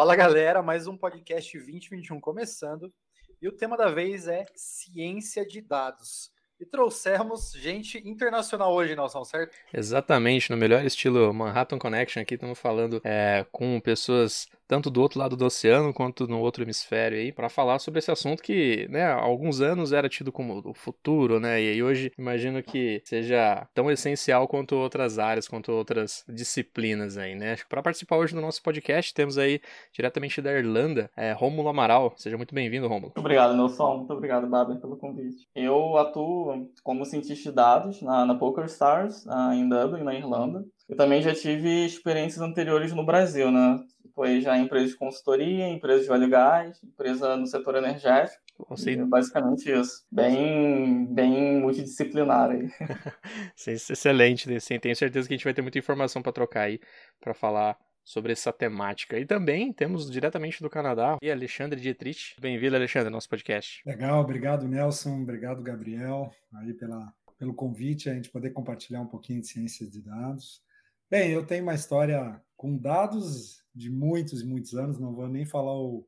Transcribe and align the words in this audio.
Fala 0.00 0.16
galera, 0.16 0.62
mais 0.62 0.86
um 0.86 0.96
podcast 0.96 1.58
2021 1.58 2.18
começando. 2.20 2.90
E 3.38 3.46
o 3.46 3.52
tema 3.52 3.76
da 3.76 3.90
vez 3.90 4.26
é 4.26 4.46
ciência 4.56 5.46
de 5.46 5.60
dados. 5.60 6.32
E 6.60 6.66
trouxemos 6.66 7.52
gente 7.52 8.06
internacional 8.06 8.70
hoje, 8.74 8.94
Nelson, 8.94 9.24
certo? 9.24 9.56
Exatamente, 9.72 10.50
no 10.50 10.58
melhor 10.58 10.84
estilo 10.84 11.32
Manhattan 11.32 11.78
Connection 11.78 12.20
aqui, 12.20 12.34
estamos 12.34 12.58
falando 12.58 13.00
é, 13.02 13.46
com 13.50 13.80
pessoas 13.80 14.46
tanto 14.70 14.88
do 14.88 15.02
outro 15.02 15.18
lado 15.18 15.36
do 15.36 15.44
oceano 15.44 15.92
quanto 15.92 16.28
no 16.28 16.38
outro 16.38 16.62
hemisfério 16.62 17.18
aí, 17.18 17.32
para 17.32 17.48
falar 17.48 17.80
sobre 17.80 17.98
esse 17.98 18.08
assunto 18.08 18.40
que, 18.40 18.86
né, 18.88 19.02
há 19.02 19.16
alguns 19.16 19.60
anos 19.60 19.92
era 19.92 20.08
tido 20.08 20.30
como 20.30 20.62
o 20.64 20.72
futuro, 20.72 21.40
né, 21.40 21.60
e 21.60 21.82
hoje 21.82 22.12
imagino 22.16 22.62
que 22.62 23.02
seja 23.04 23.66
tão 23.74 23.90
essencial 23.90 24.46
quanto 24.46 24.76
outras 24.76 25.18
áreas, 25.18 25.48
quanto 25.48 25.72
outras 25.72 26.24
disciplinas 26.28 27.18
aí, 27.18 27.34
né. 27.34 27.56
Para 27.68 27.82
participar 27.82 28.18
hoje 28.18 28.32
do 28.32 28.40
nosso 28.40 28.62
podcast, 28.62 29.12
temos 29.12 29.38
aí 29.38 29.60
diretamente 29.92 30.40
da 30.40 30.52
Irlanda, 30.52 31.10
é, 31.16 31.32
Rômulo 31.32 31.68
Amaral. 31.68 32.14
Seja 32.16 32.36
muito 32.36 32.54
bem-vindo, 32.54 32.86
Rômulo. 32.86 33.06
Muito 33.06 33.18
obrigado, 33.18 33.56
Nelson. 33.56 33.96
Muito 33.96 34.12
obrigado, 34.12 34.46
Baber, 34.46 34.76
pelo 34.76 34.96
convite. 34.96 35.48
Eu 35.52 35.96
atuo 35.96 36.49
como 36.82 37.04
cientista 37.04 37.50
de 37.50 37.54
dados 37.54 38.02
na, 38.02 38.24
na 38.24 38.34
PokerStars, 38.34 39.26
em 39.54 39.68
Dublin, 39.68 40.02
na 40.02 40.14
Irlanda. 40.14 40.64
Eu 40.88 40.96
também 40.96 41.22
já 41.22 41.34
tive 41.34 41.86
experiências 41.86 42.40
anteriores 42.40 42.92
no 42.92 43.04
Brasil, 43.04 43.50
né? 43.50 43.78
Foi 44.14 44.40
já 44.40 44.58
em 44.58 44.64
empresa 44.64 44.88
de 44.88 44.96
consultoria, 44.96 45.68
empresa 45.68 46.04
de 46.04 46.10
óleo 46.10 46.24
e 46.24 46.28
gás, 46.28 46.82
empresa 46.82 47.36
no 47.36 47.46
setor 47.46 47.76
energético. 47.76 48.42
Você... 48.68 48.92
É 48.92 49.04
basicamente 49.04 49.70
isso. 49.70 50.04
Bem, 50.10 51.06
bem 51.06 51.60
multidisciplinar 51.60 52.50
aí. 52.50 52.68
Excelente, 53.66 54.60
sim. 54.60 54.78
Tenho 54.78 54.96
certeza 54.96 55.26
que 55.26 55.34
a 55.34 55.36
gente 55.36 55.44
vai 55.44 55.54
ter 55.54 55.62
muita 55.62 55.78
informação 55.78 56.20
para 56.20 56.32
trocar 56.32 56.62
aí, 56.62 56.80
para 57.20 57.32
falar 57.32 57.78
sobre 58.10 58.32
essa 58.32 58.52
temática. 58.52 59.16
E 59.18 59.24
também 59.24 59.72
temos 59.72 60.10
diretamente 60.10 60.60
do 60.60 60.68
Canadá 60.68 61.16
e 61.22 61.30
Alexandre 61.30 61.80
Dietrich. 61.80 62.34
Bem-vindo, 62.40 62.74
Alexandre, 62.74 63.06
ao 63.06 63.12
nosso 63.12 63.28
podcast. 63.28 63.82
Legal, 63.86 64.20
obrigado, 64.20 64.66
Nelson. 64.66 65.22
Obrigado, 65.22 65.62
Gabriel, 65.62 66.28
aí 66.54 66.74
pela, 66.74 67.14
pelo 67.38 67.54
convite, 67.54 68.10
a 68.10 68.14
gente 68.14 68.28
poder 68.28 68.50
compartilhar 68.50 69.00
um 69.00 69.06
pouquinho 69.06 69.40
de 69.40 69.46
ciências 69.46 69.88
de 69.88 70.02
dados. 70.02 70.60
Bem, 71.08 71.30
eu 71.30 71.46
tenho 71.46 71.62
uma 71.62 71.74
história 71.74 72.42
com 72.56 72.76
dados 72.76 73.64
de 73.72 73.88
muitos 73.88 74.42
e 74.42 74.46
muitos 74.46 74.74
anos, 74.74 74.98
não 74.98 75.14
vou 75.14 75.28
nem 75.28 75.46
falar 75.46 75.76
o, 75.76 76.04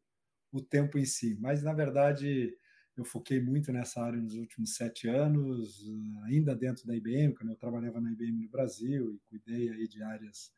o 0.51 0.61
tempo 0.61 0.98
em 0.98 1.05
si, 1.05 1.39
mas 1.41 1.63
na 1.63 1.73
verdade 1.73 2.53
eu 2.97 3.05
foquei 3.05 3.41
muito 3.41 3.73
nessa 3.73 4.03
área 4.03 4.21
nos 4.21 4.35
últimos 4.35 4.75
sete 4.75 5.09
anos, 5.09 5.85
ainda 6.25 6.55
dentro 6.55 6.85
da 6.85 6.97
IBM, 6.97 7.33
quando 7.35 7.51
eu 7.51 7.57
trabalhava 7.57 8.01
na 8.01 8.11
IBM 8.11 8.43
no 8.43 8.51
Brasil 8.51 9.15
e 9.15 9.21
cuidei 9.29 9.71
aí 9.71 9.87
de 9.87 10.03
áreas 10.03 10.53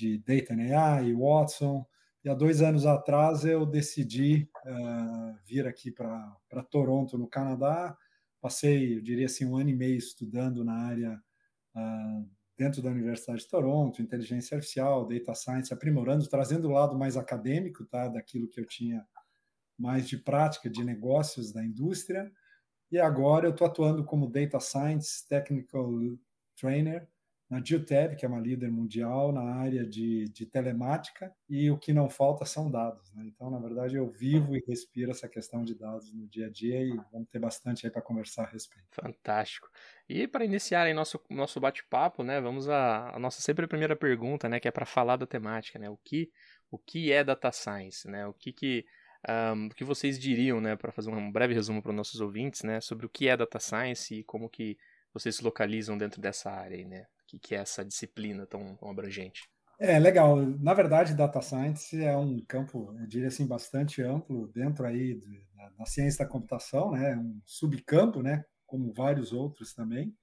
de 0.00 0.18
Data 0.18 0.54
AI, 0.54 1.12
Watson, 1.12 1.86
e 2.24 2.28
há 2.28 2.34
dois 2.34 2.62
anos 2.62 2.86
atrás 2.86 3.44
eu 3.44 3.66
decidi 3.66 4.48
uh, 4.64 5.38
vir 5.46 5.66
aqui 5.66 5.90
para 5.90 6.62
Toronto, 6.70 7.18
no 7.18 7.28
Canadá, 7.28 7.96
passei, 8.40 8.96
eu 8.96 9.02
diria 9.02 9.26
assim, 9.26 9.44
um 9.44 9.56
ano 9.56 9.68
e 9.68 9.76
meio 9.76 9.96
estudando 9.96 10.64
na 10.64 10.74
área 10.74 11.22
uh, 11.76 12.30
dentro 12.56 12.82
da 12.82 12.90
Universidade 12.90 13.40
de 13.40 13.48
Toronto, 13.48 14.02
inteligência 14.02 14.54
artificial, 14.54 15.06
data 15.06 15.34
science, 15.34 15.72
aprimorando, 15.72 16.26
trazendo 16.28 16.68
o 16.68 16.72
lado 16.72 16.98
mais 16.98 17.16
acadêmico, 17.16 17.84
tá, 17.84 18.08
daquilo 18.08 18.48
que 18.48 18.60
eu 18.60 18.66
tinha 18.66 19.06
mais 19.78 20.08
de 20.08 20.18
prática 20.18 20.68
de 20.68 20.84
negócios 20.84 21.52
da 21.52 21.64
indústria. 21.64 22.30
E 22.90 22.98
agora 22.98 23.46
eu 23.46 23.52
estou 23.52 23.66
atuando 23.66 24.04
como 24.04 24.30
data 24.30 24.60
science 24.60 25.26
technical 25.26 25.90
trainer 26.58 27.08
na 27.50 27.60
Geotab, 27.62 28.14
que 28.14 28.24
é 28.24 28.28
uma 28.28 28.38
líder 28.38 28.70
mundial 28.70 29.32
na 29.32 29.42
área 29.42 29.84
de, 29.84 30.26
de 30.28 30.46
telemática, 30.46 31.34
e 31.48 31.68
o 31.68 31.76
que 31.76 31.92
não 31.92 32.08
falta 32.08 32.44
são 32.44 32.70
dados. 32.70 33.12
Né? 33.12 33.24
Então, 33.26 33.50
na 33.50 33.58
verdade, 33.58 33.96
eu 33.96 34.08
vivo 34.08 34.56
e 34.56 34.62
respiro 34.64 35.10
essa 35.10 35.28
questão 35.28 35.64
de 35.64 35.74
dados 35.74 36.12
no 36.14 36.28
dia 36.28 36.46
a 36.46 36.48
dia 36.48 36.80
e 36.80 36.96
vamos 37.12 37.28
ter 37.28 37.40
bastante 37.40 37.84
aí 37.84 37.90
para 37.92 38.00
conversar 38.00 38.44
a 38.44 38.46
respeito. 38.46 38.86
Fantástico. 38.92 39.68
E 40.08 40.28
para 40.28 40.44
iniciar 40.44 40.84
aí 40.84 40.94
nosso, 40.94 41.20
nosso 41.28 41.58
bate-papo, 41.58 42.22
né, 42.22 42.40
vamos 42.40 42.68
à, 42.68 43.16
nossa 43.18 43.42
sempre 43.42 43.66
primeira 43.66 43.96
pergunta, 43.96 44.48
né, 44.48 44.60
que 44.60 44.68
é 44.68 44.70
para 44.70 44.86
falar 44.86 45.16
da 45.16 45.26
temática, 45.26 45.76
né, 45.76 45.90
o 45.90 45.98
que, 46.04 46.30
o 46.70 46.78
que 46.78 47.10
é 47.10 47.24
data 47.24 47.50
science, 47.50 48.08
né, 48.08 48.24
o 48.28 48.32
que 48.32 48.52
que 48.52 48.86
um, 49.28 49.66
o 49.66 49.70
que 49.70 49.84
vocês 49.84 50.18
diriam, 50.18 50.60
né, 50.60 50.76
para 50.76 50.92
fazer 50.92 51.10
um 51.10 51.32
breve 51.32 51.52
resumo 51.52 51.82
para 51.82 51.90
os 51.90 51.96
nossos 51.96 52.20
ouvintes, 52.20 52.62
né, 52.62 52.80
sobre 52.80 53.06
o 53.06 53.08
que 53.08 53.28
é 53.28 53.36
data 53.36 53.58
science 53.58 54.14
e 54.14 54.22
como 54.22 54.48
que 54.48 54.78
vocês 55.12 55.36
se 55.36 55.44
localizam 55.44 55.98
dentro 55.98 56.20
dessa 56.20 56.50
área 56.50 56.76
aí, 56.76 56.84
né? 56.84 57.06
Que, 57.30 57.38
que 57.38 57.54
é 57.54 57.58
essa 57.58 57.84
disciplina 57.84 58.46
tão, 58.46 58.74
tão 58.76 58.90
abrangente? 58.90 59.48
É 59.78 59.98
legal. 59.98 60.36
Na 60.36 60.74
verdade, 60.74 61.14
data 61.14 61.40
science 61.40 62.02
é 62.02 62.16
um 62.16 62.40
campo, 62.46 62.94
eu 62.98 63.06
diria 63.06 63.28
assim, 63.28 63.46
bastante 63.46 64.02
amplo 64.02 64.48
dentro 64.48 64.84
aí 64.84 65.14
de, 65.14 65.46
da, 65.54 65.70
da, 65.70 65.86
ciência 65.86 66.24
da 66.24 66.30
computação, 66.30 66.90
né? 66.90 67.16
Um 67.16 67.40
subcampo, 67.44 68.22
né? 68.22 68.44
Como 68.66 68.92
vários 68.92 69.32
outros 69.32 69.72
também, 69.72 70.14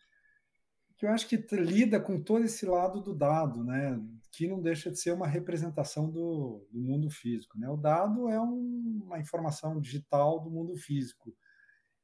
que 0.96 1.06
eu 1.06 1.10
acho 1.10 1.28
que 1.28 1.38
lida 1.56 2.00
com 2.00 2.22
todo 2.22 2.46
esse 2.46 2.66
lado 2.66 3.02
do 3.02 3.16
dado, 3.16 3.64
né? 3.64 4.00
Que 4.32 4.48
não 4.48 4.62
deixa 4.62 4.92
de 4.92 5.00
ser 5.00 5.12
uma 5.12 5.28
representação 5.28 6.10
do, 6.10 6.68
do 6.72 6.80
mundo 6.80 7.10
físico, 7.10 7.58
né? 7.58 7.68
O 7.70 7.78
dado 7.78 8.30
é 8.30 8.40
um, 8.40 9.02
uma 9.06 9.20
informação 9.20 9.80
digital 9.82 10.40
do 10.40 10.52
mundo 10.52 10.76
físico 10.76 11.36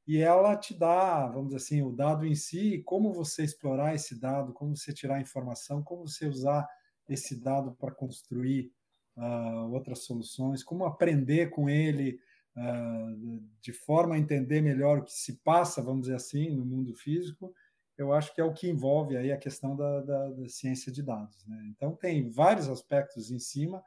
e 0.05 0.17
ela 0.17 0.55
te 0.57 0.77
dá, 0.77 1.27
vamos 1.27 1.53
dizer 1.53 1.57
assim, 1.57 1.81
o 1.81 1.91
dado 1.91 2.25
em 2.25 2.35
si, 2.35 2.83
como 2.85 3.13
você 3.13 3.43
explorar 3.43 3.95
esse 3.95 4.19
dado, 4.19 4.51
como 4.51 4.75
você 4.75 4.93
tirar 4.93 5.21
informação, 5.21 5.81
como 5.81 6.07
você 6.07 6.27
usar 6.27 6.67
esse 7.07 7.39
dado 7.39 7.73
para 7.73 7.91
construir 7.91 8.71
uh, 9.15 9.71
outras 9.71 9.99
soluções, 9.99 10.63
como 10.63 10.85
aprender 10.85 11.49
com 11.49 11.69
ele 11.69 12.19
uh, 12.57 13.43
de 13.61 13.71
forma 13.71 14.15
a 14.15 14.19
entender 14.19 14.61
melhor 14.61 14.99
o 14.99 15.03
que 15.03 15.13
se 15.13 15.37
passa, 15.37 15.81
vamos 15.81 16.01
dizer 16.03 16.15
assim, 16.15 16.49
no 16.49 16.65
mundo 16.65 16.93
físico, 16.93 17.53
eu 17.97 18.11
acho 18.11 18.33
que 18.33 18.41
é 18.41 18.43
o 18.43 18.53
que 18.53 18.69
envolve 18.69 19.15
aí 19.15 19.31
a 19.31 19.37
questão 19.37 19.75
da, 19.75 20.01
da, 20.01 20.29
da 20.31 20.49
ciência 20.49 20.91
de 20.91 21.01
dados. 21.01 21.45
Né? 21.45 21.67
Então 21.69 21.95
tem 21.95 22.29
vários 22.29 22.67
aspectos 22.67 23.31
em 23.31 23.39
cima 23.39 23.81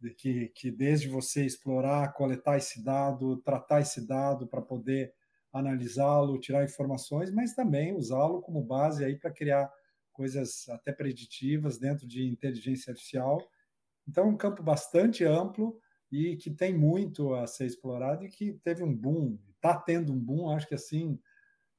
de 0.00 0.10
que, 0.10 0.48
que 0.48 0.70
desde 0.70 1.08
você 1.08 1.44
explorar, 1.44 2.12
coletar 2.14 2.56
esse 2.56 2.82
dado, 2.82 3.36
tratar 3.38 3.80
esse 3.80 4.06
dado 4.06 4.46
para 4.46 4.62
poder 4.62 5.12
analisá-lo, 5.52 6.40
tirar 6.40 6.64
informações, 6.64 7.30
mas 7.30 7.54
também 7.54 7.94
usá-lo 7.94 8.40
como 8.40 8.62
base 8.62 9.04
aí 9.04 9.16
para 9.16 9.30
criar 9.30 9.70
coisas 10.12 10.68
até 10.68 10.92
preditivas 10.92 11.78
dentro 11.78 12.06
de 12.06 12.26
inteligência 12.26 12.90
artificial. 12.90 13.40
Então, 14.08 14.24
é 14.24 14.28
um 14.28 14.36
campo 14.36 14.62
bastante 14.62 15.24
amplo 15.24 15.78
e 16.10 16.36
que 16.36 16.50
tem 16.50 16.76
muito 16.76 17.34
a 17.34 17.46
ser 17.46 17.66
explorado 17.66 18.24
e 18.24 18.28
que 18.28 18.52
teve 18.64 18.82
um 18.82 18.94
boom, 18.94 19.38
está 19.56 19.76
tendo 19.78 20.12
um 20.12 20.18
boom, 20.18 20.50
acho 20.50 20.66
que 20.66 20.74
assim, 20.74 21.18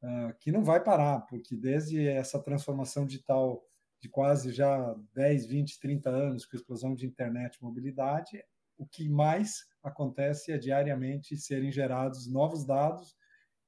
uh, 0.02 0.34
que 0.40 0.52
não 0.52 0.64
vai 0.64 0.84
parar, 0.84 1.22
porque 1.22 1.56
desde 1.56 2.08
essa 2.08 2.40
transformação 2.40 3.06
digital 3.06 3.64
de 4.00 4.10
quase 4.10 4.52
já 4.52 4.96
10, 5.14 5.46
20, 5.46 5.80
30 5.80 6.10
anos, 6.10 6.46
com 6.46 6.56
a 6.56 6.60
explosão 6.60 6.96
de 6.96 7.06
internet 7.06 7.56
e 7.56 7.64
mobilidade, 7.64 8.44
o 8.78 8.86
que 8.86 9.08
mais 9.08 9.66
acontece 9.84 10.52
é 10.52 10.58
diariamente 10.58 11.38
serem 11.38 11.72
gerados 11.72 12.28
novos 12.28 12.66
dados 12.66 13.16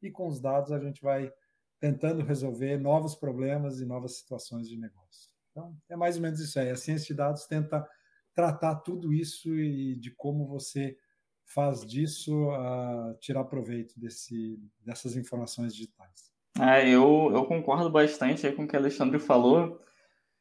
e 0.01 0.11
com 0.11 0.27
os 0.27 0.39
dados 0.39 0.71
a 0.71 0.79
gente 0.79 1.01
vai 1.01 1.31
tentando 1.79 2.23
resolver 2.23 2.77
novos 2.77 3.15
problemas 3.15 3.79
e 3.79 3.85
novas 3.85 4.17
situações 4.17 4.67
de 4.67 4.77
negócio. 4.77 5.29
Então, 5.51 5.75
é 5.89 5.95
mais 5.95 6.15
ou 6.15 6.21
menos 6.21 6.39
isso 6.39 6.59
aí. 6.59 6.69
A 6.69 6.75
ciência 6.75 7.07
de 7.07 7.13
dados 7.13 7.45
tenta 7.45 7.87
tratar 8.33 8.75
tudo 8.75 9.13
isso 9.13 9.53
e 9.55 9.95
de 9.95 10.11
como 10.11 10.47
você 10.47 10.97
faz 11.45 11.85
disso 11.85 12.49
uh, 12.49 13.15
tirar 13.19 13.43
proveito 13.45 13.99
desse, 13.99 14.59
dessas 14.83 15.15
informações 15.15 15.73
digitais. 15.73 16.33
É, 16.59 16.87
eu, 16.89 17.31
eu 17.33 17.45
concordo 17.45 17.89
bastante 17.89 18.49
com 18.53 18.63
o 18.63 18.67
que 18.67 18.75
o 18.75 18.79
Alexandre 18.79 19.19
falou. 19.19 19.81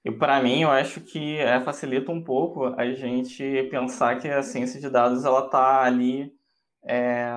E 0.05 0.11
para 0.11 0.43
mim, 0.43 0.63
eu 0.63 0.71
acho 0.71 1.01
que 1.01 1.39
é, 1.39 1.61
facilita 1.61 2.13
um 2.13 2.23
pouco 2.23 2.67
a 2.67 2.93
gente 2.93 3.69
pensar 3.71 4.19
que 4.21 4.29
a 4.29 4.43
ciência 4.43 4.81
de 4.81 4.91
dados 4.91 5.25
ela 5.25 5.47
está 5.47 5.83
ali 5.83 6.33
é, 6.85 7.37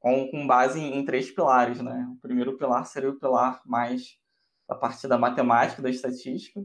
com, 0.00 0.28
com 0.30 0.46
base 0.46 0.80
em, 0.80 1.04
três 1.04 1.30
pilares, 1.30 1.80
né? 1.80 2.08
O 2.10 2.16
primeiro 2.16 2.56
pilar 2.56 2.84
seria 2.86 3.10
o 3.10 3.18
pilar 3.18 3.60
mais 3.64 4.18
da 4.66 4.74
parte 4.74 5.06
da 5.06 5.18
matemática, 5.18 5.82
da 5.82 5.90
estatística, 5.90 6.64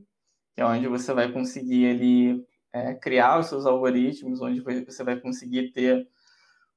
que 0.55 0.61
é 0.61 0.65
onde 0.65 0.87
você 0.87 1.13
vai 1.13 1.31
conseguir 1.31 1.89
ali 1.89 2.45
é, 2.71 2.95
criar 2.95 3.39
os 3.39 3.47
seus 3.47 3.65
algoritmos, 3.65 4.41
onde 4.41 4.61
você 4.61 5.03
vai 5.03 5.19
conseguir 5.19 5.71
ter 5.71 6.07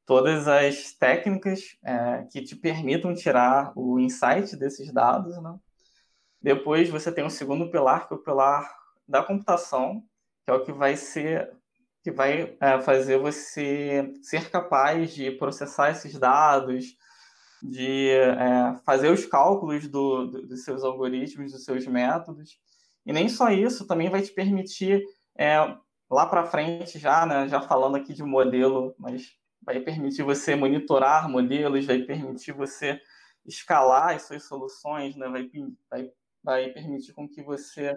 todas 0.04 0.48
as 0.48 0.92
técnicas 0.92 1.76
é, 1.84 2.24
que 2.30 2.42
te 2.42 2.56
permitam 2.56 3.14
tirar 3.14 3.72
o 3.76 4.00
insight 4.00 4.56
desses 4.56 4.92
dados, 4.92 5.40
né? 5.40 5.54
Depois 6.40 6.88
você 6.88 7.12
tem 7.12 7.24
o 7.24 7.30
segundo 7.30 7.70
pilar, 7.70 8.08
que 8.08 8.14
é 8.14 8.16
o 8.16 8.22
pilar 8.22 8.68
da 9.06 9.22
computação, 9.22 10.02
que 10.44 10.50
é 10.50 10.54
o 10.54 10.64
que 10.64 10.72
vai 10.72 10.96
ser 10.96 11.57
que 12.08 12.10
vai 12.10 12.56
é, 12.58 12.80
fazer 12.80 13.18
você 13.18 14.14
ser 14.22 14.50
capaz 14.50 15.12
de 15.12 15.30
processar 15.32 15.90
esses 15.90 16.18
dados, 16.18 16.96
de 17.62 18.08
é, 18.10 18.74
fazer 18.86 19.10
os 19.10 19.26
cálculos 19.26 19.86
do, 19.88 20.26
do, 20.26 20.46
dos 20.46 20.64
seus 20.64 20.82
algoritmos, 20.82 21.52
dos 21.52 21.64
seus 21.64 21.86
métodos. 21.86 22.58
E 23.04 23.12
nem 23.12 23.28
só 23.28 23.50
isso, 23.50 23.86
também 23.86 24.08
vai 24.08 24.22
te 24.22 24.32
permitir 24.32 25.02
é, 25.36 25.58
lá 26.10 26.24
para 26.24 26.46
frente 26.46 26.98
já, 26.98 27.26
né, 27.26 27.46
já 27.46 27.60
falando 27.60 27.96
aqui 27.96 28.14
de 28.14 28.22
modelo, 28.22 28.94
mas 28.98 29.34
vai 29.60 29.78
permitir 29.80 30.22
você 30.22 30.56
monitorar 30.56 31.28
modelos, 31.28 31.84
vai 31.84 31.98
permitir 31.98 32.52
você 32.52 32.98
escalar 33.44 34.14
as 34.14 34.22
suas 34.22 34.44
soluções, 34.44 35.14
né, 35.14 35.28
vai, 35.28 35.50
vai, 35.90 36.10
vai 36.42 36.68
permitir 36.70 37.12
com 37.12 37.28
que 37.28 37.42
você 37.42 37.94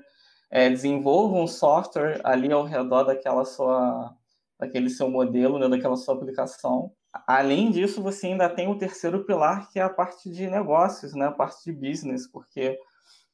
é, 0.52 0.70
desenvolva 0.70 1.38
um 1.38 1.48
software 1.48 2.20
ali 2.26 2.52
ao 2.52 2.66
redor 2.66 3.06
daquela 3.06 3.46
sua, 3.46 4.14
daquele 4.60 4.90
seu 4.90 5.10
modelo, 5.10 5.58
né, 5.58 5.70
daquela 5.70 5.96
sua 5.96 6.14
aplicação. 6.16 6.92
Além 7.26 7.72
disso, 7.72 8.04
você 8.04 8.28
ainda 8.28 8.50
tem 8.50 8.68
o 8.70 8.78
terceiro 8.78 9.24
pilar, 9.26 9.70
que 9.70 9.80
é 9.80 9.82
a 9.82 9.90
parte 9.90 10.30
de 10.30 10.50
negócios, 10.50 11.14
né, 11.14 11.28
a 11.28 11.32
parte 11.32 11.64
de 11.64 11.72
business, 11.72 12.28
porque 12.28 12.78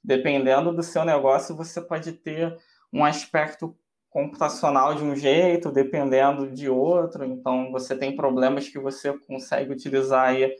dependendo 0.04 0.72
do 0.72 0.84
seu 0.84 1.04
negócio, 1.04 1.56
você 1.56 1.82
pode 1.82 2.14
ter 2.14 2.56
um 2.94 3.04
aspecto 3.04 3.76
computacional 4.10 4.96
de 4.96 5.04
um 5.04 5.16
jeito, 5.16 5.72
dependendo 5.72 6.50
de 6.50 6.70
outro. 6.70 7.26
Então, 7.26 7.72
você 7.72 7.96
tem 7.96 8.16
problemas 8.16 8.70
que 8.70 8.80
você 8.80 9.14
consegue 9.28 9.72
utilizar 9.72 10.30
aí, 10.30 10.56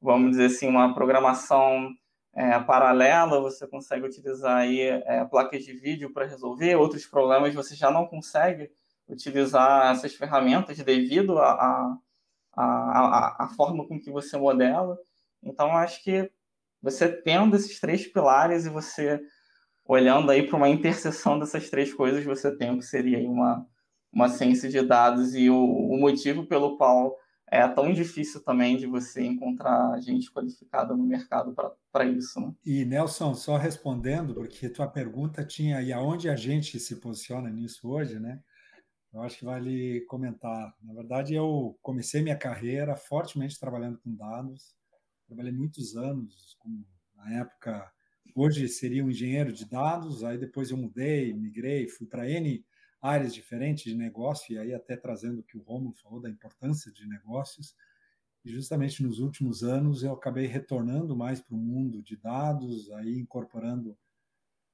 vamos 0.00 0.32
dizer 0.32 0.46
assim, 0.46 0.68
uma 0.68 0.94
programação 0.94 1.90
é, 2.34 2.58
paralela, 2.58 3.40
você 3.40 3.66
consegue 3.66 4.06
utilizar 4.06 4.56
aí 4.56 4.80
é, 4.80 5.24
placas 5.24 5.64
de 5.64 5.72
vídeo 5.72 6.12
para 6.12 6.26
resolver. 6.26 6.74
Outros 6.74 7.06
problemas 7.06 7.54
você 7.54 7.74
já 7.76 7.90
não 7.90 8.06
consegue 8.06 8.70
utilizar 9.08 9.92
essas 9.92 10.14
ferramentas 10.14 10.76
devido 10.78 11.38
à 11.38 11.52
a, 11.52 11.98
a, 12.56 12.64
a, 12.64 13.44
a, 13.44 13.48
forma 13.48 13.86
com 13.86 14.00
que 14.00 14.10
você 14.10 14.36
modela. 14.36 14.98
Então, 15.42 15.76
acho 15.76 16.02
que 16.02 16.30
você 16.82 17.08
tendo 17.08 17.54
esses 17.54 17.78
três 17.78 18.06
pilares 18.06 18.66
e 18.66 18.70
você 18.70 19.20
olhando 19.84 20.30
aí 20.30 20.46
para 20.46 20.56
uma 20.56 20.68
interseção 20.68 21.38
dessas 21.38 21.70
três 21.70 21.92
coisas, 21.92 22.24
você 22.24 22.54
tem 22.56 22.70
o 22.70 22.78
que 22.78 22.84
seria 22.84 23.18
uma, 23.28 23.66
uma 24.12 24.28
ciência 24.28 24.68
de 24.68 24.82
dados 24.82 25.34
e 25.34 25.50
o, 25.50 25.56
o 25.56 25.98
motivo 26.00 26.46
pelo 26.46 26.76
qual 26.76 27.16
é 27.54 27.68
tão 27.68 27.92
difícil 27.92 28.42
também 28.42 28.76
de 28.76 28.86
você 28.86 29.22
encontrar 29.22 30.00
gente 30.00 30.30
qualificada 30.30 30.96
no 30.96 31.04
mercado 31.04 31.54
para 31.92 32.04
isso. 32.04 32.40
Né? 32.40 32.52
E 32.64 32.84
Nelson, 32.84 33.34
só 33.34 33.56
respondendo, 33.56 34.34
porque 34.34 34.68
tua 34.68 34.88
pergunta 34.88 35.44
tinha 35.44 35.80
e 35.80 35.92
aonde 35.92 36.28
a 36.28 36.36
gente 36.36 36.80
se 36.80 36.96
posiciona 36.96 37.48
nisso 37.50 37.88
hoje, 37.88 38.18
né? 38.18 38.40
Eu 39.12 39.22
acho 39.22 39.38
que 39.38 39.44
vale 39.44 40.00
comentar. 40.08 40.74
Na 40.82 40.92
verdade, 40.92 41.34
eu 41.34 41.78
comecei 41.80 42.20
minha 42.20 42.36
carreira 42.36 42.96
fortemente 42.96 43.60
trabalhando 43.60 43.98
com 43.98 44.14
dados. 44.14 44.74
Trabalhei 45.26 45.52
muitos 45.52 45.96
anos, 45.96 46.56
como 46.58 46.84
na 47.14 47.40
época 47.40 47.92
Hoje 48.36 48.66
seria 48.68 49.04
um 49.04 49.10
engenheiro 49.10 49.52
de 49.52 49.64
dados, 49.64 50.24
aí 50.24 50.36
depois 50.36 50.70
eu 50.70 50.76
mudei, 50.76 51.32
migrei, 51.32 51.86
fui 51.86 52.04
para 52.04 52.28
N 52.28 52.64
áreas 53.04 53.34
diferentes 53.34 53.84
de 53.84 53.94
negócio, 53.94 54.54
e 54.54 54.58
aí 54.58 54.72
até 54.72 54.96
trazendo 54.96 55.40
o 55.40 55.42
que 55.42 55.58
o 55.58 55.62
Romulo 55.62 55.94
falou 56.02 56.22
da 56.22 56.30
importância 56.30 56.90
de 56.90 57.06
negócios. 57.06 57.76
E 58.42 58.50
justamente 58.50 59.02
nos 59.02 59.18
últimos 59.18 59.62
anos 59.62 60.02
eu 60.02 60.14
acabei 60.14 60.46
retornando 60.46 61.14
mais 61.14 61.38
para 61.38 61.54
o 61.54 61.58
mundo 61.58 62.02
de 62.02 62.16
dados, 62.16 62.90
aí 62.92 63.18
incorporando 63.18 63.94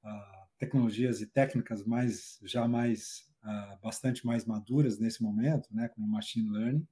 ah, 0.01 0.47
tecnologias 0.57 1.19
e 1.19 1.27
técnicas 1.27 1.83
mais 1.83 2.39
já 2.43 2.65
mais 2.69 3.29
ah, 3.43 3.77
bastante 3.83 4.25
mais 4.25 4.45
maduras 4.45 4.97
nesse 4.97 5.21
momento, 5.21 5.67
né, 5.75 5.89
como 5.89 6.07
machine 6.07 6.49
learning. 6.49 6.87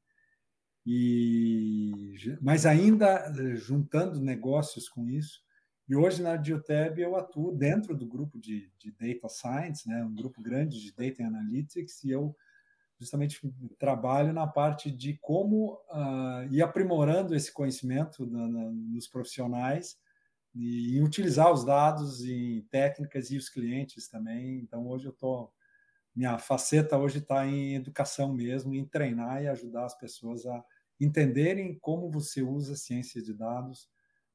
E 0.86 2.18
mas 2.42 2.66
ainda 2.66 3.32
eh, 3.38 3.56
juntando 3.56 4.20
negócios 4.20 4.90
com 4.90 5.08
isso, 5.08 5.42
e 5.90 5.96
hoje 5.96 6.22
na 6.22 6.36
Dioteb 6.36 7.02
eu 7.02 7.16
atuo 7.16 7.52
dentro 7.52 7.98
do 7.98 8.06
grupo 8.06 8.38
de, 8.38 8.72
de 8.78 8.92
Data 8.92 9.28
Science, 9.28 9.90
né, 9.90 10.04
um 10.04 10.14
grupo 10.14 10.40
grande 10.40 10.80
de 10.80 10.94
Data 10.94 11.24
Analytics, 11.24 12.04
e 12.04 12.12
eu 12.12 12.36
justamente 13.00 13.42
trabalho 13.80 14.32
na 14.32 14.46
parte 14.46 14.92
de 14.92 15.18
como 15.20 15.74
uh, 15.90 16.46
ir 16.52 16.62
aprimorando 16.62 17.34
esse 17.34 17.52
conhecimento 17.52 18.26
na, 18.28 18.48
na, 18.48 18.70
nos 18.70 19.08
profissionais 19.08 19.98
e, 20.54 20.98
e, 20.98 21.02
utilizar 21.02 21.52
os 21.52 21.66
dados 21.66 22.24
em 22.24 22.62
técnicas 22.70 23.32
e 23.32 23.38
os 23.38 23.50
clientes 23.50 24.08
também. 24.08 24.60
Então 24.60 24.88
hoje 24.88 25.08
eu 25.08 25.12
estou 25.12 25.52
minha 26.16 26.38
faceta 26.38 26.98
hoje 26.98 27.20
está 27.20 27.48
em 27.48 27.76
educação 27.76 28.34
mesmo, 28.34 28.76
em 28.76 28.86
treinar 28.86 29.42
e 29.42 29.48
ajudar 29.48 29.86
as 29.86 29.98
pessoas 29.98 30.46
a 30.46 30.64
entenderem 31.00 31.80
como 31.80 32.12
você 32.12 32.44
usa 32.44 32.76
ciência 32.76 33.22
de 33.24 33.34
dados 33.34 33.90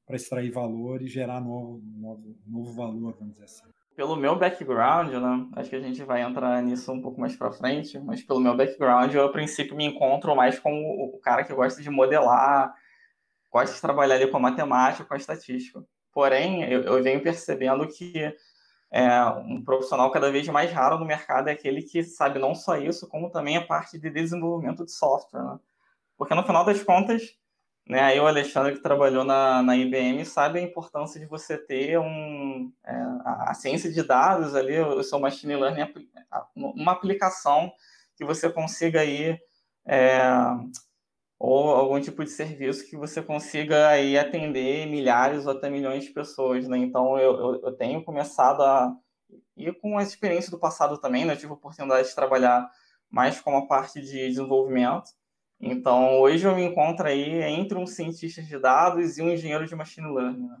para 0.05 0.15
extrair 0.15 0.51
valor 0.51 1.01
e 1.01 1.07
gerar 1.07 1.41
novo, 1.41 1.81
novo, 1.97 2.35
novo 2.45 2.73
valor, 2.73 3.15
vamos 3.17 3.33
dizer 3.33 3.45
assim. 3.45 3.63
Pelo 3.95 4.15
meu 4.15 4.37
background, 4.37 5.09
né, 5.09 5.47
acho 5.55 5.69
que 5.69 5.75
a 5.75 5.81
gente 5.81 6.03
vai 6.03 6.21
entrar 6.21 6.61
nisso 6.61 6.91
um 6.91 7.01
pouco 7.01 7.19
mais 7.19 7.35
para 7.35 7.51
frente, 7.51 7.97
mas 7.99 8.21
pelo 8.21 8.41
meu 8.41 8.55
background, 8.55 9.13
eu 9.13 9.25
a 9.25 9.31
princípio 9.31 9.75
me 9.75 9.85
encontro 9.85 10.35
mais 10.35 10.59
com 10.59 10.71
o 10.71 11.17
cara 11.19 11.43
que 11.43 11.53
gosta 11.53 11.81
de 11.81 11.89
modelar, 11.89 12.73
gosta 13.51 13.73
de 13.73 13.81
trabalhar 13.81 14.15
ali 14.15 14.27
com 14.27 14.37
a 14.37 14.41
matemática, 14.41 15.05
com 15.05 15.13
a 15.13 15.17
estatística. 15.17 15.81
Porém, 16.11 16.63
eu, 16.63 16.81
eu 16.83 17.03
venho 17.03 17.23
percebendo 17.23 17.87
que 17.87 18.33
é, 18.91 19.25
um 19.45 19.63
profissional 19.63 20.11
cada 20.11 20.31
vez 20.31 20.47
mais 20.47 20.71
raro 20.71 20.97
no 20.97 21.05
mercado 21.05 21.49
é 21.49 21.51
aquele 21.51 21.81
que 21.81 22.03
sabe 22.03 22.39
não 22.39 22.53
só 22.53 22.77
isso, 22.77 23.07
como 23.07 23.29
também 23.29 23.57
a 23.57 23.65
parte 23.65 23.97
de 23.99 24.09
desenvolvimento 24.09 24.85
de 24.85 24.91
software. 24.91 25.43
Né? 25.43 25.59
Porque 26.17 26.35
no 26.35 26.43
final 26.43 26.63
das 26.63 26.83
contas, 26.83 27.37
né? 27.87 28.01
Aí 28.01 28.19
o 28.19 28.25
Alexandre, 28.25 28.73
que 28.73 28.81
trabalhou 28.81 29.23
na, 29.23 29.61
na 29.61 29.77
IBM, 29.77 30.25
sabe 30.25 30.59
a 30.59 30.61
importância 30.61 31.19
de 31.19 31.27
você 31.27 31.55
ter 31.57 31.99
um, 31.99 32.71
é, 32.83 32.93
a, 33.23 33.51
a, 33.51 33.53
ciência 33.53 33.91
de 33.91 34.01
dados 34.01 34.55
ali, 34.55 34.79
o 34.79 35.03
seu 35.03 35.19
machine 35.19 35.55
learning, 35.55 35.93
uma 36.55 36.93
aplicação 36.93 37.71
que 38.15 38.25
você 38.25 38.49
consiga 38.49 39.01
aí, 39.01 39.39
é, 39.85 40.19
ou 41.37 41.69
algum 41.69 42.01
tipo 42.01 42.23
de 42.23 42.31
serviço 42.31 42.89
que 42.89 42.97
você 42.97 43.21
consiga 43.21 43.89
aí 43.89 44.17
atender 44.17 44.87
milhares 44.87 45.45
ou 45.45 45.51
até 45.51 45.69
milhões 45.69 46.05
de 46.05 46.09
pessoas. 46.09 46.67
Né? 46.67 46.79
Então, 46.79 47.19
eu, 47.19 47.37
eu, 47.37 47.61
eu 47.65 47.71
tenho 47.73 48.03
começado 48.03 48.63
a, 48.63 48.95
e 49.55 49.71
com 49.71 49.97
a 49.99 50.03
experiência 50.03 50.49
do 50.49 50.59
passado 50.59 50.97
também, 50.97 51.23
né? 51.23 51.33
eu 51.33 51.37
tive 51.37 51.51
a 51.51 51.55
oportunidade 51.55 52.07
de 52.07 52.15
trabalhar 52.15 52.67
mais 53.11 53.39
com 53.39 53.55
a 53.55 53.67
parte 53.67 54.01
de 54.01 54.27
desenvolvimento, 54.27 55.11
então, 55.59 56.19
hoje 56.19 56.45
eu 56.45 56.55
me 56.55 56.63
encontro 56.63 57.07
aí 57.07 57.41
entre 57.41 57.77
um 57.77 57.87
cientista 57.87 58.41
de 58.41 58.59
dados 58.59 59.17
e 59.17 59.21
um 59.21 59.29
engenheiro 59.29 59.65
de 59.65 59.75
machine 59.75 60.13
learning. 60.13 60.47
Né? 60.47 60.57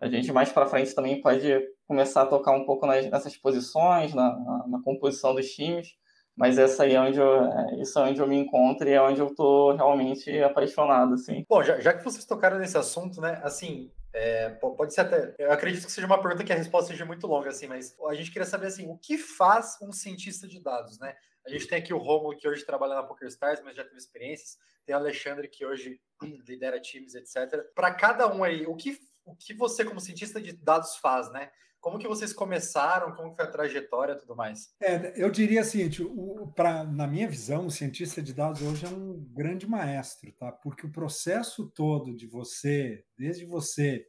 A 0.00 0.08
gente 0.08 0.32
mais 0.32 0.50
para 0.50 0.66
frente 0.66 0.94
também 0.94 1.20
pode 1.20 1.48
começar 1.86 2.22
a 2.22 2.26
tocar 2.26 2.52
um 2.52 2.64
pouco 2.64 2.86
nas, 2.86 3.08
nessas 3.08 3.36
posições, 3.36 4.14
na, 4.14 4.36
na, 4.38 4.66
na, 4.68 4.82
composição 4.82 5.34
dos 5.34 5.48
times, 5.50 5.94
mas 6.34 6.58
essa 6.58 6.82
aí 6.82 6.94
é 6.94 7.00
onde 7.00 7.18
eu, 7.18 7.44
é, 7.44 7.80
isso 7.80 7.98
é 7.98 8.02
onde 8.02 8.20
eu 8.20 8.26
me 8.26 8.36
encontro 8.36 8.88
e 8.88 8.92
é 8.92 9.00
onde 9.00 9.20
eu 9.20 9.28
estou 9.28 9.74
realmente 9.74 10.30
apaixonado, 10.42 11.14
assim. 11.14 11.44
Bom, 11.48 11.62
já, 11.62 11.78
já 11.80 11.94
que 11.94 12.04
vocês 12.04 12.24
tocaram 12.24 12.58
nesse 12.58 12.76
assunto, 12.76 13.20
né, 13.20 13.40
assim, 13.42 13.90
é, 14.12 14.50
pode 14.50 14.92
ser 14.92 15.02
até. 15.02 15.34
Eu 15.38 15.52
acredito 15.52 15.86
que 15.86 15.92
seja 15.92 16.06
uma 16.06 16.20
pergunta 16.20 16.42
que 16.42 16.52
a 16.52 16.56
resposta 16.56 16.90
seja 16.90 17.04
muito 17.04 17.26
longa, 17.26 17.50
assim, 17.50 17.66
mas 17.66 17.94
a 18.08 18.14
gente 18.14 18.30
queria 18.30 18.46
saber 18.46 18.66
assim, 18.66 18.88
o 18.88 18.98
que 18.98 19.16
faz 19.16 19.78
um 19.80 19.92
cientista 19.92 20.48
de 20.48 20.60
dados, 20.60 20.98
né? 20.98 21.14
A 21.46 21.50
gente 21.50 21.68
tem 21.68 21.78
aqui 21.78 21.94
o 21.94 21.98
Romulo, 21.98 22.36
que 22.36 22.48
hoje 22.48 22.64
trabalha 22.64 22.96
na 22.96 23.04
PokerStars, 23.04 23.62
mas 23.62 23.76
já 23.76 23.84
teve 23.84 23.96
experiências. 23.96 24.58
Tem 24.84 24.94
o 24.94 24.98
Alexandre, 24.98 25.46
que 25.46 25.64
hoje 25.64 26.00
lidera 26.46 26.80
times, 26.80 27.14
etc. 27.14 27.62
Para 27.72 27.94
cada 27.94 28.32
um 28.32 28.42
aí, 28.42 28.66
o 28.66 28.74
que, 28.74 28.98
o 29.24 29.34
que 29.36 29.54
você, 29.54 29.84
como 29.84 30.00
cientista 30.00 30.40
de 30.40 30.52
dados, 30.52 30.96
faz, 30.96 31.30
né? 31.32 31.50
Como 31.80 32.00
que 32.00 32.08
vocês 32.08 32.32
começaram? 32.32 33.14
Como 33.14 33.32
foi 33.32 33.44
a 33.44 33.50
trajetória 33.50 34.14
e 34.14 34.18
tudo 34.18 34.34
mais? 34.34 34.74
É, 34.82 35.12
eu 35.22 35.30
diria 35.30 35.60
assim, 35.60 35.88
o, 36.02 36.50
pra, 36.52 36.82
na 36.82 37.06
minha 37.06 37.28
visão, 37.28 37.66
o 37.66 37.70
cientista 37.70 38.20
de 38.20 38.34
dados 38.34 38.60
hoje 38.60 38.84
é 38.84 38.88
um 38.88 39.24
grande 39.32 39.68
maestro, 39.68 40.32
tá? 40.32 40.50
Porque 40.50 40.84
o 40.84 40.90
processo 40.90 41.70
todo 41.70 42.16
de 42.16 42.26
você, 42.26 43.04
desde 43.16 43.44
você 43.44 44.04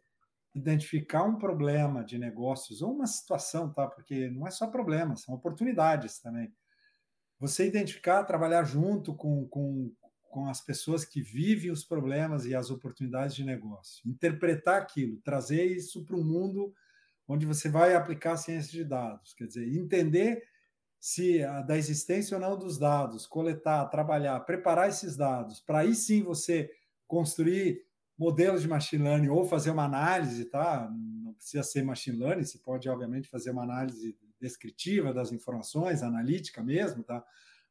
identificar 0.55 1.23
um 1.23 1.37
problema 1.37 2.03
de 2.03 2.17
negócios 2.17 2.81
ou 2.81 2.91
uma 2.93 3.05
situação, 3.05 3.71
tá? 3.71 3.85
Porque 3.85 4.27
não 4.31 4.47
é 4.47 4.49
só 4.49 4.65
problemas, 4.65 5.21
são 5.21 5.35
oportunidades 5.35 6.19
também 6.19 6.51
você 7.39 7.67
identificar, 7.67 8.23
trabalhar 8.23 8.63
junto 8.63 9.13
com, 9.13 9.47
com, 9.47 9.91
com 10.29 10.47
as 10.47 10.61
pessoas 10.61 11.05
que 11.05 11.21
vivem 11.21 11.71
os 11.71 11.83
problemas 11.83 12.45
e 12.45 12.55
as 12.55 12.69
oportunidades 12.69 13.35
de 13.35 13.43
negócio, 13.43 14.07
interpretar 14.09 14.81
aquilo, 14.81 15.19
trazer 15.21 15.65
isso 15.65 16.03
para 16.05 16.15
um 16.15 16.23
mundo 16.23 16.73
onde 17.27 17.45
você 17.45 17.69
vai 17.69 17.93
aplicar 17.93 18.37
ciência 18.37 18.71
de 18.71 18.83
dados, 18.83 19.33
quer 19.33 19.47
dizer, 19.47 19.67
entender 19.67 20.41
se 20.99 21.39
da 21.67 21.77
existência 21.77 22.35
ou 22.35 22.41
não 22.41 22.57
dos 22.57 22.77
dados, 22.77 23.27
coletar, 23.27 23.85
trabalhar, 23.87 24.39
preparar 24.41 24.89
esses 24.89 25.15
dados, 25.15 25.59
para 25.59 25.79
aí 25.79 25.93
sim 25.93 26.23
você 26.23 26.69
construir 27.05 27.85
modelos 28.17 28.61
de 28.61 28.67
machine 28.67 29.03
learning 29.03 29.29
ou 29.29 29.45
fazer 29.45 29.69
uma 29.69 29.85
análise, 29.85 30.45
tá? 30.45 30.89
Não 30.91 31.33
precisa 31.33 31.63
ser 31.63 31.83
machine 31.83 32.17
learning, 32.17 32.43
você 32.43 32.57
pode 32.57 32.89
obviamente 32.89 33.29
fazer 33.29 33.51
uma 33.51 33.63
análise 33.63 34.17
descritiva 34.39 35.13
das 35.13 35.31
informações, 35.31 36.03
analítica 36.03 36.63
mesmo, 36.63 37.03
tá? 37.03 37.23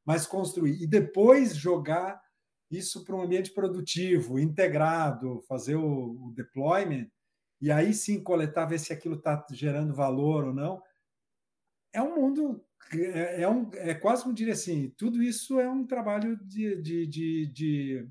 Mas 0.05 0.27
construir 0.27 0.81
e 0.83 0.87
depois 0.87 1.57
jogar 1.57 2.21
isso 2.71 3.05
para 3.05 3.15
um 3.15 3.23
ambiente 3.23 3.53
produtivo, 3.53 4.39
integrado, 4.39 5.41
fazer 5.49 5.77
o, 5.77 6.27
o 6.27 6.33
deployment 6.35 7.09
e 7.61 7.71
aí 7.71 7.95
sim 7.95 8.23
coletar, 8.23 8.67
ver 8.67 8.79
se 8.79 8.93
aquilo 8.93 9.17
está 9.17 9.45
gerando 9.51 9.95
valor 9.95 10.45
ou 10.45 10.55
não. 10.55 10.83
É 11.93 12.03
um 12.03 12.17
mundo 12.17 12.65
é, 12.93 13.43
é, 13.43 13.49
um, 13.49 13.69
é 13.75 13.95
quase 13.95 14.23
como 14.23 14.35
diria 14.35 14.53
assim, 14.53 14.91
tudo 14.97 15.23
isso 15.23 15.59
é 15.59 15.69
um 15.69 15.87
trabalho 15.87 16.37
de, 16.45 16.81
de, 16.81 17.07
de, 17.07 17.47
de, 17.47 18.09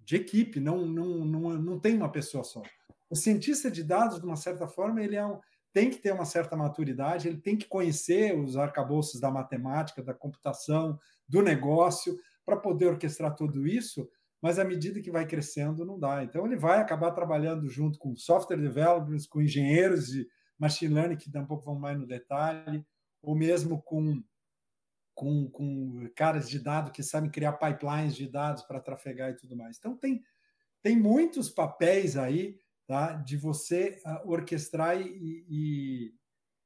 de 0.00 0.16
equipe, 0.16 0.60
não, 0.60 0.84
não, 0.86 1.24
não, 1.24 1.40
não 1.58 1.80
tem 1.80 1.96
uma 1.96 2.10
pessoa 2.10 2.44
só. 2.44 2.62
O 3.08 3.16
cientista 3.16 3.70
de 3.70 3.82
dados, 3.82 4.20
de 4.20 4.26
uma 4.26 4.36
certa 4.36 4.68
forma, 4.68 5.02
ele 5.02 5.16
é 5.16 5.24
um, 5.24 5.38
tem 5.72 5.90
que 5.90 5.98
ter 5.98 6.12
uma 6.12 6.24
certa 6.24 6.56
maturidade, 6.56 7.28
ele 7.28 7.40
tem 7.40 7.56
que 7.56 7.66
conhecer 7.66 8.36
os 8.38 8.56
arcabouços 8.56 9.20
da 9.20 9.30
matemática, 9.30 10.02
da 10.02 10.12
computação, 10.12 10.98
do 11.28 11.42
negócio, 11.42 12.18
para 12.44 12.56
poder 12.56 12.86
orquestrar 12.86 13.34
tudo 13.36 13.66
isso, 13.66 14.08
mas 14.42 14.58
à 14.58 14.64
medida 14.64 15.00
que 15.00 15.10
vai 15.10 15.26
crescendo, 15.26 15.84
não 15.84 15.98
dá. 15.98 16.24
Então, 16.24 16.44
ele 16.46 16.56
vai 16.56 16.80
acabar 16.80 17.12
trabalhando 17.12 17.68
junto 17.68 17.98
com 17.98 18.16
software 18.16 18.56
developers, 18.56 19.26
com 19.26 19.40
engenheiros 19.40 20.06
de 20.06 20.26
machine 20.58 20.94
learning, 20.94 21.16
que 21.16 21.30
daqui 21.30 21.44
a 21.44 21.48
pouco 21.48 21.64
vão 21.64 21.78
mais 21.78 21.98
no 21.98 22.06
detalhe, 22.06 22.84
ou 23.22 23.36
mesmo 23.36 23.80
com, 23.82 24.22
com, 25.14 25.48
com 25.50 26.10
caras 26.16 26.48
de 26.48 26.58
dados 26.58 26.90
que 26.90 27.02
sabem 27.02 27.30
criar 27.30 27.52
pipelines 27.52 28.16
de 28.16 28.26
dados 28.26 28.62
para 28.64 28.80
trafegar 28.80 29.30
e 29.30 29.36
tudo 29.36 29.56
mais. 29.56 29.76
Então, 29.78 29.96
tem, 29.96 30.22
tem 30.82 30.98
muitos 30.98 31.50
papéis 31.50 32.16
aí 32.16 32.58
tá, 32.90 33.12
de 33.12 33.36
você 33.36 34.02
uh, 34.04 34.28
orquestrar 34.28 35.00
e, 35.00 35.44
e, 35.48 36.14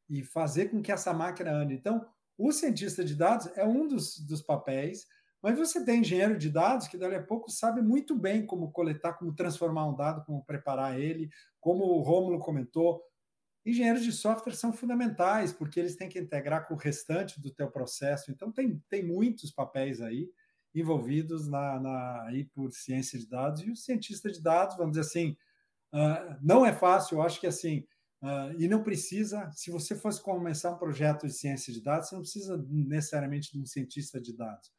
e 0.08 0.24
fazer 0.24 0.70
com 0.70 0.80
que 0.80 0.90
essa 0.90 1.12
máquina 1.12 1.52
ande. 1.52 1.74
Então, 1.74 2.02
o 2.38 2.50
cientista 2.50 3.04
de 3.04 3.14
dados 3.14 3.46
é 3.54 3.62
um 3.62 3.86
dos, 3.86 4.18
dos 4.20 4.40
papéis, 4.40 5.06
mas 5.42 5.54
você 5.54 5.84
tem 5.84 6.00
engenheiro 6.00 6.38
de 6.38 6.48
dados 6.48 6.88
que 6.88 6.96
dali 6.96 7.14
a 7.14 7.22
pouco 7.22 7.50
sabe 7.50 7.82
muito 7.82 8.16
bem 8.16 8.46
como 8.46 8.72
coletar, 8.72 9.12
como 9.18 9.34
transformar 9.34 9.86
um 9.86 9.94
dado, 9.94 10.24
como 10.24 10.42
preparar 10.42 10.98
ele, 10.98 11.28
como 11.60 11.84
o 11.84 12.00
Rômulo 12.00 12.38
comentou. 12.38 13.02
Engenheiros 13.66 14.02
de 14.02 14.10
software 14.10 14.54
são 14.54 14.72
fundamentais, 14.72 15.52
porque 15.52 15.78
eles 15.78 15.94
têm 15.94 16.08
que 16.08 16.18
integrar 16.18 16.66
com 16.66 16.72
o 16.72 16.78
restante 16.78 17.38
do 17.38 17.50
teu 17.50 17.70
processo. 17.70 18.30
Então, 18.30 18.50
tem, 18.50 18.82
tem 18.88 19.04
muitos 19.04 19.50
papéis 19.50 20.00
aí 20.00 20.30
envolvidos 20.74 21.46
na, 21.46 21.78
na, 21.78 22.22
aí 22.28 22.44
por 22.44 22.72
ciência 22.72 23.18
de 23.18 23.28
dados. 23.28 23.60
E 23.60 23.70
o 23.70 23.76
cientista 23.76 24.32
de 24.32 24.42
dados, 24.42 24.78
vamos 24.78 24.92
dizer 24.92 25.02
assim, 25.02 25.36
uh, 25.94 26.36
não 26.42 26.66
é 26.66 26.72
fácil, 26.72 27.18
eu 27.18 27.22
acho 27.22 27.40
que 27.40 27.46
assim, 27.46 27.86
uh, 28.22 28.52
e 28.58 28.68
não 28.68 28.82
precisa, 28.82 29.50
se 29.52 29.70
você 29.70 29.94
fosse 29.94 30.20
começar 30.20 30.72
um 30.72 30.78
projeto 30.78 31.26
de 31.26 31.32
ciência 31.32 31.72
de 31.72 31.82
dados, 31.82 32.08
você 32.08 32.14
não 32.14 32.22
precisa 32.22 32.66
necessariamente 32.68 33.52
de 33.52 33.60
um 33.60 33.64
cientista 33.64 34.20
de 34.20 34.36
dados 34.36 34.70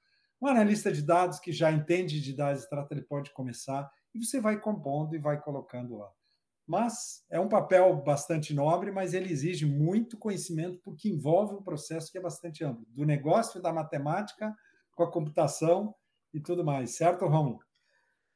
um 0.41 0.47
analista 0.47 0.91
de 0.91 1.01
dados 1.01 1.39
que 1.39 1.51
já 1.51 1.71
entende 1.71 2.21
de 2.21 2.33
dados, 2.33 2.65
trata, 2.65 2.93
ele 2.93 3.01
pode 3.01 3.31
começar 3.31 3.89
e 4.13 4.23
você 4.23 4.39
vai 4.39 4.59
compondo 4.59 5.15
e 5.15 5.19
vai 5.19 5.41
colocando 5.41 5.97
lá. 5.97 6.09
Mas 6.67 7.23
é 7.29 7.39
um 7.39 7.49
papel 7.49 7.95
bastante 8.03 8.53
nobre, 8.53 8.91
mas 8.91 9.13
ele 9.13 9.31
exige 9.31 9.65
muito 9.65 10.17
conhecimento 10.17 10.79
porque 10.83 11.09
envolve 11.09 11.55
um 11.55 11.63
processo 11.63 12.11
que 12.11 12.17
é 12.17 12.21
bastante 12.21 12.63
amplo, 12.63 12.85
do 12.89 13.05
negócio 13.05 13.61
da 13.61 13.71
matemática 13.71 14.53
com 14.95 15.03
a 15.03 15.11
computação 15.11 15.93
e 16.33 16.39
tudo 16.39 16.63
mais, 16.63 16.95
certo, 16.95 17.25
Romulo? 17.25 17.64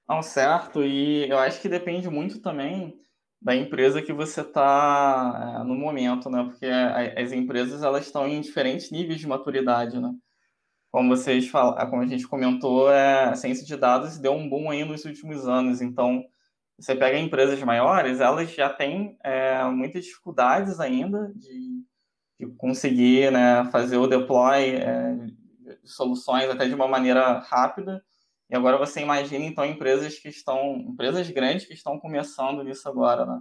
Não, 0.10 0.24
certo, 0.24 0.84
e 0.84 1.30
eu 1.30 1.38
acho 1.38 1.62
que 1.62 1.70
depende 1.70 2.10
muito 2.10 2.42
também 2.42 3.00
da 3.42 3.56
empresa 3.56 4.02
que 4.02 4.12
você 4.12 4.42
está 4.42 5.60
é, 5.62 5.64
no 5.64 5.76
momento, 5.76 6.30
né? 6.30 6.44
Porque 6.44 6.66
as 6.66 7.32
empresas 7.32 7.84
elas 7.84 8.06
estão 8.08 8.28
em 8.28 8.42
diferentes 8.42 8.92
níveis 8.92 9.20
de 9.20 9.28
maturidade, 9.28 10.00
né? 10.00 10.12
como 10.92 11.16
vocês 11.16 11.48
falam, 11.48 11.76
como 11.90 12.02
a 12.02 12.08
gente 12.08 12.28
comentou, 12.28 12.92
é, 12.92 13.26
a 13.26 13.36
ciência 13.36 13.66
de 13.66 13.76
dados 13.78 14.18
deu 14.18 14.34
um 14.34 14.50
boom 14.50 14.70
aí 14.72 14.84
nos 14.84 15.06
últimos 15.06 15.48
anos. 15.48 15.82
Então, 15.82 16.24
você 16.80 16.96
pega 16.96 17.20
empresas 17.20 17.62
maiores, 17.64 18.20
elas 18.20 18.52
já 18.52 18.70
têm 18.70 19.18
é, 19.24 19.64
muitas 19.66 20.06
dificuldades 20.06 20.80
ainda 20.80 21.32
de, 21.36 21.84
de 22.40 22.48
conseguir 22.58 23.32
né, 23.32 23.66
fazer 23.72 23.98
o 23.98 24.08
deploy 24.08 24.76
é, 24.78 25.18
soluções 25.84 26.50
até 26.50 26.68
de 26.68 26.74
uma 26.74 26.88
maneira 26.88 27.40
rápida. 27.40 28.04
E 28.50 28.56
agora 28.56 28.78
você 28.78 29.02
imagina, 29.02 29.46
então, 29.46 29.64
empresas 29.64 30.18
que 30.18 30.30
estão, 30.30 30.78
empresas 30.78 31.30
grandes 31.30 31.66
que 31.66 31.74
estão 31.74 32.00
começando 32.00 32.64
nisso 32.64 32.90
agora, 32.90 33.26
né? 33.26 33.40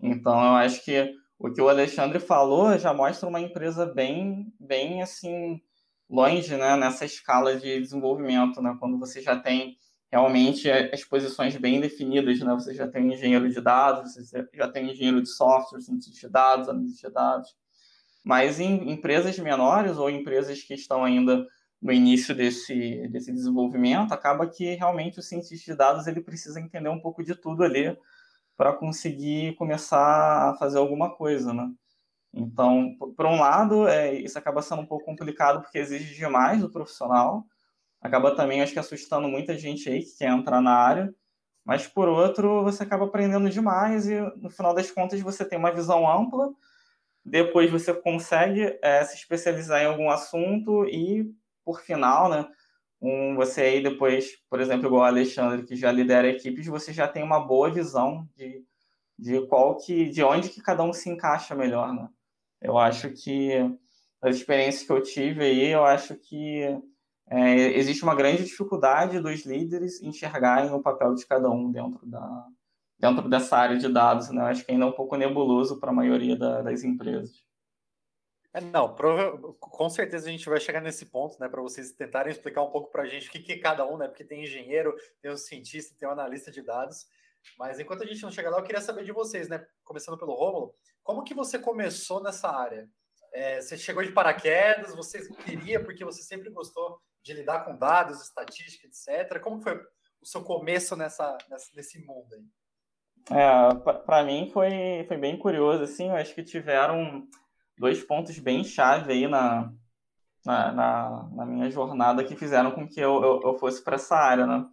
Então, 0.00 0.40
eu 0.40 0.54
acho 0.54 0.84
que 0.84 1.12
o 1.38 1.52
que 1.52 1.60
o 1.60 1.68
Alexandre 1.68 2.20
falou 2.20 2.76
já 2.78 2.92
mostra 2.92 3.28
uma 3.28 3.40
empresa 3.40 3.86
bem, 3.86 4.52
bem 4.58 5.02
assim, 5.02 5.60
longe 6.08 6.56
né, 6.56 6.76
nessa 6.76 7.04
escala 7.04 7.56
de 7.56 7.80
desenvolvimento, 7.80 8.62
né, 8.62 8.76
quando 8.80 8.98
você 8.98 9.20
já 9.20 9.38
tem 9.38 9.76
realmente 10.10 10.70
as 10.70 11.04
posições 11.04 11.54
bem 11.56 11.80
definidas, 11.80 12.40
né, 12.40 12.54
você 12.54 12.74
já 12.74 12.88
tem 12.88 13.12
engenheiro 13.12 13.48
de 13.50 13.60
dados, 13.60 14.14
você 14.14 14.48
já 14.54 14.68
tem 14.68 14.90
engenheiro 14.90 15.22
de 15.22 15.28
software, 15.28 15.80
cientista 15.80 16.26
de 16.26 16.32
dados, 16.32 16.68
analista 16.68 17.08
de 17.08 17.14
dados, 17.14 17.54
mas 18.24 18.58
em 18.58 18.90
empresas 18.90 19.38
menores 19.38 19.96
ou 19.98 20.08
empresas 20.08 20.62
que 20.62 20.74
estão 20.74 21.04
ainda 21.04 21.46
no 21.80 21.92
início 21.92 22.34
desse, 22.34 23.06
desse 23.08 23.32
desenvolvimento, 23.32 24.12
acaba 24.12 24.46
que 24.46 24.74
realmente 24.74 25.18
o 25.20 25.22
cientista 25.22 25.72
de 25.72 25.78
dados 25.78 26.06
ele 26.06 26.20
precisa 26.20 26.60
entender 26.60 26.88
um 26.88 27.00
pouco 27.00 27.22
de 27.22 27.34
tudo 27.34 27.62
ali 27.62 27.96
para 28.56 28.72
conseguir 28.72 29.54
começar 29.54 30.50
a 30.50 30.54
fazer 30.56 30.78
alguma 30.78 31.14
coisa, 31.14 31.54
né? 31.54 31.70
Então, 32.34 32.94
por 33.16 33.26
um 33.26 33.40
lado, 33.40 33.88
é, 33.88 34.14
isso 34.14 34.38
acaba 34.38 34.60
sendo 34.60 34.82
um 34.82 34.86
pouco 34.86 35.04
complicado 35.04 35.62
porque 35.62 35.78
exige 35.78 36.14
demais 36.14 36.60
do 36.60 36.70
profissional, 36.70 37.46
acaba 38.00 38.34
também, 38.34 38.60
acho 38.60 38.72
que, 38.72 38.78
assustando 38.78 39.28
muita 39.28 39.56
gente 39.56 39.88
aí 39.88 40.02
que 40.04 40.18
quer 40.18 40.30
entrar 40.30 40.60
na 40.60 40.72
área, 40.72 41.14
mas 41.64 41.86
por 41.86 42.08
outro, 42.08 42.62
você 42.64 42.82
acaba 42.82 43.04
aprendendo 43.06 43.48
demais 43.48 44.08
e, 44.08 44.20
no 44.36 44.50
final 44.50 44.74
das 44.74 44.90
contas, 44.90 45.20
você 45.20 45.44
tem 45.44 45.58
uma 45.58 45.72
visão 45.72 46.10
ampla, 46.10 46.50
depois 47.24 47.70
você 47.70 47.94
consegue 47.94 48.78
é, 48.82 49.04
se 49.04 49.16
especializar 49.16 49.82
em 49.82 49.86
algum 49.86 50.10
assunto 50.10 50.84
e, 50.86 51.30
por 51.68 51.82
final, 51.82 52.30
né, 52.30 52.48
um, 52.98 53.36
você 53.36 53.60
aí 53.60 53.82
depois, 53.82 54.30
por 54.48 54.58
exemplo, 54.58 54.86
igual 54.86 55.02
o 55.02 55.04
Alexandre, 55.04 55.66
que 55.66 55.76
já 55.76 55.92
lidera 55.92 56.26
equipes, 56.26 56.66
você 56.66 56.94
já 56.94 57.06
tem 57.06 57.22
uma 57.22 57.38
boa 57.38 57.70
visão 57.70 58.26
de, 58.34 58.64
de 59.18 59.46
qual 59.48 59.76
que, 59.76 60.08
de 60.08 60.24
onde 60.24 60.48
que 60.48 60.62
cada 60.62 60.82
um 60.82 60.94
se 60.94 61.10
encaixa 61.10 61.54
melhor, 61.54 61.92
né? 61.92 62.08
Eu 62.58 62.78
acho 62.78 63.10
que 63.10 63.52
as 64.22 64.36
experiências 64.36 64.86
que 64.86 64.90
eu 64.90 65.02
tive 65.02 65.42
aí, 65.42 65.68
eu 65.68 65.84
acho 65.84 66.16
que 66.16 66.62
é, 67.28 67.78
existe 67.78 68.02
uma 68.02 68.14
grande 68.14 68.44
dificuldade 68.44 69.20
dos 69.20 69.44
líderes 69.44 70.02
enxergarem 70.02 70.72
o 70.72 70.80
papel 70.80 71.14
de 71.14 71.26
cada 71.26 71.50
um 71.50 71.70
dentro, 71.70 72.00
da, 72.06 72.46
dentro 72.98 73.28
dessa 73.28 73.58
área 73.58 73.76
de 73.76 73.92
dados. 73.92 74.30
Né? 74.30 74.40
Eu 74.40 74.46
acho 74.46 74.64
que 74.64 74.72
ainda 74.72 74.86
é 74.86 74.88
um 74.88 74.92
pouco 74.92 75.16
nebuloso 75.16 75.78
para 75.78 75.90
a 75.90 75.94
maioria 75.94 76.34
da, 76.34 76.62
das 76.62 76.82
empresas. 76.82 77.47
É, 78.52 78.60
não, 78.60 78.94
com 79.60 79.90
certeza 79.90 80.28
a 80.28 80.30
gente 80.30 80.48
vai 80.48 80.58
chegar 80.58 80.80
nesse 80.80 81.06
ponto, 81.06 81.38
né, 81.38 81.48
para 81.48 81.60
vocês 81.60 81.92
tentarem 81.92 82.32
explicar 82.32 82.62
um 82.62 82.70
pouco 82.70 82.90
para 82.90 83.02
a 83.02 83.06
gente 83.06 83.28
o 83.28 83.30
que, 83.30 83.40
que 83.40 83.52
é 83.52 83.58
cada 83.58 83.86
um, 83.86 83.98
né, 83.98 84.08
porque 84.08 84.24
tem 84.24 84.42
engenheiro, 84.42 84.94
tem 85.20 85.30
um 85.30 85.36
cientista, 85.36 85.94
tem 85.98 86.08
um 86.08 86.12
analista 86.12 86.50
de 86.50 86.62
dados, 86.62 87.06
mas 87.58 87.78
enquanto 87.78 88.02
a 88.02 88.06
gente 88.06 88.22
não 88.22 88.30
chega 88.30 88.48
lá, 88.48 88.58
eu 88.58 88.64
queria 88.64 88.80
saber 88.80 89.04
de 89.04 89.12
vocês, 89.12 89.48
né, 89.48 89.66
começando 89.84 90.18
pelo 90.18 90.34
Rômulo, 90.34 90.74
como 91.02 91.24
que 91.24 91.34
você 91.34 91.58
começou 91.58 92.22
nessa 92.22 92.50
área? 92.50 92.88
É, 93.32 93.60
você 93.60 93.76
chegou 93.76 94.02
de 94.02 94.12
paraquedas, 94.12 94.94
você 94.94 95.26
queria 95.44 95.82
porque 95.82 96.04
você 96.04 96.22
sempre 96.22 96.50
gostou 96.50 97.00
de 97.22 97.34
lidar 97.34 97.64
com 97.64 97.76
dados, 97.76 98.22
estatística, 98.22 98.86
etc. 98.86 99.40
Como 99.40 99.60
foi 99.60 99.74
o 100.20 100.26
seu 100.26 100.42
começo 100.42 100.96
nessa, 100.96 101.36
nessa 101.48 101.70
nesse 101.74 101.98
mundo 102.04 102.34
aí? 102.34 102.44
É, 103.30 103.74
para 104.06 104.24
mim 104.24 104.50
foi, 104.50 105.04
foi 105.06 105.16
bem 105.18 105.38
curioso, 105.38 105.84
assim, 105.84 106.08
eu 106.08 106.16
acho 106.16 106.34
que 106.34 106.42
tiveram 106.42 107.28
dois 107.78 108.02
pontos 108.02 108.38
bem 108.38 108.64
chave 108.64 109.12
aí 109.12 109.28
na, 109.28 109.72
na, 110.44 110.72
na, 110.72 111.28
na 111.32 111.46
minha 111.46 111.70
jornada 111.70 112.24
que 112.24 112.36
fizeram 112.36 112.70
com 112.72 112.88
que 112.88 113.00
eu, 113.00 113.22
eu, 113.22 113.40
eu 113.44 113.58
fosse 113.58 113.82
para 113.82 113.96
essa 113.96 114.16
área, 114.16 114.46
né? 114.46 114.66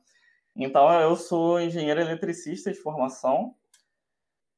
Então, 0.55 0.91
eu 1.01 1.15
sou 1.15 1.59
engenheiro 1.59 1.99
eletricista 1.99 2.71
de 2.71 2.79
formação, 2.79 3.53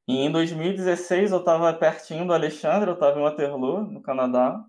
e 0.08 0.20
em 0.20 0.32
2016 0.32 1.32
eu 1.32 1.40
estava 1.40 1.74
pertinho 1.74 2.26
do 2.26 2.34
Alexandre, 2.34 2.90
eu 2.90 2.94
estava 2.94 3.20
em 3.20 3.24
Waterloo, 3.24 3.82
no 3.82 4.02
Canadá, 4.02 4.64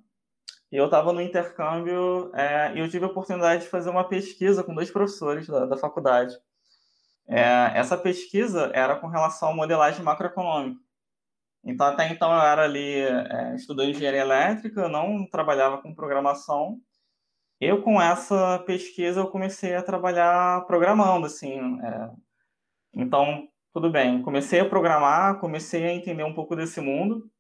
e 0.73 0.77
eu 0.77 0.87
estava 0.87 1.13
no 1.13 1.21
intercâmbio 1.21 2.35
é, 2.35 2.75
e 2.75 2.81
eu 2.81 2.91
tive 2.91 3.05
a 3.05 3.09
oportunidade 3.09 3.63
de 3.63 3.69
fazer 3.69 3.89
uma 3.89 4.09
pesquisa 4.09 4.65
com 4.65 4.75
dois 4.75 4.91
professores 4.91 5.47
da, 5.47 5.65
da 5.65 5.77
faculdade. 5.77 6.37
É, 7.29 7.71
essa 7.75 7.97
pesquisa 7.97 8.71
era 8.75 8.97
com 8.97 9.07
relação 9.07 9.51
à 9.51 9.55
modelagem 9.55 10.03
macroeconômica. 10.03 10.81
Então, 11.65 11.87
até 11.87 12.09
então, 12.09 12.33
eu 12.33 12.41
era 12.41 12.65
ali 12.65 13.01
é, 13.01 13.55
estudando 13.55 13.91
engenharia 13.91 14.21
elétrica, 14.21 14.89
não 14.89 15.27
trabalhava 15.29 15.83
com 15.83 15.95
programação. 15.95 16.81
Eu, 17.61 17.83
com 17.83 18.01
essa 18.01 18.61
pesquisa, 18.61 19.21
eu 19.21 19.31
comecei 19.31 19.75
a 19.75 19.83
trabalhar 19.83 20.65
programando, 20.67 21.27
assim. 21.27 21.59
É. 21.83 22.11
Então, 22.95 23.49
tudo 23.73 23.91
bem, 23.91 24.23
comecei 24.23 24.61
a 24.61 24.69
programar, 24.69 25.41
comecei 25.41 25.85
a 25.85 25.93
entender 25.93 26.25
um 26.25 26.35
pouco 26.35 26.57
desse 26.57 26.81
mundo, 26.81 27.31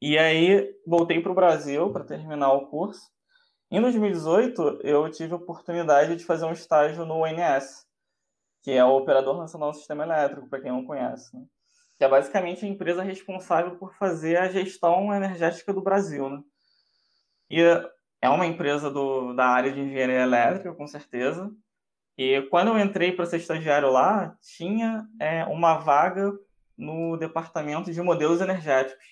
e 0.00 0.18
aí 0.18 0.74
voltei 0.86 1.20
para 1.20 1.32
o 1.32 1.34
Brasil 1.34 1.92
para 1.92 2.04
terminar 2.04 2.52
o 2.52 2.66
curso. 2.68 3.10
Em 3.70 3.80
2018, 3.80 4.80
eu 4.82 5.10
tive 5.10 5.32
a 5.32 5.36
oportunidade 5.36 6.16
de 6.16 6.24
fazer 6.24 6.44
um 6.44 6.52
estágio 6.52 7.06
no 7.06 7.22
ONS, 7.22 7.86
que 8.62 8.70
é 8.70 8.84
o 8.84 8.96
Operador 8.96 9.38
Nacional 9.38 9.70
do 9.70 9.76
Sistema 9.76 10.04
Elétrico, 10.04 10.48
para 10.48 10.60
quem 10.60 10.72
não 10.72 10.84
conhece, 10.84 11.36
né? 11.36 11.44
Que 11.98 12.04
é 12.04 12.08
basicamente 12.08 12.64
a 12.64 12.68
empresa 12.68 13.02
responsável 13.02 13.76
por 13.76 13.94
fazer 13.94 14.36
a 14.36 14.48
gestão 14.48 15.12
energética 15.14 15.72
do 15.72 15.82
Brasil. 15.82 16.28
Né? 16.28 16.42
e 17.52 17.60
é 18.22 18.30
uma 18.30 18.46
empresa 18.46 18.90
do, 18.90 19.34
da 19.34 19.44
área 19.46 19.70
de 19.70 19.78
engenharia 19.78 20.22
elétrica, 20.22 20.72
com 20.72 20.86
certeza. 20.86 21.50
E 22.16 22.40
quando 22.50 22.68
eu 22.68 22.78
entrei 22.78 23.12
para 23.12 23.26
ser 23.26 23.36
estagiário 23.36 23.90
lá, 23.90 24.34
tinha 24.40 25.06
é, 25.20 25.44
uma 25.44 25.74
vaga 25.74 26.32
no 26.76 27.18
departamento 27.18 27.92
de 27.92 28.00
modelos 28.00 28.40
energéticos. 28.40 29.04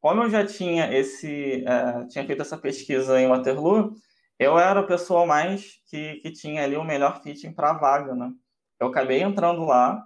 Como 0.00 0.22
eu 0.22 0.28
já 0.28 0.44
tinha 0.44 0.92
esse, 0.92 1.64
é, 1.64 2.06
tinha 2.08 2.26
feito 2.26 2.42
essa 2.42 2.58
pesquisa 2.58 3.18
em 3.18 3.28
Waterloo, 3.28 3.94
eu 4.38 4.58
era 4.58 4.80
a 4.80 4.86
pessoa 4.86 5.24
mais 5.24 5.80
que, 5.86 6.16
que 6.16 6.30
tinha 6.30 6.62
ali 6.64 6.76
o 6.76 6.84
melhor 6.84 7.22
fitting 7.22 7.52
para 7.52 7.70
a 7.70 7.78
vaga, 7.78 8.14
né? 8.14 8.32
Eu 8.78 8.88
acabei 8.88 9.22
entrando 9.22 9.64
lá 9.64 10.04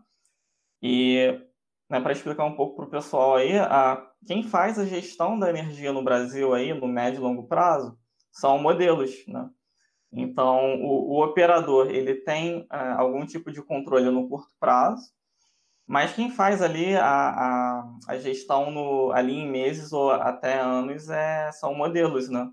e, 0.83 1.41
né, 1.89 2.01
para 2.01 2.13
explicar 2.13 2.45
um 2.45 2.57
pouco 2.57 2.77
para 2.77 2.85
o 2.85 2.91
pessoal 2.91 3.37
aí, 3.37 3.59
a, 3.59 4.05
quem 4.27 4.43
faz 4.43 4.79
a 4.79 4.85
gestão 4.85 5.39
da 5.39 5.49
energia 5.49 5.93
no 5.93 6.03
Brasil 6.03 6.53
aí, 6.53 6.75
no 6.75 6.89
médio 6.89 7.19
e 7.19 7.23
longo 7.23 7.47
prazo, 7.47 7.97
são 8.33 8.59
modelos, 8.59 9.11
né? 9.29 9.49
Então, 10.13 10.81
o, 10.81 11.15
o 11.15 11.25
operador, 11.25 11.91
ele 11.91 12.15
tem 12.15 12.61
uh, 12.63 12.99
algum 12.99 13.27
tipo 13.27 13.51
de 13.51 13.63
controle 13.63 14.11
no 14.11 14.29
curto 14.29 14.51
prazo, 14.59 15.11
mas 15.87 16.13
quem 16.13 16.31
faz 16.31 16.63
ali 16.63 16.97
a, 16.97 17.05
a, 17.07 17.85
a 18.09 18.19
gestão 18.19 18.71
no, 18.71 19.13
ali 19.13 19.35
em 19.35 19.49
meses 19.49 19.93
ou 19.93 20.11
até 20.11 20.59
anos 20.59 21.09
é, 21.09 21.51
são 21.53 21.75
modelos, 21.75 22.29
né? 22.29 22.49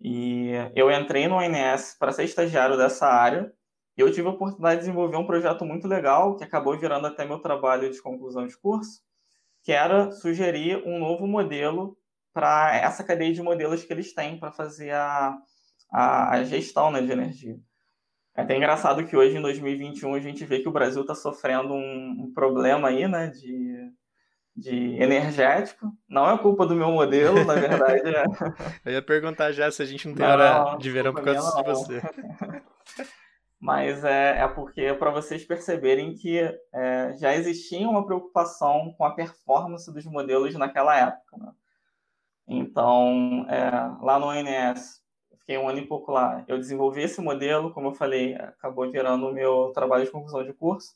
E 0.00 0.52
eu 0.74 0.90
entrei 0.90 1.26
no 1.26 1.36
ONS 1.36 1.96
para 1.98 2.12
ser 2.12 2.24
estagiário 2.24 2.76
dessa 2.76 3.06
área 3.06 3.52
e 3.96 4.00
eu 4.00 4.10
tive 4.10 4.26
a 4.26 4.32
oportunidade 4.32 4.76
de 4.76 4.86
desenvolver 4.86 5.16
um 5.16 5.26
projeto 5.26 5.64
muito 5.64 5.86
legal 5.86 6.36
que 6.36 6.44
acabou 6.44 6.76
virando 6.78 7.06
até 7.06 7.24
meu 7.24 7.38
trabalho 7.38 7.90
de 7.90 8.02
conclusão 8.02 8.46
de 8.46 8.56
curso, 8.58 9.00
que 9.62 9.72
era 9.72 10.10
sugerir 10.10 10.82
um 10.84 10.98
novo 10.98 11.26
modelo 11.26 11.96
para 12.32 12.76
essa 12.76 13.04
cadeia 13.04 13.32
de 13.32 13.40
modelos 13.40 13.84
que 13.84 13.92
eles 13.92 14.12
têm 14.12 14.38
para 14.38 14.50
fazer 14.50 14.90
a, 14.90 15.36
a, 15.92 16.30
a, 16.30 16.44
gestão 16.44 16.90
né, 16.90 17.00
de 17.00 17.12
energia. 17.12 17.56
É 18.36 18.42
até 18.42 18.56
engraçado 18.56 19.06
que 19.06 19.16
hoje, 19.16 19.36
em 19.36 19.40
2021, 19.40 20.12
a 20.12 20.20
gente 20.20 20.44
vê 20.44 20.58
que 20.58 20.68
o 20.68 20.72
Brasil 20.72 21.02
está 21.02 21.14
sofrendo 21.14 21.72
um, 21.72 22.24
um, 22.24 22.32
problema 22.34 22.88
aí, 22.88 23.06
né, 23.06 23.28
de, 23.28 23.92
de 24.56 25.00
energético. 25.00 25.86
Não 26.08 26.28
é 26.28 26.36
culpa 26.36 26.66
do 26.66 26.74
meu 26.74 26.90
modelo, 26.90 27.44
na 27.44 27.54
verdade. 27.54 28.08
É... 28.08 28.24
Eu 28.84 28.92
ia 28.94 29.02
perguntar 29.02 29.52
já 29.52 29.70
se 29.70 29.80
a 29.80 29.86
gente 29.86 30.08
não 30.08 30.16
tem 30.16 30.26
não, 30.26 30.32
hora 30.32 30.76
de 30.76 30.90
verão 30.90 31.14
por 31.14 31.22
causa 31.22 31.62
de 31.62 31.68
você. 31.70 32.02
Mas 33.64 34.04
é, 34.04 34.40
é 34.40 34.46
porque 34.46 34.92
para 34.92 35.10
vocês 35.10 35.42
perceberem 35.42 36.14
que 36.14 36.38
é, 36.38 37.14
já 37.16 37.34
existia 37.34 37.88
uma 37.88 38.04
preocupação 38.04 38.92
com 38.92 39.06
a 39.06 39.14
performance 39.14 39.90
dos 39.90 40.04
modelos 40.04 40.54
naquela 40.54 40.94
época. 40.94 41.38
Né? 41.38 41.50
Então, 42.46 43.46
é, 43.48 43.70
lá 44.04 44.18
no 44.18 44.26
ONS, 44.26 45.02
fiquei 45.38 45.56
um 45.56 45.66
ano 45.66 45.78
e 45.78 45.86
pouco 45.86 46.12
lá, 46.12 46.44
eu 46.46 46.58
desenvolvi 46.58 47.04
esse 47.04 47.22
modelo, 47.22 47.72
como 47.72 47.88
eu 47.88 47.94
falei, 47.94 48.34
acabou 48.34 48.90
virando 48.90 49.28
o 49.28 49.32
meu 49.32 49.72
trabalho 49.74 50.04
de 50.04 50.10
conclusão 50.10 50.44
de 50.44 50.52
curso. 50.52 50.94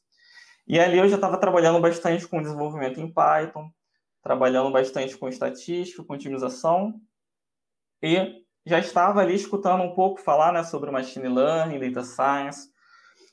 E 0.66 0.78
ali 0.78 0.98
eu 0.98 1.08
já 1.08 1.14
estava 1.14 1.40
trabalhando 1.40 1.80
bastante 1.80 2.28
com 2.28 2.42
desenvolvimento 2.42 3.00
em 3.00 3.10
Python, 3.10 3.70
trabalhando 4.22 4.70
bastante 4.70 5.16
com 5.16 5.26
estatística, 5.26 6.04
com 6.04 6.12
otimização, 6.12 7.00
e 8.02 8.44
já 8.68 8.78
estava 8.78 9.20
ali 9.20 9.34
escutando 9.34 9.82
um 9.82 9.94
pouco 9.94 10.20
falar 10.20 10.52
né, 10.52 10.62
sobre 10.62 10.90
machine 10.90 11.28
learning, 11.28 11.80
data 11.80 12.04
science. 12.04 12.70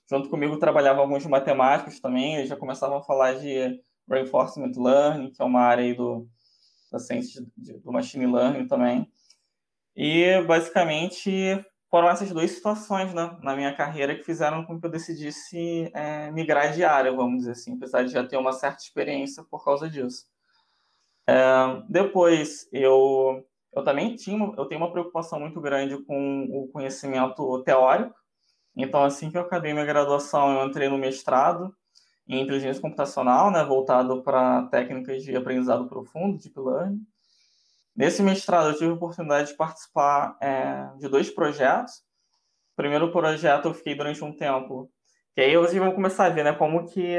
Junto 0.09 0.29
comigo 0.29 0.57
trabalhavam 0.57 1.03
alguns 1.03 1.25
matemáticos 1.25 1.99
também, 1.99 2.35
eles 2.35 2.49
já 2.49 2.55
começavam 2.55 2.97
a 2.97 3.03
falar 3.03 3.33
de 3.33 3.79
reinforcement 4.09 4.71
learning, 4.77 5.31
que 5.31 5.41
é 5.41 5.45
uma 5.45 5.61
área 5.61 5.93
do, 5.93 6.27
da 6.91 6.99
ciência 6.99 7.45
de, 7.57 7.77
do 7.79 7.91
machine 7.91 8.25
learning 8.25 8.67
também. 8.67 9.11
E 9.95 10.41
basicamente 10.43 11.63
foram 11.89 12.09
essas 12.09 12.31
duas 12.31 12.51
situações 12.51 13.13
né, 13.13 13.37
na 13.41 13.55
minha 13.55 13.73
carreira 13.73 14.15
que 14.15 14.23
fizeram 14.23 14.65
com 14.65 14.79
que 14.79 14.85
eu 14.85 14.91
decidisse 14.91 15.89
é, 15.93 16.29
migrar 16.31 16.73
de 16.73 16.83
área, 16.83 17.11
vamos 17.11 17.39
dizer 17.39 17.51
assim, 17.51 17.75
apesar 17.75 18.03
de 18.03 18.11
já 18.11 18.25
ter 18.25 18.37
uma 18.37 18.51
certa 18.51 18.83
experiência 18.83 19.43
por 19.43 19.63
causa 19.63 19.89
disso. 19.89 20.25
É, 21.27 21.35
depois 21.89 22.67
eu, 22.71 23.43
eu 23.75 23.83
também 23.83 24.15
tinha, 24.15 24.53
eu 24.57 24.65
tenho 24.65 24.79
uma 24.79 24.91
preocupação 24.91 25.39
muito 25.39 25.59
grande 25.59 25.97
com 26.05 26.45
o 26.45 26.69
conhecimento 26.69 27.61
teórico. 27.63 28.15
Então, 28.75 29.03
assim 29.03 29.29
que 29.29 29.37
eu 29.37 29.41
acabei 29.41 29.73
minha 29.73 29.85
graduação, 29.85 30.53
eu 30.57 30.65
entrei 30.65 30.87
no 30.87 30.97
mestrado 30.97 31.75
em 32.27 32.41
inteligência 32.41 32.81
computacional, 32.81 33.51
né, 33.51 33.63
voltado 33.63 34.23
para 34.23 34.63
técnicas 34.67 35.23
de 35.23 35.35
aprendizado 35.35 35.87
profundo, 35.87 36.37
deep 36.37 36.57
learning. 36.57 37.05
Nesse 37.95 38.23
mestrado, 38.23 38.69
eu 38.69 38.73
tive 38.73 38.91
a 38.91 38.93
oportunidade 38.93 39.49
de 39.49 39.57
participar 39.57 40.37
é, 40.41 40.87
de 40.97 41.07
dois 41.07 41.29
projetos. 41.29 41.97
O 42.73 42.75
primeiro 42.77 43.11
projeto 43.11 43.65
eu 43.65 43.73
fiquei 43.73 43.93
durante 43.93 44.23
um 44.23 44.35
tempo, 44.35 44.89
que 45.33 45.41
aí 45.41 45.55
vocês 45.55 45.77
vão 45.77 45.91
começar 45.91 46.25
a 46.25 46.29
ver, 46.29 46.43
né, 46.43 46.53
como 46.53 46.87
que 46.87 47.15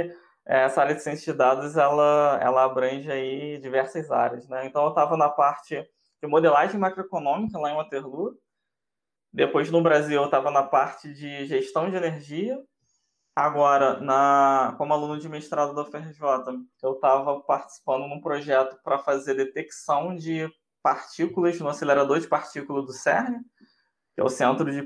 é, 0.47 0.65
essa 0.65 0.81
área 0.81 0.95
de 0.95 1.03
ciência 1.03 1.33
de 1.33 1.39
dados, 1.39 1.77
ela, 1.77 2.39
ela 2.43 2.65
abrange 2.65 3.11
aí 3.11 3.59
diversas 3.59 4.11
áreas, 4.11 4.49
né. 4.49 4.67
Então, 4.67 4.83
eu 4.85 4.89
estava 4.91 5.17
na 5.17 5.29
parte 5.29 5.87
de 6.23 6.29
modelagem 6.29 6.79
macroeconômica 6.79 7.59
lá 7.59 7.71
em 7.71 7.77
Waterloo. 7.77 8.37
Depois, 9.33 9.71
no 9.71 9.83
Brasil, 9.83 10.21
eu 10.21 10.27
estava 10.27 10.51
na 10.51 10.63
parte 10.63 11.13
de 11.13 11.47
gestão 11.47 11.91
de 11.91 11.97
energia 11.97 12.59
Agora, 13.37 14.01
na, 14.01 14.75
como 14.79 14.95
aluno 14.95 15.19
de 15.19 15.29
mestrado 15.29 15.75
da 15.75 15.85
FRJ, 15.85 16.19
eu 16.83 16.95
estava 16.95 17.39
participando 17.41 18.09
num 18.09 18.19
projeto 18.19 18.81
para 18.83 18.99
fazer 18.99 19.35
detecção 19.35 20.17
de 20.17 20.51
partículas 20.83 21.61
no 21.61 21.69
acelerador 21.69 22.19
de 22.19 22.27
partículas 22.27 22.87
do 22.87 22.95
CERN, 22.95 23.43
que 24.15 24.23
é 24.23 24.25
o 24.25 24.31
centro 24.31 24.73
de 24.73 24.79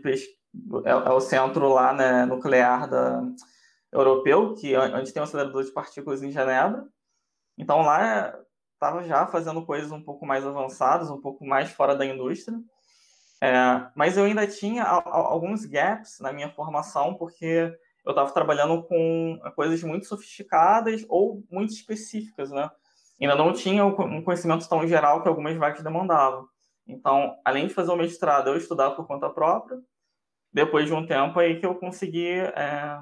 é, 0.84 0.90
é 0.90 1.12
o 1.12 1.20
centro 1.20 1.68
lá 1.68 1.92
né, 1.92 2.24
nuclear 2.24 2.90
da, 2.90 3.22
europeu, 3.92 4.52
que 4.56 4.76
onde 4.76 5.12
tem 5.12 5.20
o 5.20 5.24
acelerador 5.24 5.62
de 5.62 5.70
partículas 5.70 6.20
em 6.20 6.32
Genebra. 6.32 6.84
Então 7.56 7.82
lá 7.82 8.36
estava 8.80 9.04
já 9.04 9.26
fazendo 9.26 9.64
coisas 9.66 9.92
um 9.92 10.02
pouco 10.02 10.24
mais 10.24 10.44
avançadas, 10.46 11.10
um 11.10 11.20
pouco 11.20 11.44
mais 11.44 11.70
fora 11.70 11.94
da 11.94 12.06
indústria. 12.06 12.58
É, 13.42 13.86
mas 13.94 14.16
eu 14.16 14.24
ainda 14.24 14.46
tinha 14.46 14.84
alguns 14.84 15.66
gaps 15.66 16.18
na 16.18 16.32
minha 16.32 16.48
formação, 16.48 17.14
porque 17.14 17.76
eu 18.04 18.10
estava 18.10 18.32
trabalhando 18.32 18.82
com 18.84 19.38
coisas 19.54 19.82
muito 19.82 20.06
sofisticadas 20.06 21.04
ou 21.10 21.44
muito 21.50 21.74
específicas, 21.74 22.50
né? 22.50 22.70
Ainda 23.20 23.34
não 23.34 23.52
tinha 23.52 23.84
um 23.84 24.22
conhecimento 24.22 24.66
tão 24.66 24.86
geral 24.86 25.22
que 25.22 25.28
algumas 25.28 25.54
vagas 25.56 25.82
demandavam. 25.82 26.48
Então, 26.88 27.36
além 27.44 27.66
de 27.66 27.74
fazer 27.74 27.90
o 27.90 27.96
mestrado, 27.96 28.48
eu 28.48 28.56
estudava 28.56 28.94
por 28.94 29.06
conta 29.06 29.28
própria. 29.28 29.78
Depois 30.50 30.86
de 30.86 30.94
um 30.94 31.06
tempo 31.06 31.38
aí 31.38 31.60
que 31.60 31.66
eu 31.66 31.74
consegui, 31.74 32.30
é, 32.30 32.98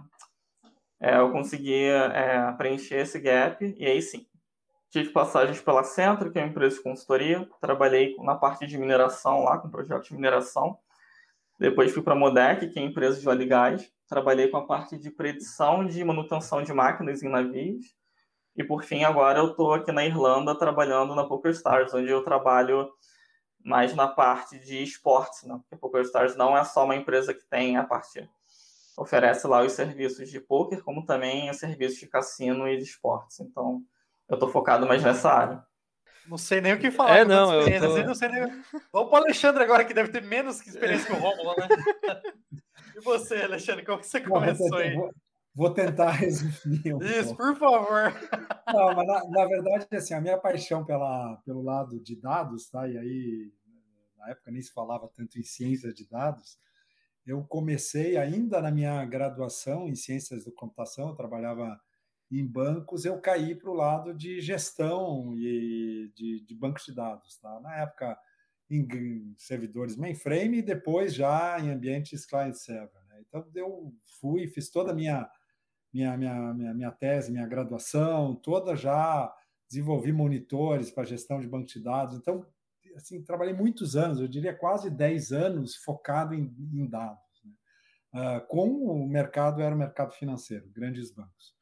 é, 1.01 1.19
eu 1.19 1.31
consegui 1.31 1.85
é, 1.85 2.53
preencher 2.59 2.97
esse 2.97 3.21
gap 3.21 3.75
e 3.79 3.87
aí 3.87 4.03
sim. 4.03 4.27
Tive 4.91 5.11
passagens 5.11 5.61
pela 5.61 5.85
Centro, 5.85 6.31
que 6.31 6.39
é 6.39 6.43
uma 6.43 6.49
empresa 6.49 6.77
de 6.77 6.83
consultoria. 6.83 7.49
Trabalhei 7.61 8.17
na 8.21 8.35
parte 8.35 8.67
de 8.67 8.79
mineração 8.79 9.45
lá, 9.45 9.59
com 9.59 9.69
projetos 9.69 10.09
de 10.09 10.15
mineração. 10.15 10.79
Depois 11.59 11.93
fui 11.93 12.03
para 12.03 12.15
a 12.15 12.17
Modec, 12.17 12.69
que 12.69 12.79
é 12.79 12.83
empresa 12.83 13.21
de 13.21 13.29
óleo 13.29 13.43
e 13.43 13.47
gás. 13.47 13.93
Trabalhei 14.09 14.49
com 14.49 14.57
a 14.57 14.67
parte 14.67 14.97
de 14.97 15.11
predição 15.11 15.87
de 15.87 16.03
manutenção 16.03 16.63
de 16.63 16.73
máquinas 16.73 17.23
em 17.23 17.29
navios. 17.29 17.95
E 18.57 18.65
por 18.65 18.83
fim, 18.83 19.05
agora 19.05 19.41
eu 19.41 19.51
estou 19.51 19.75
aqui 19.75 19.93
na 19.93 20.05
Irlanda 20.05 20.57
trabalhando 20.59 21.15
na 21.15 21.25
PokerStars, 21.25 21.93
onde 21.93 22.09
eu 22.09 22.25
trabalho 22.25 22.91
mais 23.63 23.95
na 23.95 24.09
parte 24.09 24.59
de 24.59 24.83
esportes, 24.83 25.43
né? 25.45 25.57
Porque 25.59 25.75
a 25.75 25.79
PokerStars 25.79 26.37
não 26.37 26.57
é 26.57 26.65
só 26.65 26.85
uma 26.85 26.97
empresa 26.97 27.35
que 27.35 27.45
tem 27.45 27.77
a 27.77 27.85
parte 27.85 28.29
oferece 28.99 29.47
lá 29.47 29.63
os 29.63 29.73
serviços 29.73 30.29
de 30.29 30.41
poker, 30.41 30.83
como 30.83 31.07
também 31.07 31.49
os 31.49 31.59
serviços 31.59 31.99
de 31.99 32.09
cassino 32.09 32.69
e 32.69 32.77
de 32.77 32.83
esportes. 32.83 33.39
Então, 33.41 33.83
eu 34.29 34.35
estou 34.35 34.49
focado 34.49 34.87
mais 34.87 35.03
nessa 35.03 35.31
área. 35.31 35.65
Não 36.29 36.37
sei 36.37 36.61
nem 36.61 36.75
o 36.75 36.79
que 36.79 36.91
falar. 36.91 37.19
É, 37.19 37.25
não, 37.25 37.53
eu 37.55 37.81
tô... 37.81 38.03
não 38.03 38.15
sei 38.15 38.29
nem... 38.29 38.43
Vamos 38.93 39.11
para 39.11 39.21
o 39.21 39.25
Alexandre 39.25 39.65
agora, 39.65 39.85
que 39.85 39.95
deve 39.95 40.11
ter 40.11 40.23
menos 40.23 40.61
experiência 40.67 41.07
que 41.07 41.13
o 41.13 41.17
Romulo, 41.17 41.55
né? 41.57 41.69
e 42.97 43.01
você, 43.01 43.37
Alexandre, 43.37 43.85
como 43.85 44.03
você 44.03 44.21
começou 44.21 44.77
aí? 44.77 44.95
Vou, 44.95 45.11
vou 45.55 45.71
tentar 45.73 46.11
resumir 46.21 46.95
um 46.95 47.03
Isso, 47.03 47.35
pouco. 47.35 47.37
por 47.37 47.57
favor. 47.57 48.13
Não, 48.67 48.95
mas 48.95 49.07
na, 49.07 49.25
na, 49.31 49.47
verdade, 49.47 49.87
assim, 49.93 50.13
a 50.13 50.21
minha 50.21 50.37
paixão 50.37 50.85
pela, 50.85 51.37
pelo 51.47 51.63
lado 51.63 51.99
de 51.99 52.15
dados, 52.15 52.69
tá? 52.69 52.87
E 52.87 52.99
aí, 52.99 53.51
na 54.19 54.29
época 54.29 54.51
nem 54.51 54.61
se 54.61 54.73
falava 54.73 55.09
tanto 55.09 55.39
em 55.39 55.43
ciência 55.43 55.95
de 55.95 56.07
dados, 56.07 56.59
eu 57.27 57.43
comecei 57.45 58.19
ainda 58.19 58.61
na 58.61 58.71
minha 58.71 59.03
graduação 59.07 59.89
em 59.89 59.95
ciências 59.95 60.45
da 60.45 60.53
computação, 60.53 61.09
eu 61.09 61.15
trabalhava 61.15 61.81
em 62.31 62.47
bancos, 62.47 63.05
eu 63.05 63.21
caí 63.21 63.55
para 63.55 63.71
o 63.71 63.75
lado 63.75 64.15
de 64.15 64.41
gestão 64.41 65.35
e 65.39 66.13
de, 66.15 66.45
de 66.45 66.55
bancos 66.55 66.85
de 66.85 66.95
dados. 66.95 67.39
Tá? 67.39 67.61
Na 67.61 67.75
época, 67.77 68.19
em 68.71 69.35
servidores 69.39 69.97
mainframe 69.97 70.59
e 70.59 70.63
depois 70.63 71.15
já 71.15 71.59
em 71.59 71.71
ambientes 71.71 72.27
client-server. 72.27 73.03
Né? 73.09 73.23
Então, 73.27 73.47
eu 73.55 73.95
fui, 74.21 74.47
fiz 74.47 74.71
toda 74.71 74.93
a 74.93 74.95
minha, 74.95 75.29
minha, 75.93 76.17
minha, 76.17 76.55
minha, 76.55 76.75
minha 76.75 76.91
tese, 76.91 77.33
minha 77.33 77.47
graduação, 77.47 78.35
toda 78.35 78.77
já 78.77 79.35
desenvolvi 79.69 80.13
monitores 80.13 80.91
para 80.91 81.05
gestão 81.05 81.41
de 81.41 81.49
banco 81.49 81.67
de 81.67 81.83
dados. 81.83 82.17
Então, 82.17 82.47
assim, 82.95 83.23
trabalhei 83.23 83.55
muitos 83.55 83.97
anos, 83.97 84.21
eu 84.21 84.29
diria 84.29 84.55
quase 84.55 84.91
10 84.91 85.33
anos 85.33 85.77
focado 85.77 86.35
em, 86.35 86.55
em 86.75 86.87
dados. 86.87 87.43
Né? 87.45 87.53
Uh, 88.15 88.47
com 88.49 88.69
o 88.69 89.09
mercado, 89.09 89.63
era 89.63 89.75
o 89.75 89.79
mercado 89.79 90.13
financeiro, 90.13 90.69
grandes 90.71 91.11
bancos. 91.11 91.58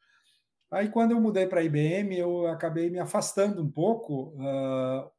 Aí, 0.70 0.88
quando 0.88 1.12
eu 1.12 1.20
mudei 1.20 1.46
para 1.46 1.60
a 1.60 1.64
IBM, 1.64 2.18
eu 2.18 2.46
acabei 2.48 2.90
me 2.90 2.98
afastando 2.98 3.62
um 3.62 3.70
pouco 3.70 4.34
uh, 4.34 5.10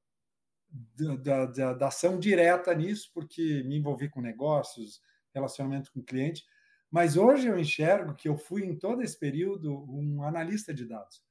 da, 1.22 1.46
da, 1.46 1.74
da, 1.74 1.88
ação 1.88 2.20
direta 2.20 2.74
nisso, 2.74 3.10
porque 3.14 3.64
me 3.64 3.78
envolvi 3.78 4.10
com 4.10 4.22
negócios, 4.22 5.02
relacionamento 5.34 5.92
com 5.92 6.04
cliente. 6.04 6.44
Mas 6.92 7.16
hoje 7.16 7.48
eu 7.48 7.58
enxergo 7.58 8.14
que 8.14 8.28
eu 8.28 8.38
fui, 8.38 8.66
em 8.66 8.78
todo 8.78 9.02
esse 9.02 9.18
período, 9.18 9.86
um 9.90 10.24
analista 10.24 10.74
de 10.74 10.86
dados 10.86 11.22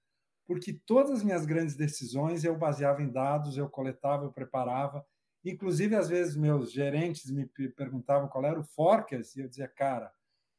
porque 0.46 0.72
todas 0.86 1.10
as 1.10 1.24
minhas 1.24 1.44
grandes 1.44 1.74
decisões 1.74 2.44
eu 2.44 2.56
baseava 2.56 3.02
em 3.02 3.10
dados, 3.10 3.58
eu 3.58 3.68
coletava, 3.68 4.24
eu 4.24 4.32
preparava. 4.32 5.04
Inclusive, 5.44 5.96
às 5.96 6.08
vezes, 6.08 6.36
meus 6.36 6.72
gerentes 6.72 7.30
me 7.30 7.46
perguntavam 7.76 8.28
qual 8.28 8.44
era 8.44 8.58
o 8.58 8.64
forecast, 8.64 9.36
e 9.36 9.42
eu 9.42 9.48
dizia, 9.48 9.68
cara, 9.68 10.12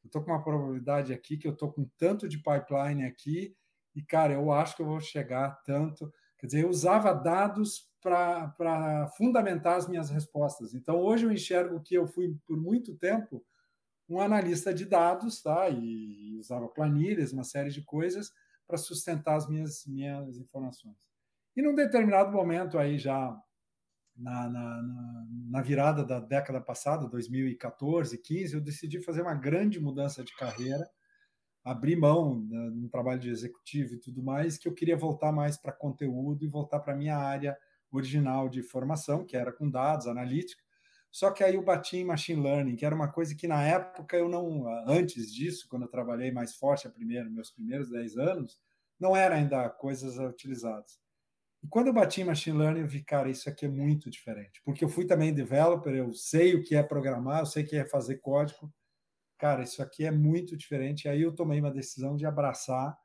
eu 0.08 0.10
estou 0.10 0.24
com 0.24 0.32
uma 0.32 0.41
probabilidade 0.41 1.13
aqui, 1.13 1.38
que 1.38 1.48
eu 1.48 1.52
estou 1.52 1.72
com 1.72 1.86
tanto 1.98 2.28
de 2.28 2.38
pipeline 2.38 3.06
aqui, 3.06 3.56
e, 3.93 4.02
cara, 4.02 4.34
eu 4.34 4.52
acho 4.52 4.76
que 4.76 4.82
eu 4.82 4.86
vou 4.86 5.00
chegar 5.02 5.62
tanto. 5.63 6.12
Quer 6.38 6.46
dizer, 6.46 6.63
eu 6.63 6.70
usava 6.70 7.13
dados 7.13 7.89
para 8.02 9.12
fundamentar 9.17 9.76
as 9.76 9.88
minhas 9.88 10.10
respostas. 10.10 10.74
Então, 10.74 10.98
hoje 10.98 11.26
eu 11.26 11.32
enxergo 11.32 11.82
que 11.82 11.96
eu 11.96 12.08
fui, 12.08 12.38
por 12.46 12.56
muito 12.56 12.96
tempo, 12.96 13.43
um 14.08 14.22
analista 14.22 14.74
de 14.74 14.86
dados, 14.86 15.41
tá? 15.41 15.67
E 15.70 16.38
usava 16.39 16.70
planilhas, 16.70 17.34
uma 17.34 17.43
série 17.43 17.70
de 17.70 17.82
coisas, 17.82 18.32
para 18.65 18.78
sustentar 18.78 19.36
as 19.36 19.50
minhas, 19.50 19.86
minhas 19.86 20.38
informações. 20.38 20.96
E 21.56 21.62
num 21.62 21.76
determinado 21.76 22.32
momento 22.32 22.78
aí 22.78 22.98
já 22.98 23.38
na, 24.18 24.50
na, 24.50 24.84
na, 25.50 25.62
virada 25.62 26.04
da 26.04 26.20
década 26.20 26.60
passada, 26.60 27.08
2014, 27.08 28.18
15, 28.18 28.56
eu 28.56 28.62
decidi 28.62 29.02
fazer 29.02 29.22
uma 29.22 29.36
grande 29.36 29.80
mudança 29.80 30.24
de 30.24 30.36
carreira, 30.36 30.90
abrir 31.64 31.96
mão 31.96 32.44
né, 32.50 32.70
no 32.74 32.90
trabalho 32.90 33.20
de 33.20 33.30
executivo 33.30 33.94
e 33.94 34.00
tudo 34.00 34.24
mais, 34.24 34.58
que 34.58 34.68
eu 34.68 34.74
queria 34.74 34.98
voltar 34.98 35.32
mais 35.32 35.58
para 35.58 35.72
conteúdo 35.72 36.44
e 36.44 36.48
voltar 36.48 36.80
para 36.80 36.94
a 36.94 36.98
minha 36.98 37.18
área 37.18 37.58
original 37.92 38.50
de 38.50 38.64
formação, 38.64 39.26
que 39.26 39.38
era 39.38 39.52
com 39.52 39.70
dados, 39.70 40.08
analítica. 40.08 40.62
Só 41.12 41.32
que 41.32 41.44
aí 41.44 41.56
eu 41.56 41.64
bati 41.64 41.98
em 41.98 42.06
machine 42.06 42.42
learning, 42.42 42.76
que 42.76 42.86
era 42.86 42.96
uma 42.96 43.12
coisa 43.12 43.36
que 43.36 43.48
na 43.48 43.64
época 43.64 44.18
eu 44.18 44.30
não, 44.30 44.68
antes 44.88 45.34
disso, 45.34 45.68
quando 45.70 45.84
eu 45.84 45.90
trabalhei 45.90 46.32
mais 46.32 46.56
forte, 46.56 46.88
a 46.88 46.92
primeira, 46.92 47.30
meus 47.30 47.52
primeiros 47.52 47.90
10 47.90 48.18
anos, 48.18 48.60
não 49.00 49.16
era 49.16 49.36
ainda 49.36 49.70
coisas 49.70 50.18
utilizadas. 50.18 51.00
E 51.68 51.70
quando 51.70 51.88
eu 51.88 51.94
bati 51.94 52.22
em 52.22 52.24
machine 52.24 52.58
learning, 52.58 52.80
eu 52.80 52.88
vi, 52.88 53.04
cara, 53.04 53.30
isso 53.30 53.50
aqui 53.50 53.66
é 53.66 53.70
muito 53.70 54.10
diferente. 54.10 54.62
Porque 54.64 54.86
eu 54.86 54.90
fui 54.90 55.06
também 55.06 55.34
developer, 55.34 55.94
eu 55.94 56.14
sei 56.14 56.56
o 56.56 56.64
que 56.64 56.76
é 56.76 56.82
programar, 56.82 57.42
eu 57.42 57.46
sei 57.46 57.64
o 57.64 57.68
que 57.68 57.76
é 57.76 57.86
fazer 57.86 58.18
código. 58.18 58.74
Cara, 59.38 59.64
isso 59.64 59.84
aqui 59.84 60.06
é 60.06 60.12
muito 60.12 60.56
diferente. 60.56 61.06
E 61.06 61.10
aí 61.10 61.22
eu 61.22 61.36
tomei 61.36 61.60
uma 61.60 61.72
decisão 61.72 62.16
de 62.16 62.26
abraçar. 62.26 62.98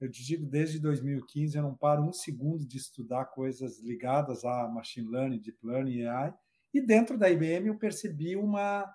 Eu 0.00 0.10
te 0.10 0.24
digo, 0.24 0.46
desde 0.46 0.80
2015, 0.80 1.56
eu 1.56 1.62
não 1.62 1.74
paro 1.74 2.02
um 2.02 2.12
segundo 2.12 2.66
de 2.66 2.78
estudar 2.78 3.26
coisas 3.26 3.80
ligadas 3.80 4.44
a 4.44 4.68
machine 4.68 5.08
learning, 5.08 5.40
deep 5.40 5.58
learning, 5.62 6.06
AI 6.06 6.34
e 6.76 6.80
dentro 6.80 7.16
da 7.16 7.30
IBM 7.30 7.68
eu 7.68 7.78
percebi 7.78 8.36
uma, 8.36 8.86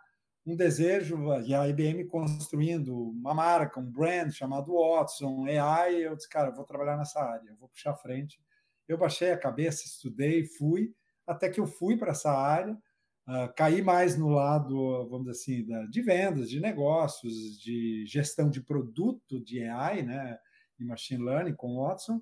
um 0.45 0.55
desejo, 0.55 1.17
e 1.45 1.53
a 1.53 1.67
IBM 1.67 2.05
construindo 2.05 2.95
uma 2.95 3.33
marca, 3.33 3.79
um 3.79 3.91
brand 3.91 4.31
chamado 4.31 4.73
Watson, 4.73 5.45
AI, 5.47 5.95
eu 6.05 6.15
disse, 6.15 6.29
cara, 6.29 6.49
eu 6.49 6.55
vou 6.55 6.63
trabalhar 6.63 6.97
nessa 6.97 7.19
área, 7.19 7.49
eu 7.49 7.57
vou 7.57 7.69
puxar 7.69 7.91
a 7.91 7.95
frente. 7.95 8.39
Eu 8.91 8.97
baixei 8.97 9.31
a 9.31 9.37
cabeça, 9.37 9.85
estudei, 9.85 10.45
fui, 10.45 10.93
até 11.25 11.49
que 11.49 11.59
eu 11.59 11.67
fui 11.67 11.97
para 11.97 12.11
essa 12.11 12.31
área, 12.31 12.73
uh, 13.27 13.53
caí 13.55 13.81
mais 13.81 14.17
no 14.17 14.29
lado, 14.29 15.07
vamos 15.09 15.27
dizer 15.27 15.31
assim, 15.31 15.65
da, 15.65 15.85
de 15.85 16.01
vendas, 16.01 16.49
de 16.49 16.59
negócios, 16.59 17.59
de 17.59 18.05
gestão 18.05 18.49
de 18.49 18.61
produto 18.61 19.39
de 19.39 19.63
AI, 19.63 20.03
né, 20.03 20.37
e 20.79 20.85
machine 20.85 21.23
learning 21.23 21.55
com 21.55 21.77
Watson, 21.77 22.21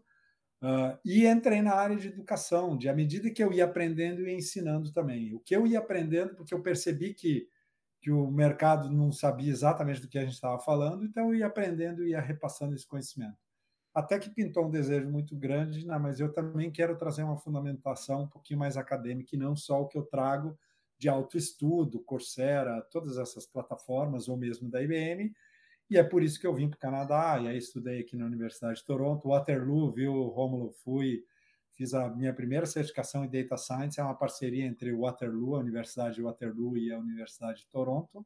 Uh, 0.61 0.99
e 1.05 1.25
entrei 1.25 1.61
na 1.61 1.73
área 1.73 1.95
de 1.95 2.09
educação, 2.09 2.77
de 2.77 2.89
à 2.89 2.93
medida 2.93 3.31
que 3.31 3.41
eu 3.41 3.53
ia 3.53 3.63
aprendendo 3.63 4.27
e 4.27 4.33
ensinando 4.33 4.91
também. 4.91 5.33
O 5.33 5.39
que 5.39 5.55
eu 5.55 5.65
ia 5.65 5.79
aprendendo, 5.79 6.35
porque 6.35 6.53
eu 6.53 6.61
percebi 6.61 7.13
que, 7.13 7.47
que 8.01 8.11
o 8.11 8.29
mercado 8.29 8.91
não 8.91 9.09
sabia 9.09 9.51
exatamente 9.51 10.01
do 10.01 10.09
que 10.09 10.17
a 10.17 10.23
gente 10.23 10.33
estava 10.33 10.59
falando, 10.59 11.05
então 11.05 11.29
eu 11.29 11.35
ia 11.35 11.47
aprendendo 11.47 12.05
e 12.05 12.09
ia 12.09 12.19
repassando 12.19 12.75
esse 12.75 12.85
conhecimento. 12.85 13.37
Até 13.93 14.19
que 14.19 14.29
pintou 14.29 14.65
um 14.65 14.69
desejo 14.69 15.09
muito 15.09 15.35
grande, 15.35 15.85
não, 15.85 15.99
mas 15.99 16.19
eu 16.19 16.31
também 16.31 16.71
quero 16.71 16.95
trazer 16.95 17.23
uma 17.23 17.37
fundamentação 17.37 18.23
um 18.23 18.27
pouquinho 18.27 18.59
mais 18.59 18.77
acadêmica 18.77 19.35
e 19.35 19.39
não 19.39 19.55
só 19.55 19.81
o 19.81 19.87
que 19.87 19.97
eu 19.97 20.03
trago 20.03 20.57
de 20.97 21.07
autoestudo, 21.09 22.01
Coursera, 22.01 22.81
todas 22.91 23.17
essas 23.17 23.47
plataformas, 23.47 24.27
ou 24.27 24.37
mesmo 24.37 24.69
da 24.69 24.81
IBM, 24.83 25.33
e 25.89 25.97
é 25.97 26.03
por 26.03 26.21
isso 26.21 26.39
que 26.39 26.45
eu 26.45 26.53
vim 26.53 26.69
para 26.69 26.75
o 26.75 26.79
Canadá, 26.79 27.39
e 27.41 27.47
aí 27.47 27.57
estudei 27.57 28.01
aqui 28.01 28.15
na 28.15 28.25
Universidade 28.25 28.79
de 28.79 28.85
Toronto, 28.85 29.29
Waterloo, 29.29 29.91
viu, 29.91 30.13
Rômulo, 30.27 30.71
fui, 30.83 31.23
fiz 31.71 31.93
a 31.93 32.09
minha 32.09 32.33
primeira 32.33 32.65
certificação 32.65 33.23
em 33.23 33.29
Data 33.29 33.57
Science, 33.57 33.99
é 33.99 34.03
uma 34.03 34.13
parceria 34.13 34.65
entre 34.65 34.93
Waterloo, 34.93 35.55
a 35.55 35.59
Universidade 35.59 36.15
de 36.15 36.21
Waterloo 36.21 36.77
e 36.77 36.91
a 36.91 36.99
Universidade 36.99 37.61
de 37.61 37.67
Toronto, 37.67 38.25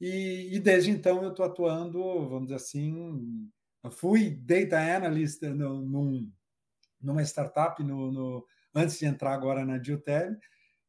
e, 0.00 0.56
e 0.56 0.58
desde 0.58 0.90
então 0.90 1.22
eu 1.22 1.30
estou 1.30 1.44
atuando, 1.44 2.00
vamos 2.26 2.44
dizer 2.44 2.56
assim, 2.56 3.50
fui 3.90 4.30
Data 4.30 4.78
Analyst 4.78 5.42
no, 5.42 5.82
num, 5.82 6.32
numa 7.00 7.22
startup 7.22 7.82
no, 7.82 8.10
no, 8.12 8.46
antes 8.74 8.98
de 8.98 9.06
entrar 9.06 9.32
agora 9.32 9.64
na 9.64 9.78
Diltel, 9.78 10.36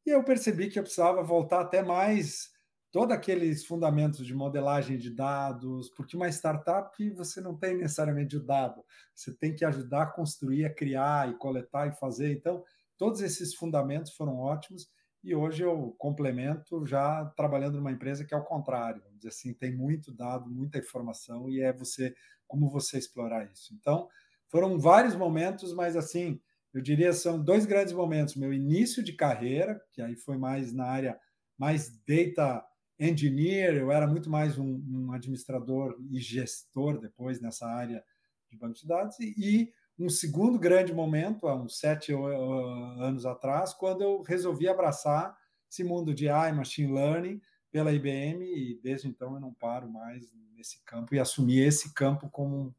e 0.05 0.09
eu 0.09 0.23
percebi 0.23 0.69
que 0.69 0.79
eu 0.79 0.83
precisava 0.83 1.21
voltar 1.23 1.61
até 1.61 1.83
mais 1.83 2.49
todos 2.91 3.13
aqueles 3.13 3.65
fundamentos 3.65 4.25
de 4.25 4.33
modelagem 4.33 4.97
de 4.97 5.09
dados, 5.09 5.89
porque 5.89 6.15
uma 6.15 6.29
startup 6.29 7.09
você 7.11 7.41
não 7.41 7.55
tem 7.55 7.77
necessariamente 7.77 8.37
o 8.37 8.43
dado, 8.43 8.83
você 9.13 9.33
tem 9.33 9.53
que 9.53 9.65
ajudar 9.65 10.03
a 10.03 10.11
construir, 10.11 10.65
a 10.65 10.73
criar 10.73 11.29
e 11.29 11.37
coletar 11.37 11.87
e 11.87 11.95
fazer. 11.99 12.31
Então, 12.31 12.63
todos 12.97 13.21
esses 13.21 13.53
fundamentos 13.53 14.13
foram 14.13 14.37
ótimos 14.37 14.89
e 15.23 15.35
hoje 15.35 15.63
eu 15.63 15.95
complemento 15.97 16.85
já 16.85 17.25
trabalhando 17.35 17.77
numa 17.77 17.91
empresa 17.91 18.25
que 18.25 18.33
é 18.33 18.37
o 18.37 18.43
contrário, 18.43 19.01
vamos 19.01 19.17
dizer 19.17 19.29
assim, 19.29 19.53
tem 19.53 19.75
muito 19.75 20.13
dado, 20.13 20.49
muita 20.49 20.77
informação 20.77 21.49
e 21.49 21.61
é 21.61 21.73
você 21.73 22.15
como 22.47 22.69
você 22.69 22.97
explorar 22.97 23.49
isso. 23.51 23.73
Então, 23.73 24.07
foram 24.49 24.79
vários 24.79 25.15
momentos, 25.15 25.73
mas 25.73 25.97
assim, 25.97 26.39
eu 26.73 26.81
diria 26.81 27.11
são 27.11 27.43
dois 27.43 27.65
grandes 27.65 27.93
momentos, 27.93 28.35
meu 28.35 28.53
início 28.53 29.03
de 29.03 29.13
carreira, 29.13 29.81
que 29.91 30.01
aí 30.01 30.15
foi 30.15 30.37
mais 30.37 30.73
na 30.73 30.85
área 30.85 31.19
mais 31.57 31.89
data 32.07 32.63
engineer, 32.99 33.75
eu 33.75 33.91
era 33.91 34.07
muito 34.07 34.29
mais 34.29 34.57
um, 34.57 34.81
um 34.87 35.11
administrador 35.11 35.97
e 36.09 36.19
gestor 36.19 36.99
depois 36.99 37.41
nessa 37.41 37.67
área 37.67 38.03
de 38.49 38.57
banco 38.57 38.75
de 38.75 38.87
dados, 38.87 39.19
e, 39.19 39.33
e 39.37 39.73
um 39.99 40.09
segundo 40.09 40.59
grande 40.59 40.93
momento, 40.93 41.47
há 41.47 41.55
uns 41.55 41.79
sete 41.79 42.13
anos 42.13 43.25
atrás, 43.25 43.73
quando 43.73 44.01
eu 44.01 44.21
resolvi 44.21 44.67
abraçar 44.67 45.35
esse 45.69 45.83
mundo 45.83 46.13
de 46.13 46.29
AI, 46.29 46.51
Machine 46.51 46.93
Learning, 46.93 47.41
pela 47.71 47.91
IBM, 47.91 48.45
e 48.45 48.79
desde 48.81 49.07
então 49.07 49.33
eu 49.33 49.39
não 49.39 49.53
paro 49.53 49.89
mais 49.89 50.31
nesse 50.55 50.83
campo 50.83 51.13
e 51.13 51.19
assumi 51.19 51.59
esse 51.59 51.93
campo 51.93 52.29
como 52.29 52.75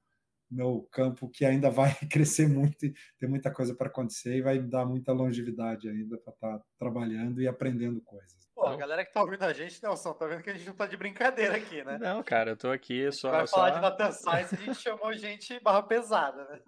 meu 0.50 0.88
campo 0.90 1.28
que 1.28 1.44
ainda 1.44 1.70
vai 1.70 1.94
crescer 2.10 2.48
muito 2.48 2.86
e 2.86 2.94
tem 3.18 3.28
muita 3.28 3.50
coisa 3.50 3.74
para 3.74 3.88
acontecer 3.88 4.36
e 4.36 4.42
vai 4.42 4.58
dar 4.58 4.86
muita 4.86 5.12
longevidade 5.12 5.88
ainda 5.88 6.16
para 6.16 6.32
estar 6.32 6.58
tá 6.58 6.64
trabalhando 6.78 7.42
e 7.42 7.46
aprendendo 7.46 8.00
coisas. 8.00 8.48
Pô, 8.54 8.66
a 8.66 8.76
galera 8.76 9.04
que 9.04 9.12
tá 9.12 9.20
ouvindo 9.20 9.42
a 9.44 9.52
gente, 9.52 9.82
Nelson, 9.82 10.14
tá 10.14 10.26
vendo 10.26 10.42
que 10.42 10.50
a 10.50 10.54
gente 10.54 10.66
não 10.66 10.74
tá 10.74 10.86
de 10.86 10.96
brincadeira 10.96 11.56
aqui, 11.56 11.84
né? 11.84 11.98
Não, 11.98 12.22
cara, 12.22 12.52
eu 12.52 12.56
tô 12.56 12.70
aqui 12.70 13.10
só. 13.12 13.30
Vai 13.30 13.46
só... 13.46 13.56
falar 13.56 13.70
de 13.70 13.80
data 13.80 14.10
science, 14.10 14.54
a 14.54 14.58
gente 14.58 14.80
chamou 14.80 15.12
gente 15.12 15.60
barra 15.60 15.82
pesada, 15.82 16.44
né? 16.48 16.60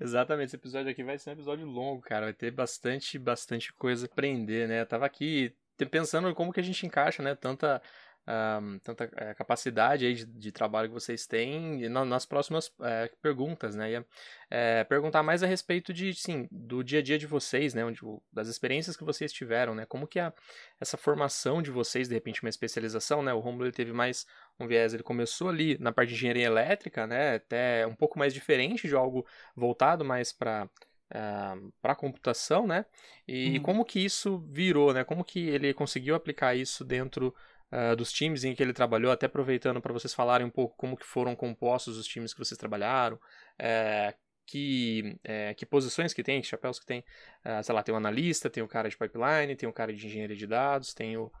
Exatamente, 0.00 0.48
esse 0.48 0.56
episódio 0.56 0.90
aqui 0.90 1.02
vai 1.02 1.18
ser 1.18 1.30
um 1.30 1.32
episódio 1.34 1.66
longo, 1.66 2.02
cara. 2.02 2.26
Vai 2.26 2.34
ter 2.34 2.50
bastante, 2.50 3.18
bastante 3.18 3.72
coisa 3.72 4.06
pra 4.06 4.12
aprender, 4.12 4.68
né? 4.68 4.80
Eu 4.80 4.86
tava 4.86 5.06
aqui 5.06 5.54
pensando 5.90 6.32
como 6.34 6.52
que 6.52 6.60
a 6.60 6.62
gente 6.62 6.86
encaixa, 6.86 7.22
né? 7.22 7.34
Tanta 7.34 7.82
um, 8.26 8.78
tanta 8.78 9.10
é, 9.16 9.34
capacidade 9.34 10.06
aí 10.06 10.14
de, 10.14 10.24
de, 10.24 10.50
trabalho 10.50 10.88
que 10.88 10.94
vocês 10.94 11.26
têm 11.26 11.88
na, 11.90 12.04
nas 12.04 12.24
próximas 12.24 12.72
é, 12.80 13.10
perguntas, 13.20 13.74
né? 13.76 13.92
E, 13.92 14.04
é, 14.50 14.84
perguntar 14.84 15.22
mais 15.22 15.42
a 15.42 15.46
respeito 15.46 15.92
de, 15.92 16.14
sim, 16.14 16.48
do 16.50 16.82
dia 16.82 17.00
a 17.00 17.02
dia 17.02 17.18
de 17.18 17.26
vocês, 17.26 17.74
né? 17.74 17.84
Onde, 17.84 18.00
das 18.32 18.48
experiências 18.48 18.96
que 18.96 19.04
vocês 19.04 19.32
tiveram, 19.32 19.74
né? 19.74 19.84
Como 19.84 20.06
que 20.06 20.18
a, 20.18 20.32
essa 20.80 20.96
formação 20.96 21.60
de 21.60 21.70
vocês, 21.70 22.08
de 22.08 22.14
repente 22.14 22.42
uma 22.42 22.48
especialização, 22.48 23.22
né? 23.22 23.32
O 23.34 23.40
Romulo 23.40 23.70
teve 23.70 23.92
mais 23.92 24.26
um 24.58 24.66
viés, 24.66 24.94
ele 24.94 25.02
começou 25.02 25.50
ali 25.50 25.76
na 25.78 25.92
parte 25.92 26.08
de 26.10 26.14
engenharia 26.14 26.46
elétrica, 26.46 27.06
né? 27.06 27.34
Até 27.34 27.86
um 27.86 27.94
pouco 27.94 28.18
mais 28.18 28.32
diferente 28.32 28.88
de 28.88 28.94
algo 28.94 29.26
voltado 29.54 30.04
mais 30.04 30.32
para 30.32 30.68
Uh, 31.14 31.72
para 31.80 31.94
computação, 31.94 32.66
né? 32.66 32.84
E 33.28 33.58
uhum. 33.58 33.62
como 33.62 33.84
que 33.84 34.00
isso 34.00 34.38
virou, 34.50 34.92
né? 34.92 35.04
Como 35.04 35.22
que 35.22 35.38
ele 35.48 35.72
conseguiu 35.72 36.14
aplicar 36.14 36.56
isso 36.56 36.82
dentro 36.82 37.32
uh, 37.74 37.96
dos 37.96 38.12
times 38.12 38.44
em 38.44 38.54
que 38.54 38.62
ele 38.62 38.72
trabalhou, 38.72 39.10
até 39.10 39.26
aproveitando 39.26 39.80
para 39.80 39.92
vocês 39.92 40.14
falarem 40.14 40.46
um 40.46 40.50
pouco 40.50 40.76
como 40.76 40.96
que 40.96 41.04
foram 41.04 41.34
compostos 41.34 41.98
os 41.98 42.06
times 42.06 42.32
que 42.32 42.38
vocês 42.38 42.56
trabalharam, 42.56 43.18
é, 43.58 44.14
que, 44.46 45.18
é, 45.24 45.54
que 45.54 45.66
posições 45.66 46.12
que 46.12 46.22
tem, 46.22 46.40
que 46.40 46.46
chapéus 46.46 46.78
que 46.78 46.86
tem. 46.86 47.00
Uh, 47.44 47.62
sei 47.62 47.74
lá, 47.74 47.82
tem 47.82 47.94
o 47.94 47.98
analista, 47.98 48.48
tem 48.48 48.62
o 48.62 48.68
cara 48.68 48.88
de 48.88 48.96
pipeline, 48.96 49.56
tem 49.56 49.68
o 49.68 49.72
cara 49.72 49.92
de 49.92 50.06
engenharia 50.06 50.36
de 50.36 50.46
dados, 50.46 50.94
tem 50.94 51.16
o, 51.16 51.32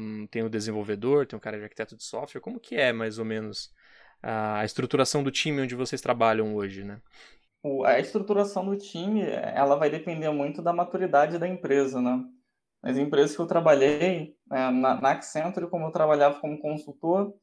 um, 0.00 0.26
tem 0.28 0.42
o 0.42 0.48
desenvolvedor, 0.48 1.26
tem 1.26 1.36
o 1.36 1.40
cara 1.40 1.58
de 1.58 1.64
arquiteto 1.64 1.96
de 1.96 2.04
software. 2.04 2.40
Como 2.40 2.60
que 2.60 2.76
é, 2.76 2.92
mais 2.92 3.18
ou 3.18 3.24
menos, 3.24 3.72
a 4.22 4.64
estruturação 4.64 5.22
do 5.22 5.30
time 5.30 5.62
onde 5.62 5.74
vocês 5.74 6.00
trabalham 6.00 6.54
hoje, 6.54 6.84
né? 6.84 7.00
A 7.84 7.98
estruturação 7.98 8.64
do 8.64 8.76
time, 8.76 9.22
ela 9.22 9.74
vai 9.74 9.90
depender 9.90 10.30
muito 10.30 10.62
da 10.62 10.72
maturidade 10.72 11.38
da 11.38 11.48
empresa, 11.48 12.00
né? 12.00 12.24
Nas 12.82 12.96
empresas 12.96 13.34
que 13.34 13.42
eu 13.42 13.46
trabalhei, 13.46 14.36
né, 14.48 14.70
na, 14.70 15.00
na 15.00 15.10
Accenture, 15.10 15.68
como 15.68 15.86
eu 15.86 15.90
trabalhava 15.90 16.40
como 16.40 16.60
consultor, 16.60 17.34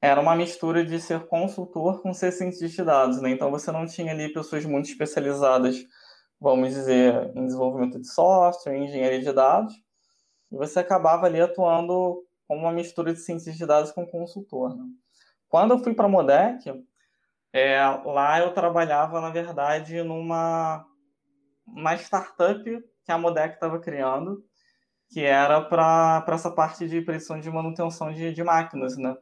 era 0.00 0.20
uma 0.20 0.36
mistura 0.36 0.84
de 0.84 1.00
ser 1.00 1.26
consultor 1.26 2.02
com 2.02 2.12
ser 2.12 2.32
cientista 2.32 2.66
de 2.66 2.84
dados, 2.84 3.22
né? 3.22 3.30
Então 3.30 3.50
você 3.50 3.72
não 3.72 3.86
tinha 3.86 4.12
ali 4.12 4.32
pessoas 4.32 4.64
muito 4.64 4.86
especializadas, 4.86 5.82
vamos 6.38 6.74
dizer, 6.74 7.32
em 7.34 7.46
desenvolvimento 7.46 7.98
de 7.98 8.06
software, 8.06 8.74
em 8.74 8.84
engenharia 8.84 9.20
de 9.20 9.32
dados, 9.32 9.72
e 10.52 10.56
você 10.56 10.80
acabava 10.80 11.26
ali 11.26 11.40
atuando 11.40 12.22
como 12.46 12.60
uma 12.60 12.72
mistura 12.72 13.14
de 13.14 13.20
cientista 13.20 13.52
de 13.52 13.66
dados 13.66 13.92
com 13.92 14.06
consultor. 14.06 14.76
Né? 14.76 14.84
Quando 15.48 15.72
eu 15.72 15.78
fui 15.78 15.94
para 15.94 16.04
a 16.04 16.08
Modec, 16.08 16.84
é, 17.52 17.80
lá 18.04 18.40
eu 18.40 18.52
trabalhava, 18.52 19.20
na 19.20 19.30
verdade, 19.30 20.02
numa 20.02 20.84
uma 21.66 21.94
startup 21.94 22.62
que 23.04 23.12
a 23.12 23.16
Modec 23.16 23.54
estava 23.54 23.78
criando, 23.78 24.44
que 25.14 25.22
era 25.22 25.60
para 25.60 26.24
essa 26.32 26.50
parte 26.50 26.88
de 26.88 27.00
predição 27.00 27.38
de 27.38 27.48
manutenção 27.48 28.12
de, 28.12 28.32
de 28.32 28.42
máquinas, 28.42 28.96
né? 28.96 29.16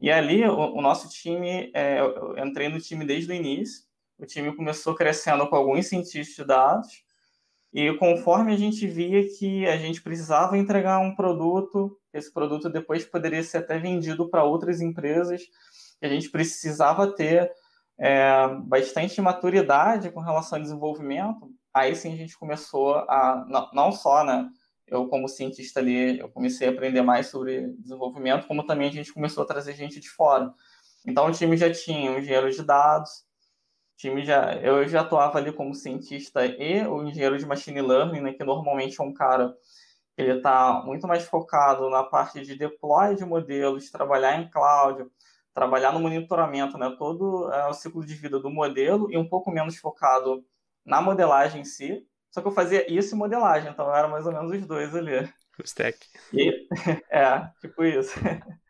E 0.00 0.10
ali, 0.10 0.42
o, 0.48 0.76
o 0.76 0.80
nosso 0.80 1.10
time, 1.10 1.70
é, 1.74 2.00
eu 2.00 2.38
entrei 2.38 2.70
no 2.70 2.80
time 2.80 3.04
desde 3.04 3.30
o 3.30 3.34
início, 3.34 3.84
o 4.18 4.24
time 4.24 4.56
começou 4.56 4.94
crescendo 4.94 5.46
com 5.46 5.54
alguns 5.54 5.88
cientistas 5.88 6.34
de 6.34 6.42
dados, 6.42 7.04
e 7.70 7.92
conforme 7.98 8.54
a 8.54 8.56
gente 8.56 8.86
via 8.86 9.28
que 9.28 9.66
a 9.66 9.76
gente 9.76 10.00
precisava 10.00 10.56
entregar 10.56 11.00
um 11.00 11.14
produto, 11.14 11.98
esse 12.14 12.32
produto 12.32 12.70
depois 12.70 13.04
poderia 13.04 13.42
ser 13.42 13.58
até 13.58 13.78
vendido 13.78 14.30
para 14.30 14.42
outras 14.42 14.80
empresas, 14.80 15.42
a 16.00 16.08
gente 16.08 16.30
precisava 16.30 17.14
ter 17.14 17.52
é, 17.98 18.48
bastante 18.64 19.20
maturidade 19.20 20.10
com 20.10 20.20
relação 20.20 20.56
ao 20.56 20.62
desenvolvimento, 20.62 21.50
aí 21.74 21.94
sim 21.94 22.14
a 22.14 22.16
gente 22.16 22.38
começou 22.38 22.94
a, 22.94 23.44
não, 23.46 23.70
não 23.74 23.92
só, 23.92 24.24
né, 24.24 24.48
eu 24.86 25.08
como 25.08 25.28
cientista 25.28 25.80
ali, 25.80 26.18
eu 26.18 26.28
comecei 26.28 26.68
a 26.68 26.70
aprender 26.70 27.02
mais 27.02 27.28
sobre 27.28 27.68
desenvolvimento, 27.78 28.46
como 28.46 28.64
também 28.66 28.88
a 28.88 28.92
gente 28.92 29.12
começou 29.12 29.42
a 29.42 29.46
trazer 29.46 29.74
gente 29.74 30.00
de 30.00 30.08
fora. 30.08 30.52
Então 31.06 31.26
o 31.26 31.32
time 31.32 31.56
já 31.56 31.72
tinha 31.72 32.10
um 32.10 32.18
engenheiro 32.18 32.50
de 32.50 32.62
dados, 32.62 33.24
time 33.96 34.24
já, 34.24 34.54
eu 34.56 34.86
já 34.86 35.00
atuava 35.00 35.38
ali 35.38 35.52
como 35.52 35.74
cientista 35.74 36.44
e 36.44 36.86
o 36.86 37.02
engenheiro 37.02 37.38
de 37.38 37.46
machine 37.46 37.80
learning, 37.80 38.20
né, 38.20 38.32
que 38.32 38.44
normalmente 38.44 39.00
é 39.00 39.04
um 39.04 39.12
cara 39.12 39.54
ele 40.16 40.32
está 40.38 40.82
muito 40.84 41.06
mais 41.06 41.24
focado 41.24 41.90
na 41.90 42.02
parte 42.02 42.40
de 42.40 42.56
deploy 42.56 43.14
de 43.14 43.24
modelos, 43.24 43.90
trabalhar 43.90 44.40
em 44.40 44.50
cloud, 44.50 45.06
trabalhar 45.52 45.92
no 45.92 46.00
monitoramento, 46.00 46.78
né, 46.78 46.94
todo 46.98 47.52
é, 47.52 47.68
o 47.68 47.74
ciclo 47.74 48.04
de 48.04 48.14
vida 48.14 48.40
do 48.40 48.50
modelo 48.50 49.10
e 49.10 49.18
um 49.18 49.28
pouco 49.28 49.50
menos 49.50 49.76
focado 49.76 50.44
na 50.84 51.02
modelagem 51.02 51.60
em 51.60 51.64
si. 51.64 52.06
Só 52.36 52.42
que 52.42 52.48
eu 52.48 52.52
fazia 52.52 52.92
isso 52.92 53.14
e 53.14 53.18
modelagem, 53.18 53.70
então 53.70 53.90
era 53.96 54.06
mais 54.08 54.26
ou 54.26 54.32
menos 54.32 54.52
os 54.52 54.66
dois 54.66 54.94
ali. 54.94 55.24
O 55.58 55.62
stack. 55.64 56.06
E, 56.34 56.68
é, 57.10 57.50
tipo 57.62 57.82
isso. 57.82 58.12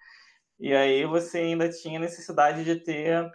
E 0.58 0.72
aí 0.72 1.04
você 1.04 1.38
ainda 1.38 1.68
tinha 1.68 1.98
necessidade 1.98 2.64
de 2.64 2.76
ter 2.76 3.30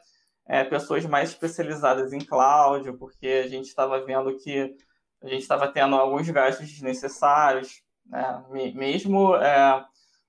é, 0.47 0.63
pessoas 0.63 1.05
mais 1.05 1.29
especializadas 1.29 2.13
em 2.13 2.19
cloud, 2.19 2.93
porque 2.93 3.43
a 3.45 3.47
gente 3.47 3.67
estava 3.67 4.03
vendo 4.03 4.35
que 4.37 4.75
a 5.21 5.27
gente 5.27 5.43
estava 5.43 5.67
tendo 5.67 5.95
alguns 5.95 6.27
gastos 6.31 6.67
desnecessários, 6.67 7.83
né? 8.07 8.43
mesmo 8.73 9.35
é, 9.35 9.85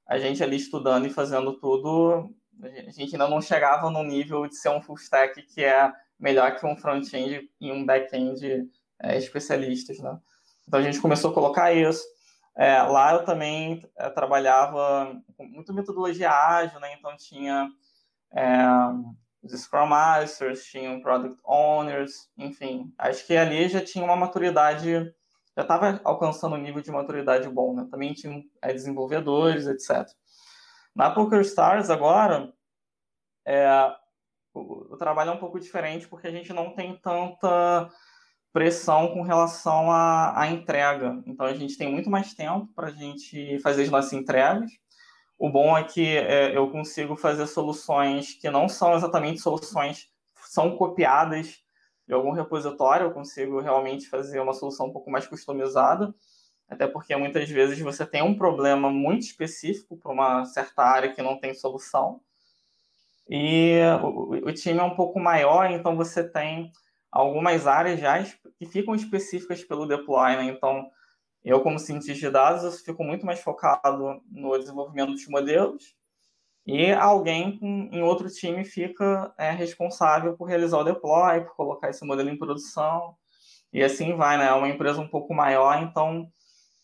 a 0.07 0.19
gente 0.19 0.43
ali 0.43 0.57
estudando 0.57 1.07
e 1.07 1.11
fazendo 1.11 1.59
tudo, 1.59 2.31
a 2.63 2.91
gente 2.91 3.15
ainda 3.15 3.27
não 3.27 3.41
chegava 3.41 3.89
no 3.89 4.03
nível 4.03 4.47
de 4.47 4.55
ser 4.55 4.69
um 4.69 4.83
full 4.83 4.97
stack 4.97 5.41
que 5.47 5.65
é 5.65 5.91
melhor 6.21 6.57
que 6.57 6.67
um 6.67 6.77
front-end 6.77 7.49
e 7.59 7.73
um 7.73 7.87
back-end 7.87 8.69
é, 9.03 9.19
especialistas, 9.19 9.99
né? 9.99 10.19
Então 10.67 10.81
a 10.81 10.83
gente 10.83 11.01
começou 11.01 11.31
a 11.31 11.35
colocar 11.35 11.73
isso. 11.73 12.03
É, 12.57 12.83
lá 12.83 13.15
eu 13.15 13.25
também 13.25 13.85
é, 13.97 14.09
trabalhava 14.11 15.21
com 15.37 15.45
muita 15.45 15.73
metodologia 15.73 16.31
ágil, 16.31 16.79
né? 16.81 16.95
Então 16.95 17.17
tinha 17.17 17.69
é, 18.35 18.65
os 19.43 19.53
Scrum 19.53 19.87
Masters, 19.87 20.65
tinham 20.65 21.01
Product 21.01 21.39
Owners, 21.45 22.31
enfim. 22.39 22.93
Acho 22.97 23.27
que 23.27 23.37
ali 23.37 23.69
já 23.69 23.83
tinha 23.83 24.05
uma 24.05 24.17
maturidade, 24.17 25.13
já 25.57 25.63
estava 25.63 26.01
alcançando 26.05 26.55
um 26.55 26.61
nível 26.61 26.83
de 26.83 26.91
maturidade 26.91 27.49
bom, 27.49 27.75
né? 27.75 27.89
Também 27.91 28.13
tinha 28.13 28.43
é, 28.61 28.73
desenvolvedores, 28.73 29.67
etc. 29.67 30.09
Na 30.95 31.11
PokerStars 31.11 31.91
agora, 31.91 32.53
é, 33.47 33.67
o, 34.55 34.95
o, 34.95 34.97
trabalho 34.97 35.31
é 35.31 35.35
um 35.35 35.39
pouco 35.39 35.59
diferente 35.59 36.07
porque 36.07 36.29
a 36.29 36.31
gente 36.31 36.53
não 36.53 36.75
tem 36.75 36.97
tanta 36.99 37.91
pressão 38.53 39.09
com 39.09 39.23
relação 39.23 39.91
à, 39.91 40.39
à 40.39 40.49
entrega. 40.49 41.23
Então 41.27 41.47
a 41.47 41.55
gente 41.55 41.77
tem 41.77 41.91
muito 41.91 42.11
mais 42.11 42.35
tempo 42.35 42.69
para 42.75 42.89
a 42.89 42.93
gente 42.93 43.59
fazer 43.61 43.83
as 43.83 43.91
nossas 43.91 44.13
entregas 44.13 44.71
o 45.43 45.51
bom 45.51 45.77
é 45.77 45.83
que 45.83 46.07
é, 46.07 46.57
eu 46.57 46.71
consigo 46.71 47.17
fazer 47.17 47.49
soluções 47.49 48.35
que 48.35 48.49
não 48.49 48.69
são 48.69 48.95
exatamente 48.95 49.41
soluções, 49.41 50.09
são 50.47 50.77
copiadas 50.77 51.61
de 52.07 52.15
algum 52.15 52.31
repositório, 52.31 53.07
eu 53.07 53.13
consigo 53.13 53.59
realmente 53.59 54.09
fazer 54.09 54.39
uma 54.39 54.55
solução 54.55 54.87
um 54.87 54.93
pouco 54.93 55.11
mais 55.11 55.27
customizada, 55.27 56.15
até 56.69 56.87
porque 56.87 57.17
muitas 57.17 57.51
vezes 57.51 57.77
você 57.81 58.07
tem 58.07 58.23
um 58.23 58.37
problema 58.37 58.89
muito 58.89 59.23
específico 59.23 59.97
para 59.97 60.13
uma 60.13 60.45
certa 60.45 60.85
área 60.85 61.13
que 61.13 61.21
não 61.21 61.37
tem 61.37 61.53
solução. 61.55 62.21
E 63.29 63.81
o, 64.01 64.47
o 64.47 64.53
time 64.53 64.79
é 64.79 64.85
um 64.85 64.95
pouco 64.95 65.19
maior, 65.19 65.69
então 65.73 65.97
você 65.97 66.23
tem 66.23 66.71
algumas 67.11 67.67
áreas 67.67 67.99
já 67.99 68.21
que 68.63 68.71
ficam 68.71 68.95
específicas 68.95 69.65
pelo 69.65 69.87
deploy, 69.87 70.37
né? 70.37 70.45
Então, 70.45 70.89
eu, 71.45 71.61
como 71.61 71.81
cientista 71.81 72.15
de 72.15 72.31
dados, 72.31 72.63
eu 72.63 72.71
fico 72.71 73.03
muito 73.03 73.27
mais 73.27 73.41
focado 73.41 74.23
no 74.31 74.57
desenvolvimento 74.57 75.11
dos 75.11 75.27
modelos 75.27 75.97
e 76.65 76.93
alguém 76.93 77.59
em 77.61 78.03
outro 78.03 78.29
time 78.29 78.65
fica 78.65 79.35
é, 79.37 79.51
responsável 79.51 80.37
por 80.37 80.45
realizar 80.45 80.79
o 80.79 80.85
deploy, 80.85 81.41
por 81.41 81.57
colocar 81.57 81.91
esse 81.91 82.05
modelo 82.07 82.31
em 82.31 82.39
produção 82.39 83.17
e 83.73 83.83
assim 83.83 84.15
vai, 84.15 84.39
né? 84.39 84.47
É 84.47 84.53
uma 84.53 84.69
empresa 84.69 85.01
um 85.01 85.09
pouco 85.09 85.35
maior, 85.35 85.83
então 85.83 86.29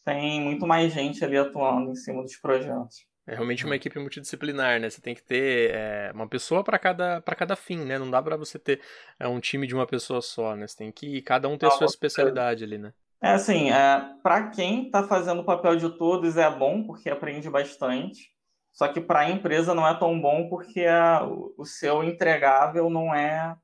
tem 0.04 0.40
muito 0.40 0.66
mais 0.66 0.92
gente 0.92 1.24
ali 1.24 1.36
atuando 1.36 1.92
em 1.92 1.94
cima 1.94 2.22
dos 2.22 2.36
projetos. 2.36 3.06
É 3.28 3.34
realmente 3.34 3.66
uma 3.66 3.76
equipe 3.76 3.98
multidisciplinar, 3.98 4.80
né? 4.80 4.88
Você 4.88 5.02
tem 5.02 5.14
que 5.14 5.22
ter 5.22 5.70
é, 5.74 6.10
uma 6.14 6.26
pessoa 6.26 6.64
para 6.64 6.78
cada, 6.78 7.20
cada 7.20 7.54
fim, 7.54 7.84
né? 7.84 7.98
Não 7.98 8.10
dá 8.10 8.22
para 8.22 8.38
você 8.38 8.58
ter 8.58 8.80
é, 9.20 9.28
um 9.28 9.38
time 9.38 9.66
de 9.66 9.74
uma 9.74 9.86
pessoa 9.86 10.22
só, 10.22 10.56
né? 10.56 10.66
Você 10.66 10.78
tem 10.78 10.90
que 10.90 11.20
cada 11.20 11.46
um 11.46 11.58
ter 11.58 11.66
a 11.66 11.70
sua 11.70 11.84
especialidade 11.84 12.64
ali, 12.64 12.78
né? 12.78 12.90
É 13.20 13.32
assim, 13.32 13.70
é, 13.70 14.02
para 14.22 14.48
quem 14.48 14.86
está 14.86 15.02
fazendo 15.02 15.42
o 15.42 15.44
papel 15.44 15.76
de 15.76 15.90
todos 15.98 16.38
é 16.38 16.50
bom, 16.50 16.82
porque 16.84 17.10
aprende 17.10 17.50
bastante. 17.50 18.32
Só 18.72 18.88
que 18.88 18.98
para 18.98 19.20
a 19.20 19.30
empresa 19.30 19.74
não 19.74 19.86
é 19.86 19.92
tão 19.98 20.18
bom 20.18 20.48
porque 20.48 20.86
a, 20.86 21.22
o 21.24 21.66
seu 21.66 22.02
entregável 22.02 22.88
não 22.88 23.14
é 23.14 23.54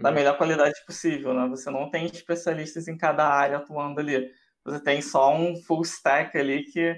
da 0.00 0.08
uhum. 0.08 0.14
melhor 0.14 0.38
qualidade 0.38 0.82
possível, 0.86 1.34
né? 1.34 1.46
Você 1.50 1.68
não 1.68 1.90
tem 1.90 2.06
especialistas 2.06 2.88
em 2.88 2.96
cada 2.96 3.28
área 3.28 3.58
atuando 3.58 4.00
ali. 4.00 4.30
Você 4.64 4.82
tem 4.82 5.02
só 5.02 5.34
um 5.34 5.56
full 5.56 5.82
stack 5.82 6.38
ali 6.38 6.64
que 6.64 6.96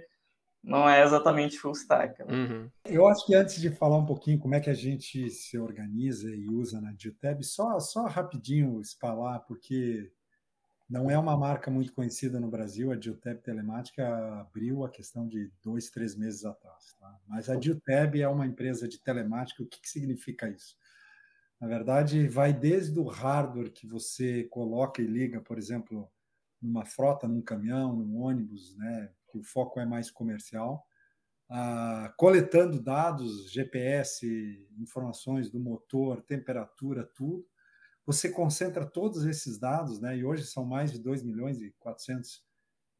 não 0.62 0.88
é 0.88 1.02
exatamente 1.02 1.58
full 1.58 1.72
stack. 1.72 2.22
Né? 2.24 2.34
Uhum. 2.34 2.70
Eu 2.84 3.08
acho 3.08 3.26
que 3.26 3.34
antes 3.34 3.60
de 3.60 3.70
falar 3.70 3.98
um 3.98 4.06
pouquinho 4.06 4.38
como 4.38 4.54
é 4.54 4.60
que 4.60 4.70
a 4.70 4.74
gente 4.74 5.28
se 5.30 5.58
organiza 5.58 6.30
e 6.30 6.48
usa 6.48 6.80
na 6.80 6.92
Diltab, 6.92 7.42
só, 7.42 7.80
só 7.80 8.06
rapidinho 8.06 8.80
espalar, 8.80 9.40
porque 9.40 10.12
não 10.88 11.10
é 11.10 11.18
uma 11.18 11.36
marca 11.36 11.70
muito 11.70 11.92
conhecida 11.92 12.38
no 12.38 12.48
Brasil. 12.48 12.92
A 12.92 12.96
Diltab 12.96 13.40
Telemática 13.40 14.40
abriu 14.40 14.84
a 14.84 14.90
questão 14.90 15.26
de 15.26 15.50
dois, 15.62 15.90
três 15.90 16.14
meses 16.14 16.44
atrás. 16.44 16.94
Tá? 17.00 17.18
Mas 17.26 17.48
a 17.50 17.56
Diltab 17.56 18.20
é 18.20 18.28
uma 18.28 18.46
empresa 18.46 18.86
de 18.86 19.02
telemática. 19.02 19.62
O 19.62 19.66
que, 19.66 19.80
que 19.80 19.88
significa 19.88 20.48
isso? 20.48 20.76
Na 21.60 21.66
verdade, 21.66 22.28
vai 22.28 22.52
desde 22.52 22.98
o 22.98 23.04
hardware 23.04 23.72
que 23.72 23.86
você 23.86 24.44
coloca 24.44 25.00
e 25.00 25.06
liga, 25.06 25.40
por 25.40 25.58
exemplo, 25.58 26.10
numa 26.60 26.84
frota, 26.84 27.26
num 27.26 27.40
caminhão, 27.40 27.94
num 27.94 28.20
ônibus, 28.20 28.76
né, 28.76 29.10
que 29.32 29.38
o 29.38 29.42
foco 29.42 29.80
é 29.80 29.86
mais 29.86 30.10
comercial, 30.10 30.86
coletando 32.16 32.80
dados, 32.80 33.50
GPS, 33.50 34.26
informações 34.78 35.50
do 35.50 35.58
motor, 35.58 36.22
temperatura, 36.22 37.04
tudo, 37.14 37.46
você 38.04 38.30
concentra 38.30 38.84
todos 38.84 39.24
esses 39.24 39.58
dados, 39.58 40.00
né? 40.00 40.16
E 40.16 40.24
hoje 40.24 40.44
são 40.44 40.64
mais 40.64 40.92
de 40.92 40.98
2 40.98 41.22
milhões 41.22 41.60
e 41.60 41.70
400 41.78 42.42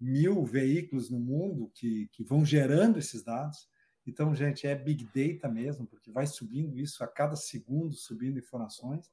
mil 0.01 0.45
veículos 0.45 1.11
no 1.11 1.19
mundo 1.19 1.71
que, 1.75 2.09
que 2.13 2.25
vão 2.25 2.45
gerando 2.45 2.99
esses 2.99 3.23
dados. 3.23 3.69
Então, 4.07 4.35
gente, 4.35 4.67
é 4.67 4.75
big 4.75 5.05
data 5.15 5.49
mesmo, 5.49 5.87
porque 5.87 6.11
vai 6.11 6.27
subindo 6.27 6.79
isso 6.79 7.03
a 7.05 7.09
cada 7.09 7.37
segundo, 7.37 7.95
subindo 7.95 8.39
informações. 8.39 9.11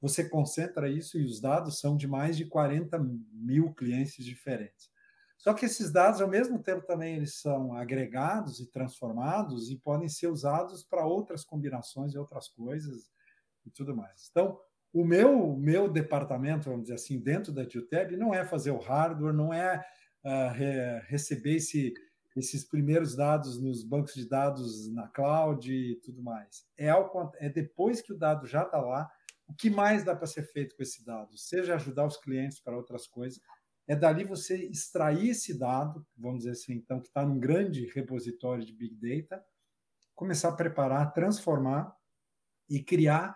você 0.00 0.28
concentra 0.28 0.88
isso 0.88 1.18
e 1.18 1.24
os 1.24 1.40
dados 1.40 1.80
são 1.80 1.96
de 1.96 2.06
mais 2.06 2.36
de 2.36 2.46
40 2.46 2.98
mil 3.32 3.74
clientes 3.74 4.24
diferentes. 4.24 4.90
Só 5.38 5.54
que 5.54 5.66
esses 5.66 5.92
dados, 5.92 6.20
ao 6.20 6.28
mesmo 6.28 6.60
tempo, 6.60 6.84
também 6.84 7.16
eles 7.16 7.40
são 7.40 7.72
agregados 7.72 8.58
e 8.58 8.66
transformados 8.66 9.70
e 9.70 9.76
podem 9.76 10.08
ser 10.08 10.26
usados 10.26 10.82
para 10.82 11.06
outras 11.06 11.44
combinações 11.44 12.12
e 12.12 12.18
outras 12.18 12.48
coisas 12.48 13.08
e 13.64 13.70
tudo 13.70 13.96
mais. 13.96 14.28
Então, 14.30 14.58
o 14.92 15.04
meu, 15.04 15.56
meu 15.56 15.88
departamento, 15.88 16.68
vamos 16.68 16.82
dizer 16.82 16.94
assim, 16.94 17.20
dentro 17.20 17.52
da 17.52 17.62
GeoTab, 17.62 18.16
não 18.16 18.34
é 18.34 18.44
fazer 18.44 18.72
o 18.72 18.78
hardware, 18.78 19.32
não 19.32 19.52
é 19.52 19.84
uh, 20.24 20.52
re, 20.52 20.98
receber 21.06 21.56
esse, 21.56 21.94
esses 22.34 22.64
primeiros 22.64 23.14
dados 23.14 23.60
nos 23.60 23.84
bancos 23.84 24.14
de 24.14 24.28
dados 24.28 24.92
na 24.92 25.06
cloud 25.06 25.72
e 25.72 25.96
tudo 26.00 26.20
mais. 26.20 26.66
É, 26.76 26.88
ao, 26.88 27.32
é 27.36 27.48
depois 27.48 28.00
que 28.00 28.12
o 28.12 28.18
dado 28.18 28.44
já 28.44 28.62
está 28.62 28.80
lá, 28.80 29.08
o 29.46 29.54
que 29.54 29.70
mais 29.70 30.04
dá 30.04 30.16
para 30.16 30.26
ser 30.26 30.42
feito 30.42 30.74
com 30.74 30.82
esse 30.82 31.04
dado? 31.04 31.36
Seja 31.38 31.74
ajudar 31.74 32.06
os 32.06 32.16
clientes 32.16 32.60
para 32.60 32.76
outras 32.76 33.06
coisas, 33.06 33.40
é 33.88 33.96
dali 33.96 34.22
você 34.22 34.66
extrair 34.66 35.30
esse 35.30 35.58
dado, 35.58 36.06
vamos 36.16 36.40
dizer 36.40 36.50
assim, 36.50 36.74
então, 36.74 37.00
que 37.00 37.08
está 37.08 37.24
num 37.24 37.40
grande 37.40 37.86
repositório 37.86 38.64
de 38.64 38.72
Big 38.72 38.94
Data, 38.94 39.42
começar 40.14 40.50
a 40.50 40.56
preparar, 40.56 41.14
transformar 41.14 41.96
e 42.68 42.82
criar, 42.82 43.34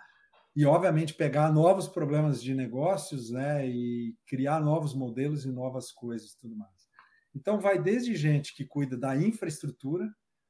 e 0.54 0.66
obviamente 0.66 1.14
pegar 1.14 1.50
novos 1.50 1.88
problemas 1.88 2.42
de 2.42 2.54
negócios, 2.54 3.30
né, 3.30 3.66
e 3.66 4.14
criar 4.26 4.60
novos 4.60 4.94
modelos 4.94 5.46
e 5.46 5.50
novas 5.50 5.90
coisas 5.90 6.32
e 6.32 6.38
tudo 6.38 6.54
mais. 6.54 6.86
Então, 7.34 7.58
vai 7.58 7.82
desde 7.82 8.14
gente 8.14 8.54
que 8.54 8.66
cuida 8.66 8.94
da 8.94 9.16
infraestrutura, 9.16 10.06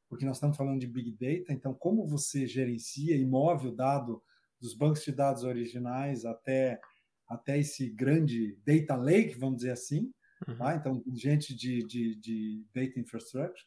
porque 0.08 0.24
nós 0.24 0.36
estamos 0.36 0.56
falando 0.56 0.80
de 0.80 0.86
Big 0.88 1.12
Data, 1.12 1.52
então, 1.52 1.72
como 1.72 2.08
você 2.08 2.44
gerencia 2.44 3.16
e 3.16 3.24
move 3.24 3.68
o 3.68 3.72
dado 3.72 4.20
dos 4.60 4.74
bancos 4.74 5.04
de 5.04 5.12
dados 5.12 5.44
originais 5.44 6.24
até 6.24 6.80
até 7.32 7.58
esse 7.58 7.88
grande 7.88 8.56
data 8.64 8.94
lake, 8.94 9.38
vamos 9.38 9.56
dizer 9.58 9.72
assim. 9.72 10.12
Uhum. 10.46 10.56
Tá? 10.56 10.74
Então, 10.76 11.02
gente 11.14 11.54
de, 11.54 11.86
de, 11.86 12.14
de, 12.16 12.66
data 12.74 12.98
infrastructure. 12.98 13.64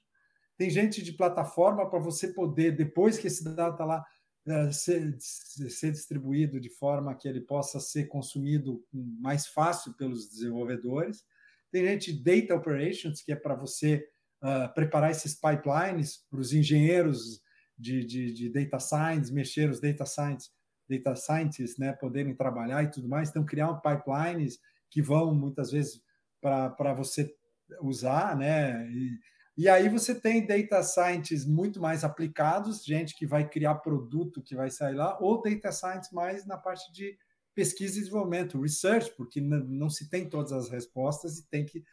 Tem 0.57 0.69
gente 0.69 1.01
de 1.01 1.13
plataforma 1.13 1.89
para 1.89 1.99
você 1.99 2.33
poder, 2.33 2.75
depois 2.75 3.17
que 3.17 3.27
esse 3.27 3.43
dado 3.43 3.73
está 3.73 3.85
lá, 3.85 4.05
uh, 4.47 4.71
ser, 4.71 5.15
ser 5.19 5.91
distribuído 5.91 6.59
de 6.59 6.69
forma 6.69 7.15
que 7.15 7.27
ele 7.27 7.41
possa 7.41 7.79
ser 7.79 8.05
consumido 8.05 8.85
mais 8.93 9.47
fácil 9.47 9.93
pelos 9.93 10.29
desenvolvedores. 10.29 11.23
Tem 11.71 11.85
gente 11.85 12.13
de 12.13 12.23
data 12.23 12.55
operations, 12.55 13.21
que 13.21 13.31
é 13.31 13.35
para 13.35 13.55
você 13.55 14.07
uh, 14.41 14.73
preparar 14.73 15.11
esses 15.11 15.35
pipelines 15.35 16.25
para 16.29 16.39
os 16.39 16.53
engenheiros 16.53 17.41
de, 17.77 18.05
de, 18.05 18.33
de 18.33 18.49
data 18.49 18.79
science, 18.79 19.33
mexer 19.33 19.69
os 19.69 19.81
data 19.81 20.05
science 20.05 20.49
data 20.89 21.15
scientists 21.15 21.77
né, 21.77 21.93
poderem 21.93 22.35
trabalhar 22.35 22.83
e 22.83 22.91
tudo 22.91 23.07
mais. 23.07 23.29
Então, 23.29 23.45
criar 23.45 23.73
pipelines 23.75 24.59
que 24.89 25.01
vão 25.01 25.33
muitas 25.33 25.71
vezes 25.71 26.01
para 26.41 26.93
você 26.93 27.35
usar, 27.81 28.35
né? 28.37 28.87
E, 28.91 29.19
e 29.57 29.69
aí 29.69 29.89
você 29.89 30.13
tem 30.13 30.45
data 30.45 30.83
scientists 30.83 31.45
muito 31.45 31.79
mais 31.79 32.03
aplicados, 32.03 32.83
gente 32.83 33.15
que 33.15 33.25
vai 33.25 33.47
criar 33.47 33.75
produto 33.75 34.41
que 34.41 34.55
vai 34.55 34.69
sair 34.69 34.95
lá, 34.95 35.17
ou 35.19 35.41
data 35.41 35.71
science 35.71 36.13
mais 36.13 36.45
na 36.45 36.57
parte 36.57 36.91
de 36.91 37.17
pesquisa 37.53 37.97
e 37.97 37.99
desenvolvimento, 38.01 38.61
research, 38.61 39.11
porque 39.15 39.39
não 39.39 39.89
se 39.89 40.09
tem 40.09 40.29
todas 40.29 40.51
as 40.51 40.69
respostas 40.69 41.39
e 41.39 41.47
tem 41.47 41.65
que 41.65 41.83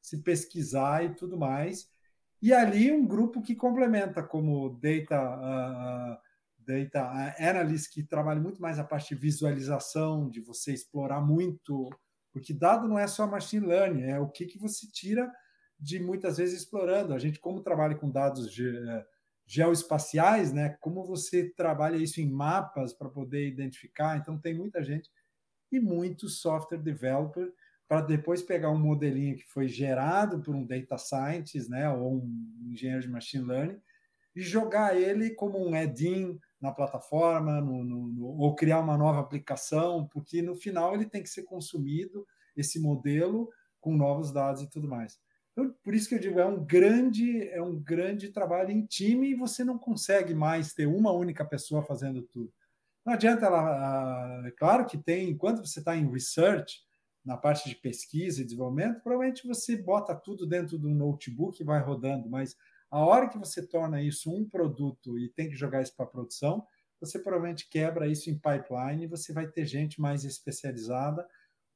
se 0.00 0.18
pesquisar 0.22 1.04
e 1.04 1.14
tudo 1.14 1.38
mais. 1.38 1.90
E 2.40 2.54
ali 2.54 2.90
um 2.90 3.06
grupo 3.06 3.42
que 3.42 3.54
complementa, 3.54 4.22
como 4.22 4.70
data 4.80 5.20
uh, 5.20 6.29
data 6.70 7.34
analyst 7.38 7.92
que 7.92 8.02
trabalha 8.02 8.40
muito 8.40 8.60
mais 8.60 8.78
a 8.78 8.84
parte 8.84 9.14
de 9.14 9.20
visualização, 9.20 10.28
de 10.28 10.40
você 10.40 10.72
explorar 10.72 11.20
muito, 11.20 11.88
porque 12.32 12.52
dado 12.52 12.88
não 12.88 12.98
é 12.98 13.06
só 13.06 13.26
machine 13.26 13.66
learning, 13.66 14.02
é 14.02 14.18
o 14.18 14.28
que, 14.28 14.46
que 14.46 14.58
você 14.58 14.86
tira 14.86 15.30
de 15.78 15.98
muitas 15.98 16.36
vezes 16.36 16.60
explorando. 16.60 17.14
A 17.14 17.18
gente, 17.18 17.40
como 17.40 17.62
trabalha 17.62 17.94
com 17.94 18.10
dados 18.10 18.52
ge 18.52 18.70
geoespaciais, 19.46 20.52
né, 20.52 20.76
como 20.80 21.04
você 21.04 21.50
trabalha 21.50 21.96
isso 21.96 22.20
em 22.20 22.30
mapas 22.30 22.92
para 22.92 23.08
poder 23.08 23.48
identificar, 23.48 24.16
então 24.16 24.38
tem 24.38 24.54
muita 24.54 24.80
gente 24.80 25.10
e 25.72 25.80
muito 25.80 26.28
software 26.28 26.78
developer 26.78 27.52
para 27.88 28.02
depois 28.02 28.42
pegar 28.42 28.70
um 28.70 28.78
modelinho 28.78 29.34
que 29.34 29.48
foi 29.48 29.66
gerado 29.66 30.40
por 30.40 30.54
um 30.54 30.64
data 30.64 30.96
scientist, 30.96 31.68
né, 31.68 31.90
ou 31.90 32.18
um 32.18 32.62
engenheiro 32.70 33.02
de 33.02 33.08
machine 33.08 33.44
learning, 33.44 33.80
e 34.36 34.40
jogar 34.40 34.96
ele 34.96 35.30
como 35.30 35.58
um 35.58 35.74
add-in 35.74 36.38
na 36.60 36.72
plataforma, 36.72 37.60
no, 37.60 37.82
no, 37.82 38.08
no, 38.08 38.26
ou 38.38 38.54
criar 38.54 38.80
uma 38.80 38.96
nova 38.96 39.20
aplicação, 39.20 40.06
porque 40.06 40.42
no 40.42 40.54
final 40.54 40.94
ele 40.94 41.06
tem 41.06 41.22
que 41.22 41.30
ser 41.30 41.44
consumido, 41.44 42.26
esse 42.56 42.78
modelo, 42.78 43.48
com 43.80 43.96
novos 43.96 44.30
dados 44.32 44.62
e 44.62 44.68
tudo 44.68 44.86
mais. 44.86 45.18
Então, 45.52 45.74
por 45.82 45.94
isso 45.94 46.08
que 46.08 46.14
eu 46.14 46.18
digo, 46.18 46.38
é 46.38 46.46
um 46.46 46.64
grande, 46.64 47.48
é 47.48 47.62
um 47.62 47.78
grande 47.78 48.28
trabalho 48.28 48.70
em 48.70 48.84
time 48.84 49.30
e 49.30 49.34
você 49.34 49.64
não 49.64 49.78
consegue 49.78 50.34
mais 50.34 50.74
ter 50.74 50.86
uma 50.86 51.12
única 51.12 51.44
pessoa 51.44 51.82
fazendo 51.82 52.22
tudo. 52.22 52.52
Não 53.04 53.14
adianta 53.14 53.46
ela. 53.46 54.46
É 54.46 54.50
claro 54.50 54.86
que 54.86 54.98
tem, 54.98 55.30
enquanto 55.30 55.64
você 55.64 55.78
está 55.78 55.96
em 55.96 56.10
research, 56.10 56.80
na 57.24 57.36
parte 57.36 57.68
de 57.68 57.74
pesquisa 57.74 58.40
e 58.40 58.44
desenvolvimento, 58.44 59.00
provavelmente 59.02 59.46
você 59.46 59.76
bota 59.76 60.14
tudo 60.14 60.46
dentro 60.46 60.78
de 60.78 60.86
um 60.86 60.94
notebook 60.94 61.60
e 61.60 61.64
vai 61.64 61.80
rodando, 61.80 62.28
mas 62.28 62.56
a 62.90 62.98
hora 62.98 63.28
que 63.28 63.38
você 63.38 63.66
torna 63.66 64.02
isso 64.02 64.30
um 64.30 64.48
produto 64.48 65.18
e 65.18 65.28
tem 65.28 65.48
que 65.48 65.56
jogar 65.56 65.82
isso 65.82 65.94
para 65.96 66.06
produção, 66.06 66.66
você 67.00 67.18
provavelmente 67.18 67.68
quebra 67.68 68.06
isso 68.06 68.28
em 68.28 68.34
pipeline 68.34 69.04
e 69.04 69.06
você 69.06 69.32
vai 69.32 69.46
ter 69.46 69.64
gente 69.64 70.00
mais 70.00 70.24
especializada, 70.24 71.26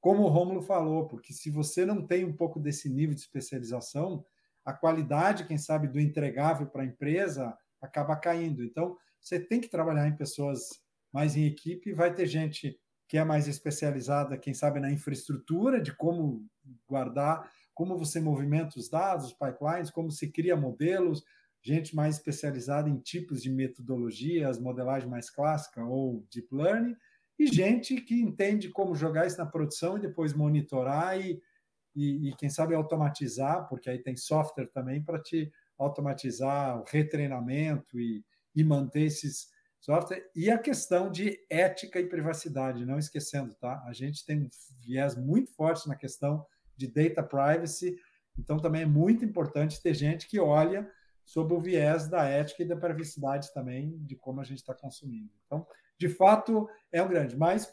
como 0.01 0.25
o 0.25 0.29
Romulo 0.29 0.61
falou, 0.61 1.07
porque 1.09 1.33
se 1.33 1.51
você 1.51 1.87
não 1.87 2.07
tem 2.07 2.25
um 2.25 2.37
pouco 2.37 2.61
desse 2.61 2.91
nível 2.91 3.15
de 3.15 3.23
especialização, 3.23 4.25
a 4.65 4.73
qualidade, 4.73 5.47
quem 5.47 5.57
sabe, 5.57 5.89
do 5.89 6.01
entregável 6.01 6.67
para 6.67 6.83
a 6.83 6.87
empresa 6.87 7.57
acaba 7.81 8.17
caindo. 8.17 8.63
Então, 8.63 8.97
você 9.21 9.41
tem 9.41 9.61
que 9.61 9.69
trabalhar 9.69 10.07
em 10.07 10.17
pessoas 10.17 10.83
mais 11.13 11.37
em 11.37 11.47
equipe, 11.47 11.93
vai 11.93 12.13
ter 12.13 12.27
gente 12.27 12.79
que 13.09 13.17
é 13.17 13.25
mais 13.25 13.47
especializada, 13.47 14.37
quem 14.37 14.53
sabe, 14.53 14.81
na 14.81 14.91
infraestrutura, 14.91 15.81
de 15.81 15.95
como 15.95 16.47
guardar 16.89 17.51
como 17.75 17.99
você 17.99 18.21
movimenta 18.21 18.79
os 18.79 18.89
dados, 18.89 19.27
os 19.27 19.33
pipelines, 19.33 19.91
como 19.91 20.11
se 20.11 20.31
cria 20.31 20.57
modelos, 20.57 21.25
gente 21.63 21.97
mais 21.97 22.17
especializada 22.17 22.89
em 22.89 22.99
tipos 22.99 23.43
de 23.43 23.51
metodologias, 23.51 24.59
modelagem 24.59 25.09
mais 25.09 25.31
clássica 25.31 25.85
ou 25.85 26.25
deep 26.31 26.49
learning, 26.55 26.95
e 27.39 27.47
gente 27.47 27.97
que 28.01 28.21
entende 28.21 28.69
como 28.69 28.95
jogar 28.95 29.27
isso 29.27 29.39
na 29.39 29.47
produção 29.47 29.97
e 29.97 30.01
depois 30.01 30.33
monitorar 30.33 31.21
e, 31.21 31.43
e, 31.95 32.29
e 32.29 32.37
quem 32.37 32.49
sabe 32.49 32.75
automatizar, 32.75 33.67
porque 33.69 33.91
aí 33.91 33.99
tem 33.99 34.17
software 34.17 34.67
também 34.67 35.03
para 35.03 35.21
te 35.21 35.51
automatizar 35.77 36.81
o 36.81 36.85
retreinamento 36.85 37.99
e, 37.99 38.25
e 38.55 38.63
manter 38.63 39.03
esses 39.03 39.53
software. 39.85 40.25
E 40.35 40.51
a 40.51 40.59
questão 40.59 41.11
de 41.11 41.39
ética 41.51 42.01
e 42.01 42.09
privacidade, 42.09 42.87
não 42.87 42.99
esquecendo, 42.99 43.55
tá? 43.55 43.83
A 43.87 43.93
gente 43.93 44.25
tem 44.25 44.43
um 44.43 44.49
viés 44.81 45.15
muito 45.15 45.53
forte 45.53 45.87
na 45.87 45.95
questão 45.95 46.45
de 46.77 46.87
data 46.87 47.23
privacy. 47.23 47.97
Então, 48.39 48.59
também 48.59 48.83
é 48.83 48.87
muito 48.87 49.25
importante 49.25 49.83
ter 49.83 49.95
gente 49.95 50.27
que 50.27 50.41
olha 50.41 50.91
sob 51.25 51.55
o 51.55 51.61
viés 51.61 52.09
da 52.09 52.25
ética 52.25 52.63
e 52.63 52.69
da 52.69 52.77
privacidade 52.77 53.53
também, 53.53 53.97
de 54.05 54.15
como 54.15 54.41
a 54.41 54.45
gente 54.45 54.59
está 54.59 54.75
consumindo. 54.75 55.31
Então, 55.47 55.67
de 55.99 56.09
fato, 56.09 56.69
é 56.93 57.03
um 57.03 57.09
grande, 57.09 57.37
mas 57.37 57.71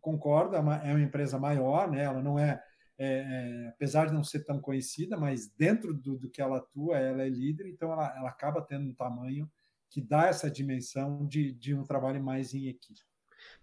concordo, 0.00 0.56
é 0.56 0.60
uma, 0.60 0.76
é 0.76 0.94
uma 0.94 1.02
empresa 1.02 1.38
maior, 1.38 1.90
né? 1.90 2.04
ela 2.04 2.22
não 2.22 2.38
é, 2.38 2.62
é, 2.96 3.06
é, 3.08 3.68
apesar 3.68 4.06
de 4.06 4.14
não 4.14 4.24
ser 4.24 4.44
tão 4.44 4.60
conhecida, 4.60 5.16
mas 5.16 5.48
dentro 5.48 5.92
do, 5.92 6.16
do 6.16 6.30
que 6.30 6.40
ela 6.40 6.58
atua, 6.58 6.96
ela 6.98 7.22
é 7.22 7.28
líder, 7.28 7.66
então 7.66 7.92
ela, 7.92 8.16
ela 8.16 8.28
acaba 8.28 8.62
tendo 8.62 8.88
um 8.88 8.94
tamanho 8.94 9.50
que 9.90 10.00
dá 10.00 10.26
essa 10.26 10.50
dimensão 10.50 11.26
de, 11.26 11.52
de 11.52 11.74
um 11.74 11.84
trabalho 11.84 12.22
mais 12.22 12.54
em 12.54 12.68
equipe. 12.68 13.00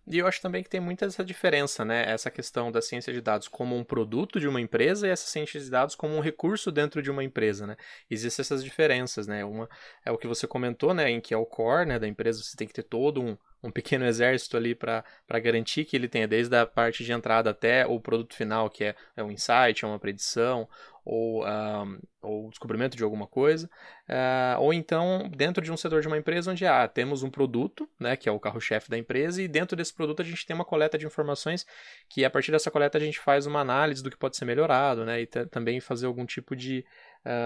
E 0.06 0.18
eu 0.18 0.28
acho 0.28 0.42
também 0.42 0.62
que 0.62 0.70
tem 0.70 0.82
muita 0.82 1.06
essa 1.06 1.24
diferença, 1.24 1.86
né? 1.86 2.04
Essa 2.10 2.30
questão 2.30 2.72
da 2.72 2.82
ciência 2.82 3.14
de 3.14 3.22
dados 3.22 3.48
como 3.48 3.76
um 3.78 3.84
produto 3.86 4.38
de 4.38 4.48
uma 4.48 4.60
empresa 4.60 5.08
e 5.08 5.10
essa 5.10 5.26
ciência 5.26 5.60
de 5.60 5.70
dados 5.70 5.96
como 5.96 6.16
um 6.16 6.20
recurso 6.20 6.72
dentro 6.72 7.02
de 7.02 7.10
uma 7.10 7.24
empresa, 7.24 7.66
né? 7.66 7.78
Existem 8.10 8.44
essas 8.44 8.64
diferenças, 8.64 9.28
né? 9.28 9.46
Uma 9.46 9.70
é 10.06 10.12
o 10.12 10.18
que 10.18 10.28
você 10.28 10.46
comentou, 10.46 10.94
né? 10.94 11.10
Em 11.10 11.22
que 11.22 11.34
é 11.34 11.38
o 11.38 11.46
core 11.46 11.86
né, 11.86 12.00
da 12.00 12.08
empresa, 12.08 12.44
você 12.44 12.58
tem 12.58 12.68
que 12.68 12.74
ter 12.74 12.84
todo 12.84 13.22
um, 13.22 13.38
um 13.64 13.72
pequeno 13.72 14.06
exército 14.06 14.58
ali 14.58 14.76
para 14.76 15.06
garantir 15.42 15.86
que 15.86 15.96
ele 15.96 16.10
tenha 16.10 16.28
desde 16.28 16.54
a 16.56 16.66
parte 16.66 17.04
de 17.06 17.14
entrada 17.14 17.52
até 17.52 17.88
o 17.88 17.98
produto 18.00 18.36
final, 18.36 18.70
que 18.70 18.84
é, 18.84 18.96
é 19.16 19.24
um 19.24 19.32
insight, 19.32 19.86
é 19.86 19.88
uma 19.88 20.00
predição, 20.00 20.68
ou, 21.06 21.46
um, 21.46 22.00
ou 22.22 22.50
descobrimento 22.50 22.96
de 22.96 23.04
alguma 23.04 23.28
coisa, 23.28 23.70
uh, 24.10 24.60
ou 24.60 24.74
então 24.74 25.30
dentro 25.36 25.64
de 25.64 25.72
um 25.72 25.78
setor 25.78 26.02
de 26.02 26.08
uma 26.08 26.18
empresa 26.18 26.52
onde 26.52 26.66
ah, 26.66 26.88
temos 26.88 27.24
um 27.24 27.30
produto, 27.30 27.90
né, 28.00 28.16
que 28.16 28.30
é 28.30 28.32
o 28.32 28.40
carro-chefe 28.40 28.90
da 28.90 28.98
empresa, 28.98 29.42
e 29.42 29.48
dentro 29.48 29.76
desse 29.76 29.93
produto 29.94 30.22
a 30.22 30.26
gente 30.26 30.46
tem 30.46 30.56
uma 30.56 30.66
coleta 30.66 30.98
de 30.98 31.06
informações 31.06 31.66
que 32.10 32.26
a 32.26 32.30
partir 32.30 32.52
dessa 32.52 32.72
coleta 32.72 32.98
a 32.98 33.02
gente 33.02 33.20
faz 33.20 33.46
uma 33.46 33.60
análise 33.60 34.02
do 34.04 34.10
que 34.10 34.18
pode 34.18 34.38
ser 34.38 34.46
melhorado, 34.46 35.06
né, 35.06 35.22
e 35.22 35.28
também 35.28 35.80
fazer 35.80 36.06
algum 36.06 36.26
tipo 36.26 36.56
de, 36.56 36.86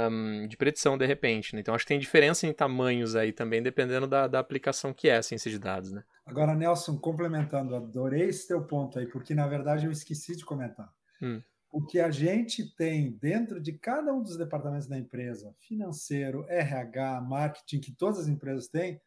um, 0.09 0.47
de 0.47 0.57
predição 0.57 0.97
de 0.97 1.05
repente. 1.05 1.53
Né? 1.53 1.61
Então 1.61 1.73
acho 1.73 1.85
que 1.85 1.89
tem 1.89 1.99
diferença 1.99 2.47
em 2.47 2.53
tamanhos 2.53 3.15
aí 3.15 3.31
também, 3.31 3.61
dependendo 3.61 4.07
da, 4.07 4.27
da 4.27 4.39
aplicação 4.39 4.93
que 4.93 5.09
é 5.09 5.17
a 5.17 5.23
ciência 5.23 5.49
de 5.51 5.59
dados. 5.59 5.91
Né? 5.91 6.03
Agora, 6.25 6.53
Nelson, 6.53 6.97
complementando, 6.97 7.75
adorei 7.75 8.29
esse 8.29 8.47
teu 8.47 8.63
ponto 8.65 8.99
aí, 8.99 9.07
porque 9.07 9.33
na 9.33 9.47
verdade 9.47 9.85
eu 9.85 9.91
esqueci 9.91 10.35
de 10.35 10.43
comentar. 10.43 10.91
Hum. 11.21 11.41
O 11.71 11.85
que 11.85 11.99
a 11.99 12.09
gente 12.09 12.75
tem 12.75 13.11
dentro 13.11 13.61
de 13.61 13.73
cada 13.73 14.13
um 14.13 14.21
dos 14.21 14.37
departamentos 14.37 14.87
da 14.87 14.97
empresa, 14.97 15.53
financeiro, 15.59 16.45
RH, 16.49 17.21
marketing, 17.21 17.79
que 17.79 17.91
todas 17.91 18.19
as 18.19 18.27
empresas 18.27 18.67
têm, 18.67 18.99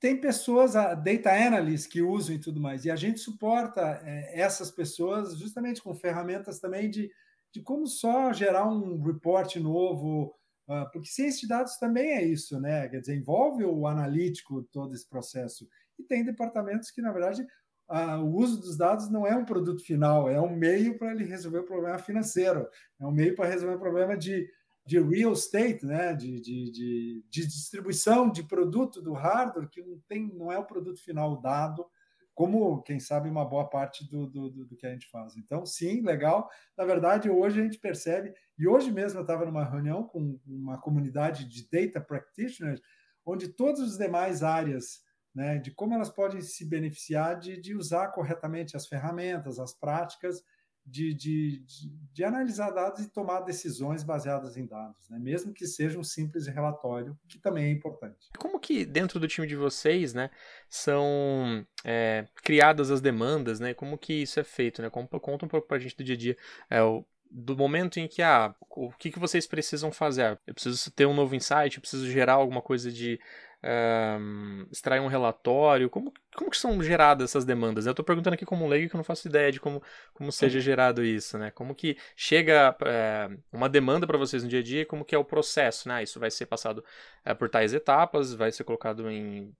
tem 0.00 0.20
pessoas, 0.20 0.74
data 0.74 1.30
analysts 1.30 1.86
que 1.86 2.00
usam 2.00 2.34
e 2.36 2.38
tudo 2.38 2.60
mais, 2.60 2.84
e 2.84 2.90
a 2.90 2.96
gente 2.96 3.18
suporta 3.18 4.00
é, 4.04 4.40
essas 4.40 4.70
pessoas 4.70 5.36
justamente 5.36 5.82
com 5.82 5.94
ferramentas 5.94 6.60
também 6.60 6.88
de, 6.88 7.10
de 7.52 7.60
como 7.60 7.86
só 7.86 8.32
gerar 8.32 8.68
um 8.68 9.02
report 9.02 9.56
novo, 9.56 10.34
uh, 10.68 10.90
porque 10.92 11.08
ciência 11.08 11.40
de 11.40 11.48
dados 11.48 11.76
também 11.78 12.12
é 12.12 12.24
isso, 12.24 12.60
né? 12.60 12.88
Quer 12.88 13.00
dizer, 13.00 13.16
envolve 13.16 13.64
o 13.64 13.86
analítico 13.86 14.62
todo 14.70 14.94
esse 14.94 15.08
processo. 15.08 15.68
E 15.98 16.04
tem 16.04 16.24
departamentos 16.24 16.92
que, 16.92 17.02
na 17.02 17.10
verdade, 17.10 17.44
uh, 17.90 18.22
o 18.22 18.36
uso 18.36 18.60
dos 18.60 18.76
dados 18.76 19.10
não 19.10 19.26
é 19.26 19.34
um 19.34 19.44
produto 19.44 19.82
final, 19.82 20.30
é 20.30 20.40
um 20.40 20.54
meio 20.54 20.96
para 20.96 21.10
ele 21.10 21.24
resolver 21.24 21.58
o 21.58 21.66
problema 21.66 21.98
financeiro, 21.98 22.68
é 23.00 23.06
um 23.06 23.10
meio 23.12 23.34
para 23.34 23.48
resolver 23.48 23.74
o 23.74 23.80
problema 23.80 24.16
de 24.16 24.48
de 24.88 24.98
real 24.98 25.34
estate, 25.34 25.84
né? 25.84 26.14
De, 26.14 26.40
de, 26.40 26.70
de, 26.70 27.24
de, 27.28 27.46
distribuição 27.46 28.30
de 28.32 28.42
produto 28.42 29.02
do 29.02 29.12
hardware, 29.12 29.68
que 29.68 29.82
não, 29.82 30.00
tem, 30.08 30.26
não 30.34 30.50
é 30.50 30.56
o 30.56 30.64
produto 30.64 31.04
final 31.04 31.38
dado, 31.38 31.86
como, 32.34 32.80
quem 32.80 32.98
sabe, 32.98 33.28
uma 33.28 33.44
boa 33.44 33.68
parte 33.68 34.08
do, 34.08 34.26
do, 34.26 34.48
do 34.64 34.76
que 34.76 34.86
a 34.86 34.90
gente 34.90 35.06
faz. 35.10 35.36
Então, 35.36 35.66
sim, 35.66 36.00
legal. 36.00 36.48
Na 36.74 36.86
verdade, 36.86 37.28
hoje 37.28 37.60
a 37.60 37.64
gente 37.64 37.78
percebe, 37.78 38.32
e 38.58 38.66
hoje 38.66 38.90
mesmo 38.90 39.18
eu 39.18 39.22
estava 39.22 39.44
numa 39.44 39.62
reunião 39.62 40.04
com 40.04 40.40
uma 40.46 40.80
comunidade 40.80 41.44
de 41.46 41.68
data 41.68 42.00
practitioners, 42.00 42.80
onde 43.26 43.48
todas 43.48 43.82
as 43.82 43.98
demais 43.98 44.42
áreas 44.42 45.02
né, 45.34 45.58
de 45.58 45.70
como 45.70 45.92
elas 45.92 46.08
podem 46.08 46.40
se 46.40 46.64
beneficiar 46.64 47.38
de, 47.38 47.60
de 47.60 47.76
usar 47.76 48.08
corretamente 48.08 48.74
as 48.74 48.86
ferramentas, 48.86 49.58
as 49.58 49.74
práticas, 49.74 50.42
de, 50.88 51.12
de, 51.14 51.58
de, 51.58 51.90
de, 52.12 52.24
analisar 52.24 52.70
dados 52.70 53.00
e 53.00 53.10
tomar 53.10 53.40
decisões 53.40 54.02
baseadas 54.02 54.56
em 54.56 54.66
dados, 54.66 55.08
né? 55.10 55.18
mesmo 55.18 55.52
que 55.52 55.66
seja 55.66 55.98
um 55.98 56.02
simples 56.02 56.46
relatório, 56.46 57.16
que 57.28 57.38
também 57.38 57.66
é 57.66 57.70
importante. 57.70 58.28
Como 58.38 58.58
que 58.58 58.84
dentro 58.84 59.20
do 59.20 59.28
time 59.28 59.46
de 59.46 59.56
vocês, 59.56 60.14
né, 60.14 60.30
são 60.68 61.66
é, 61.84 62.26
criadas 62.42 62.90
as 62.90 63.00
demandas, 63.00 63.60
né? 63.60 63.74
Como 63.74 63.98
que 63.98 64.14
isso 64.14 64.40
é 64.40 64.44
feito, 64.44 64.80
né? 64.82 64.90
conta 64.90 65.44
um 65.44 65.48
pouco 65.48 65.66
para 65.66 65.76
a 65.76 65.80
gente 65.80 65.96
do 65.96 66.04
dia 66.04 66.14
a 66.14 66.18
dia. 66.18 66.36
É, 66.70 66.82
o, 66.82 67.04
do 67.30 67.56
momento 67.56 67.98
em 68.00 68.08
que, 68.08 68.22
ah, 68.22 68.54
o 68.70 68.90
que, 68.92 69.10
que 69.10 69.18
vocês 69.18 69.46
precisam 69.46 69.92
fazer? 69.92 70.38
Eu 70.46 70.54
preciso 70.54 70.90
ter 70.90 71.06
um 71.06 71.14
novo 71.14 71.34
insight, 71.34 71.76
eu 71.76 71.80
preciso 71.80 72.10
gerar 72.10 72.34
alguma 72.34 72.62
coisa 72.62 72.90
de 72.90 73.20
um, 73.64 74.66
extrair 74.70 75.00
um 75.00 75.06
relatório? 75.06 75.90
Como, 75.90 76.12
como 76.36 76.50
que 76.50 76.56
são 76.56 76.82
geradas 76.82 77.30
essas 77.30 77.44
demandas? 77.44 77.86
Eu 77.86 77.90
estou 77.90 78.04
perguntando 78.04 78.34
aqui 78.34 78.46
como 78.46 78.64
um 78.64 78.68
leigo 78.68 78.88
que 78.88 78.96
eu 78.96 78.98
não 78.98 79.04
faço 79.04 79.28
ideia 79.28 79.50
de 79.50 79.60
como, 79.60 79.82
como 80.14 80.30
seja 80.30 80.60
gerado 80.60 81.04
isso, 81.04 81.38
né? 81.38 81.50
Como 81.50 81.74
que 81.74 81.96
chega 82.16 82.76
é, 82.84 83.30
uma 83.52 83.68
demanda 83.68 84.06
para 84.06 84.18
vocês 84.18 84.42
no 84.42 84.48
dia 84.48 84.60
a 84.60 84.62
dia 84.62 84.86
como 84.86 85.04
que 85.04 85.14
é 85.14 85.18
o 85.18 85.24
processo, 85.24 85.88
né? 85.88 86.02
Isso 86.02 86.20
vai 86.20 86.30
ser 86.30 86.46
passado 86.46 86.84
é, 87.24 87.34
por 87.34 87.48
tais 87.48 87.74
etapas, 87.74 88.34
vai 88.34 88.52
ser 88.52 88.64
colocado 88.64 89.10
em... 89.10 89.52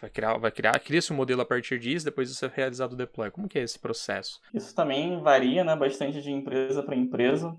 Vai 0.00 0.08
criar, 0.08 0.38
vai 0.38 0.52
criar, 0.52 0.78
cria-se 0.78 1.12
um 1.12 1.16
modelo 1.16 1.40
a 1.40 1.44
partir 1.44 1.76
disso, 1.80 2.04
depois 2.04 2.30
isso 2.30 2.44
é 2.44 2.52
realizado 2.54 2.92
o 2.92 2.96
deploy. 2.96 3.28
Como 3.28 3.48
que 3.48 3.58
é 3.58 3.62
esse 3.62 3.76
processo? 3.76 4.40
Isso 4.54 4.72
também 4.72 5.20
varia, 5.20 5.64
né, 5.64 5.74
bastante 5.74 6.22
de 6.22 6.30
empresa 6.30 6.80
para 6.80 6.94
empresa. 6.94 7.56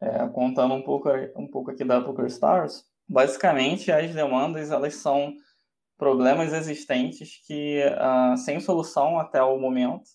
É, 0.00 0.28
contando 0.28 0.74
um 0.74 0.82
pouco, 0.82 1.08
um 1.34 1.48
pouco 1.48 1.70
aqui 1.70 1.82
da 1.82 2.00
PokerStars, 2.00 2.84
Basicamente, 3.08 3.92
as 3.92 4.12
demandas 4.12 4.70
elas 4.70 4.96
são 4.96 5.34
problemas 5.96 6.52
existentes 6.52 7.40
que 7.46 7.82
uh, 7.84 8.36
sem 8.36 8.60
solução 8.60 9.18
até 9.18 9.42
o 9.42 9.58
momento 9.58 10.08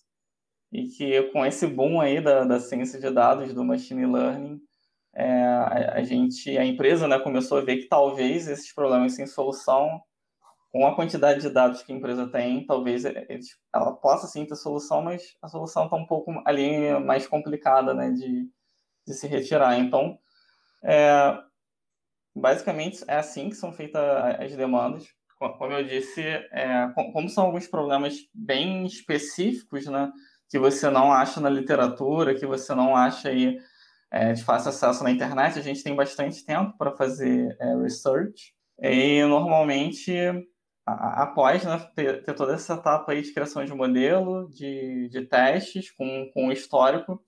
e 0.70 0.88
que 0.88 1.22
com 1.32 1.44
esse 1.44 1.66
boom 1.66 2.00
aí 2.00 2.20
da, 2.20 2.44
da 2.44 2.60
ciência 2.60 3.00
de 3.00 3.10
dados 3.10 3.52
do 3.52 3.64
machine 3.64 4.06
learning 4.06 4.60
é, 5.14 5.44
a, 5.92 6.02
gente 6.02 6.56
a 6.56 6.64
empresa 6.64 7.06
né, 7.06 7.18
começou 7.18 7.58
a 7.58 7.60
ver 7.60 7.76
que 7.76 7.88
talvez 7.88 8.48
esses 8.48 8.72
problemas 8.72 9.14
sem 9.14 9.26
solução 9.26 10.00
com 10.70 10.86
a 10.86 10.94
quantidade 10.96 11.42
de 11.42 11.50
dados 11.50 11.82
que 11.82 11.92
a 11.92 11.96
empresa 11.96 12.26
tem 12.28 12.64
talvez 12.64 13.04
eles, 13.04 13.58
ela 13.74 13.92
possa 13.92 14.26
sim 14.26 14.46
ter 14.46 14.56
solução 14.56 15.02
mas 15.02 15.36
a 15.42 15.48
solução 15.48 15.84
está 15.84 15.96
um 15.96 16.06
pouco 16.06 16.32
ali 16.46 16.98
mais 17.00 17.26
complicada 17.26 17.92
né, 17.92 18.10
de, 18.10 18.48
de 19.06 19.14
se 19.14 19.26
retirar. 19.26 19.78
Então 19.78 20.18
é, 20.82 21.38
Basicamente, 22.34 23.04
é 23.06 23.16
assim 23.16 23.50
que 23.50 23.56
são 23.56 23.72
feitas 23.72 24.02
as 24.40 24.56
demandas. 24.56 25.06
Como 25.38 25.72
eu 25.72 25.84
disse, 25.84 26.22
é, 26.22 26.88
como 26.94 27.28
são 27.28 27.44
alguns 27.44 27.66
problemas 27.66 28.16
bem 28.32 28.86
específicos, 28.86 29.86
né, 29.86 30.10
que 30.48 30.58
você 30.58 30.88
não 30.88 31.12
acha 31.12 31.40
na 31.40 31.50
literatura, 31.50 32.34
que 32.34 32.46
você 32.46 32.74
não 32.74 32.94
acha 32.96 33.28
aí, 33.28 33.58
é, 34.10 34.32
de 34.32 34.44
fácil 34.44 34.68
acesso 34.68 35.02
na 35.02 35.10
internet, 35.10 35.58
a 35.58 35.62
gente 35.62 35.82
tem 35.82 35.96
bastante 35.96 36.44
tempo 36.44 36.76
para 36.78 36.92
fazer 36.92 37.56
é, 37.60 37.76
research. 37.76 38.54
E, 38.78 39.24
normalmente, 39.24 40.14
após 40.86 41.64
né, 41.64 41.78
ter, 41.94 42.22
ter, 42.22 42.34
toda 42.34 42.54
essa 42.54 42.74
etapa 42.74 43.12
aí 43.12 43.22
de 43.22 43.32
criação 43.32 43.64
de 43.64 43.74
modelo, 43.74 44.48
de, 44.50 45.08
de 45.08 45.26
testes 45.26 45.90
com, 45.90 46.30
com 46.32 46.52
histórico, 46.52 47.20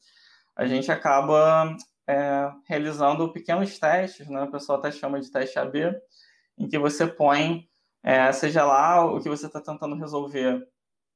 a 0.57 0.67
gente 0.67 0.91
acaba 0.91 1.75
é, 2.07 2.51
realizando 2.67 3.33
pequenos 3.33 3.79
testes, 3.79 4.29
né? 4.29 4.43
o 4.43 4.51
pessoal 4.51 4.79
até 4.79 4.91
chama 4.91 5.21
de 5.21 5.31
teste 5.31 5.59
AB, 5.59 5.95
em 6.59 6.69
que 6.69 6.79
você 6.79 7.07
põe, 7.07 7.69
é, 8.03 8.31
seja 8.33 8.65
lá 8.65 9.05
o 9.05 9.21
que 9.21 9.29
você 9.29 9.47
está 9.47 9.61
tentando 9.61 9.97
resolver. 9.97 10.67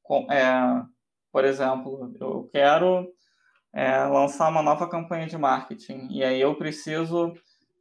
Com, 0.03 0.31
é, 0.33 0.83
por 1.31 1.45
exemplo, 1.45 2.15
eu 2.21 2.49
quero 2.51 3.07
é, 3.73 4.05
lançar 4.05 4.49
uma 4.49 4.63
nova 4.63 4.89
campanha 4.89 5.27
de 5.27 5.37
marketing, 5.37 6.09
e 6.11 6.25
aí 6.25 6.41
eu 6.41 6.55
preciso, 6.57 7.35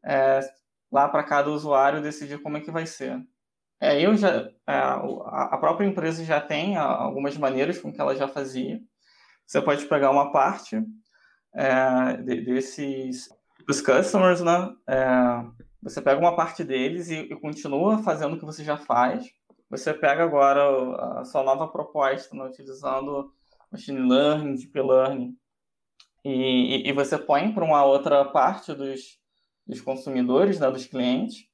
é, 0.03 0.41
lá 0.91 1.07
para 1.07 1.23
cada 1.23 1.49
usuário, 1.49 2.01
decidir 2.01 2.41
como 2.41 2.57
é 2.57 2.61
que 2.61 2.71
vai 2.71 2.85
ser. 2.85 3.21
É, 3.79 4.01
eu 4.01 4.17
já, 4.17 4.49
a 4.65 5.57
própria 5.59 5.85
empresa 5.85 6.25
já 6.25 6.41
tem 6.41 6.75
algumas 6.75 7.37
maneiras 7.37 7.79
com 7.79 7.93
que 7.93 8.01
ela 8.01 8.15
já 8.15 8.27
fazia. 8.27 8.81
Você 9.45 9.61
pode 9.61 9.85
pegar 9.85 10.09
uma 10.09 10.31
parte 10.31 10.83
é, 11.57 12.17
desses 12.17 13.29
dos 13.67 13.81
customers, 13.81 14.41
né? 14.41 14.73
É, 14.87 15.43
você 15.81 16.01
pega 16.01 16.19
uma 16.19 16.35
parte 16.35 16.63
deles 16.63 17.09
e, 17.09 17.15
e, 17.15 17.35
continua 17.35 17.97
fazendo 18.03 18.35
o 18.35 18.39
que 18.39 18.45
você 18.45 18.63
já 18.63 18.77
faz. 18.77 19.25
Você 19.69 19.93
pega 19.93 20.23
agora 20.23 21.19
a 21.19 21.25
sua 21.25 21.43
nova 21.43 21.67
proposta, 21.67 22.35
né, 22.35 22.45
utilizando 22.45 23.33
machine 23.69 23.99
learning, 23.99 24.55
deep 24.55 24.79
learning, 24.79 25.35
e, 26.23 26.89
e, 26.89 26.93
você 26.93 27.17
põe 27.17 27.51
para 27.51 27.65
uma 27.65 27.83
outra 27.83 28.23
parte 28.25 28.73
dos, 28.73 29.19
dos 29.65 29.81
consumidores, 29.81 30.59
né, 30.59 30.69
dos 30.71 30.85
clientes. 30.85 31.45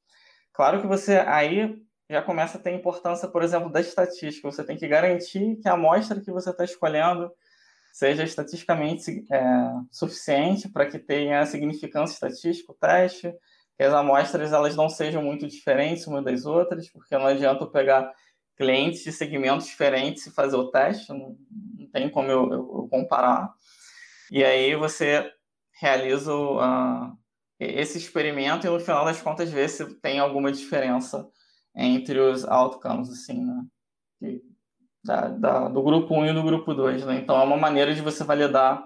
Claro 0.51 0.81
que 0.81 0.87
você 0.87 1.17
aí 1.17 1.81
já 2.09 2.21
começa 2.21 2.57
a 2.57 2.61
ter 2.61 2.71
importância, 2.71 3.27
por 3.27 3.41
exemplo, 3.41 3.71
da 3.71 3.81
estatística. 3.81 4.51
Você 4.51 4.63
tem 4.63 4.77
que 4.77 4.87
garantir 4.87 5.55
que 5.57 5.67
a 5.67 5.73
amostra 5.73 6.21
que 6.21 6.31
você 6.31 6.51
está 6.51 6.63
escolhendo 6.63 7.31
seja 7.93 8.23
estatisticamente 8.23 9.23
é, 9.31 9.39
suficiente 9.91 10.67
para 10.67 10.87
que 10.87 10.97
tenha 10.97 11.45
significância 11.45 12.15
estatística 12.15 12.71
o 12.71 12.75
teste, 12.75 13.31
que 13.77 13.83
as 13.83 13.93
amostras 13.93 14.51
elas 14.51 14.75
não 14.75 14.89
sejam 14.89 15.21
muito 15.21 15.47
diferentes 15.47 16.07
umas 16.07 16.25
das 16.25 16.43
outras, 16.43 16.89
porque 16.89 17.15
não 17.15 17.27
adianta 17.27 17.63
eu 17.63 17.69
pegar 17.69 18.11
clientes 18.57 19.03
de 19.03 19.11
segmentos 19.11 19.67
diferentes 19.67 20.25
e 20.25 20.31
fazer 20.31 20.55
o 20.55 20.71
teste, 20.71 21.09
não, 21.09 21.37
não 21.77 21.87
tem 21.91 22.09
como 22.09 22.31
eu, 22.31 22.51
eu, 22.51 22.51
eu, 22.51 22.87
comparar. 22.89 23.53
E 24.31 24.43
aí 24.43 24.75
você 24.75 25.31
realiza 25.79 26.33
uh, 26.33 27.15
esse 27.59 27.99
experimento 27.99 28.65
e 28.65 28.69
no 28.71 28.79
final 28.79 29.05
das 29.05 29.21
contas 29.21 29.51
vê 29.51 29.69
se 29.69 29.85
tem 29.99 30.17
alguma 30.19 30.51
diferença 30.51 31.29
entre 31.75 32.19
os 32.19 32.43
outcomes, 32.43 33.09
assim, 33.09 33.45
né? 33.45 34.39
Da, 35.03 35.27
da, 35.27 35.67
do 35.67 35.83
grupo 35.83 36.15
1 36.15 36.27
e 36.27 36.33
do 36.33 36.43
grupo 36.43 36.73
2. 36.73 37.05
Né? 37.05 37.15
Então, 37.15 37.39
é 37.39 37.43
uma 37.43 37.57
maneira 37.57 37.93
de 37.93 38.01
você 38.01 38.23
validar 38.23 38.83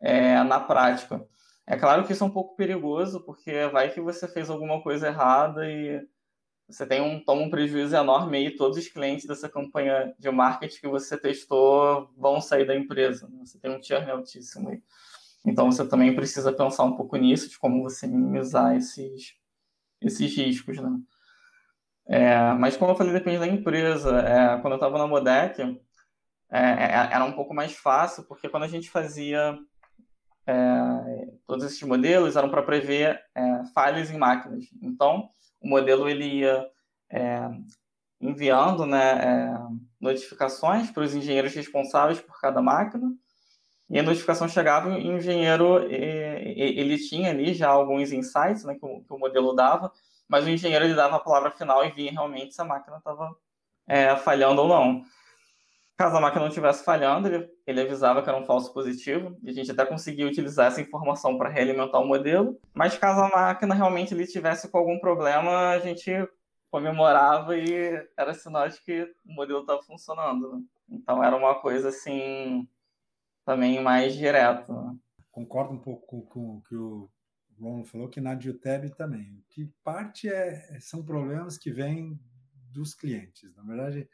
é, 0.00 0.42
na 0.42 0.58
prática. 0.58 1.24
É 1.66 1.76
claro 1.76 2.04
que 2.04 2.12
isso 2.12 2.24
é 2.24 2.26
um 2.26 2.30
pouco 2.30 2.56
perigoso, 2.56 3.20
porque 3.20 3.66
vai 3.68 3.90
que 3.90 4.00
você 4.00 4.26
fez 4.26 4.50
alguma 4.50 4.82
coisa 4.82 5.08
errada 5.08 5.68
e 5.70 6.04
você 6.68 6.86
tem 6.86 7.00
um, 7.00 7.22
toma 7.22 7.42
um 7.42 7.50
prejuízo 7.50 7.94
enorme 7.94 8.46
e 8.46 8.56
todos 8.56 8.78
os 8.78 8.88
clientes 8.88 9.26
dessa 9.26 9.48
campanha 9.48 10.14
de 10.18 10.30
marketing 10.30 10.80
que 10.80 10.88
você 10.88 11.16
testou 11.18 12.10
vão 12.16 12.40
sair 12.40 12.66
da 12.66 12.74
empresa. 12.74 13.28
Né? 13.28 13.44
Você 13.44 13.58
tem 13.58 13.70
um 13.70 13.82
churn 13.82 14.10
altíssimo 14.10 14.70
aí. 14.70 14.82
Então, 15.44 15.70
você 15.70 15.86
também 15.86 16.14
precisa 16.14 16.52
pensar 16.52 16.84
um 16.84 16.96
pouco 16.96 17.16
nisso, 17.16 17.48
de 17.48 17.58
como 17.58 17.82
você 17.82 18.06
minimizar 18.06 18.76
esses, 18.76 19.34
esses 20.00 20.36
riscos, 20.36 20.78
né? 20.78 21.00
É, 22.12 22.52
mas 22.52 22.76
como 22.76 22.90
eu 22.90 22.94
falei, 22.94 23.10
depende 23.10 23.38
da 23.38 23.46
empresa. 23.46 24.20
É, 24.20 24.58
quando 24.60 24.74
eu 24.74 24.76
estava 24.76 24.98
na 24.98 25.06
Modec, 25.06 25.62
é, 26.50 26.60
é, 26.60 27.08
era 27.10 27.24
um 27.24 27.32
pouco 27.32 27.54
mais 27.54 27.72
fácil, 27.72 28.24
porque 28.24 28.50
quando 28.50 28.64
a 28.64 28.68
gente 28.68 28.90
fazia 28.90 29.58
é, 30.46 30.52
todos 31.46 31.64
esses 31.64 31.82
modelos, 31.82 32.36
eram 32.36 32.50
para 32.50 32.62
prever 32.62 33.18
é, 33.34 33.64
falhas 33.74 34.10
em 34.10 34.18
máquinas. 34.18 34.66
Então, 34.82 35.30
o 35.58 35.66
modelo 35.66 36.06
ele 36.06 36.40
ia 36.40 36.68
enviando 38.20 38.86
né, 38.86 39.12
é, 39.12 39.58
notificações 39.98 40.90
para 40.90 41.04
os 41.04 41.14
engenheiros 41.14 41.54
responsáveis 41.54 42.20
por 42.20 42.38
cada 42.42 42.60
máquina. 42.60 43.10
E 43.88 43.98
a 43.98 44.02
notificação 44.02 44.46
chegava 44.48 44.90
e 44.98 45.08
o 45.08 45.16
engenheiro 45.16 45.82
ele 45.90 46.98
tinha 46.98 47.30
ali 47.30 47.54
já 47.54 47.68
alguns 47.68 48.12
insights 48.12 48.64
né, 48.64 48.74
que 48.74 48.84
o 48.84 49.18
modelo 49.18 49.54
dava, 49.54 49.90
mas 50.28 50.44
o 50.44 50.50
engenheiro 50.50 50.84
ele 50.84 50.94
dava 50.94 51.16
a 51.16 51.20
palavra 51.20 51.50
final 51.50 51.84
e 51.84 51.90
via 51.90 52.10
realmente 52.10 52.54
se 52.54 52.60
a 52.60 52.64
máquina 52.64 52.98
estava 52.98 53.36
é, 53.86 54.16
falhando 54.16 54.62
ou 54.62 54.68
não. 54.68 55.02
Caso 55.96 56.16
a 56.16 56.20
máquina 56.20 56.42
não 56.42 56.48
estivesse 56.48 56.84
falhando, 56.84 57.28
ele, 57.28 57.48
ele, 57.66 57.80
avisava 57.82 58.22
que 58.22 58.28
era 58.28 58.38
um 58.38 58.44
falso 58.44 58.72
positivo, 58.72 59.36
e 59.42 59.50
a 59.50 59.52
gente 59.52 59.70
até 59.70 59.84
conseguia 59.84 60.26
utilizar 60.26 60.66
essa 60.66 60.80
informação 60.80 61.36
para 61.36 61.48
realimentar 61.48 62.00
o 62.00 62.06
modelo. 62.06 62.58
Mas 62.74 62.96
caso 62.96 63.20
a 63.20 63.28
máquina 63.28 63.74
realmente 63.74 64.14
ele 64.14 64.26
tivesse 64.26 64.70
com 64.70 64.78
algum 64.78 64.98
problema, 64.98 65.68
a 65.68 65.78
gente 65.78 66.10
comemorava 66.70 67.56
e 67.56 68.08
era 68.16 68.32
sinal 68.32 68.66
de 68.68 68.80
que 68.80 69.02
o 69.26 69.32
modelo 69.34 69.60
estava 69.60 69.82
funcionando. 69.82 70.56
Né? 70.56 70.62
Então 70.88 71.22
era 71.22 71.36
uma 71.36 71.54
coisa 71.56 71.90
assim 71.90 72.66
também 73.44 73.80
mais 73.82 74.14
direta. 74.14 74.72
Né? 74.72 74.96
Concordo 75.30 75.74
um 75.74 75.78
pouco 75.78 76.22
com, 76.22 76.56
o 76.56 76.62
que 76.62 76.74
o 76.74 77.10
Ron 77.62 77.84
falou, 77.84 78.08
que 78.08 78.20
na 78.20 78.34
Diuteb 78.34 78.90
também. 78.90 79.44
Que 79.48 79.66
parte 79.84 80.28
é, 80.28 80.78
são 80.80 81.04
problemas 81.04 81.56
que 81.56 81.70
vêm 81.70 82.18
dos 82.70 82.94
clientes. 82.94 83.54
Na 83.54 83.62
verdade, 83.62 84.08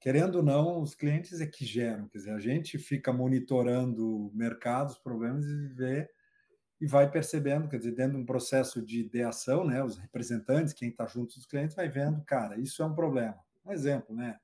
querendo 0.00 0.36
ou 0.36 0.42
não, 0.42 0.80
os 0.80 0.94
clientes 0.94 1.40
é 1.40 1.46
que 1.46 1.64
geram. 1.64 2.08
Quer 2.08 2.18
dizer, 2.18 2.30
a 2.32 2.40
gente 2.40 2.78
fica 2.78 3.12
monitorando 3.12 4.26
o 4.26 4.32
mercado, 4.34 4.90
os 4.90 4.98
problemas 4.98 5.44
e 5.44 5.68
vê 5.68 6.08
e 6.80 6.86
vai 6.86 7.10
percebendo, 7.10 7.68
quer 7.68 7.78
dizer, 7.78 7.92
dentro 7.92 8.16
de 8.16 8.22
um 8.22 8.26
processo 8.26 8.80
de 8.80 9.00
ideação, 9.00 9.64
né, 9.64 9.82
os 9.82 9.96
representantes, 9.96 10.72
quem 10.72 10.90
está 10.90 11.06
junto 11.06 11.34
dos 11.34 11.44
clientes, 11.44 11.74
vai 11.74 11.88
vendo, 11.88 12.22
cara, 12.24 12.58
isso 12.60 12.82
é 12.82 12.86
um 12.86 12.94
problema. 12.94 13.36
Um 13.64 13.72
exemplo, 13.72 14.14
né? 14.14 14.38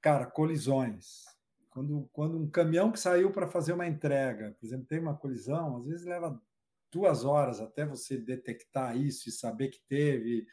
Cara, 0.00 0.24
colisões. 0.24 1.26
Quando, 1.68 2.08
quando 2.12 2.38
um 2.38 2.50
caminhão 2.50 2.90
que 2.90 2.98
saiu 2.98 3.30
para 3.30 3.46
fazer 3.46 3.74
uma 3.74 3.86
entrega, 3.86 4.56
por 4.58 4.66
exemplo, 4.66 4.86
tem 4.86 4.98
uma 4.98 5.16
colisão, 5.16 5.76
às 5.76 5.86
vezes 5.86 6.06
leva 6.06 6.40
duas 6.90 7.24
horas 7.24 7.60
até 7.60 7.84
você 7.84 8.16
detectar 8.16 8.96
isso 8.96 9.28
e 9.28 9.32
saber 9.32 9.68
que 9.68 9.80
teve, 9.88 10.46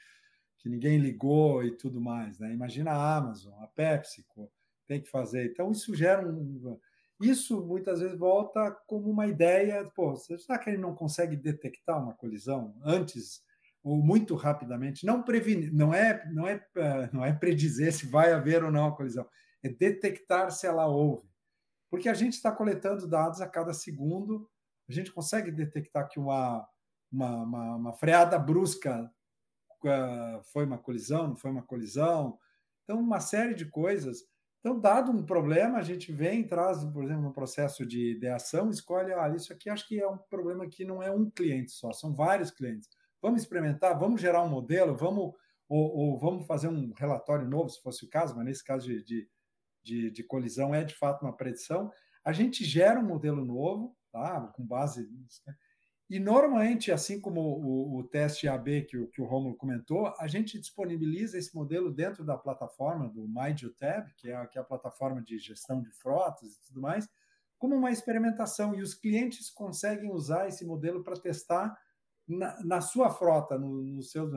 que 0.58 0.70
ninguém 0.70 0.98
ligou 0.98 1.64
e 1.64 1.76
tudo 1.76 2.00
mais. 2.00 2.40
Né? 2.40 2.54
Imagina 2.54 2.92
a 2.92 3.18
Amazon, 3.18 3.54
a 3.62 3.68
PepsiCo 3.68 4.52
tem 4.88 5.02
que 5.02 5.10
fazer. 5.10 5.46
Então, 5.52 5.72
isso 5.72 5.94
gera 5.96 6.28
um. 6.28 6.80
Isso 7.20 7.66
muitas 7.66 8.00
vezes 8.00 8.18
volta 8.18 8.72
como 8.86 9.10
uma 9.10 9.28
ideia. 9.28 9.84
Pô, 9.96 10.16
será 10.16 10.60
que 10.60 10.70
ele 10.70 10.78
não 10.78 10.96
consegue 10.96 11.36
detectar 11.36 12.02
uma 12.02 12.14
colisão 12.14 12.76
antes 12.84 13.42
ou 13.84 13.98
muito 13.98 14.36
rapidamente? 14.36 15.06
Não 15.06 15.24
prevenir, 15.24 15.74
não 15.74 15.94
é, 15.94 16.24
não 16.32 16.48
é, 16.48 16.64
não 17.12 17.26
é 17.26 17.34
predizer 17.34 17.92
se 17.92 18.06
vai 18.06 18.32
haver 18.32 18.64
ou 18.64 18.72
não 18.72 18.88
a 18.88 18.96
colisão, 18.96 19.28
é 19.64 19.70
detectar 19.70 20.52
se 20.52 20.68
ela 20.68 20.88
houve. 20.88 21.28
Porque 21.90 22.08
a 22.08 22.14
gente 22.14 22.34
está 22.34 22.52
coletando 22.52 23.08
dados 23.08 23.42
a 23.42 23.48
cada 23.48 23.74
segundo, 23.74 24.48
a 24.90 24.94
gente 24.94 25.12
consegue 25.12 25.52
detectar 25.52 26.08
que 26.08 26.20
uma, 26.20 26.68
uma, 27.12 27.44
uma, 27.44 27.76
uma 27.76 27.94
freada 27.94 28.38
brusca 28.38 29.12
foi 30.52 30.66
uma 30.66 30.78
colisão, 30.78 31.30
não 31.30 31.36
foi 31.36 31.52
uma 31.52 31.64
colisão. 31.64 32.38
Então, 32.84 33.00
uma 33.00 33.20
série 33.20 33.54
de 33.54 33.66
coisas. 33.66 34.24
Então, 34.60 34.80
dado 34.80 35.12
um 35.12 35.26
problema, 35.26 35.78
a 35.78 35.84
gente 35.84 36.12
vem, 36.12 36.48
traz, 36.48 36.84
por 36.86 37.04
exemplo, 37.04 37.24
no 37.24 37.34
processo 37.34 37.86
de 37.86 38.12
ideação, 38.12 38.70
escolhe, 38.70 39.14
ah, 39.14 39.30
isso 39.30 39.54
aqui 39.54 39.70
acho 39.70 39.88
que 39.88 40.00
é 40.00 40.08
um 40.08 40.18
problema 40.18 40.68
que 40.68 40.84
não 40.84 41.02
é 41.02 41.12
um 41.12 41.30
cliente 41.30 41.72
só, 41.72 41.92
são 41.94 42.14
vários 42.14 42.52
clientes. 42.52 42.90
Vamos 43.22 43.42
experimentar, 43.42 43.98
vamos 43.98 44.20
gerar 44.20 44.44
um 44.44 44.50
modelo, 44.50 44.96
vamos 44.96 45.34
ou, 45.70 45.98
ou 45.98 46.20
vamos 46.20 46.46
fazer 46.46 46.70
um 46.70 46.94
relatório 46.94 47.48
novo, 47.48 47.70
se 47.70 47.82
fosse 47.82 48.06
o 48.06 48.10
caso, 48.10 48.36
mas 48.36 48.46
nesse 48.46 48.64
caso 48.64 48.88
de, 48.88 49.04
de, 49.04 49.30
de, 49.84 50.12
de 50.12 50.24
colisão 50.24 50.74
é 50.74 50.84
de 50.84 50.96
fato 50.96 51.24
uma 51.24 51.36
predição. 51.36 51.92
A 52.24 52.32
gente 52.32 52.64
gera 52.64 53.00
um 53.00 53.06
modelo 53.06 53.44
novo, 53.44 53.96
tá? 54.12 54.48
com 54.56 54.66
base 54.66 55.08
nisso, 55.10 55.42
né? 55.46 55.56
E 56.10 56.20
normalmente, 56.20 56.90
assim 56.90 57.20
como 57.20 57.42
o, 57.42 57.98
o 57.98 58.04
teste 58.04 58.48
AB 58.48 58.84
que 58.84 58.98
o, 58.98 59.08
que 59.08 59.22
o 59.22 59.26
Romulo 59.26 59.58
comentou, 59.58 60.14
a 60.18 60.26
gente 60.26 60.58
disponibiliza 60.58 61.38
esse 61.38 61.54
modelo 61.54 61.92
dentro 61.92 62.24
da 62.24 62.38
plataforma 62.38 63.10
do 63.10 63.28
MyGeoTab, 63.28 64.14
que 64.16 64.30
é, 64.30 64.36
a, 64.36 64.48
que 64.48 64.58
é 64.58 64.62
a 64.62 64.66
plataforma 64.66 65.22
de 65.22 65.38
gestão 65.38 65.82
de 65.82 65.92
frotas 65.92 66.56
e 66.56 66.62
tudo 66.62 66.80
mais, 66.80 67.10
como 67.60 67.76
uma 67.76 67.92
experimentação. 67.92 68.74
E 68.74 68.82
os 68.82 68.94
clientes 68.94 69.50
conseguem 69.50 70.10
usar 70.10 70.48
esse 70.48 70.66
modelo 70.66 71.04
para 71.04 71.20
testar 71.20 71.78
na, 72.26 72.58
na, 72.64 72.80
sua 72.80 73.10
frota, 73.10 73.58
nos 73.58 73.86
no 73.86 74.02
seus. 74.02 74.32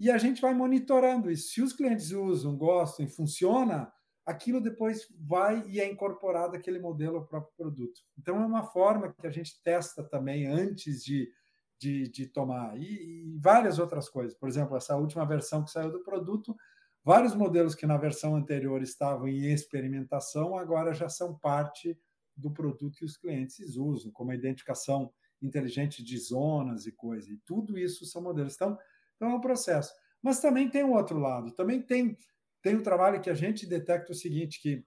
E 0.00 0.10
a 0.10 0.18
gente 0.18 0.42
vai 0.42 0.54
monitorando 0.54 1.30
isso. 1.30 1.52
Se 1.52 1.62
os 1.62 1.72
clientes 1.72 2.10
usam, 2.10 2.56
gostam 2.56 3.06
e 3.06 3.08
funciona, 3.08 3.92
aquilo 4.24 4.60
depois 4.60 5.06
vai 5.18 5.62
e 5.68 5.80
é 5.80 5.90
incorporado 5.90 6.56
aquele 6.56 6.78
modelo 6.78 7.18
ao 7.18 7.26
próprio 7.26 7.52
produto. 7.56 8.00
Então, 8.18 8.40
é 8.42 8.46
uma 8.46 8.62
forma 8.62 9.12
que 9.12 9.26
a 9.26 9.30
gente 9.30 9.60
testa 9.62 10.02
também 10.02 10.46
antes 10.46 11.04
de, 11.04 11.30
de, 11.78 12.08
de 12.08 12.26
tomar. 12.26 12.76
E, 12.78 12.84
e, 12.84 13.38
várias 13.38 13.78
outras 13.78 14.08
coisas. 14.08 14.34
Por 14.34 14.48
exemplo, 14.48 14.76
essa 14.76 14.96
última 14.96 15.26
versão 15.26 15.62
que 15.62 15.70
saiu 15.70 15.92
do 15.92 16.02
produto, 16.02 16.56
vários 17.04 17.34
modelos 17.34 17.74
que 17.74 17.86
na 17.86 17.98
versão 17.98 18.34
anterior 18.34 18.82
estavam 18.82 19.28
em 19.28 19.52
experimentação, 19.52 20.56
agora 20.56 20.94
já 20.94 21.08
são 21.08 21.38
parte 21.38 21.98
do 22.36 22.50
produto 22.50 22.96
que 22.96 23.04
os 23.04 23.16
clientes 23.16 23.76
usam, 23.76 24.10
como 24.10 24.30
a 24.30 24.34
identificação 24.34 25.12
inteligente 25.40 26.02
de 26.02 26.18
zonas 26.18 26.86
e 26.86 26.92
coisas. 26.92 27.28
E 27.30 27.36
tudo 27.44 27.78
isso 27.78 28.06
são 28.06 28.22
modelos. 28.22 28.54
Então, 28.54 28.78
então 29.16 29.30
é 29.30 29.34
um 29.34 29.40
processo. 29.40 29.92
Mas 30.22 30.40
também 30.40 30.70
tem 30.70 30.82
o 30.82 30.94
outro 30.94 31.18
lado. 31.18 31.52
Também 31.52 31.82
tem 31.82 32.16
tem 32.64 32.74
um 32.74 32.82
trabalho 32.82 33.20
que 33.20 33.28
a 33.28 33.34
gente 33.34 33.66
detecta 33.66 34.10
o 34.10 34.14
seguinte, 34.14 34.58
que, 34.58 34.82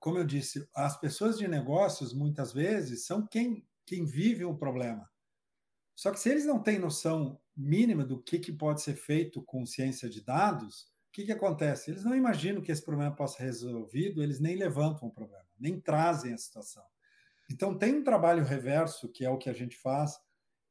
como 0.00 0.16
eu 0.16 0.24
disse, 0.24 0.66
as 0.74 0.98
pessoas 0.98 1.36
de 1.36 1.46
negócios, 1.46 2.14
muitas 2.14 2.54
vezes, 2.54 3.04
são 3.04 3.26
quem, 3.26 3.68
quem 3.84 4.06
vive 4.06 4.46
o 4.46 4.56
problema. 4.56 5.06
Só 5.94 6.10
que 6.10 6.18
se 6.18 6.30
eles 6.30 6.46
não 6.46 6.62
têm 6.62 6.78
noção 6.78 7.38
mínima 7.54 8.02
do 8.02 8.20
que, 8.20 8.38
que 8.38 8.50
pode 8.50 8.80
ser 8.80 8.94
feito 8.94 9.42
com 9.42 9.66
ciência 9.66 10.08
de 10.08 10.24
dados, 10.24 10.90
o 11.08 11.12
que, 11.12 11.26
que 11.26 11.32
acontece? 11.32 11.90
Eles 11.90 12.02
não 12.02 12.16
imaginam 12.16 12.62
que 12.62 12.72
esse 12.72 12.82
problema 12.82 13.14
possa 13.14 13.36
ser 13.36 13.44
resolvido, 13.44 14.22
eles 14.22 14.40
nem 14.40 14.56
levantam 14.56 15.06
o 15.06 15.12
problema, 15.12 15.46
nem 15.60 15.78
trazem 15.78 16.32
a 16.32 16.38
situação. 16.38 16.82
Então, 17.50 17.76
tem 17.76 17.94
um 17.94 18.02
trabalho 18.02 18.42
reverso, 18.42 19.12
que 19.12 19.22
é 19.22 19.28
o 19.28 19.36
que 19.36 19.50
a 19.50 19.52
gente 19.52 19.76
faz, 19.76 20.18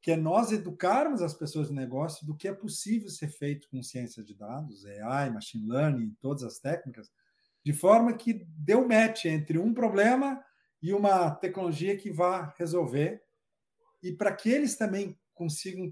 que 0.04 0.10
é 0.10 0.18
nós 0.18 0.52
educarmos 0.52 1.22
as 1.22 1.32
pessoas 1.32 1.68
de 1.68 1.74
negócio 1.74 2.26
do 2.26 2.36
que 2.36 2.46
é 2.46 2.52
possível 2.52 3.08
ser 3.08 3.28
feito 3.28 3.66
com 3.70 3.82
ciência 3.82 4.22
de 4.22 4.34
dados, 4.34 4.84
AI, 4.84 5.30
machine 5.30 5.66
learning, 5.66 6.14
todas 6.20 6.42
as 6.42 6.58
técnicas, 6.58 7.10
de 7.64 7.72
forma 7.72 8.12
que 8.12 8.46
dê 8.46 8.76
um 8.76 8.86
match 8.86 9.24
entre 9.24 9.56
um 9.56 9.72
problema 9.72 10.44
e 10.82 10.92
uma 10.92 11.30
tecnologia 11.30 11.96
que 11.96 12.10
vá 12.10 12.54
resolver, 12.58 13.22
e 14.02 14.12
para 14.12 14.30
que 14.36 14.50
eles 14.50 14.76
também 14.76 15.18
consigam 15.32 15.90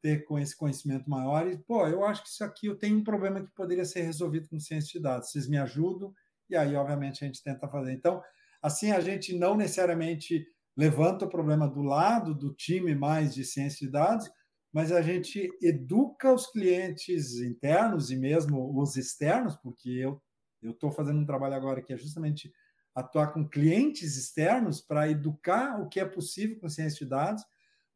ter 0.00 0.24
com 0.24 0.38
esse 0.38 0.56
conhecimento 0.56 1.10
maior, 1.10 1.48
e, 1.48 1.58
pô, 1.58 1.84
eu 1.88 2.04
acho 2.04 2.22
que 2.22 2.28
isso 2.28 2.44
aqui 2.44 2.68
eu 2.68 2.78
tenho 2.78 2.98
um 2.98 3.02
problema 3.02 3.44
que 3.44 3.50
poderia 3.56 3.84
ser 3.84 4.02
resolvido 4.02 4.48
com 4.48 4.60
ciência 4.60 4.92
de 4.92 5.00
dados, 5.00 5.32
vocês 5.32 5.48
me 5.48 5.58
ajudam, 5.58 6.14
e 6.48 6.54
aí, 6.54 6.76
obviamente, 6.76 7.24
a 7.24 7.26
gente 7.26 7.42
tenta 7.42 7.66
fazer. 7.66 7.92
Então, 7.92 8.22
assim, 8.62 8.92
a 8.92 9.00
gente 9.00 9.36
não 9.36 9.56
necessariamente 9.56 10.46
levanta 10.78 11.24
o 11.24 11.28
problema 11.28 11.68
do 11.68 11.82
lado 11.82 12.32
do 12.32 12.54
time 12.54 12.94
mais 12.94 13.34
de 13.34 13.44
ciência 13.44 13.84
de 13.84 13.92
dados, 13.92 14.30
mas 14.72 14.92
a 14.92 15.02
gente 15.02 15.50
educa 15.60 16.32
os 16.32 16.46
clientes 16.46 17.40
internos 17.40 18.12
e 18.12 18.16
mesmo 18.16 18.80
os 18.80 18.96
externos, 18.96 19.56
porque 19.56 19.90
eu 19.90 20.22
eu 20.60 20.72
estou 20.72 20.90
fazendo 20.90 21.20
um 21.20 21.24
trabalho 21.24 21.54
agora 21.54 21.80
que 21.80 21.92
é 21.92 21.96
justamente 21.96 22.52
atuar 22.94 23.28
com 23.28 23.48
clientes 23.48 24.16
externos 24.16 24.80
para 24.80 25.08
educar 25.08 25.80
o 25.80 25.88
que 25.88 26.00
é 26.00 26.04
possível 26.04 26.58
com 26.58 26.68
ciência 26.68 27.04
de 27.04 27.10
dados, 27.10 27.44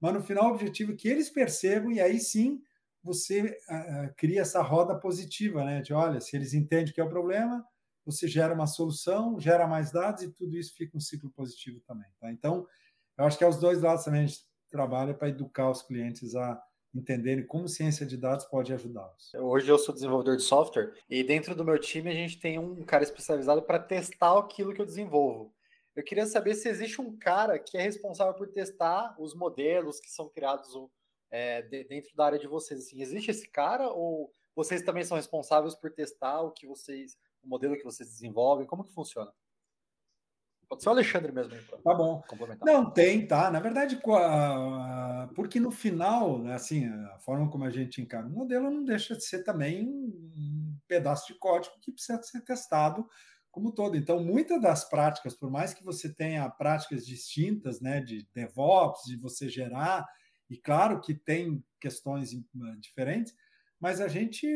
mas 0.00 0.14
no 0.14 0.22
final 0.22 0.50
o 0.50 0.54
objetivo 0.54 0.92
é 0.92 0.96
que 0.96 1.08
eles 1.08 1.28
percebam 1.28 1.90
e 1.90 2.00
aí 2.00 2.20
sim 2.20 2.62
você 3.02 3.42
uh, 3.42 4.14
cria 4.16 4.42
essa 4.42 4.62
roda 4.62 4.94
positiva, 4.96 5.64
né? 5.64 5.82
De 5.82 5.92
olha, 5.92 6.20
se 6.20 6.36
eles 6.36 6.54
entendem 6.54 6.94
que 6.94 7.00
é 7.00 7.04
o 7.04 7.08
problema, 7.08 7.64
você 8.04 8.26
gera 8.26 8.54
uma 8.54 8.66
solução, 8.66 9.38
gera 9.38 9.66
mais 9.66 9.92
dados 9.92 10.22
e 10.22 10.30
tudo 10.30 10.56
isso 10.56 10.74
fica 10.74 10.96
um 10.96 11.00
ciclo 11.00 11.30
positivo 11.30 11.80
também. 11.86 12.08
Tá? 12.20 12.30
Então, 12.30 12.66
eu 13.16 13.24
acho 13.24 13.38
que 13.38 13.44
é 13.44 13.48
os 13.48 13.58
dois 13.58 13.80
lados 13.80 14.04
também 14.04 14.24
a 14.24 14.26
gente 14.26 14.40
trabalha 14.70 15.14
para 15.14 15.28
educar 15.28 15.70
os 15.70 15.82
clientes 15.82 16.34
a 16.34 16.60
entenderem 16.94 17.46
como 17.46 17.68
ciência 17.68 18.04
de 18.04 18.16
dados 18.16 18.44
pode 18.46 18.72
ajudá-los. 18.72 19.32
Hoje 19.34 19.68
eu 19.68 19.78
sou 19.78 19.94
desenvolvedor 19.94 20.36
de 20.36 20.42
software 20.42 20.92
e 21.08 21.22
dentro 21.24 21.54
do 21.54 21.64
meu 21.64 21.78
time 21.78 22.10
a 22.10 22.14
gente 22.14 22.38
tem 22.38 22.58
um 22.58 22.82
cara 22.82 23.02
especializado 23.02 23.62
para 23.62 23.78
testar 23.78 24.38
aquilo 24.38 24.74
que 24.74 24.80
eu 24.80 24.86
desenvolvo. 24.86 25.54
Eu 25.94 26.02
queria 26.02 26.26
saber 26.26 26.54
se 26.54 26.68
existe 26.68 27.00
um 27.00 27.16
cara 27.16 27.58
que 27.58 27.76
é 27.76 27.82
responsável 27.82 28.34
por 28.34 28.48
testar 28.48 29.14
os 29.18 29.34
modelos 29.34 30.00
que 30.00 30.10
são 30.10 30.28
criados 30.28 30.70
é, 31.30 31.62
dentro 31.62 32.14
da 32.14 32.26
área 32.26 32.38
de 32.38 32.46
vocês. 32.46 32.80
Assim, 32.80 33.00
existe 33.00 33.30
esse 33.30 33.48
cara 33.48 33.88
ou 33.88 34.32
vocês 34.54 34.82
também 34.82 35.04
são 35.04 35.16
responsáveis 35.16 35.74
por 35.74 35.90
testar 35.90 36.42
o 36.42 36.50
que 36.50 36.66
vocês 36.66 37.16
o 37.42 37.48
modelo 37.48 37.76
que 37.76 37.84
vocês 37.84 38.08
desenvolvem? 38.08 38.66
Como 38.66 38.84
que 38.84 38.92
funciona? 38.92 39.32
Pode 40.68 40.82
ser 40.82 40.88
o 40.88 40.92
Alexandre 40.92 41.32
mesmo. 41.32 41.52
Aí, 41.52 41.62
tá 41.84 41.94
bom. 41.94 42.22
Não, 42.64 42.90
tem, 42.90 43.26
tá. 43.26 43.50
Na 43.50 43.60
verdade, 43.60 44.00
porque 45.34 45.60
no 45.60 45.70
final, 45.70 46.38
né, 46.38 46.54
assim, 46.54 46.86
a 46.86 47.18
forma 47.18 47.50
como 47.50 47.64
a 47.64 47.70
gente 47.70 48.00
encara 48.00 48.26
o 48.26 48.30
modelo 48.30 48.70
não 48.70 48.82
deixa 48.82 49.14
de 49.14 49.22
ser 49.22 49.44
também 49.44 49.86
um 49.86 50.74
pedaço 50.88 51.30
de 51.30 51.38
código 51.38 51.74
que 51.82 51.92
precisa 51.92 52.22
ser 52.22 52.40
testado 52.42 53.06
como 53.50 53.70
todo. 53.70 53.98
Então, 53.98 54.24
muitas 54.24 54.60
das 54.62 54.88
práticas, 54.88 55.34
por 55.34 55.50
mais 55.50 55.74
que 55.74 55.84
você 55.84 56.12
tenha 56.12 56.48
práticas 56.48 57.06
distintas, 57.06 57.82
né, 57.82 58.00
de 58.00 58.26
DevOps, 58.34 59.02
de 59.04 59.16
você 59.18 59.50
gerar, 59.50 60.06
e 60.48 60.56
claro 60.56 61.00
que 61.00 61.14
tem 61.14 61.62
questões 61.78 62.32
eh, 62.32 62.38
diferentes, 62.78 63.34
mas 63.78 64.00
a 64.00 64.08
gente, 64.08 64.46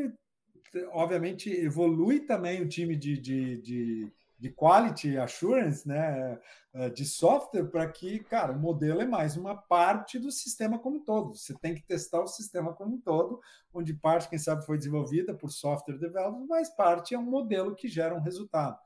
obviamente, 0.93 1.51
evolui 1.51 2.20
também 2.20 2.62
o 2.62 2.68
time 2.68 2.97
de, 2.97 3.18
de, 3.18 3.57
de 3.59 4.12
de 4.39 4.51
quality 4.51 5.16
assurance, 5.16 5.87
né, 5.89 6.39
eh, 6.74 6.91
de 6.91 7.05
software, 7.07 7.64
para 7.64 7.91
que, 7.91 8.18
cara, 8.20 8.53
o 8.53 8.59
modelo 8.59 9.01
é 9.01 9.07
mais 9.07 9.37
uma 9.37 9.57
parte 9.57 10.18
do 10.18 10.31
sistema 10.31 10.79
como 10.79 10.97
um 10.97 11.05
todo. 11.05 11.35
Você 11.35 11.55
tem 11.55 11.74
que 11.74 11.83
testar 11.83 12.20
o 12.20 12.27
sistema 12.27 12.74
como 12.74 12.97
um 12.97 13.01
todo, 13.01 13.41
onde 13.72 13.95
parte, 13.95 14.29
quem 14.29 14.39
sabe, 14.39 14.64
foi 14.64 14.77
desenvolvida 14.77 15.35
por 15.35 15.51
software 15.51 15.99
development, 15.99 16.47
mas 16.47 16.68
parte 16.68 17.14
é 17.14 17.18
um 17.18 17.22
modelo 17.22 17.74
que 17.74 17.89
gera 17.89 18.14
um 18.14 18.20
resultado. 18.20 18.79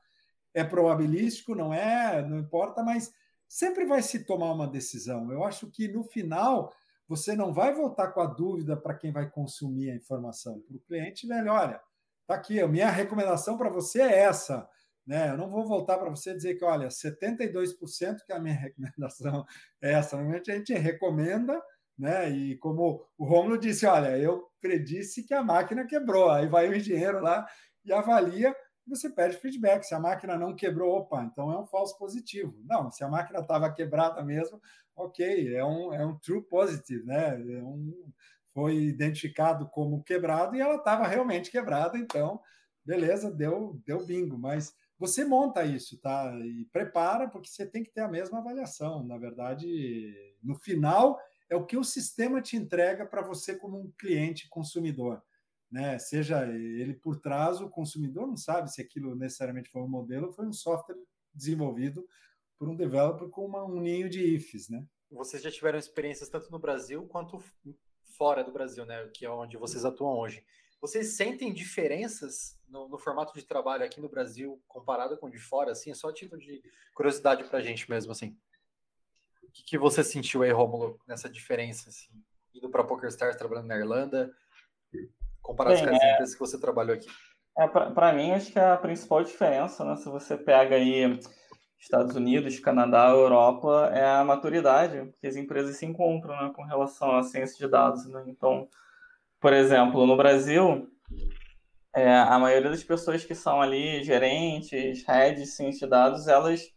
É 0.53 0.63
probabilístico, 0.63 1.53
não 1.53 1.73
é, 1.73 2.25
não 2.25 2.39
importa, 2.39 2.81
mas 2.81 3.13
sempre 3.47 3.85
vai 3.85 4.01
se 4.01 4.23
tomar 4.23 4.53
uma 4.53 4.67
decisão. 4.67 5.31
Eu 5.31 5.43
acho 5.43 5.69
que 5.69 5.87
no 5.89 6.03
final 6.03 6.73
você 7.11 7.35
não 7.35 7.53
vai 7.53 7.73
voltar 7.73 8.11
com 8.11 8.21
a 8.21 8.25
dúvida 8.25 8.75
para 8.75 8.95
quem 8.95 9.11
vai 9.11 9.29
consumir 9.29 9.91
a 9.91 9.95
informação. 9.95 10.61
Para 10.61 10.77
o 10.77 10.79
cliente, 10.79 11.27
velho, 11.27 11.51
olha, 11.51 11.81
tá 12.25 12.35
aqui, 12.35 12.59
a 12.59 12.67
minha 12.67 12.89
recomendação 12.89 13.57
para 13.57 13.69
você 13.69 14.01
é 14.01 14.19
essa 14.19 14.67
né? 15.05 15.31
Eu 15.31 15.37
não 15.37 15.49
vou 15.49 15.65
voltar 15.67 15.97
para 15.97 16.09
você 16.09 16.33
dizer 16.33 16.55
que, 16.55 16.63
olha, 16.63 16.87
72% 16.87 18.17
que 18.25 18.33
a 18.33 18.39
minha 18.39 18.55
recomendação 18.55 19.45
é 19.81 19.93
essa. 19.93 20.15
Normalmente 20.15 20.51
a 20.51 20.55
gente 20.55 20.73
recomenda, 20.73 21.61
né? 21.97 22.29
E 22.29 22.57
como 22.57 23.05
o 23.17 23.25
Romulo 23.25 23.57
disse, 23.57 23.85
olha, 23.85 24.17
eu 24.17 24.47
predisse 24.61 25.23
que 25.23 25.33
a 25.33 25.43
máquina 25.43 25.85
quebrou. 25.85 26.29
Aí 26.29 26.47
vai 26.47 26.69
o 26.69 26.75
engenheiro 26.75 27.19
lá 27.19 27.45
e 27.83 27.91
avalia 27.91 28.55
você 28.87 29.09
pede 29.09 29.37
feedback. 29.37 29.83
Se 29.83 29.93
a 29.93 29.99
máquina 29.99 30.37
não 30.37 30.55
quebrou, 30.55 30.95
opa, 30.97 31.23
então 31.23 31.51
é 31.51 31.59
um 31.59 31.65
falso 31.65 31.97
positivo. 31.97 32.55
Não, 32.65 32.91
se 32.91 33.03
a 33.03 33.07
máquina 33.07 33.39
estava 33.39 33.71
quebrada 33.71 34.23
mesmo, 34.23 34.61
ok, 34.95 35.55
é 35.55 35.63
um, 35.63 35.93
é 35.93 36.05
um 36.05 36.17
true 36.17 36.41
positive, 36.43 37.05
né? 37.05 37.35
É 37.35 37.63
um, 37.63 38.11
foi 38.53 38.75
identificado 38.75 39.67
como 39.69 40.03
quebrado 40.03 40.55
e 40.55 40.61
ela 40.61 40.75
estava 40.75 41.07
realmente 41.07 41.51
quebrada, 41.51 41.97
então 41.97 42.41
beleza, 42.83 43.31
deu, 43.31 43.79
deu 43.85 44.05
bingo, 44.05 44.37
mas 44.37 44.75
você 44.97 45.25
monta 45.25 45.63
isso, 45.63 45.99
tá? 45.99 46.31
E 46.39 46.65
prepara, 46.65 47.27
porque 47.27 47.49
você 47.49 47.65
tem 47.65 47.83
que 47.83 47.91
ter 47.91 48.01
a 48.01 48.07
mesma 48.07 48.39
avaliação. 48.39 49.03
Na 49.03 49.17
verdade, 49.17 50.35
no 50.43 50.55
final, 50.55 51.19
é 51.49 51.55
o 51.55 51.65
que 51.65 51.77
o 51.77 51.83
sistema 51.83 52.41
te 52.41 52.55
entrega 52.55 53.05
para 53.05 53.21
você 53.21 53.55
como 53.55 53.79
um 53.79 53.91
cliente 53.97 54.47
consumidor. 54.47 55.23
Né? 55.71 55.97
Seja 55.97 56.45
ele 56.45 56.93
por 56.93 57.19
trás, 57.19 57.61
o 57.61 57.69
consumidor 57.69 58.27
não 58.27 58.35
sabe 58.35 58.71
se 58.71 58.81
aquilo 58.81 59.15
necessariamente 59.15 59.69
foi 59.69 59.81
um 59.81 59.87
modelo 59.87 60.27
ou 60.27 60.33
foi 60.33 60.45
um 60.45 60.51
software 60.51 60.97
desenvolvido 61.33 62.05
por 62.59 62.67
um 62.67 62.75
developer 62.75 63.29
com 63.29 63.45
uma, 63.45 63.63
um 63.63 63.79
ninho 63.79 64.09
de 64.09 64.21
ifs, 64.21 64.69
né? 64.69 64.85
Vocês 65.09 65.41
já 65.41 65.49
tiveram 65.49 65.79
experiências 65.79 66.29
tanto 66.29 66.51
no 66.51 66.59
Brasil 66.59 67.07
quanto 67.07 67.41
fora 68.03 68.43
do 68.43 68.51
Brasil, 68.51 68.85
né? 68.85 69.09
Que 69.13 69.25
é 69.25 69.29
onde 69.29 69.57
vocês 69.57 69.85
atuam 69.85 70.19
hoje. 70.19 70.45
Vocês 70.81 71.15
sentem 71.15 71.53
diferenças 71.53 72.59
no, 72.67 72.89
no, 72.89 72.97
formato 72.97 73.33
de 73.33 73.45
trabalho 73.45 73.85
aqui 73.85 74.01
no 74.01 74.09
Brasil 74.09 74.61
comparado 74.67 75.17
com 75.17 75.29
de 75.29 75.39
fora, 75.39 75.71
assim? 75.71 75.91
É 75.91 75.93
só 75.93 76.11
título 76.11 76.41
de 76.41 76.61
curiosidade 76.93 77.43
para 77.45 77.59
a 77.59 77.61
gente 77.61 77.89
mesmo, 77.89 78.11
assim. 78.11 78.37
O 79.43 79.51
que, 79.51 79.63
que 79.63 79.77
você 79.77 80.03
sentiu 80.03 80.43
aí, 80.43 80.51
Rômulo, 80.51 80.99
nessa 81.07 81.29
diferença, 81.29 81.89
assim? 81.89 82.09
Indo 82.53 82.69
para 82.69 82.83
PokerStars, 82.83 83.35
trabalhando 83.35 83.67
na 83.67 83.77
Irlanda, 83.77 84.35
comparado 85.41 85.75
Bem, 85.75 85.85
com 85.87 85.95
as 85.95 86.01
é... 86.01 86.13
empresas 86.13 86.33
que 86.33 86.39
você 86.39 86.59
trabalhou 86.59 86.95
aqui. 86.95 87.07
É, 87.57 87.67
para 87.67 88.13
mim, 88.13 88.31
acho 88.31 88.51
que 88.51 88.59
a 88.59 88.77
principal 88.77 89.23
diferença, 89.23 89.83
né, 89.83 89.95
se 89.97 90.07
você 90.07 90.37
pega 90.37 90.75
aí 90.75 91.19
Estados 91.77 92.15
Unidos, 92.15 92.59
Canadá, 92.59 93.09
Europa, 93.09 93.91
é 93.93 94.05
a 94.05 94.23
maturidade 94.23 95.11
que 95.19 95.27
as 95.27 95.35
empresas 95.35 95.75
se 95.75 95.85
encontram 95.85 96.35
né, 96.35 96.51
com 96.55 96.63
relação 96.63 97.17
à 97.17 97.23
ciência 97.23 97.57
de 97.57 97.67
dados. 97.69 98.05
Né? 98.05 98.23
Então, 98.27 98.69
por 99.39 99.51
exemplo, 99.51 100.05
no 100.05 100.15
Brasil, 100.15 100.87
é, 101.93 102.13
a 102.13 102.37
maioria 102.37 102.69
das 102.69 102.83
pessoas 102.83 103.25
que 103.25 103.35
são 103.35 103.61
ali 103.61 104.03
gerentes, 104.03 105.03
heads, 105.05 105.55
ciência 105.55 105.87
de 105.87 105.91
dados, 105.91 106.27
elas 106.27 106.71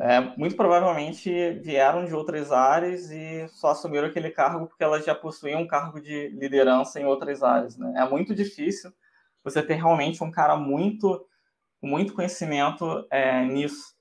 é, 0.00 0.20
muito 0.36 0.56
provavelmente 0.56 1.30
vieram 1.60 2.06
de 2.06 2.14
outras 2.14 2.50
áreas 2.50 3.10
e 3.10 3.46
só 3.48 3.70
assumiram 3.70 4.08
aquele 4.08 4.30
cargo 4.30 4.66
porque 4.66 4.82
elas 4.82 5.04
já 5.04 5.14
possuíam 5.14 5.60
um 5.60 5.66
cargo 5.66 6.00
de 6.00 6.28
liderança 6.30 6.98
em 6.98 7.04
outras 7.04 7.42
áreas. 7.42 7.76
Né? 7.76 7.92
É 7.96 8.08
muito 8.08 8.34
difícil 8.34 8.92
você 9.44 9.62
ter 9.62 9.74
realmente 9.74 10.24
um 10.24 10.30
cara 10.30 10.56
muito 10.56 11.26
muito 11.82 12.14
conhecimento 12.14 13.06
é, 13.10 13.44
nisso. 13.44 13.94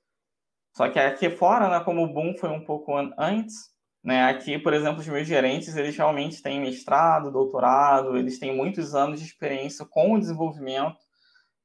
Só 0.75 0.89
que 0.89 0.99
aqui 0.99 1.29
fora, 1.29 1.69
né, 1.69 1.79
como 1.83 2.03
o 2.03 2.13
boom 2.13 2.37
foi 2.37 2.49
um 2.49 2.63
pouco 2.63 2.93
antes, 3.17 3.69
né? 4.03 4.25
Aqui, 4.29 4.57
por 4.57 4.73
exemplo, 4.73 5.01
os 5.01 5.07
meus 5.07 5.27
gerentes, 5.27 5.75
eles 5.75 5.95
realmente 5.95 6.41
têm 6.41 6.61
mestrado, 6.61 7.31
doutorado, 7.31 8.17
eles 8.17 8.39
têm 8.39 8.55
muitos 8.55 8.95
anos 8.95 9.19
de 9.19 9.25
experiência 9.25 9.85
com 9.85 10.13
o 10.13 10.19
desenvolvimento, 10.19 10.97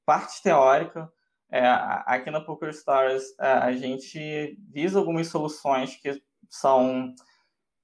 parte 0.05 0.43
teórica. 0.43 1.11
É, 1.55 1.67
aqui 2.07 2.31
na 2.31 2.41
PokerStars, 2.41 3.23
é, 3.39 3.47
a 3.47 3.73
gente 3.73 4.59
visa 4.73 4.99
algumas 4.99 5.29
soluções 5.29 5.97
que 5.97 6.21
são 6.49 7.15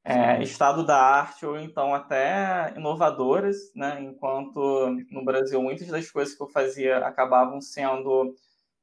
é, 0.04 0.42
estado 0.42 0.84
da 0.84 0.96
arte 1.00 1.46
ou 1.46 1.58
então 1.58 1.94
até 1.94 2.72
inovadoras, 2.76 3.56
né? 3.76 4.00
enquanto 4.00 4.88
no 5.10 5.24
Brasil 5.24 5.62
muitas 5.62 5.88
das 5.88 6.10
coisas 6.10 6.34
que 6.34 6.42
eu 6.42 6.48
fazia 6.48 6.98
acabavam 6.98 7.60
sendo 7.60 8.34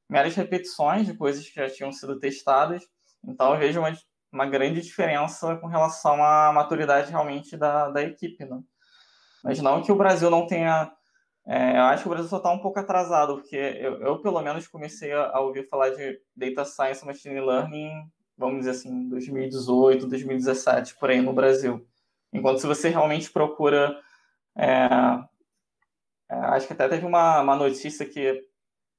meras 0.08 0.34
repetições 0.34 1.06
de 1.06 1.14
coisas 1.14 1.46
que 1.46 1.56
já 1.56 1.68
tinham 1.68 1.92
sido 1.92 2.18
testadas. 2.18 2.82
Então 3.22 3.52
eu 3.52 3.58
vejo 3.58 3.80
uma 3.80 3.92
uma 4.32 4.46
grande 4.46 4.80
diferença 4.80 5.56
com 5.56 5.66
relação 5.66 6.22
à 6.22 6.52
maturidade 6.52 7.10
realmente 7.10 7.56
da, 7.56 7.88
da 7.88 8.02
equipe, 8.02 8.44
né? 8.44 8.60
Mas 9.42 9.60
não 9.60 9.82
que 9.82 9.92
o 9.92 9.96
Brasil 9.96 10.30
não 10.30 10.46
tenha. 10.46 10.92
É, 11.50 11.78
eu 11.78 11.82
acho 11.84 12.02
que 12.02 12.08
o 12.08 12.10
Brasil 12.10 12.28
só 12.28 12.36
está 12.36 12.50
um 12.50 12.58
pouco 12.58 12.78
atrasado, 12.78 13.36
porque 13.36 13.56
eu, 13.56 14.02
eu, 14.02 14.20
pelo 14.20 14.42
menos, 14.42 14.68
comecei 14.68 15.12
a, 15.14 15.40
ouvir 15.40 15.66
falar 15.66 15.88
de 15.90 16.20
Data 16.36 16.62
Science 16.66 17.06
Machine 17.06 17.40
Learning, 17.40 17.90
vamos 18.36 18.58
dizer 18.58 18.72
assim, 18.72 19.08
2018, 19.08 20.06
2017, 20.06 20.96
por 20.96 21.08
aí 21.08 21.22
no 21.22 21.32
Brasil. 21.32 21.86
Enquanto 22.34 22.60
se 22.60 22.66
você 22.66 22.90
realmente 22.90 23.30
procura. 23.30 23.98
É, 24.54 24.88
é, 26.30 26.34
acho 26.36 26.66
que 26.66 26.74
até 26.74 26.86
teve 26.86 27.06
uma, 27.06 27.40
uma 27.40 27.56
notícia 27.56 28.04
que 28.04 28.44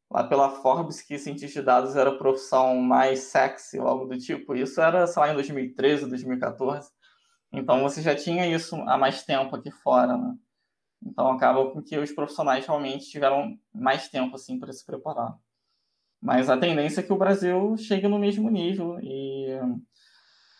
lá 0.10 0.24
pela 0.24 0.50
Forbes 0.50 1.02
que 1.04 1.20
cientista 1.20 1.60
de 1.60 1.66
dados 1.68 1.96
era 1.96 2.10
a 2.10 2.18
profissão 2.18 2.78
mais 2.78 3.20
sexy 3.20 3.80
ou 3.80 3.88
algo 3.88 4.06
do 4.08 4.18
tipo. 4.18 4.56
Isso 4.56 4.82
era, 4.82 5.06
sei 5.06 5.22
lá, 5.22 5.30
em 5.32 5.36
2013, 5.36 6.10
2014. 6.10 6.90
Então 7.54 7.84
você 7.84 8.02
já 8.02 8.16
tinha 8.16 8.48
isso 8.48 8.76
há 8.88 8.98
mais 8.98 9.24
tempo 9.24 9.56
aqui 9.56 9.70
fora, 9.70 10.18
né? 10.18 10.36
Então 11.04 11.30
acaba 11.32 11.72
com 11.72 11.82
que 11.82 11.98
os 11.98 12.12
profissionais 12.12 12.66
realmente 12.66 13.10
tiveram 13.10 13.58
mais 13.74 14.10
tempo 14.10 14.36
assim 14.36 14.60
para 14.60 14.74
se 14.74 14.86
preparar. 14.86 15.38
Mas 16.22 16.50
a 16.50 16.58
tendência 16.58 17.00
é 17.00 17.04
que 17.04 17.14
o 17.14 17.18
Brasil 17.18 17.78
chegue 17.78 18.08
no 18.08 18.20
mesmo 18.20 18.50
nível 18.50 19.00
e 19.02 19.48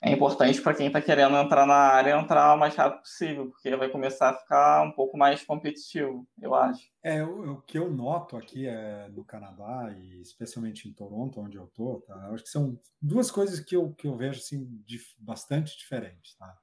é 0.02 0.12
importante 0.12 0.62
para 0.62 0.74
quem 0.74 0.88
está 0.88 1.02
querendo 1.02 1.36
entrar 1.36 1.66
na 1.66 1.76
área 1.76 2.18
entrar 2.18 2.56
o 2.56 2.58
mais 2.58 2.74
rápido 2.74 3.02
possível, 3.02 3.50
porque 3.50 3.76
vai 3.76 3.90
começar 3.90 4.30
a 4.30 4.34
ficar 4.34 4.82
um 4.84 4.92
pouco 4.92 5.18
mais 5.18 5.44
competitivo, 5.44 6.26
eu 6.42 6.56
acho. 6.56 6.90
É, 7.04 7.22
o, 7.22 7.54
o 7.54 7.62
que 7.64 7.78
eu 7.78 7.92
noto 7.92 8.38
aqui 8.38 8.66
é, 8.66 9.10
no 9.10 9.26
Canadá, 9.26 9.94
e 10.00 10.22
especialmente 10.22 10.88
em 10.88 10.94
Toronto, 10.94 11.42
onde 11.42 11.58
eu 11.58 11.66
estou, 11.66 12.02
tá? 12.02 12.16
Acho 12.32 12.44
que 12.44 12.50
são 12.50 12.80
duas 13.02 13.30
coisas 13.30 13.60
que 13.60 13.76
eu, 13.76 13.94
que 13.94 14.08
eu 14.08 14.16
vejo 14.16 14.40
assim, 14.40 14.66
de, 14.86 15.00
bastante 15.20 15.78
diferentes. 15.78 16.36
Tá? 16.36 16.58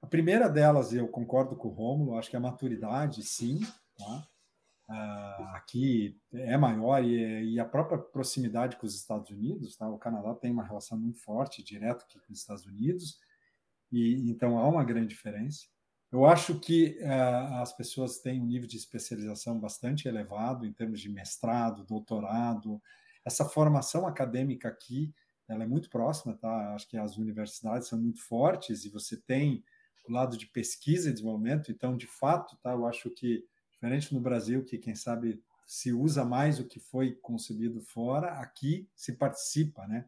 A 0.00 0.06
primeira 0.06 0.48
delas, 0.48 0.92
eu 0.92 1.08
concordo 1.08 1.56
com 1.56 1.68
o 1.68 1.72
Romulo, 1.72 2.16
acho 2.16 2.30
que 2.30 2.36
é 2.36 2.38
a 2.38 2.42
maturidade, 2.42 3.22
sim. 3.22 3.60
Tá? 3.96 4.28
Uh, 4.88 5.42
aqui 5.54 6.18
é 6.32 6.56
maior 6.56 7.04
e, 7.04 7.52
e, 7.52 7.60
a 7.60 7.64
própria 7.64 7.98
proximidade 7.98 8.76
com 8.76 8.86
os 8.86 8.94
Estados 8.94 9.30
Unidos, 9.30 9.76
tá? 9.76 9.86
O 9.86 9.98
Canadá 9.98 10.34
tem 10.34 10.50
uma 10.50 10.64
relação 10.64 10.98
muito 10.98 11.18
forte, 11.18 11.62
direto 11.62 12.06
com 12.26 12.32
os 12.32 12.38
Estados 12.38 12.64
Unidos, 12.64 13.18
e 13.92 14.30
então 14.30 14.56
há 14.58 14.66
uma 14.66 14.82
grande 14.84 15.08
diferença. 15.08 15.66
Eu 16.10 16.24
acho 16.24 16.58
que 16.58 16.98
uh, 17.02 17.60
as 17.60 17.76
pessoas 17.76 18.18
têm 18.20 18.40
um 18.40 18.46
nível 18.46 18.66
de 18.66 18.78
especialização 18.78 19.60
bastante 19.60 20.08
elevado 20.08 20.64
em 20.64 20.72
termos 20.72 21.00
de 21.00 21.10
mestrado, 21.10 21.84
doutorado. 21.84 22.80
Essa 23.26 23.44
formação 23.44 24.06
acadêmica 24.06 24.68
aqui, 24.68 25.14
ela 25.46 25.64
é 25.64 25.66
muito 25.66 25.90
próxima, 25.90 26.34
tá? 26.34 26.74
Acho 26.74 26.88
que 26.88 26.96
as 26.96 27.18
universidades 27.18 27.88
são 27.88 28.00
muito 28.00 28.22
fortes 28.22 28.86
e 28.86 28.88
você 28.88 29.18
tem 29.18 29.62
lado 30.12 30.36
de 30.36 30.46
pesquisa 30.46 31.08
e 31.08 31.12
desenvolvimento. 31.12 31.70
Então, 31.70 31.96
de 31.96 32.06
fato, 32.06 32.56
tá? 32.62 32.72
Eu 32.72 32.86
acho 32.86 33.10
que 33.10 33.44
Diferente 33.78 34.12
no 34.12 34.20
Brasil, 34.20 34.64
que 34.64 34.76
quem 34.76 34.96
sabe 34.96 35.40
se 35.64 35.92
usa 35.92 36.24
mais 36.24 36.58
o 36.58 36.66
que 36.66 36.80
foi 36.80 37.14
concebido 37.22 37.80
fora, 37.80 38.32
aqui 38.40 38.88
se 38.92 39.12
participa, 39.12 39.86
né? 39.86 40.04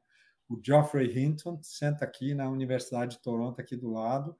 O 0.48 0.61
Geoffrey 0.61 1.16
Hinton 1.16 1.62
senta 1.62 2.05
aqui 2.05 2.34
na 2.34 2.51
Universidade 2.51 3.16
de 3.16 3.22
Toronto, 3.22 3.61
aqui 3.61 3.76
do 3.76 3.92
lado, 3.92 4.36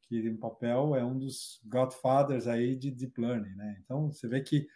que 0.00 0.16
em 0.16 0.34
papel 0.34 0.96
é 0.96 1.04
um 1.04 1.18
dos 1.18 1.60
godfathers 1.66 2.46
aí 2.46 2.74
de 2.74 2.90
Deep 2.90 3.20
Learning, 3.20 3.54
né? 3.54 3.78
Então, 3.84 4.10
você 4.10 4.26
vê 4.26 4.40
que 4.40 4.66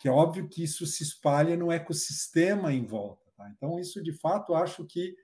que 0.00 0.06
é 0.06 0.12
óbvio 0.12 0.48
que 0.48 0.62
isso 0.62 0.86
se 0.86 1.02
espalha 1.02 1.56
no 1.56 1.72
ecossistema 1.72 2.72
em 2.72 2.86
volta. 2.86 3.28
Tá? 3.36 3.50
Então, 3.50 3.80
isso 3.80 4.00
de 4.00 4.12
fato 4.12 4.54
acho 4.54 4.84
que 4.84 5.16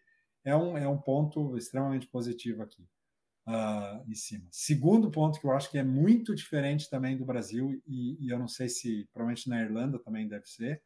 é 0.45 0.57
um, 0.57 0.77
é 0.77 0.89
um 0.89 0.99
ponto 0.99 1.57
extremamente 1.57 2.09
positivo 2.09 2.61
aqui 2.61 2.85
uh, 3.47 4.11
em 4.11 4.15
cima. 4.15 4.47
Segundo 4.51 5.11
ponto 5.11 5.41
que 5.41 5.47
eu 5.47 5.53
acho 5.53 5.71
que 5.71 5.79
é 5.79 5.83
muito 5.83 6.35
diferente 6.35 6.89
também 6.89 7.17
do 7.17 7.25
Brasil, 7.25 7.81
e, 7.87 8.25
e 8.25 8.31
eu 8.31 8.39
não 8.39 8.49
sei 8.49 8.69
se 8.69 9.09
provavelmente 9.13 9.49
na 9.49 9.61
Irlanda 9.61 9.99
também 9.99 10.29
deve 10.29 10.47
ser, 10.47 10.83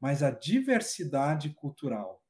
mas 0.00 0.22
a 0.22 0.30
diversidade 0.30 1.50
cultural. 1.50 2.22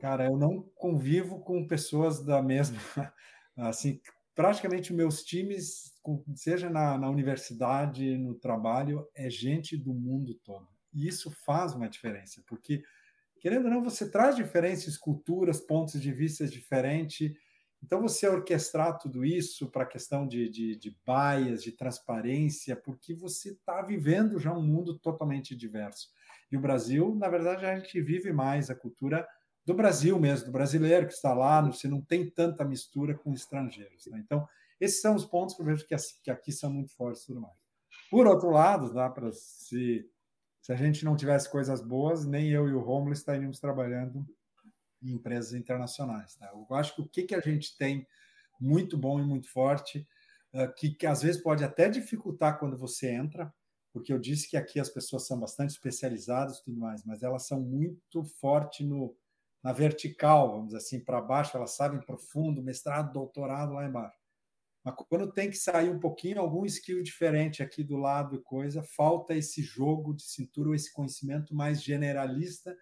Cara, 0.00 0.26
eu 0.26 0.36
não 0.36 0.62
convivo 0.74 1.40
com 1.40 1.66
pessoas 1.66 2.24
da 2.24 2.42
mesma. 2.42 2.78
Assim, 3.56 4.00
praticamente 4.34 4.92
meus 4.92 5.24
times, 5.24 5.94
seja 6.34 6.68
na, 6.68 6.98
na 6.98 7.08
universidade, 7.08 8.16
no 8.18 8.34
trabalho, 8.34 9.08
é 9.14 9.30
gente 9.30 9.76
do 9.76 9.94
mundo 9.94 10.34
todo. 10.44 10.68
E 10.92 11.06
isso 11.06 11.30
faz 11.30 11.74
uma 11.74 11.88
diferença, 11.88 12.42
porque, 12.46 12.82
querendo 13.40 13.64
ou 13.64 13.70
não, 13.70 13.82
você 13.82 14.10
traz 14.10 14.36
diferentes 14.36 14.96
culturas, 14.98 15.60
pontos 15.60 16.00
de 16.00 16.12
vista 16.12 16.46
diferentes. 16.46 17.32
Então, 17.86 18.02
você 18.02 18.28
orquestrar 18.28 18.98
tudo 18.98 19.24
isso 19.24 19.70
para 19.70 19.84
a 19.84 19.86
questão 19.86 20.26
de, 20.26 20.48
de, 20.48 20.74
de 20.74 20.98
bias, 21.06 21.62
de 21.62 21.70
transparência, 21.70 22.74
porque 22.74 23.14
você 23.14 23.50
está 23.50 23.80
vivendo 23.80 24.40
já 24.40 24.52
um 24.52 24.60
mundo 24.60 24.98
totalmente 24.98 25.54
diverso. 25.54 26.08
E 26.50 26.56
o 26.56 26.60
Brasil, 26.60 27.14
na 27.14 27.28
verdade, 27.28 27.64
a 27.64 27.78
gente 27.78 28.00
vive 28.00 28.32
mais 28.32 28.70
a 28.70 28.74
cultura 28.74 29.24
do 29.64 29.72
Brasil 29.72 30.18
mesmo, 30.18 30.46
do 30.46 30.52
brasileiro 30.52 31.06
que 31.06 31.12
está 31.12 31.32
lá, 31.32 31.60
você 31.60 31.86
não 31.86 32.02
tem 32.02 32.28
tanta 32.28 32.64
mistura 32.64 33.14
com 33.16 33.32
estrangeiros. 33.32 34.06
Né? 34.06 34.20
Então, 34.24 34.48
esses 34.80 35.00
são 35.00 35.14
os 35.14 35.24
pontos 35.24 35.54
que 35.54 35.62
eu 35.62 35.66
vejo 35.66 35.86
que, 35.86 35.94
que 36.24 36.30
aqui 36.30 36.50
são 36.50 36.72
muito 36.72 36.92
fortes 36.92 37.22
e 37.22 37.26
tudo 37.26 37.40
mais. 37.40 37.54
Por 38.10 38.26
outro 38.26 38.50
lado, 38.50 38.92
dá 38.92 39.08
para 39.08 39.30
se, 39.30 40.04
se 40.60 40.72
a 40.72 40.76
gente 40.76 41.04
não 41.04 41.14
tivesse 41.14 41.48
coisas 41.48 41.80
boas, 41.80 42.26
nem 42.26 42.48
eu 42.50 42.68
e 42.68 42.72
o 42.72 42.80
Romulo 42.80 43.12
estaríamos 43.12 43.60
trabalhando 43.60 44.26
em 45.06 45.14
empresas 45.14 45.52
internacionais. 45.54 46.36
Né? 46.38 46.48
Eu 46.52 46.76
acho 46.76 46.94
que 46.94 47.00
o 47.00 47.08
que, 47.08 47.22
que 47.22 47.34
a 47.34 47.40
gente 47.40 47.76
tem 47.76 48.06
muito 48.60 48.96
bom 48.96 49.20
e 49.20 49.22
muito 49.22 49.48
forte, 49.50 50.06
uh, 50.52 50.72
que, 50.74 50.90
que 50.90 51.06
às 51.06 51.22
vezes 51.22 51.40
pode 51.40 51.62
até 51.64 51.88
dificultar 51.88 52.58
quando 52.58 52.76
você 52.76 53.10
entra, 53.10 53.52
porque 53.92 54.12
eu 54.12 54.18
disse 54.18 54.48
que 54.48 54.56
aqui 54.56 54.80
as 54.80 54.90
pessoas 54.90 55.26
são 55.26 55.38
bastante 55.38 55.70
especializadas 55.70 56.58
e 56.58 56.64
tudo 56.64 56.78
mais, 56.78 57.04
mas 57.04 57.22
elas 57.22 57.46
são 57.46 57.60
muito 57.60 58.24
fortes 58.24 58.86
no, 58.86 59.16
na 59.62 59.72
vertical, 59.72 60.50
vamos 60.50 60.66
dizer 60.66 60.78
assim, 60.78 61.00
para 61.00 61.20
baixo, 61.20 61.56
elas 61.56 61.74
sabem 61.74 62.00
profundo, 62.00 62.62
mestrado, 62.62 63.12
doutorado 63.12 63.72
lá 63.72 63.86
embaixo. 63.86 64.18
Mas 64.84 64.94
quando 65.08 65.32
tem 65.32 65.50
que 65.50 65.56
sair 65.56 65.90
um 65.90 65.98
pouquinho, 65.98 66.40
algum 66.40 66.64
skill 66.64 67.02
diferente 67.02 67.62
aqui 67.62 67.82
do 67.82 67.96
lado 67.96 68.36
e 68.36 68.42
coisa, 68.42 68.82
falta 68.82 69.34
esse 69.34 69.60
jogo 69.62 70.14
de 70.14 70.22
cintura, 70.22 70.76
esse 70.76 70.92
conhecimento 70.92 71.54
mais 71.54 71.82
generalista, 71.82 72.76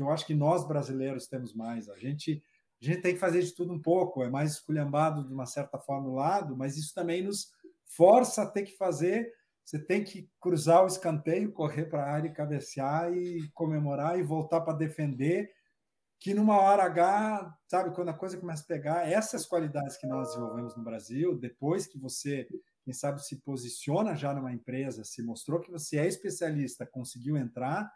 que 0.00 0.02
eu 0.02 0.10
acho 0.10 0.26
que 0.26 0.34
nós 0.34 0.66
brasileiros 0.66 1.26
temos 1.26 1.54
mais. 1.54 1.90
A 1.90 1.96
gente, 1.98 2.42
a 2.80 2.84
gente 2.84 3.02
tem 3.02 3.12
que 3.12 3.20
fazer 3.20 3.42
de 3.42 3.54
tudo 3.54 3.74
um 3.74 3.80
pouco, 3.80 4.22
é 4.22 4.30
mais 4.30 4.52
esculhambado 4.52 5.26
de 5.26 5.34
uma 5.34 5.44
certa 5.44 5.78
forma 5.78 6.08
do 6.08 6.14
lado, 6.14 6.56
mas 6.56 6.78
isso 6.78 6.94
também 6.94 7.22
nos 7.22 7.52
força 7.84 8.42
a 8.42 8.46
ter 8.46 8.62
que 8.62 8.76
fazer. 8.76 9.30
Você 9.62 9.78
tem 9.78 10.02
que 10.02 10.28
cruzar 10.40 10.82
o 10.82 10.86
escanteio, 10.86 11.52
correr 11.52 11.84
para 11.84 12.02
a 12.02 12.10
área 12.10 12.28
e 12.28 12.32
cabecear 12.32 13.12
e 13.12 13.46
comemorar 13.52 14.18
e 14.18 14.22
voltar 14.22 14.62
para 14.62 14.72
defender 14.72 15.50
que 16.18 16.34
numa 16.34 16.58
hora 16.60 16.84
H, 16.84 17.56
sabe, 17.66 17.94
quando 17.94 18.10
a 18.10 18.14
coisa 18.14 18.36
começa 18.36 18.62
a 18.62 18.66
pegar, 18.66 19.08
essas 19.08 19.46
qualidades 19.46 19.96
que 19.96 20.06
nós 20.06 20.28
desenvolvemos 20.28 20.76
no 20.76 20.84
Brasil, 20.84 21.38
depois 21.38 21.86
que 21.86 21.98
você, 21.98 22.46
quem 22.84 22.92
sabe, 22.92 23.24
se 23.24 23.36
posiciona 23.36 24.14
já 24.14 24.34
numa 24.34 24.52
empresa, 24.52 25.02
se 25.02 25.22
mostrou 25.22 25.60
que 25.60 25.70
você 25.70 25.96
é 25.96 26.06
especialista, 26.06 26.86
conseguiu 26.86 27.38
entrar, 27.38 27.90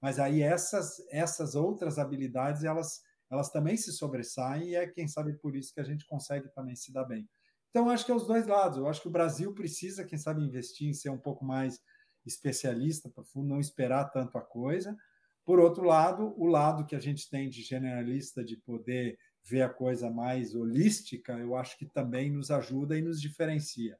mas 0.00 0.18
aí 0.18 0.42
essas, 0.42 0.96
essas 1.10 1.54
outras 1.54 1.98
habilidades, 1.98 2.64
elas, 2.64 3.00
elas 3.30 3.50
também 3.50 3.76
se 3.76 3.92
sobressaem 3.92 4.70
e 4.70 4.74
é, 4.74 4.86
quem 4.86 5.08
sabe, 5.08 5.34
por 5.34 5.56
isso 5.56 5.72
que 5.72 5.80
a 5.80 5.84
gente 5.84 6.06
consegue 6.06 6.48
também 6.54 6.76
se 6.76 6.92
dar 6.92 7.04
bem. 7.04 7.28
Então, 7.70 7.90
acho 7.90 8.06
que 8.06 8.12
é 8.12 8.14
os 8.14 8.26
dois 8.26 8.46
lados. 8.46 8.78
Eu 8.78 8.88
acho 8.88 9.02
que 9.02 9.08
o 9.08 9.12
Brasil 9.12 9.52
precisa, 9.52 10.04
quem 10.04 10.18
sabe, 10.18 10.42
investir 10.42 10.88
em 10.88 10.94
ser 10.94 11.10
um 11.10 11.18
pouco 11.18 11.44
mais 11.44 11.80
especialista, 12.24 13.10
profundo, 13.10 13.48
não 13.48 13.60
esperar 13.60 14.06
tanto 14.10 14.38
a 14.38 14.40
coisa, 14.40 14.96
por 15.46 15.60
outro 15.60 15.84
lado, 15.84 16.34
o 16.36 16.46
lado 16.46 16.84
que 16.84 16.96
a 16.96 16.98
gente 16.98 17.30
tem 17.30 17.48
de 17.48 17.62
generalista, 17.62 18.44
de 18.44 18.56
poder 18.56 19.16
ver 19.44 19.62
a 19.62 19.68
coisa 19.68 20.10
mais 20.10 20.56
holística, 20.56 21.34
eu 21.38 21.54
acho 21.54 21.78
que 21.78 21.86
também 21.86 22.32
nos 22.32 22.50
ajuda 22.50 22.98
e 22.98 23.00
nos 23.02 23.20
diferencia. 23.20 23.96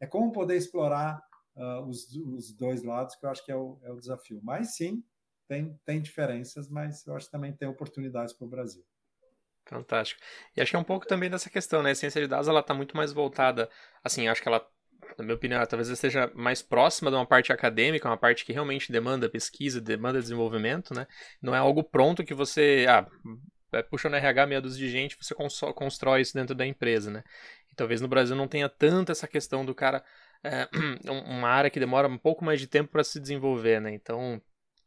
É 0.00 0.06
como 0.08 0.32
poder 0.32 0.56
explorar 0.56 1.22
uh, 1.54 1.86
os, 1.88 2.12
os, 2.16 2.52
dois 2.52 2.82
lados, 2.82 3.14
que 3.14 3.24
eu 3.24 3.30
acho 3.30 3.44
que 3.44 3.52
é 3.52 3.56
o, 3.56 3.78
é 3.84 3.92
o 3.92 4.00
desafio. 4.00 4.40
Mas 4.42 4.74
sim, 4.74 5.04
tem, 5.48 5.78
tem 5.84 6.00
diferenças, 6.00 6.68
mas 6.68 7.06
eu 7.06 7.16
acho 7.16 7.26
que 7.26 7.32
também 7.32 7.52
tem 7.52 7.66
oportunidades 7.66 8.32
para 8.32 8.46
o 8.46 8.50
Brasil. 8.50 8.84
Fantástico. 9.66 10.20
E 10.56 10.60
acho 10.60 10.70
que 10.70 10.76
é 10.76 10.78
um 10.78 10.84
pouco 10.84 11.06
também 11.06 11.28
dessa 11.28 11.50
questão, 11.50 11.82
né? 11.82 11.90
A 11.90 11.94
ciência 11.94 12.20
de 12.20 12.28
dados 12.28 12.48
ela 12.48 12.60
está 12.60 12.72
muito 12.72 12.96
mais 12.96 13.12
voltada, 13.12 13.68
assim, 14.02 14.28
acho 14.28 14.40
que 14.40 14.48
ela 14.48 14.66
na 15.16 15.24
minha 15.24 15.34
opinião, 15.34 15.64
talvez 15.66 15.88
esteja 15.88 16.30
mais 16.34 16.62
próxima 16.62 17.10
de 17.10 17.16
uma 17.16 17.26
parte 17.26 17.52
acadêmica, 17.52 18.08
uma 18.08 18.16
parte 18.16 18.44
que 18.44 18.52
realmente 18.52 18.92
demanda 18.92 19.28
pesquisa, 19.28 19.80
demanda 19.80 20.20
desenvolvimento, 20.20 20.94
né? 20.94 21.06
Não 21.40 21.54
é 21.54 21.58
algo 21.58 21.82
pronto 21.82 22.24
que 22.24 22.34
você, 22.34 22.86
ah, 22.88 23.06
puxa 23.90 24.08
no 24.08 24.16
RH 24.16 24.46
meia 24.46 24.60
dúzia 24.60 24.86
de 24.86 24.90
gente, 24.90 25.16
você 25.20 25.34
constrói 25.74 26.20
isso 26.20 26.34
dentro 26.34 26.54
da 26.54 26.66
empresa, 26.66 27.10
né? 27.10 27.22
E 27.70 27.74
talvez 27.74 28.00
no 28.00 28.08
Brasil 28.08 28.36
não 28.36 28.48
tenha 28.48 28.68
tanto 28.68 29.12
essa 29.12 29.26
questão 29.26 29.64
do 29.64 29.74
cara, 29.74 30.04
é, 30.42 30.68
uma 31.10 31.48
área 31.48 31.70
que 31.70 31.80
demora 31.80 32.08
um 32.08 32.18
pouco 32.18 32.44
mais 32.44 32.60
de 32.60 32.66
tempo 32.66 32.90
para 32.90 33.04
se 33.04 33.18
desenvolver, 33.18 33.80
né? 33.80 33.92
Então, 33.92 34.40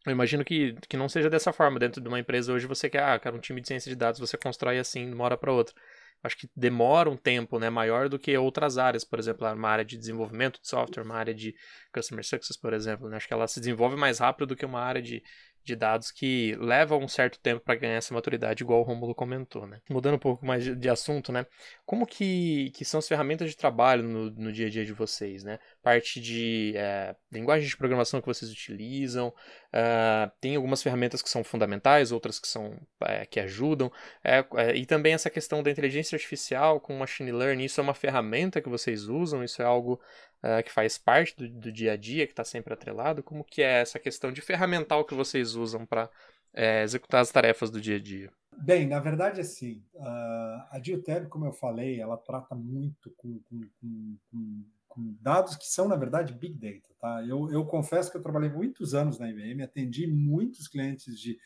eu 0.06 0.12
imagino 0.12 0.44
que, 0.44 0.76
que 0.88 0.98
não 0.98 1.08
seja 1.08 1.30
dessa 1.30 1.54
forma. 1.54 1.80
Dentro 1.80 2.02
de 2.02 2.08
uma 2.08 2.20
empresa 2.20 2.54
hoje 2.54 2.68
você 2.68 2.90
quer, 2.90 3.04
ah, 3.04 3.22
um 3.34 3.40
time 3.40 3.62
de 3.62 3.68
ciência 3.68 3.90
de 3.90 3.96
dados, 3.96 4.20
você 4.20 4.38
constrói 4.38 4.80
assim 4.80 5.08
de 5.08 5.14
uma 5.14 5.24
hora 5.26 5.38
para 5.38 5.52
outra 5.52 5.76
acho 6.24 6.38
que 6.38 6.50
demora 6.56 7.10
um 7.10 7.18
tempo 7.18 7.58
né, 7.60 7.70
maior 7.70 8.08
do 8.08 8.20
que 8.20 8.36
outras 8.38 8.78
áreas, 8.78 9.04
por 9.04 9.18
exemplo, 9.18 9.48
uma 9.52 9.70
área 9.70 9.84
de 9.84 9.98
desenvolvimento 9.98 10.62
de 10.62 10.68
software, 10.68 11.04
uma 11.04 11.16
área 11.16 11.34
de 11.34 11.56
customer 11.94 12.24
success, 12.24 12.58
por 12.58 12.74
exemplo. 12.74 13.10
Né? 13.10 13.18
Acho 13.18 13.28
que 13.28 13.34
ela 13.34 13.48
se 13.48 13.60
desenvolve 13.60 13.96
mais 13.96 14.20
rápido 14.20 14.48
do 14.48 14.56
que 14.56 14.66
uma 14.66 14.82
área 14.82 15.02
de, 15.02 15.24
de 15.64 15.76
dados 15.76 16.12
que 16.12 16.56
leva 16.60 16.96
um 16.96 17.08
certo 17.08 17.40
tempo 17.40 17.62
para 17.62 17.76
ganhar 17.76 17.96
essa 17.96 18.14
maturidade, 18.14 18.64
igual 18.64 18.80
o 18.80 18.84
Romulo 18.84 19.14
comentou, 19.14 19.68
né? 19.68 19.80
Mudando 19.90 20.16
um 20.16 20.20
pouco 20.20 20.46
mais 20.46 20.64
de, 20.64 20.90
assunto, 20.90 21.32
né? 21.32 21.46
Como 21.86 22.06
que, 22.06 22.72
que 22.72 22.84
são 22.84 23.00
as 23.00 23.08
ferramentas 23.08 23.50
de 23.50 23.56
trabalho 23.56 24.04
no, 24.04 24.32
no 24.32 24.52
dia 24.52 24.68
a 24.68 24.70
dia 24.70 24.86
de 24.86 24.94
vocês, 24.94 25.44
né? 25.44 25.60
Parte 25.82 26.20
de 26.20 26.74
é, 26.76 27.16
linguagem 27.32 27.68
de 27.68 27.78
programação 27.78 28.22
que 28.22 28.28
vocês 28.28 28.52
utilizam, 28.52 29.30
uh, 29.30 30.32
tem 30.40 30.56
algumas 30.56 30.82
ferramentas 30.82 31.22
que 31.22 31.30
são 31.30 31.44
fundamentais, 31.44 32.12
outras 32.12 32.40
que 32.40 32.48
são 32.48 32.80
é, 33.04 33.26
que 33.26 33.40
ajudam, 33.40 33.92
é, 34.24 34.44
e 34.76 34.86
também 34.86 35.14
essa 35.14 35.30
questão 35.30 35.62
da 35.62 35.72
inteligência 35.72 36.16
artificial 36.16 36.80
com 36.80 36.98
machine 36.98 37.32
learning, 37.32 37.66
isso 37.66 37.80
é 37.80 37.84
uma 37.84 37.94
ferramenta 37.94 38.62
que 38.62 38.70
vocês 38.70 39.08
usam, 39.08 39.44
isso 39.44 39.62
é 39.62 39.66
algo 39.66 40.00
uh, 40.44 40.64
que 40.64 40.72
faz 40.72 40.98
parte 40.98 41.36
do, 41.36 41.50
do, 41.50 41.72
dia 41.72 41.94
a 41.94 41.98
dia, 41.98 42.26
que 42.26 42.34
está 42.34 42.44
sempre 42.44 42.74
atrelado? 42.74 43.24
Como 43.24 43.44
que 43.44 43.62
é 43.62 43.82
essa 43.82 44.00
questão 44.00 44.32
de 44.32 44.42
ferramental 44.42 45.06
que 45.06 45.16
vocês 45.16 45.56
usam 45.56 45.86
para 45.86 46.10
é, 46.54 46.84
executar 46.84 47.22
as 47.22 47.32
tarefas 47.32 47.70
do 47.70 47.80
dia 47.80 47.96
a 47.96 48.00
dia? 48.00 48.32
Bem, 48.58 48.86
na 48.88 49.00
verdade, 49.00 49.40
assim, 49.40 49.84
uh, 49.96 50.68
a 50.70 50.80
Geotab, 50.84 51.28
como 51.30 51.46
eu 51.46 51.54
falei, 51.54 52.00
ela 52.00 52.18
trata 52.18 52.54
muito 52.54 53.10
com, 53.18 53.40
com, 53.50 54.18
com, 54.30 54.66
com, 54.88 55.18
dados 55.22 55.56
que 55.56 55.66
são, 55.66 55.88
na 55.88 55.96
verdade, 55.96 56.34
Big 56.34 56.54
Data. 56.56 56.94
Tá? 57.00 57.24
Eu, 57.26 57.50
eu 57.52 57.66
confesso 57.66 58.12
que 58.12 58.18
eu 58.18 58.22
trabalhei 58.22 58.50
muitos 58.50 58.94
anos 58.94 59.18
na 59.18 59.30
IBM, 59.30 59.64
atendi 59.64 60.06
muitos 60.06 60.68
clientes 60.68 61.18
de, 61.20 61.40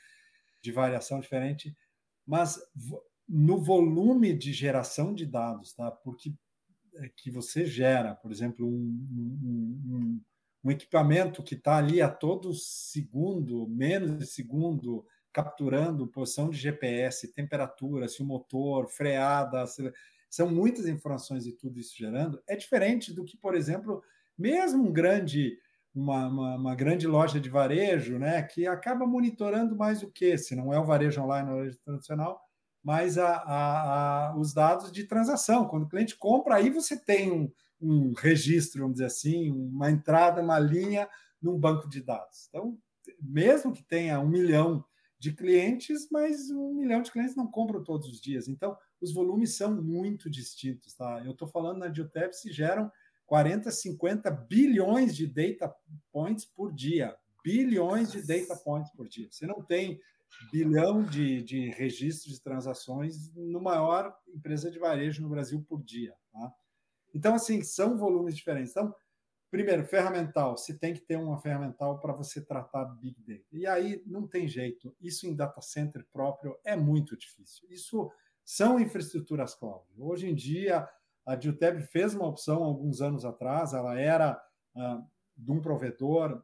de 0.61 0.71
variação 0.71 1.19
diferente, 1.19 1.77
mas 2.25 2.59
no 3.29 3.61
volume 3.61 4.33
de 4.33 4.51
geração 4.51 5.13
de 5.13 5.25
dados, 5.25 5.73
tá? 5.73 5.91
porque 5.91 6.33
que 7.15 7.29
você 7.29 7.65
gera, 7.65 8.15
por 8.15 8.31
exemplo, 8.31 8.67
um, 8.67 8.71
um, 8.71 9.81
um, 9.87 10.21
um 10.63 10.71
equipamento 10.71 11.43
que 11.43 11.55
está 11.55 11.77
ali 11.77 12.01
a 12.01 12.09
todo 12.09 12.53
segundo, 12.53 13.67
menos 13.67 14.17
de 14.17 14.25
segundo, 14.25 15.05
capturando 15.31 16.07
posição 16.07 16.49
de 16.49 16.57
GPS, 16.57 17.31
temperatura, 17.33 18.07
se 18.07 18.21
o 18.21 18.25
motor, 18.25 18.87
freada, 18.87 19.65
são 20.29 20.49
muitas 20.49 20.87
informações 20.87 21.45
e 21.45 21.51
tudo 21.51 21.79
isso 21.79 21.95
gerando, 21.97 22.41
é 22.47 22.55
diferente 22.55 23.13
do 23.13 23.25
que, 23.25 23.37
por 23.37 23.55
exemplo, 23.55 24.01
mesmo 24.37 24.87
um 24.87 24.93
grande 24.93 25.57
uma, 25.93 26.27
uma, 26.27 26.55
uma, 26.55 26.75
grande 26.75 27.07
loja 27.07 27.39
de 27.39 27.49
varejo, 27.49 28.19
né, 28.19 28.43
que 28.43 28.67
acaba 28.67 29.07
monitorando 29.07 29.77
mais 29.77 30.03
o 30.03 30.11
que, 30.11 30.37
se 30.37 30.53
não 30.53 30.73
é 30.73 30.77
o 30.77 30.83
varejo 30.83 31.21
online, 31.21 31.49
o 31.49 31.55
varejo 31.55 31.79
tradicional, 31.85 32.44
mas 32.85 33.17
a, 33.17 33.37
a, 33.37 34.27
a, 34.27 34.37
os 34.37 34.53
dados 34.53 34.91
de 34.91 35.05
transação. 35.05 35.67
Quando 35.67 35.85
o 35.85 35.89
cliente 35.89 36.15
compra, 36.15 36.57
aí 36.57 36.69
você 36.69 36.95
tem 36.95 37.31
um, 37.31 37.51
um 37.81 38.13
registro, 38.13 38.81
vamos 38.81 38.97
dizer 38.97 39.07
assim, 39.07 39.51
uma 39.51 39.89
entrada, 39.89 40.39
uma 40.39 40.59
linha 40.59 41.09
num 41.41 41.57
banco 41.57 41.89
de 41.89 41.99
dados. 41.99 42.45
Então, 42.47 42.77
mesmo 43.19 43.73
que 43.73 43.81
tenha 43.81 44.19
um 44.19 44.29
milhão 44.29 44.85
de 45.17 45.33
clientes, 45.33 46.07
mas 46.11 46.51
um 46.51 46.75
milhão 46.75 47.01
de 47.01 47.11
clientes 47.11 47.35
não 47.35 47.47
compram 47.47 47.83
todos 47.83 48.07
os 48.07 48.21
dias. 48.21 48.47
Então, 48.47 48.77
os 49.01 49.11
volumes 49.11 49.57
são 49.57 49.81
muito 49.81 50.29
distintos. 50.29 50.93
Tá? 50.93 51.23
Eu 51.25 51.31
estou 51.31 51.47
falando 51.47 51.79
na 51.79 51.91
Geotep 51.91 52.35
se 52.35 52.53
geram 52.53 52.91
40, 53.25 53.71
50 53.71 54.29
bilhões 54.29 55.15
de 55.15 55.25
data 55.25 55.73
points 56.11 56.45
por 56.45 56.71
dia. 56.71 57.17
Bilhões 57.43 58.11
de 58.11 58.21
data 58.21 58.55
points 58.55 58.91
por 58.91 59.07
dia. 59.07 59.27
Você 59.31 59.47
não 59.47 59.63
tem 59.63 59.99
bilhão 60.51 61.03
de, 61.03 61.41
de 61.41 61.69
registros 61.71 62.33
de 62.33 62.41
transações 62.41 63.33
no 63.33 63.61
maior 63.61 64.15
empresa 64.27 64.69
de 64.69 64.79
varejo 64.79 65.21
no 65.21 65.29
Brasil 65.29 65.63
por 65.67 65.83
dia. 65.83 66.15
Tá? 66.31 66.53
Então, 67.13 67.35
assim, 67.35 67.61
são 67.61 67.97
volumes 67.97 68.35
diferentes. 68.35 68.71
Então, 68.71 68.93
primeiro, 69.49 69.85
ferramental. 69.85 70.57
Você 70.57 70.77
tem 70.77 70.93
que 70.93 71.01
ter 71.01 71.17
uma 71.17 71.39
ferramental 71.39 71.99
para 71.99 72.13
você 72.13 72.43
tratar 72.43 72.85
Big 72.85 73.21
Data. 73.21 73.45
E 73.51 73.65
aí 73.65 74.03
não 74.05 74.27
tem 74.27 74.47
jeito. 74.47 74.95
Isso 75.01 75.25
em 75.25 75.35
data 75.35 75.61
center 75.61 76.05
próprio 76.11 76.57
é 76.63 76.75
muito 76.75 77.17
difícil. 77.17 77.67
Isso 77.69 78.11
são 78.43 78.79
infraestruturas 78.79 79.55
cloud. 79.55 79.85
Hoje 79.97 80.29
em 80.29 80.35
dia, 80.35 80.87
a 81.25 81.35
Dilteb 81.35 81.81
fez 81.81 82.13
uma 82.13 82.27
opção 82.27 82.63
alguns 82.63 83.01
anos 83.01 83.25
atrás, 83.25 83.73
ela 83.73 83.99
era 83.99 84.39
uh, 84.75 85.03
de 85.35 85.51
um 85.51 85.59
provedor, 85.59 86.43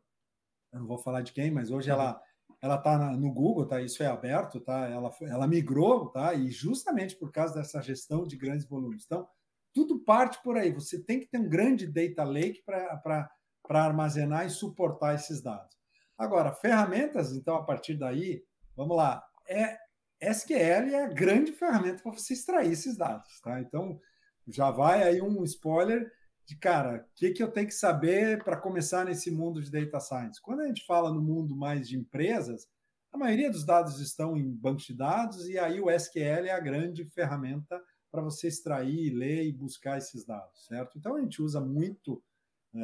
eu 0.74 0.80
não 0.80 0.88
vou 0.88 0.98
falar 0.98 1.22
de 1.22 1.32
quem, 1.32 1.52
mas 1.52 1.70
hoje 1.70 1.90
ela 1.92 2.20
ela 2.62 2.76
está 2.76 3.18
no 3.18 3.34
Google, 3.34 3.66
tá? 3.66 3.82
Isso 3.82 4.04
é 4.04 4.06
aberto, 4.06 4.60
tá? 4.60 4.88
Ela, 4.88 5.12
ela 5.24 5.48
migrou, 5.48 6.10
tá? 6.10 6.34
E 6.34 6.52
justamente 6.52 7.16
por 7.16 7.32
causa 7.32 7.56
dessa 7.56 7.82
gestão 7.82 8.26
de 8.26 8.38
grandes 8.38 8.68
volumes. 8.68 9.04
Então, 9.06 9.28
tudo 9.74 10.00
parte 10.00 10.42
por 10.44 10.58
aí. 10.58 10.72
Você 10.72 11.02
tem 11.02 11.20
que 11.20 11.28
ter 11.28 11.40
um 11.40 11.50
grande 11.50 11.88
data 11.88 12.24
lake 12.24 12.62
para 12.64 13.30
armazenar 13.68 14.46
e 14.46 14.50
suportar 14.50 15.16
esses 15.16 15.42
dados. 15.42 15.76
Agora, 16.18 16.54
ferramentas, 16.54 17.32
então, 17.32 17.56
a 17.56 17.64
partir 17.64 17.96
daí, 17.96 18.44
vamos 18.76 18.96
lá, 18.96 19.24
é 19.50 19.76
SQL 20.22 20.94
é 20.94 21.04
a 21.06 21.08
grande 21.08 21.52
ferramenta 21.52 22.04
para 22.04 22.12
você 22.12 22.34
extrair 22.34 22.72
esses 22.72 22.96
dados, 22.96 23.42
tá? 23.42 23.60
Então, 23.60 24.00
já 24.48 24.70
vai 24.70 25.02
aí 25.02 25.20
um 25.20 25.44
spoiler 25.44 26.12
de, 26.52 26.58
cara, 26.58 27.08
o 27.10 27.16
que, 27.16 27.32
que 27.32 27.42
eu 27.42 27.50
tenho 27.50 27.68
que 27.68 27.74
saber 27.74 28.44
para 28.44 28.58
começar 28.58 29.06
nesse 29.06 29.32
mundo 29.32 29.62
de 29.62 29.72
data 29.72 30.02
science? 30.02 30.42
Quando 30.42 30.60
a 30.60 30.68
gente 30.68 30.86
fala 30.86 31.10
no 31.10 31.22
mundo 31.22 31.56
mais 31.56 31.88
de 31.88 31.98
empresas, 31.98 32.68
a 33.10 33.18
maioria 33.18 33.50
dos 33.50 33.66
dados 33.66 34.02
estão 34.02 34.36
em 34.36 34.52
bancos 34.52 34.84
de 34.84 34.94
dados 34.94 35.48
e 35.48 35.58
aí 35.58 35.80
o 35.80 35.90
SQL 35.90 36.48
é 36.48 36.52
a 36.52 36.60
grande 36.60 37.06
ferramenta 37.06 37.82
para 38.12 38.22
você 38.22 38.50
extrair, 38.50 39.12
ler 39.12 39.46
e 39.46 39.54
buscar 39.54 39.98
esses 39.98 40.26
dados, 40.26 40.66
certo? 40.66 40.98
Então 40.98 41.16
a 41.16 41.22
gente 41.22 41.42
usa 41.42 41.62
muito, 41.62 42.22
é, 42.76 42.80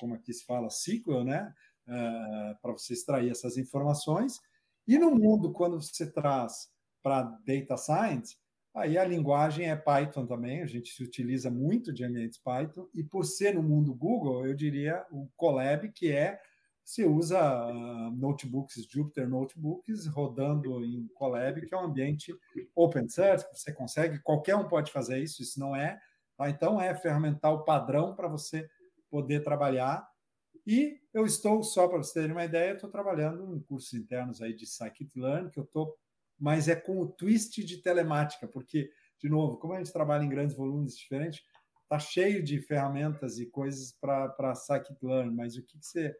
como 0.00 0.14
aqui 0.14 0.32
se 0.32 0.44
fala, 0.44 0.66
SQL, 0.66 1.22
né? 1.22 1.54
É, 1.86 2.56
para 2.60 2.72
você 2.72 2.92
extrair 2.92 3.30
essas 3.30 3.56
informações. 3.56 4.40
E 4.84 4.98
no 4.98 5.14
mundo, 5.14 5.52
quando 5.52 5.80
você 5.80 6.10
traz 6.10 6.72
para 7.00 7.22
data 7.46 7.76
science, 7.76 8.36
aí 8.74 8.96
a 8.96 9.04
linguagem 9.04 9.70
é 9.70 9.76
Python 9.76 10.26
também, 10.26 10.62
a 10.62 10.66
gente 10.66 10.92
se 10.92 11.02
utiliza 11.02 11.50
muito 11.50 11.92
de 11.92 12.04
ambientes 12.04 12.38
Python, 12.38 12.88
e 12.94 13.02
por 13.02 13.24
ser 13.24 13.54
no 13.54 13.62
mundo 13.62 13.94
Google, 13.94 14.46
eu 14.46 14.54
diria 14.54 15.04
o 15.10 15.28
Colab, 15.36 15.90
que 15.92 16.10
é 16.10 16.40
você 16.84 17.04
usa 17.04 17.38
uh, 17.40 18.10
notebooks, 18.10 18.84
Jupyter 18.90 19.28
Notebooks, 19.28 20.06
rodando 20.06 20.84
em 20.84 21.06
Colab, 21.14 21.64
que 21.64 21.72
é 21.72 21.78
um 21.78 21.84
ambiente 21.84 22.34
open 22.74 23.08
source, 23.08 23.46
você 23.52 23.72
consegue, 23.72 24.18
qualquer 24.20 24.56
um 24.56 24.66
pode 24.66 24.90
fazer 24.90 25.18
isso, 25.18 25.42
isso 25.42 25.60
não 25.60 25.76
é. 25.76 26.00
Tá? 26.36 26.50
Então, 26.50 26.80
é 26.80 26.94
ferramental 26.94 27.64
padrão 27.64 28.14
para 28.14 28.28
você 28.28 28.68
poder 29.08 29.42
trabalhar. 29.42 30.06
E 30.66 31.00
eu 31.14 31.24
estou, 31.24 31.62
só 31.62 31.86
para 31.86 31.98
vocês 31.98 32.12
terem 32.12 32.32
uma 32.32 32.44
ideia, 32.44 32.72
estou 32.72 32.90
trabalhando 32.90 33.54
em 33.54 33.60
cursos 33.60 33.94
internos 33.94 34.42
aí 34.42 34.54
de 34.54 34.66
Scikit-Learn, 34.66 35.50
que 35.50 35.58
eu 35.58 35.64
estou, 35.64 35.96
mas 36.42 36.66
é 36.66 36.74
com 36.74 36.98
o 36.98 37.06
twist 37.06 37.62
de 37.62 37.76
telemática, 37.78 38.48
porque, 38.48 38.90
de 39.20 39.28
novo, 39.28 39.58
como 39.58 39.74
a 39.74 39.78
gente 39.78 39.92
trabalha 39.92 40.24
em 40.24 40.28
grandes 40.28 40.56
volumes 40.56 40.98
diferentes, 40.98 41.40
está 41.84 42.00
cheio 42.00 42.42
de 42.42 42.60
ferramentas 42.60 43.38
e 43.38 43.46
coisas 43.46 43.92
para 43.92 44.52
Scikit-Learn, 44.56 45.32
mas 45.32 45.56
o 45.56 45.62
que, 45.62 45.78
que 45.78 45.86
você 45.86 46.16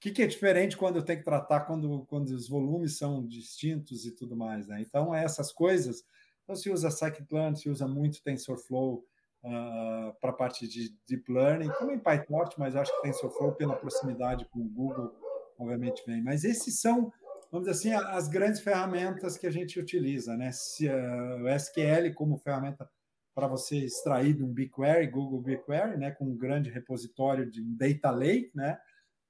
que, 0.00 0.12
que 0.12 0.22
é 0.22 0.26
diferente 0.26 0.78
quando 0.78 0.96
eu 0.96 1.02
tenho 1.02 1.18
que 1.18 1.24
tratar 1.24 1.60
quando, 1.60 2.06
quando 2.06 2.28
os 2.28 2.48
volumes 2.48 2.96
são 2.96 3.26
distintos 3.26 4.06
e 4.06 4.14
tudo 4.14 4.34
mais, 4.34 4.66
né? 4.66 4.80
Então, 4.80 5.14
é 5.14 5.22
essas 5.22 5.52
coisas. 5.52 6.02
Então, 6.42 6.56
se 6.56 6.70
usa 6.70 6.90
scikit-learn, 6.90 7.54
se 7.54 7.68
usa 7.68 7.86
muito 7.86 8.22
TensorFlow 8.22 9.04
uh, 9.44 10.14
para 10.22 10.30
a 10.30 10.34
parte 10.34 10.66
de 10.66 10.96
Deep 11.06 11.30
Learning, 11.30 11.70
também 11.78 11.98
PyTorch, 11.98 12.58
mas 12.58 12.76
acho 12.76 12.94
que 12.96 13.02
TensorFlow, 13.02 13.52
pela 13.52 13.76
proximidade 13.76 14.46
com 14.46 14.60
o 14.60 14.68
Google, 14.68 15.14
obviamente 15.58 16.02
vem. 16.06 16.22
Mas 16.22 16.44
esses 16.44 16.80
são, 16.80 17.12
vamos 17.54 17.68
dizer 17.68 17.92
assim, 17.92 18.08
as 18.08 18.26
grandes 18.26 18.60
ferramentas 18.60 19.38
que 19.38 19.46
a 19.46 19.50
gente 19.50 19.78
utiliza, 19.78 20.36
né? 20.36 20.50
Se, 20.50 20.88
uh, 20.88 21.44
o 21.44 21.48
SQL 21.48 22.12
como 22.12 22.36
ferramenta 22.36 22.90
para 23.32 23.46
você 23.46 23.76
extrair 23.78 24.34
de 24.34 24.42
um 24.42 24.52
BigQuery, 24.52 25.06
Google 25.06 25.40
BigQuery, 25.40 25.96
né, 25.96 26.10
com 26.10 26.24
um 26.24 26.36
grande 26.36 26.68
repositório 26.68 27.48
de 27.48 27.62
um 27.62 27.76
data 27.76 28.10
lake, 28.10 28.50
né? 28.54 28.78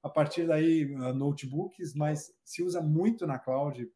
a 0.03 0.09
partir 0.11 0.47
daí 0.47 0.87
notebooks, 1.15 1.95
mas 1.95 2.31
se 2.45 2.63
usa 2.63 2.83
muito 2.83 3.27
na 3.27 3.39
cloud, 3.39 3.91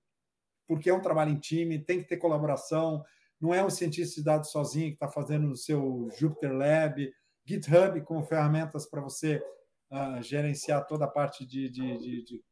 porque 0.66 0.88
é 0.88 0.94
um 0.94 1.02
trabalho 1.02 1.30
em 1.30 1.38
time, 1.38 1.78
tem 1.78 2.00
que 2.00 2.08
ter 2.08 2.16
colaboração, 2.16 3.04
não 3.38 3.52
é 3.52 3.62
um 3.62 3.68
cientista 3.68 4.14
de 4.16 4.24
dados 4.24 4.50
sozinho 4.50 4.88
que 4.88 4.94
está 4.94 5.06
fazendo 5.06 5.46
no 5.46 5.56
seu 5.56 6.08
Jupyter 6.18 6.52
Lab, 6.52 7.12
GitHub 7.44 8.00
com 8.02 8.22
ferramentas 8.22 8.88
para 8.88 9.02
você 9.02 9.42
uh, 9.90 10.22
gerenciar 10.22 10.86
toda 10.86 11.04
a 11.04 11.10
parte 11.10 11.44
de, 11.46 11.68
de, 11.68 11.98
de, 11.98 12.24
de, 12.24 12.44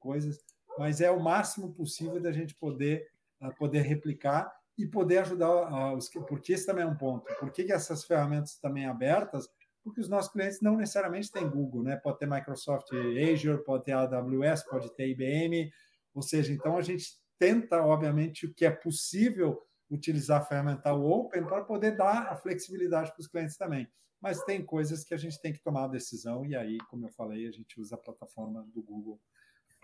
coisas, 0.00 0.36
mas 0.78 1.00
é 1.00 1.10
o 1.10 1.20
máximo 1.20 1.72
possível 1.72 2.20
da 2.20 2.32
gente 2.32 2.54
poder, 2.54 3.08
uh, 3.40 3.54
poder 3.56 3.82
replicar 3.82 4.52
e 4.76 4.86
poder 4.86 5.18
ajudar 5.18 5.48
uh, 5.48 5.96
os 5.96 6.08
porque 6.08 6.52
esse 6.52 6.66
também 6.66 6.84
é 6.84 6.88
um 6.88 6.96
ponto. 6.96 7.32
Por 7.38 7.50
que, 7.50 7.64
que 7.64 7.72
essas 7.72 8.04
ferramentas 8.04 8.56
também 8.58 8.86
abertas? 8.86 9.48
porque 9.84 10.00
os 10.00 10.08
nossos 10.08 10.32
clientes 10.32 10.62
não 10.62 10.78
necessariamente 10.78 11.30
têm 11.30 11.48
Google, 11.48 11.82
né? 11.82 11.96
Pode 11.96 12.18
ter 12.18 12.26
Microsoft 12.26 12.88
Azure, 12.92 13.62
pode 13.62 13.84
ter 13.84 13.92
AWS, 13.92 14.64
pode 14.64 14.90
ter 14.96 15.10
IBM, 15.10 15.70
ou 16.14 16.22
seja, 16.22 16.52
então 16.52 16.78
a 16.78 16.80
gente 16.80 17.18
tenta, 17.38 17.82
obviamente, 17.82 18.46
o 18.46 18.54
que 18.54 18.64
é 18.64 18.70
possível 18.70 19.62
utilizar 19.90 20.40
a 20.40 20.44
ferramental 20.44 21.04
Open 21.04 21.44
para 21.44 21.62
poder 21.62 21.96
dar 21.96 22.28
a 22.28 22.36
flexibilidade 22.36 23.12
para 23.12 23.20
os 23.20 23.28
clientes 23.28 23.58
também. 23.58 23.86
Mas 24.18 24.42
tem 24.44 24.64
coisas 24.64 25.04
que 25.04 25.12
a 25.12 25.18
gente 25.18 25.38
tem 25.38 25.52
que 25.52 25.62
tomar 25.62 25.84
a 25.84 25.88
decisão, 25.88 26.46
e 26.46 26.56
aí, 26.56 26.78
como 26.88 27.06
eu 27.06 27.10
falei, 27.10 27.46
a 27.46 27.50
gente 27.50 27.78
usa 27.78 27.94
a 27.94 27.98
plataforma 27.98 28.66
do 28.72 28.82
Google 28.82 29.20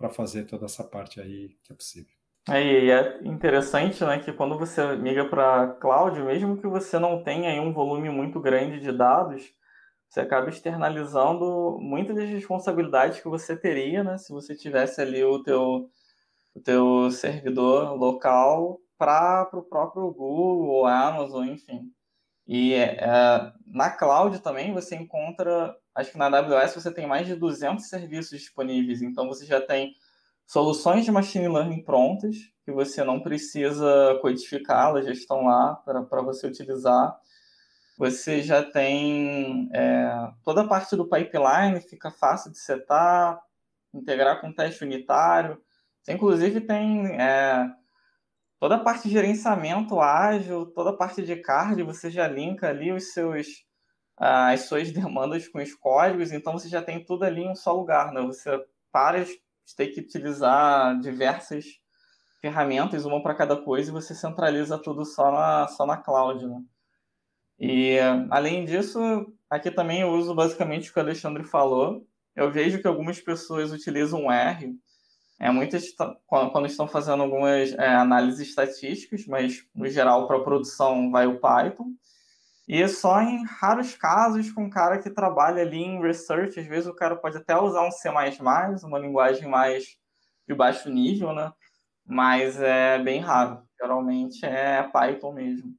para 0.01 0.09
fazer 0.09 0.47
toda 0.47 0.65
essa 0.65 0.83
parte 0.83 1.21
aí 1.21 1.51
que 1.63 1.71
é 1.71 1.77
possível. 1.77 2.11
É, 2.49 2.63
e 2.63 2.91
é 2.91 3.21
interessante, 3.23 4.03
né, 4.03 4.19
que 4.19 4.33
quando 4.33 4.59
você 4.59 4.97
migra 4.97 5.29
para 5.29 5.75
cloud, 5.75 6.19
mesmo 6.23 6.57
que 6.57 6.67
você 6.67 6.99
não 6.99 7.23
tenha 7.23 7.51
aí 7.51 7.61
um 7.61 7.75
volume 7.75 8.09
muito 8.09 8.41
grande 8.41 8.81
de 8.81 8.91
dados, 8.91 9.53
você 10.09 10.21
acaba 10.21 10.49
externalizando 10.49 11.79
muitas 11.79 12.17
das 12.17 12.31
responsabilidades 12.31 13.21
que 13.21 13.29
você 13.29 13.55
teria, 13.55 14.03
né, 14.03 14.17
se 14.17 14.33
você 14.33 14.57
tivesse 14.57 15.03
ali 15.03 15.23
o 15.23 15.43
teu, 15.43 15.91
o 16.55 16.61
teu 16.65 17.11
servidor 17.11 17.95
local 17.95 18.81
para 18.97 19.51
o 19.53 19.63
próprio 19.63 20.11
Google 20.11 20.87
Amazon, 20.87 21.47
enfim. 21.47 21.93
E 22.47 22.73
é, 22.73 23.53
na 23.67 23.91
cloud 23.91 24.39
também 24.41 24.73
você 24.73 24.97
encontra, 24.97 25.77
acho 26.01 26.13
que 26.13 26.19
na 26.19 26.27
AWS 26.27 26.75
você 26.75 26.93
tem 26.93 27.07
mais 27.07 27.27
de 27.27 27.35
200 27.35 27.89
serviços 27.89 28.39
disponíveis, 28.39 29.03
então 29.03 29.29
você 29.29 29.45
já 29.47 29.61
tem 29.61 29.95
soluções 30.47 31.05
de 31.05 31.13
machine 31.13 31.49
learning 31.49 31.85
prontas, 31.85 32.37
que 32.65 32.73
você 32.73 33.05
não 33.05 33.21
precisa 33.21 34.19
codificá-las, 34.21 35.07
já 35.07 35.13
estão 35.13 35.45
lá 35.45 35.75
para 35.77 36.23
você 36.23 36.47
utilizar 36.47 37.17
você 38.01 38.41
já 38.41 38.63
tem 38.63 39.69
é, 39.75 40.33
toda 40.43 40.63
a 40.63 40.67
parte 40.67 40.97
do 40.97 41.07
pipeline, 41.07 41.83
fica 41.83 42.11
fácil 42.11 42.51
de 42.51 42.59
setar, 42.59 43.39
integrar 43.93 44.41
com 44.41 44.51
teste 44.51 44.83
unitário. 44.83 45.61
Você, 46.01 46.15
inclusive, 46.15 46.63
tem 46.63 47.09
é, 47.21 47.71
toda 48.59 48.77
a 48.77 48.79
parte 48.79 49.07
de 49.07 49.13
gerenciamento 49.13 50.01
ágil, 50.01 50.65
toda 50.65 50.89
a 50.89 50.97
parte 50.97 51.21
de 51.21 51.37
card, 51.37 51.83
você 51.83 52.11
já 52.11 52.27
linka 52.27 52.71
ali 52.71 52.91
os 52.91 53.13
seus, 53.13 53.67
as 54.21 54.63
suas 54.63 54.93
demandas 54.93 55.49
com 55.49 55.59
os 55.59 55.75
códigos, 55.75 56.31
então 56.31 56.53
você 56.53 56.69
já 56.69 56.83
tem 56.83 57.03
tudo 57.03 57.25
ali 57.25 57.43
em 57.43 57.51
um 57.51 57.57
só 57.57 57.73
lugar. 57.73 58.13
Né? 58.13 58.21
Você 58.23 58.51
para 58.93 59.25
de 59.25 59.77
ter 59.77 59.89
que 59.89 60.01
utilizar 60.01 60.99
diversas 61.01 61.65
ferramentas, 62.41 63.05
uma 63.05 63.23
para 63.23 63.35
cada 63.35 63.57
coisa, 63.57 63.91
e 63.91 63.93
você 63.93 64.15
centraliza 64.15 64.79
tudo 64.79 65.05
só 65.05 65.31
na, 65.31 65.69
só 65.69 65.87
na 65.87 65.97
cloud. 65.97 66.47
Né? 66.47 66.63
E, 67.59 67.99
além 68.31 68.65
disso, 68.65 69.01
aqui 69.49 69.71
também 69.71 70.01
eu 70.01 70.11
uso 70.11 70.35
basicamente 70.35 70.91
o 70.91 70.93
que 70.93 70.99
o 70.99 71.03
Alexandre 71.03 71.45
falou. 71.45 72.07
Eu 72.35 72.51
vejo 72.51 72.81
que 72.81 72.87
algumas 72.87 73.21
pessoas 73.21 73.73
utilizam 73.73 74.31
R, 74.31 74.75
é, 75.39 75.51
muitas 75.51 75.95
quando 76.27 76.67
estão 76.67 76.87
fazendo 76.87 77.23
algumas 77.23 77.73
é, 77.73 77.87
análises 77.87 78.49
estatísticas, 78.49 79.27
mas 79.27 79.65
no 79.75 79.89
geral 79.89 80.27
para 80.27 80.41
produção 80.41 81.11
vai 81.11 81.27
o 81.27 81.41
Python. 81.41 81.93
E 82.73 82.87
só 82.87 83.21
em 83.21 83.45
raros 83.45 83.97
casos 83.97 84.53
com 84.53 84.63
um 84.63 84.71
cara 84.71 84.97
que 85.01 85.11
trabalha 85.11 85.61
ali 85.61 85.79
em 85.79 86.01
research, 86.01 86.61
às 86.61 86.67
vezes 86.69 86.87
o 86.87 86.95
cara 86.95 87.17
pode 87.17 87.37
até 87.37 87.59
usar 87.59 87.85
um 87.85 87.91
C++, 87.91 88.09
uma 88.85 88.97
linguagem 88.97 89.49
mais 89.49 89.97
de 90.47 90.55
baixo 90.55 90.89
nível, 90.89 91.35
né? 91.35 91.53
Mas 92.07 92.61
é 92.61 93.03
bem 93.03 93.19
raro. 93.19 93.61
Geralmente 93.77 94.47
é 94.47 94.85
Python 94.85 95.33
mesmo. 95.33 95.75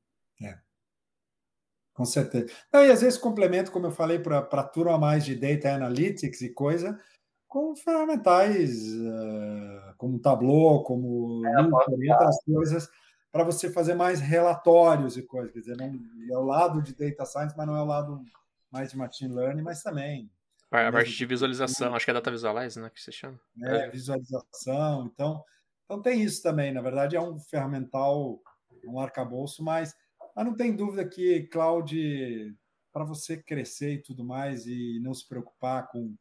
Com 1.94 2.04
certeza. 2.04 2.48
Não, 2.74 2.84
e 2.84 2.92
às 2.92 3.02
vezes 3.02 3.18
complemento, 3.18 3.72
como 3.72 3.88
eu 3.88 3.92
falei, 3.92 4.20
para 4.20 4.64
turma 4.64 4.98
mais 4.98 5.24
de 5.24 5.34
data 5.34 5.74
analytics 5.74 6.42
e 6.42 6.54
coisa, 6.54 7.00
com 7.48 7.74
ferramentais 7.74 8.86
uh, 8.96 9.96
como 9.98 10.20
Tableau, 10.20 10.84
como 10.84 11.46
é, 11.46 11.62
outras 11.62 12.44
coisas, 12.44 12.90
para 13.32 13.44
você 13.44 13.72
fazer 13.72 13.96
mais 13.96 14.20
relatórios 14.20 15.16
e 15.18 15.24
coisas. 15.24 15.54
Quer 15.54 15.60
dizer, 15.60 15.78
não, 15.78 15.92
é 16.30 16.38
o 16.38 16.44
lado 16.44 16.82
de 16.82 16.94
data 16.94 17.26
science, 17.26 17.56
mas 17.58 17.66
não 17.66 17.76
é 17.76 17.82
o 17.82 17.86
lado 17.86 18.22
mais 18.70 18.92
de 18.92 18.98
machine 18.98 19.34
learning, 19.34 19.62
mas 19.62 19.82
também. 19.82 20.30
A 20.70 20.92
parte 20.92 21.12
de 21.12 21.26
visualização, 21.26 21.94
acho 21.94 22.06
que 22.06 22.12
é 22.12 22.14
data 22.14 22.32
visualize, 22.32 22.80
né, 22.80 22.90
que 22.90 23.02
você 23.02 23.12
chama. 23.12 23.40
É, 23.64 23.90
visualização. 23.90 25.10
Então, 25.14 25.44
então 25.86 26.02
tem 26.02 26.22
isso 26.22 26.42
também. 26.42 26.72
Na 26.72 26.82
verdade, 26.82 27.16
é 27.16 27.22
um 27.22 27.38
ferramental, 27.40 28.42
um 28.86 29.00
arcabouço, 29.00 29.64
mas, 29.64 29.94
mas 30.36 30.46
não 30.46 30.56
tem 30.56 30.74
dúvida 30.74 31.08
que 31.08 31.44
cloud, 31.48 32.56
para 32.94 33.04
você 33.04 33.36
crescer 33.36 33.96
e 33.96 34.02
tudo 34.02 34.24
mais, 34.24 34.66
e 34.66 35.00
não 35.02 35.14
se 35.14 35.28
preocupar 35.28 35.90
com 35.90 36.16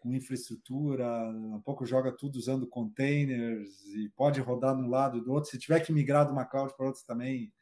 com 0.00 0.12
infraestrutura, 0.14 1.06
um 1.28 1.60
pouco 1.60 1.84
joga 1.84 2.10
tudo 2.10 2.36
usando 2.36 2.66
containers 2.66 3.84
e 3.94 4.08
pode 4.16 4.40
rodar 4.40 4.74
de 4.74 4.82
um 4.82 4.88
lado 4.88 5.18
e 5.18 5.20
do 5.20 5.32
outro. 5.32 5.50
Se 5.50 5.58
tiver 5.58 5.80
que 5.80 5.92
migrar 5.92 6.26
de 6.26 6.32
uma 6.32 6.44
cloud 6.44 6.74
para 6.74 6.86
outra 6.86 7.02
também 7.06 7.52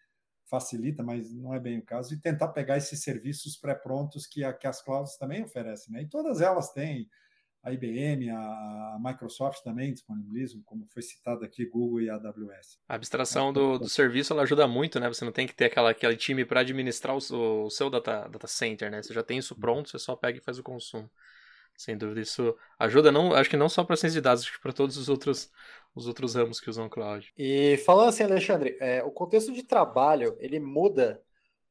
facilita, 0.48 1.02
mas 1.02 1.32
não 1.34 1.54
é 1.54 1.60
bem 1.60 1.78
o 1.78 1.84
caso. 1.84 2.14
E 2.14 2.20
tentar 2.20 2.48
pegar 2.48 2.78
esses 2.78 3.02
serviços 3.02 3.56
pré-prontos 3.56 4.26
que, 4.26 4.50
que 4.54 4.66
as 4.66 4.80
clouds 4.80 5.16
também 5.16 5.42
oferecem. 5.42 5.92
Né? 5.92 6.02
E 6.02 6.08
todas 6.08 6.40
elas 6.40 6.72
têm. 6.72 7.08
A 7.60 7.72
IBM, 7.72 8.30
a 8.30 8.98
Microsoft 9.00 9.64
também 9.64 9.92
disponibilizam, 9.92 10.62
como 10.64 10.86
foi 10.86 11.02
citado 11.02 11.44
aqui, 11.44 11.66
Google 11.66 12.00
e 12.00 12.08
AWS. 12.08 12.78
A 12.88 12.94
abstração 12.94 13.52
do, 13.52 13.80
do 13.80 13.88
serviço 13.88 14.32
ela 14.32 14.42
ajuda 14.42 14.68
muito, 14.68 15.00
né? 15.00 15.08
Você 15.08 15.24
não 15.24 15.32
tem 15.32 15.44
que 15.44 15.54
ter 15.54 15.64
aquela, 15.64 15.90
aquele 15.90 16.16
time 16.16 16.44
para 16.44 16.60
administrar 16.60 17.16
o, 17.16 17.64
o, 17.64 17.68
seu 17.68 17.90
data, 17.90 18.28
data 18.28 18.46
center, 18.46 18.92
né? 18.92 19.02
Você 19.02 19.12
já 19.12 19.24
tem 19.24 19.38
isso 19.38 19.56
pronto, 19.56 19.90
você 19.90 19.98
só 19.98 20.14
pega 20.14 20.38
e 20.38 20.40
faz 20.40 20.56
o 20.60 20.62
consumo. 20.62 21.10
Sem 21.78 21.96
dúvida, 21.96 22.20
isso 22.20 22.56
ajuda, 22.76 23.12
não, 23.12 23.32
acho 23.32 23.48
que 23.48 23.56
não 23.56 23.68
só 23.68 23.84
para 23.84 23.96
ciência 23.96 24.20
de 24.20 24.24
dados, 24.24 24.42
acho 24.42 24.52
que 24.52 24.60
para 24.60 24.72
todos 24.72 24.96
os 24.96 25.08
outros, 25.08 25.48
os 25.94 26.08
outros 26.08 26.34
ramos 26.34 26.58
que 26.58 26.68
usam 26.68 26.88
cloud. 26.88 27.32
E 27.38 27.76
falando 27.86 28.08
assim, 28.08 28.24
Alexandre, 28.24 28.76
é, 28.80 29.00
o 29.04 29.12
contexto 29.12 29.52
de 29.52 29.62
trabalho, 29.62 30.36
ele 30.40 30.58
muda 30.58 31.22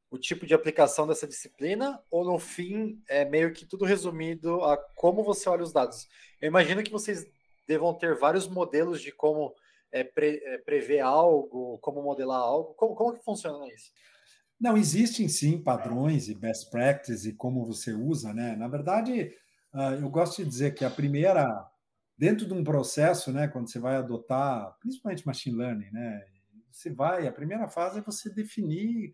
o 0.09 0.17
tipo 0.17 0.45
de 0.45 0.53
aplicação 0.53 1.05
dessa 1.05 1.27
disciplina 1.27 2.01
ou 2.09 2.23
no 2.23 2.39
fim 2.39 3.03
é 3.09 3.25
meio 3.25 3.51
que 3.51 3.65
tudo 3.65 3.83
resumido 3.83 4.63
a 4.63 4.77
como 4.95 5.25
você 5.25 5.49
olha 5.49 5.63
os 5.63 5.73
dados? 5.73 6.07
Eu 6.39 6.47
imagino 6.47 6.81
que 6.81 6.91
vocês 6.91 7.25
devam 7.67 7.93
ter 7.93 8.15
vários 8.15 8.47
modelos 8.47 9.01
de 9.01 9.11
como 9.11 9.53
é, 9.91 10.05
pre, 10.05 10.41
é, 10.41 10.57
prever 10.59 11.01
algo, 11.01 11.79
como 11.79 12.01
modelar 12.01 12.39
algo. 12.39 12.73
Como, 12.75 12.95
como 12.95 13.13
que 13.13 13.25
funciona 13.25 13.67
isso? 13.73 13.91
Não, 14.57 14.77
existem 14.77 15.27
sim 15.27 15.61
padrões 15.61 16.29
e 16.29 16.33
best 16.33 16.71
practices 16.71 17.25
e 17.25 17.33
como 17.33 17.65
você 17.65 17.91
usa, 17.91 18.33
né? 18.33 18.55
Na 18.55 18.69
verdade, 18.69 19.35
eu 19.99 20.09
gosto 20.09 20.43
de 20.43 20.49
dizer 20.49 20.73
que 20.73 20.83
a 20.85 20.89
primeira, 20.89 21.45
dentro 22.17 22.45
de 22.45 22.53
um 22.53 22.63
processo, 22.63 23.31
né, 23.31 23.47
quando 23.47 23.69
você 23.69 23.79
vai 23.79 23.95
adotar, 23.95 24.75
principalmente 24.79 25.25
machine 25.25 25.57
learning, 25.57 25.91
né, 25.91 26.25
você 26.71 26.91
vai, 26.91 27.27
a 27.27 27.31
primeira 27.31 27.67
fase 27.67 27.99
é 27.99 28.01
você 28.01 28.29
definir 28.29 29.13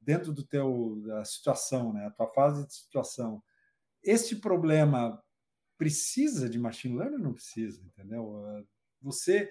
dentro 0.00 0.32
do 0.32 0.46
teu 0.46 1.02
da 1.04 1.24
situação, 1.24 1.92
né, 1.92 2.06
a 2.06 2.10
tua 2.10 2.28
fase 2.28 2.66
de 2.66 2.74
situação. 2.74 3.42
Este 4.02 4.36
problema 4.36 5.22
precisa 5.76 6.48
de 6.48 6.58
machine 6.58 6.98
learning 6.98 7.22
não 7.22 7.32
precisa, 7.32 7.82
entendeu? 7.82 8.36
Ah, 8.46 8.62
você 9.00 9.50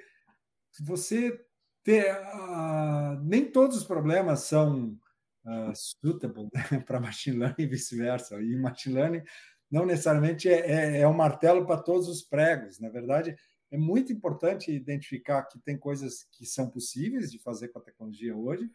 você 0.81 1.39
ter 1.83 2.13
uh, 2.13 3.19
nem 3.23 3.49
todos 3.49 3.77
os 3.77 3.83
problemas 3.85 4.41
são 4.41 4.99
uh, 5.45 5.73
suitable 5.73 6.49
né, 6.53 6.79
para 6.85 6.99
machine 6.99 7.37
learning 7.37 7.63
e 7.63 7.67
vice-versa. 7.67 8.41
E 8.41 8.55
machine 8.57 8.95
learning 8.95 9.23
não 9.69 9.85
necessariamente 9.85 10.49
é, 10.49 10.71
é, 10.71 10.99
é 10.99 11.07
um 11.07 11.13
martelo 11.13 11.65
para 11.65 11.81
todos 11.81 12.07
os 12.07 12.21
pregos. 12.21 12.79
Na 12.79 12.89
verdade, 12.89 13.35
é 13.69 13.77
muito 13.77 14.13
importante 14.13 14.71
identificar 14.71 15.43
que 15.43 15.59
tem 15.59 15.77
coisas 15.77 16.25
que 16.31 16.45
são 16.45 16.69
possíveis 16.69 17.31
de 17.31 17.39
fazer 17.39 17.67
com 17.69 17.79
a 17.79 17.83
tecnologia 17.83 18.35
hoje, 18.35 18.71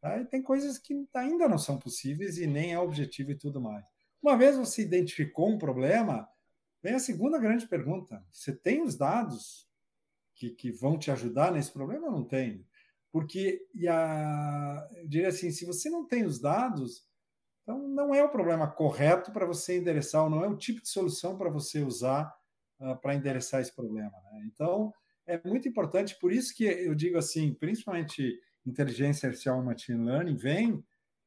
tá? 0.00 0.18
e 0.18 0.24
tem 0.24 0.42
coisas 0.42 0.78
que 0.78 0.94
ainda 1.14 1.48
não 1.48 1.58
são 1.58 1.78
possíveis 1.78 2.38
e 2.38 2.46
nem 2.46 2.72
é 2.72 2.78
objetivo 2.78 3.32
e 3.32 3.38
tudo 3.38 3.60
mais. 3.60 3.84
Uma 4.22 4.36
vez 4.36 4.56
você 4.56 4.82
identificou 4.82 5.48
um 5.48 5.58
problema, 5.58 6.28
vem 6.82 6.94
a 6.94 7.00
segunda 7.00 7.38
grande 7.38 7.66
pergunta: 7.66 8.24
você 8.30 8.54
tem 8.54 8.82
os 8.82 8.96
dados 8.96 9.68
que, 10.34 10.50
que 10.50 10.70
vão 10.70 10.98
te 10.98 11.10
ajudar 11.10 11.52
nesse 11.52 11.72
problema 11.72 12.06
ou 12.06 12.12
não 12.12 12.24
tem? 12.24 12.64
Porque, 13.10 13.66
e 13.74 13.88
a, 13.88 14.88
eu 14.94 15.08
diria 15.08 15.28
assim, 15.28 15.50
se 15.50 15.64
você 15.64 15.88
não 15.88 16.06
tem 16.06 16.24
os 16.24 16.38
dados, 16.38 17.06
então, 17.68 17.86
não 17.86 18.14
é 18.14 18.24
o 18.24 18.30
problema 18.30 18.66
correto 18.66 19.30
para 19.30 19.44
você 19.44 19.76
endereçar, 19.76 20.24
ou 20.24 20.30
não 20.30 20.42
é 20.42 20.48
o 20.48 20.56
tipo 20.56 20.80
de 20.80 20.88
solução 20.88 21.36
para 21.36 21.50
você 21.50 21.82
usar 21.82 22.34
uh, 22.80 22.96
para 22.96 23.14
endereçar 23.14 23.60
esse 23.60 23.76
problema. 23.76 24.10
Né? 24.32 24.46
Então, 24.46 24.90
é 25.26 25.38
muito 25.44 25.68
importante, 25.68 26.16
por 26.18 26.32
isso 26.32 26.56
que 26.56 26.64
eu 26.64 26.94
digo 26.94 27.18
assim, 27.18 27.52
principalmente 27.52 28.40
inteligência 28.64 29.26
artificial 29.26 29.60
e 29.60 29.66
machine 29.66 30.02
learning 30.02 30.34
vem 30.34 30.82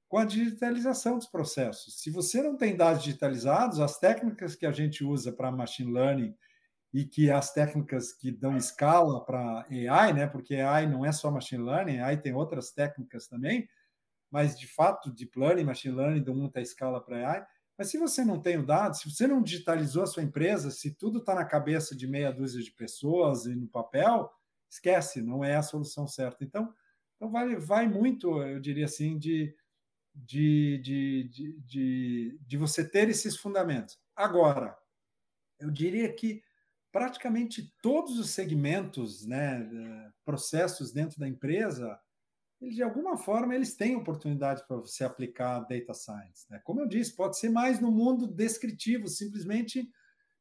com 0.09 0.17
a 0.17 0.25
digitalização 0.25 1.19
dos 1.19 1.27
processos. 1.27 2.01
Se 2.01 2.09
você 2.09 2.41
não 2.41 2.57
tem 2.57 2.75
dados 2.75 3.03
digitalizados, 3.03 3.79
as 3.79 3.99
técnicas 3.99 4.55
que 4.55 4.65
a 4.65 4.71
gente 4.71 5.03
usa 5.03 5.31
para 5.31 5.51
machine 5.51 5.93
learning 5.93 6.35
e 6.91 7.05
que 7.05 7.29
as 7.29 7.53
técnicas 7.53 8.11
que 8.11 8.31
dão 8.31 8.57
escala 8.57 9.23
para 9.23 9.67
AI, 9.69 10.11
né? 10.11 10.25
Porque 10.25 10.55
AI 10.55 10.87
não 10.87 11.05
é 11.05 11.11
só 11.11 11.29
machine 11.29 11.63
learning, 11.63 11.99
AI 11.99 12.17
tem 12.17 12.33
outras 12.33 12.71
técnicas 12.71 13.27
também 13.27 13.69
mas 14.31 14.57
de 14.57 14.65
fato, 14.65 15.11
deep 15.11 15.37
learning, 15.37 15.65
machine 15.65 15.93
learning 15.93 16.23
dão 16.23 16.33
muita 16.33 16.61
escala 16.61 17.03
para 17.03 17.29
AI. 17.29 17.45
Mas 17.77 17.89
se 17.89 17.97
você 17.97 18.23
não 18.23 18.39
tem 18.39 18.57
o 18.57 18.65
dado, 18.65 18.95
se 18.95 19.09
você 19.09 19.27
não 19.27 19.41
digitalizou 19.41 20.03
a 20.03 20.07
sua 20.07 20.23
empresa, 20.23 20.71
se 20.71 20.95
tudo 20.95 21.19
está 21.19 21.35
na 21.35 21.43
cabeça 21.43 21.95
de 21.95 22.07
meia 22.07 22.31
dúzia 22.31 22.61
de 22.61 22.71
pessoas 22.71 23.45
e 23.45 23.55
no 23.55 23.67
papel, 23.67 24.31
esquece, 24.69 25.21
não 25.21 25.43
é 25.43 25.55
a 25.55 25.63
solução 25.63 26.07
certa. 26.07 26.43
Então, 26.43 26.73
então 27.15 27.29
vai, 27.29 27.55
vai 27.55 27.87
muito, 27.87 28.41
eu 28.41 28.59
diria 28.59 28.85
assim, 28.85 29.17
de, 29.17 29.53
de, 30.15 30.79
de, 30.79 31.57
de, 31.65 32.39
de, 32.39 32.57
você 32.57 32.87
ter 32.87 33.09
esses 33.09 33.35
fundamentos. 33.35 33.99
Agora, 34.15 34.77
eu 35.59 35.69
diria 35.69 36.11
que 36.13 36.41
praticamente 36.91 37.73
todos 37.81 38.19
os 38.19 38.29
segmentos, 38.29 39.25
né, 39.25 40.11
processos 40.25 40.91
dentro 40.91 41.19
da 41.19 41.27
empresa, 41.27 41.99
de 42.69 42.83
alguma 42.83 43.17
forma, 43.17 43.55
eles 43.55 43.75
têm 43.75 43.95
oportunidade 43.95 44.63
para 44.67 44.77
você 44.77 45.03
aplicar 45.03 45.61
data 45.61 45.93
science. 45.93 46.45
Né? 46.49 46.59
Como 46.63 46.79
eu 46.79 46.87
disse, 46.87 47.15
pode 47.15 47.37
ser 47.37 47.49
mais 47.49 47.79
no 47.79 47.91
mundo 47.91 48.27
descritivo, 48.27 49.07
simplesmente, 49.07 49.89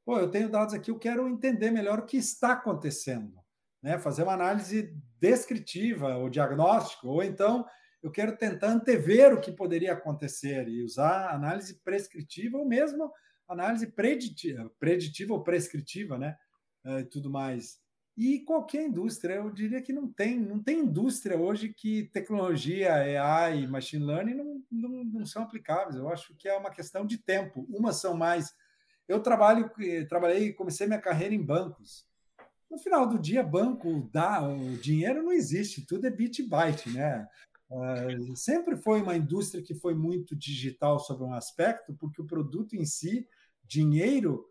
pô, 0.05 0.18
eu 0.18 0.31
tenho 0.31 0.51
dados 0.51 0.75
aqui, 0.75 0.91
eu 0.91 0.99
quero 0.99 1.29
entender 1.29 1.71
melhor 1.71 2.01
o 2.01 2.07
que 2.07 2.18
está 2.18 2.53
acontecendo, 2.53 3.39
né? 3.83 3.99
fazer 3.99 4.23
uma 4.23 4.35
análise 4.35 4.95
descritiva 5.18 6.16
ou 6.16 6.29
diagnóstico, 6.29 7.09
ou 7.09 7.23
então 7.23 7.66
eu 8.03 8.11
quero 8.11 8.37
tentar 8.37 8.68
antever 8.68 9.35
o 9.35 9.41
que 9.41 9.53
poderia 9.53 9.93
acontecer 9.93 10.68
e 10.68 10.83
usar 10.83 11.35
análise 11.35 11.81
prescritiva 11.83 12.59
ou 12.59 12.66
mesmo 12.66 13.12
análise 13.49 13.87
preditiva, 13.87 14.71
preditiva 14.79 15.35
ou 15.35 15.43
prescritiva, 15.43 16.16
né? 16.16 16.37
Eh, 16.85 17.01
e 17.01 17.05
tudo 17.05 17.31
mais. 17.31 17.79
E 18.17 18.41
qualquer 18.41 18.87
indústria, 18.87 19.35
eu 19.35 19.51
diria 19.51 19.81
que 19.81 19.93
não 19.93 20.07
tem, 20.07 20.39
não 20.39 20.63
tem 20.63 20.81
indústria 20.81 21.39
hoje 21.39 21.73
que 21.73 22.11
tecnologia, 22.13 22.93
AI, 22.95 23.67
machine 23.67 24.05
learning 24.05 24.35
não, 24.35 24.63
não, 24.71 25.05
não 25.05 25.27
são 25.27 25.43
aplicáveis. 25.43 25.97
Eu 25.97 26.09
acho 26.09 26.35
que 26.37 26.49
é 26.49 26.57
uma 26.57 26.71
questão 26.71 27.07
de 27.07 27.19
tempo. 27.19 27.67
Umas 27.71 27.97
são 27.97 28.15
mais. 28.15 28.55
Eu 29.09 29.21
trabalho, 29.21 29.71
trabalhei, 30.09 30.53
comecei 30.53 30.87
minha 30.87 31.01
carreira 31.01 31.35
em 31.35 31.43
bancos. 31.43 32.07
No 32.71 32.79
final 32.79 33.07
do 33.07 33.19
dia, 33.19 33.43
banco 33.43 34.09
dá 34.13 34.47
o 34.47 34.77
dinheiro 34.77 35.23
não 35.23 35.33
existe, 35.33 35.85
tudo 35.85 36.07
é 36.07 36.11
bit 36.11 36.43
byte, 36.43 36.89
né? 36.91 37.27
Uh, 37.71 38.37
sempre 38.37 38.77
foi 38.77 39.01
uma 39.01 39.17
indústria 39.17 39.63
que 39.63 39.75
foi 39.75 39.95
muito 39.95 40.37
digital 40.37 40.99
sobre 40.99 41.25
um 41.25 41.33
aspecto, 41.33 41.95
porque 41.95 42.21
o 42.21 42.27
produto 42.27 42.75
em 42.75 42.85
si, 42.85 43.27
dinheiro, 43.65 44.49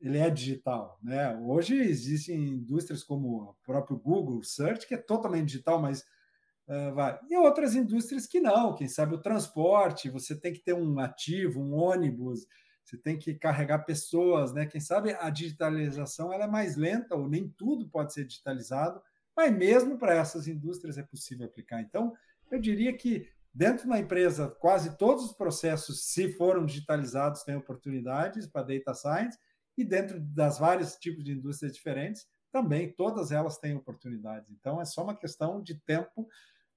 ele 0.00 0.18
é 0.18 0.30
digital. 0.30 0.98
Né? 1.02 1.36
Hoje 1.38 1.74
existem 1.74 2.36
indústrias 2.48 3.02
como 3.02 3.42
o 3.42 3.54
próprio 3.64 3.98
Google 3.98 4.42
Search, 4.42 4.86
que 4.86 4.94
é 4.94 4.98
totalmente 4.98 5.46
digital, 5.46 5.80
mas 5.80 6.00
uh, 6.66 6.94
vai. 6.94 7.18
E 7.28 7.36
outras 7.36 7.74
indústrias 7.74 8.26
que 8.26 8.40
não, 8.40 8.74
quem 8.74 8.88
sabe 8.88 9.14
o 9.14 9.20
transporte, 9.20 10.08
você 10.08 10.34
tem 10.34 10.52
que 10.52 10.60
ter 10.60 10.74
um 10.74 10.98
ativo, 10.98 11.60
um 11.60 11.74
ônibus, 11.74 12.46
você 12.82 12.96
tem 12.96 13.18
que 13.18 13.34
carregar 13.34 13.80
pessoas, 13.80 14.52
né? 14.52 14.66
Quem 14.66 14.80
sabe 14.80 15.12
a 15.12 15.30
digitalização 15.30 16.32
ela 16.32 16.44
é 16.44 16.48
mais 16.48 16.76
lenta, 16.76 17.14
ou 17.14 17.28
nem 17.28 17.48
tudo 17.48 17.88
pode 17.88 18.12
ser 18.12 18.24
digitalizado, 18.24 19.00
mas 19.36 19.56
mesmo 19.56 19.96
para 19.96 20.14
essas 20.14 20.48
indústrias 20.48 20.98
é 20.98 21.02
possível 21.02 21.46
aplicar. 21.46 21.80
Então, 21.80 22.12
eu 22.50 22.58
diria 22.58 22.92
que 22.96 23.28
dentro 23.54 23.88
da 23.88 23.98
empresa, 23.98 24.48
quase 24.48 24.96
todos 24.96 25.24
os 25.24 25.32
processos, 25.32 26.04
se 26.06 26.32
foram 26.32 26.64
digitalizados, 26.64 27.42
têm 27.42 27.54
oportunidades 27.54 28.46
para 28.46 28.66
data 28.66 28.94
science, 28.94 29.38
e 29.76 29.84
dentro 29.84 30.20
das 30.20 30.58
vários 30.58 30.96
tipos 30.96 31.24
de 31.24 31.32
indústrias 31.32 31.74
diferentes, 31.74 32.26
também 32.52 32.92
todas 32.92 33.30
elas 33.30 33.58
têm 33.58 33.76
oportunidades. 33.76 34.50
Então, 34.50 34.80
é 34.80 34.84
só 34.84 35.02
uma 35.02 35.16
questão 35.16 35.62
de 35.62 35.74
tempo 35.80 36.28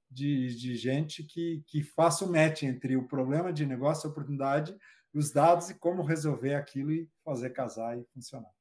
de, 0.09 0.55
de 0.55 0.75
gente 0.75 1.23
que, 1.23 1.63
que 1.67 1.81
faça 1.81 2.23
o 2.23 2.31
match 2.31 2.63
entre 2.63 2.95
o 2.95 3.07
problema 3.07 3.51
de 3.51 3.65
negócio, 3.65 4.07
a 4.07 4.11
oportunidade, 4.11 4.77
os 5.13 5.31
dados 5.31 5.69
e 5.69 5.79
como 5.79 6.03
resolver 6.03 6.55
aquilo 6.55 6.91
e 6.91 7.09
fazer 7.23 7.49
casar 7.51 7.97
e 7.97 8.05
funcionar. 8.13 8.51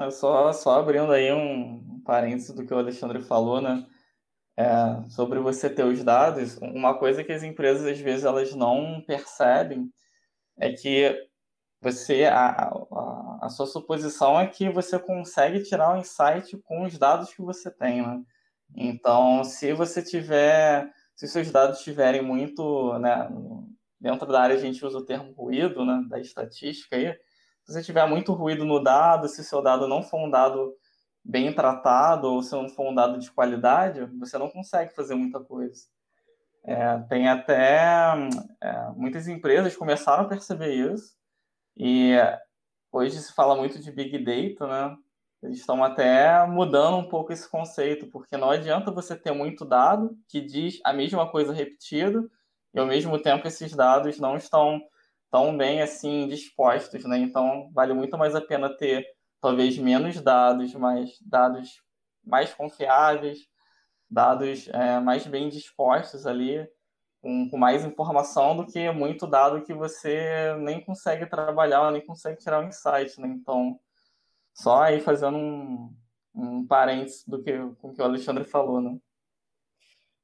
É 0.00 0.10
só, 0.10 0.52
só 0.52 0.80
abrindo 0.80 1.12
aí 1.12 1.32
um 1.32 2.00
parênteses 2.00 2.54
do 2.54 2.66
que 2.66 2.74
o 2.74 2.78
Alexandre 2.78 3.22
falou, 3.22 3.60
né? 3.60 3.86
É, 4.56 5.08
sobre 5.10 5.40
você 5.40 5.68
ter 5.68 5.84
os 5.84 6.04
dados, 6.04 6.58
uma 6.58 6.96
coisa 6.96 7.24
que 7.24 7.32
as 7.32 7.42
empresas 7.42 7.86
às 7.86 7.98
vezes 7.98 8.24
elas 8.24 8.54
não 8.54 9.02
percebem 9.04 9.92
é 10.56 10.72
que 10.72 11.28
você 11.84 12.24
a, 12.24 12.48
a, 12.48 13.38
a 13.42 13.48
sua 13.50 13.66
suposição 13.66 14.40
é 14.40 14.46
que 14.46 14.70
você 14.70 14.98
consegue 14.98 15.62
tirar 15.62 15.92
um 15.92 15.98
insight 15.98 16.56
com 16.64 16.84
os 16.84 16.98
dados 16.98 17.32
que 17.34 17.42
você 17.42 17.70
tem, 17.70 18.00
né? 18.00 18.22
Então, 18.74 19.44
se 19.44 19.72
você 19.74 20.02
tiver, 20.02 20.90
se 21.14 21.28
seus 21.28 21.50
dados 21.50 21.78
estiverem 21.78 22.22
muito, 22.22 22.98
né, 22.98 23.28
dentro 24.00 24.26
da 24.32 24.40
área 24.40 24.56
a 24.56 24.58
gente 24.58 24.84
usa 24.84 24.98
o 24.98 25.04
termo 25.04 25.32
ruído, 25.32 25.84
né, 25.84 26.02
da 26.08 26.18
estatística 26.18 26.96
aí, 26.96 27.12
se 27.64 27.72
você 27.72 27.82
tiver 27.82 28.08
muito 28.08 28.32
ruído 28.32 28.64
no 28.64 28.82
dado, 28.82 29.28
se 29.28 29.44
seu 29.44 29.62
dado 29.62 29.86
não 29.86 30.02
for 30.02 30.18
um 30.18 30.30
dado 30.30 30.74
bem 31.22 31.54
tratado 31.54 32.32
ou 32.32 32.42
se 32.42 32.52
não 32.52 32.68
for 32.68 32.90
um 32.90 32.94
dado 32.94 33.18
de 33.18 33.30
qualidade, 33.30 34.06
você 34.18 34.38
não 34.38 34.48
consegue 34.48 34.94
fazer 34.94 35.14
muita 35.14 35.38
coisa. 35.38 35.84
É, 36.64 36.98
tem 37.10 37.28
até 37.28 38.14
é, 38.62 38.90
muitas 38.96 39.28
empresas 39.28 39.76
começaram 39.76 40.24
a 40.24 40.28
perceber 40.28 40.72
isso 40.72 41.14
e 41.76 42.14
hoje 42.92 43.18
se 43.20 43.32
fala 43.32 43.56
muito 43.56 43.78
de 43.78 43.90
big 43.90 44.18
data, 44.18 44.66
né? 44.66 44.96
Eles 45.42 45.58
estão 45.58 45.84
até 45.84 46.46
mudando 46.46 46.96
um 46.96 47.08
pouco 47.08 47.32
esse 47.32 47.48
conceito, 47.48 48.06
porque 48.06 48.36
não 48.36 48.50
adianta 48.50 48.90
você 48.90 49.14
ter 49.14 49.32
muito 49.32 49.64
dado 49.64 50.16
que 50.28 50.40
diz 50.40 50.80
a 50.84 50.92
mesma 50.92 51.30
coisa 51.30 51.52
repetida 51.52 52.24
e 52.72 52.78
ao 52.78 52.86
mesmo 52.86 53.18
tempo 53.20 53.46
esses 53.46 53.74
dados 53.74 54.18
não 54.18 54.36
estão 54.36 54.80
tão 55.30 55.56
bem 55.56 55.82
assim 55.82 56.26
dispostos, 56.28 57.04
né? 57.04 57.18
Então 57.18 57.70
vale 57.74 57.92
muito 57.92 58.16
mais 58.16 58.34
a 58.34 58.40
pena 58.40 58.74
ter 58.74 59.06
talvez 59.40 59.76
menos 59.76 60.20
dados, 60.20 60.72
mas 60.74 61.18
dados 61.20 61.82
mais 62.24 62.54
confiáveis, 62.54 63.40
dados 64.08 64.68
é, 64.68 64.98
mais 65.00 65.26
bem 65.26 65.48
dispostos 65.50 66.26
ali, 66.26 66.66
com, 67.24 67.48
com, 67.48 67.56
mais 67.56 67.82
informação 67.86 68.54
do 68.54 68.66
que 68.66 68.90
muito 68.92 69.26
dado 69.26 69.62
que 69.62 69.72
você 69.72 70.54
nem 70.58 70.84
consegue 70.84 71.24
trabalhar, 71.24 71.90
nem 71.90 72.04
consegue 72.04 72.38
tirar 72.38 72.60
um 72.60 72.68
insight, 72.68 73.18
né? 73.18 73.28
Então 73.28 73.80
só 74.52 74.82
aí 74.82 75.00
fazendo 75.00 75.38
um, 75.38 75.96
um 76.34 76.66
parênteses 76.66 77.26
do 77.26 77.42
que, 77.42 77.52
com 77.80 77.88
o 77.88 77.94
que 77.94 78.02
o 78.02 78.04
Alexandre 78.04 78.44
falou, 78.44 78.78
né? 78.78 78.98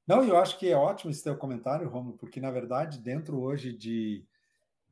Não, 0.07 0.23
eu 0.23 0.37
acho 0.37 0.59
que 0.59 0.69
é 0.69 0.77
ótimo 0.77 1.11
esse 1.11 1.25
teu 1.25 1.37
comentário, 1.39 1.89
Romulo, 1.89 2.19
porque 2.19 2.39
na 2.39 2.51
verdade, 2.51 2.99
dentro 2.99 3.41
hoje 3.41 3.73
de, 3.73 4.27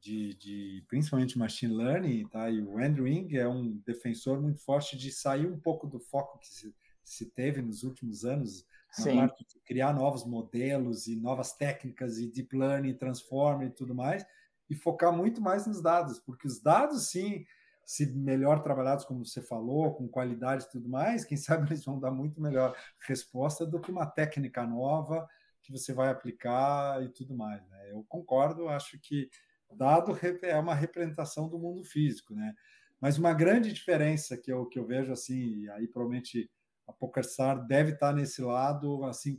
de, 0.00 0.34
de, 0.34 0.84
principalmente 0.88 1.38
machine 1.38 1.74
learning, 1.74 2.26
tá? 2.28 2.48
E 2.48 2.62
o 2.62 2.78
Andrew 2.78 3.06
Ng 3.06 3.36
é 3.36 3.46
um 3.46 3.82
defensor 3.84 4.40
muito 4.40 4.60
forte 4.60 4.96
de 4.96 5.12
sair 5.12 5.46
um 5.46 5.60
pouco 5.60 5.86
do 5.86 6.00
foco 6.00 6.38
que 6.38 6.48
se, 6.48 6.74
se 7.04 7.26
teve 7.26 7.60
nos 7.60 7.82
últimos 7.82 8.24
anos 8.24 8.64
na 8.96 9.04
Sim. 9.04 9.16
parte 9.16 9.44
de 9.46 9.60
criar 9.60 9.92
novos 9.92 10.24
modelos 10.24 11.06
e 11.06 11.16
novas 11.16 11.52
técnicas 11.52 12.18
e 12.18 12.30
deep 12.30 12.56
learning, 12.56 12.94
transformer 12.94 13.68
e 13.68 13.72
tudo 13.72 13.94
mais, 13.94 14.24
e 14.68 14.74
focar 14.74 15.12
muito 15.12 15.40
mais 15.40 15.66
nos 15.66 15.82
dados, 15.82 16.18
porque 16.18 16.46
os 16.46 16.60
dados 16.60 17.10
sim 17.10 17.44
se 17.84 18.04
melhor 18.12 18.60
trabalhados, 18.62 19.06
como 19.06 19.24
você 19.24 19.40
falou, 19.40 19.94
com 19.94 20.06
qualidade 20.06 20.64
e 20.64 20.68
tudo 20.68 20.90
mais, 20.90 21.24
quem 21.24 21.38
sabe 21.38 21.68
eles 21.68 21.84
vão 21.84 21.98
dar 21.98 22.10
muito 22.10 22.38
melhor 22.38 22.76
resposta 23.06 23.64
do 23.64 23.80
que 23.80 23.90
uma 23.90 24.04
técnica 24.04 24.66
nova 24.66 25.26
que 25.62 25.72
você 25.72 25.94
vai 25.94 26.10
aplicar 26.10 27.02
e 27.02 27.08
tudo 27.08 27.34
mais. 27.34 27.66
Né? 27.68 27.92
Eu 27.92 28.04
concordo, 28.06 28.68
acho 28.68 28.98
que 29.00 29.30
dado 29.74 30.18
é 30.42 30.58
uma 30.58 30.74
representação 30.74 31.48
do 31.48 31.58
mundo 31.58 31.82
físico, 31.84 32.34
né? 32.34 32.54
Mas 33.00 33.16
uma 33.16 33.32
grande 33.32 33.72
diferença 33.72 34.36
que 34.36 34.52
eu, 34.52 34.66
que 34.66 34.78
eu 34.78 34.84
vejo 34.84 35.12
assim, 35.12 35.60
e 35.60 35.70
aí 35.70 35.86
provavelmente 35.86 36.50
a 36.88 36.92
PokerStar 36.92 37.66
deve 37.66 37.92
estar 37.92 38.12
nesse 38.12 38.40
lado, 38.42 39.04
assim, 39.04 39.38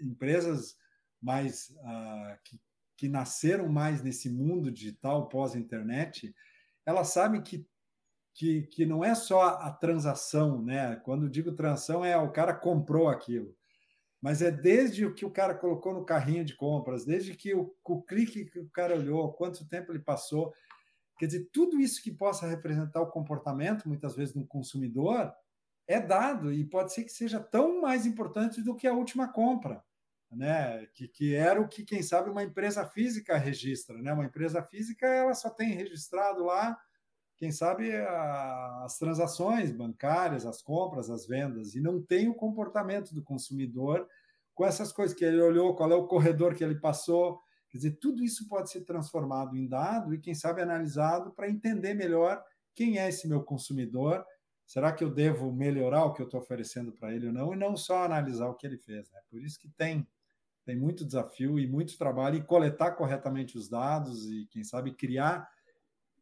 empresas 0.00 0.76
mais 1.20 1.70
uh, 1.70 2.36
que, 2.44 2.60
que 2.96 3.08
nasceram 3.08 3.68
mais 3.68 4.02
nesse 4.02 4.28
mundo 4.28 4.70
digital 4.70 5.28
pós-internet, 5.28 6.34
elas 6.84 7.08
sabem 7.08 7.40
que 7.40 7.64
que, 8.34 8.62
que 8.62 8.86
não 8.86 9.04
é 9.04 9.14
só 9.14 9.42
a 9.42 9.70
transação, 9.70 10.62
né? 10.62 10.96
Quando 11.04 11.28
digo 11.28 11.52
transação, 11.52 12.04
é 12.04 12.16
o 12.16 12.32
cara 12.32 12.54
comprou 12.54 13.08
aquilo. 13.08 13.54
Mas 14.20 14.40
é 14.40 14.50
desde 14.50 15.04
o 15.04 15.14
que 15.14 15.24
o 15.24 15.30
cara 15.30 15.54
colocou 15.54 15.92
no 15.92 16.04
carrinho 16.04 16.44
de 16.44 16.54
compras, 16.56 17.04
desde 17.04 17.34
que 17.34 17.54
o, 17.54 17.74
o 17.84 18.02
clique 18.02 18.46
que 18.46 18.60
o 18.60 18.70
cara 18.70 18.96
olhou, 18.96 19.32
quanto 19.32 19.68
tempo 19.68 19.92
ele 19.92 19.98
passou. 19.98 20.52
Quer 21.18 21.26
dizer, 21.26 21.50
tudo 21.52 21.78
isso 21.78 22.02
que 22.02 22.10
possa 22.10 22.46
representar 22.46 23.02
o 23.02 23.10
comportamento, 23.10 23.88
muitas 23.88 24.16
vezes, 24.16 24.34
do 24.34 24.46
consumidor, 24.46 25.32
é 25.92 26.00
dado 26.00 26.52
e 26.52 26.64
pode 26.64 26.92
ser 26.92 27.04
que 27.04 27.12
seja 27.12 27.40
tão 27.40 27.80
mais 27.80 28.06
importante 28.06 28.62
do 28.62 28.74
que 28.74 28.86
a 28.86 28.92
última 28.92 29.28
compra, 29.28 29.84
né? 30.30 30.86
Que, 30.94 31.08
que 31.08 31.34
era 31.34 31.60
o 31.60 31.68
que, 31.68 31.84
quem 31.84 32.02
sabe, 32.02 32.30
uma 32.30 32.42
empresa 32.42 32.86
física 32.86 33.36
registra, 33.36 34.00
né? 34.00 34.12
Uma 34.12 34.24
empresa 34.24 34.62
física, 34.62 35.06
ela 35.06 35.34
só 35.34 35.50
tem 35.50 35.72
registrado 35.72 36.44
lá 36.44 36.78
quem 37.42 37.50
sabe, 37.50 37.92
a, 37.96 38.84
as 38.84 38.98
transações 38.98 39.72
bancárias, 39.72 40.46
as 40.46 40.62
compras, 40.62 41.10
as 41.10 41.26
vendas, 41.26 41.74
e 41.74 41.80
não 41.80 42.00
tem 42.00 42.28
o 42.28 42.34
comportamento 42.36 43.12
do 43.12 43.20
consumidor 43.20 44.06
com 44.54 44.64
essas 44.64 44.92
coisas 44.92 45.16
que 45.16 45.24
ele 45.24 45.40
olhou, 45.40 45.74
qual 45.74 45.90
é 45.90 45.94
o 45.96 46.06
corredor 46.06 46.54
que 46.54 46.62
ele 46.62 46.78
passou. 46.78 47.40
Quer 47.68 47.78
dizer, 47.78 47.98
tudo 48.00 48.22
isso 48.22 48.46
pode 48.48 48.70
ser 48.70 48.82
transformado 48.82 49.56
em 49.56 49.66
dado 49.66 50.14
e, 50.14 50.20
quem 50.20 50.36
sabe, 50.36 50.62
analisado 50.62 51.32
para 51.32 51.50
entender 51.50 51.94
melhor 51.94 52.40
quem 52.76 53.00
é 53.00 53.08
esse 53.08 53.26
meu 53.26 53.42
consumidor. 53.42 54.24
Será 54.72 54.90
que 54.90 55.04
eu 55.04 55.10
devo 55.10 55.52
melhorar 55.52 56.06
o 56.06 56.14
que 56.14 56.22
eu 56.22 56.24
estou 56.24 56.40
oferecendo 56.40 56.92
para 56.92 57.14
ele 57.14 57.26
ou 57.26 57.32
não? 57.34 57.52
E 57.52 57.56
não 57.58 57.76
só 57.76 58.04
analisar 58.04 58.48
o 58.48 58.54
que 58.54 58.66
ele 58.66 58.78
fez. 58.78 59.10
Né? 59.10 59.20
Por 59.28 59.42
isso 59.42 59.58
que 59.58 59.68
tem, 59.68 60.08
tem 60.64 60.74
muito 60.74 61.04
desafio 61.04 61.60
e 61.60 61.66
muito 61.66 61.98
trabalho 61.98 62.36
e 62.36 62.42
coletar 62.42 62.92
corretamente 62.92 63.58
os 63.58 63.68
dados 63.68 64.30
e, 64.30 64.46
quem 64.46 64.64
sabe, 64.64 64.94
criar 64.94 65.46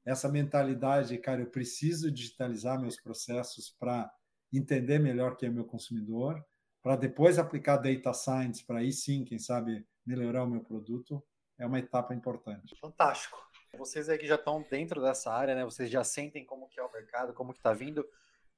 essa 0.04 0.28
mentalidade, 0.28 1.16
cara, 1.18 1.42
eu 1.42 1.46
preciso 1.46 2.10
digitalizar 2.10 2.80
meus 2.80 3.00
processos 3.00 3.70
para 3.78 4.12
entender 4.52 4.98
melhor 4.98 5.36
quem 5.36 5.48
é 5.48 5.52
meu 5.52 5.64
consumidor, 5.64 6.44
para 6.82 6.96
depois 6.96 7.38
aplicar 7.38 7.76
data 7.76 8.12
science, 8.12 8.64
para 8.64 8.80
aí 8.80 8.90
sim, 8.90 9.22
quem 9.22 9.38
sabe, 9.38 9.86
melhorar 10.04 10.42
o 10.42 10.50
meu 10.50 10.64
produto, 10.64 11.24
é 11.56 11.64
uma 11.64 11.78
etapa 11.78 12.12
importante. 12.16 12.74
Fantástico. 12.80 13.38
Vocês 13.78 14.08
aí 14.08 14.18
que 14.18 14.26
já 14.26 14.34
estão 14.34 14.66
dentro 14.68 15.00
dessa 15.00 15.32
área, 15.32 15.54
né? 15.54 15.64
Vocês 15.64 15.88
já 15.88 16.02
sentem 16.02 16.44
como 16.44 16.66
que 16.66 16.80
é 16.80 16.82
o 16.82 16.90
mercado, 16.90 17.32
como 17.32 17.52
que 17.52 17.60
está 17.60 17.72
vindo. 17.72 18.04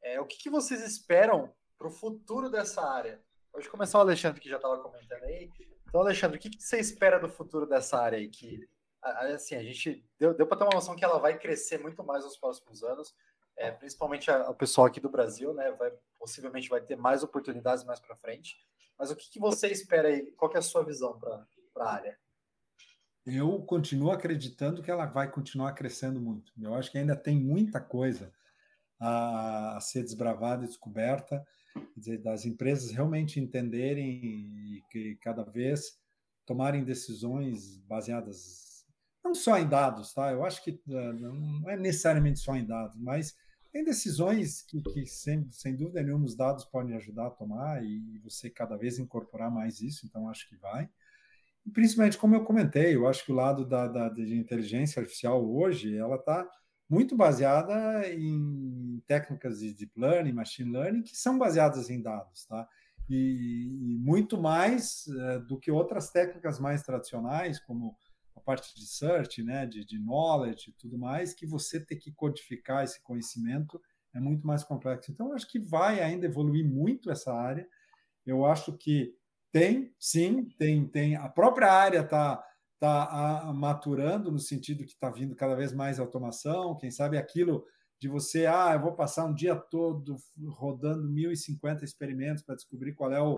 É, 0.03 0.20
o 0.20 0.26
que, 0.26 0.36
que 0.36 0.50
vocês 0.50 0.82
esperam 0.82 1.53
para 1.78 1.88
o 1.88 1.90
futuro 1.90 2.50
dessa 2.50 2.82
área? 2.82 3.22
Pode 3.53 3.68
começar 3.68 3.98
o 3.98 4.03
Alexandre, 4.03 4.41
que 4.41 4.49
já 4.49 4.57
estava 4.57 4.79
comentando 4.79 5.22
aí. 5.24 5.50
Então, 5.87 6.00
Alexandre, 6.00 6.38
o 6.38 6.41
que, 6.41 6.50
que 6.50 6.62
você 6.62 6.79
espera 6.79 7.18
do 7.18 7.29
futuro 7.29 7.66
dessa 7.66 7.99
área 7.99 8.18
aí? 8.18 8.29
Que 8.29 8.68
assim, 9.03 9.57
a 9.57 9.62
gente 9.62 10.04
deu, 10.18 10.33
deu 10.33 10.46
para 10.46 10.58
ter 10.58 10.64
uma 10.64 10.74
noção 10.74 10.95
que 10.95 11.04
ela 11.04 11.18
vai 11.18 11.38
crescer 11.38 11.79
muito 11.79 12.04
mais 12.04 12.24
nos 12.24 12.37
próximos 12.37 12.83
anos, 12.84 13.14
é, 13.57 13.70
principalmente 13.70 14.30
o 14.30 14.54
pessoal 14.54 14.87
aqui 14.87 15.00
do 15.00 15.11
Brasil, 15.11 15.53
né? 15.53 15.70
Vai, 15.72 15.92
possivelmente 16.18 16.68
vai 16.68 16.80
ter 16.80 16.96
mais 16.96 17.22
oportunidades 17.22 17.84
mais 17.84 18.00
para 18.00 18.16
frente. 18.16 18.57
Mas 18.99 19.11
o 19.11 19.16
que, 19.16 19.29
que, 19.29 19.41
você 19.41 19.68
espera 19.68 20.08
aí? 20.08 20.33
Qual 20.33 20.53
é 20.54 20.58
a 20.58 20.62
sua 20.62 20.84
visão 20.84 21.18
para 21.18 21.46
a 21.79 21.92
área? 21.92 22.18
Eu 23.26 23.61
continuo 23.62 24.11
acreditando 24.11 24.83
que 24.83 24.91
ela 24.91 25.07
vai 25.07 25.30
continuar 25.30 25.72
crescendo 25.74 26.20
muito. 26.20 26.53
Eu 26.61 26.74
acho 26.74 26.91
que 26.91 26.99
ainda 26.99 27.14
tem 27.14 27.38
muita 27.38 27.80
coisa 27.80 28.33
a, 29.03 29.76
a 29.76 29.80
ser 29.80 30.03
desbravada 30.03 30.64
e 30.64 30.68
descoberta, 30.68 31.45
dizer, 31.96 32.18
das 32.18 32.46
empresas 32.46 32.92
realmente 32.92 33.41
entenderem 33.41 34.20
e 34.24 34.83
que 34.91 35.16
cada 35.16 35.42
vez 35.42 35.99
tomarem 36.46 36.84
decisões 36.84 37.79
baseadas 37.79 38.87
não 39.24 39.34
só 39.34 39.58
em 39.58 39.68
dados, 39.68 40.12
tá? 40.12 40.33
Eu 40.33 40.45
acho 40.45 40.62
que 40.62 40.70
uh, 40.70 41.12
não 41.12 41.68
é 41.70 41.76
necessariamente 41.76 42.41
só 42.41 42.57
em 42.57 42.66
dados, 42.66 42.96
mas 43.00 43.34
tem 43.72 43.84
decisões 43.84 44.62
que, 44.62 44.80
que 44.83 45.07
sem, 45.07 45.50
sem 45.50 45.76
dúvida 45.76 46.03
nenhuma, 46.03 46.24
os 46.24 46.37
dados 46.37 46.64
podem 46.64 46.95
ajudar 46.96 47.29
a 47.29 47.30
tomar 47.30 47.83
e 47.84 48.18
você 48.18 48.50
cada 48.50 48.76
vez 48.76 48.99
incorporar 48.99 49.50
mais 49.50 49.80
isso, 49.80 50.07
então 50.07 50.29
acho 50.29 50.49
que 50.49 50.57
vai. 50.57 50.88
E 51.64 51.70
principalmente, 51.70 52.18
como 52.18 52.34
eu 52.34 52.45
comentei, 52.45 52.95
eu 52.95 53.08
acho 53.08 53.24
que 53.24 53.33
o 53.33 53.37
lado 53.37 53.64
da, 53.64 53.87
da 53.87 54.12
inteligência 54.18 55.00
artificial 55.00 55.49
hoje, 55.49 55.96
ela 55.96 56.16
está 56.16 56.49
muito 56.92 57.16
baseada 57.16 58.06
em 58.12 59.02
técnicas 59.06 59.60
de 59.60 59.72
deep 59.72 59.98
learning, 59.98 60.34
machine 60.34 60.70
learning, 60.70 61.02
que 61.02 61.16
são 61.16 61.38
baseadas 61.38 61.88
em 61.88 62.02
dados, 62.02 62.44
tá? 62.44 62.68
E, 63.08 63.94
e 63.94 63.98
muito 63.98 64.38
mais 64.38 65.06
uh, 65.06 65.40
do 65.46 65.58
que 65.58 65.70
outras 65.70 66.10
técnicas 66.10 66.60
mais 66.60 66.82
tradicionais, 66.82 67.58
como 67.58 67.96
a 68.36 68.40
parte 68.40 68.74
de 68.74 68.86
search, 68.86 69.42
né, 69.42 69.64
de, 69.66 69.86
de 69.86 69.98
knowledge 69.98 70.68
e 70.68 70.74
tudo 70.74 70.98
mais, 70.98 71.32
que 71.32 71.46
você 71.46 71.80
ter 71.80 71.96
que 71.96 72.12
codificar 72.12 72.84
esse 72.84 73.00
conhecimento 73.02 73.80
é 74.14 74.20
muito 74.20 74.46
mais 74.46 74.62
complexo. 74.62 75.10
Então, 75.10 75.32
acho 75.32 75.48
que 75.48 75.58
vai 75.58 76.02
ainda 76.02 76.26
evoluir 76.26 76.64
muito 76.64 77.10
essa 77.10 77.32
área. 77.32 77.66
Eu 78.26 78.44
acho 78.44 78.76
que 78.76 79.14
Tem, 79.50 79.94
sim, 79.98 80.44
tem, 80.58 80.86
tem. 80.88 81.16
A 81.16 81.28
própria 81.28 81.72
área 81.72 82.00
está 82.00 82.42
tá 82.83 83.53
maturando 83.54 84.33
no 84.33 84.41
sentido 84.41 84.83
que 84.83 84.91
está 84.91 85.09
vindo 85.09 85.37
cada 85.37 85.54
vez 85.54 85.72
mais 85.72 86.00
automação. 86.00 86.76
Quem 86.76 86.91
sabe 86.91 87.17
aquilo 87.17 87.64
de 87.96 88.09
você, 88.09 88.45
ah, 88.46 88.72
eu 88.75 88.80
vou 88.80 88.92
passar 88.92 89.25
um 89.25 89.33
dia 89.33 89.54
todo 89.54 90.17
rodando 90.49 91.09
1.050 91.09 91.84
experimentos 91.84 92.42
para 92.42 92.57
descobrir 92.57 92.92
qual 92.92 93.13
é 93.13 93.22
o 93.22 93.37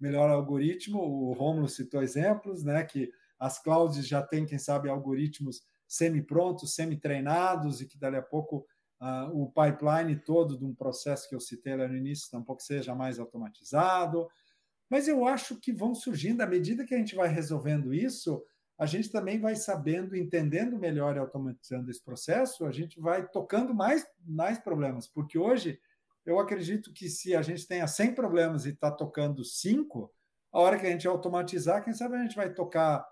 melhor 0.00 0.30
algoritmo. 0.30 1.00
O 1.00 1.34
Romulo 1.34 1.68
citou 1.68 2.02
exemplos, 2.02 2.64
né? 2.64 2.82
Que 2.82 3.12
as 3.38 3.62
clouds 3.62 4.08
já 4.08 4.22
têm, 4.22 4.46
quem 4.46 4.58
sabe, 4.58 4.88
algoritmos 4.88 5.60
semi-prontos, 5.86 6.74
semi-treinados, 6.74 7.82
e 7.82 7.86
que 7.86 7.98
dali 7.98 8.16
a 8.16 8.22
pouco 8.22 8.66
uh, 9.02 9.38
o 9.38 9.52
pipeline 9.52 10.16
todo 10.16 10.56
de 10.56 10.64
um 10.64 10.74
processo 10.74 11.28
que 11.28 11.34
eu 11.34 11.40
citei 11.40 11.76
lá 11.76 11.86
no 11.86 11.96
início 11.96 12.30
tampouco 12.30 12.62
seja 12.62 12.94
mais 12.94 13.18
automatizado. 13.18 14.26
Mas 14.88 15.06
eu 15.08 15.26
acho 15.26 15.60
que 15.60 15.74
vão 15.74 15.94
surgindo, 15.94 16.40
à 16.40 16.46
medida 16.46 16.86
que 16.86 16.94
a 16.94 16.98
gente 16.98 17.14
vai 17.14 17.28
resolvendo 17.28 17.92
isso, 17.92 18.42
a 18.78 18.86
gente 18.86 19.10
também 19.10 19.40
vai 19.40 19.56
sabendo, 19.56 20.16
entendendo 20.16 20.78
melhor 20.78 21.16
e 21.16 21.18
automatizando 21.18 21.90
esse 21.90 22.02
processo, 22.02 22.64
a 22.64 22.70
gente 22.70 23.00
vai 23.00 23.26
tocando 23.26 23.74
mais, 23.74 24.06
mais 24.24 24.58
problemas, 24.58 25.08
porque 25.08 25.36
hoje 25.36 25.80
eu 26.24 26.38
acredito 26.38 26.92
que 26.92 27.08
se 27.08 27.34
a 27.34 27.42
gente 27.42 27.66
tenha 27.66 27.86
100 27.86 28.14
problemas 28.14 28.66
e 28.66 28.70
está 28.70 28.90
tocando 28.90 29.44
5, 29.44 30.12
a 30.52 30.60
hora 30.60 30.78
que 30.78 30.86
a 30.86 30.90
gente 30.90 31.08
automatizar, 31.08 31.82
quem 31.82 31.92
sabe 31.92 32.16
a 32.16 32.22
gente 32.22 32.36
vai 32.36 32.52
tocar 32.52 33.06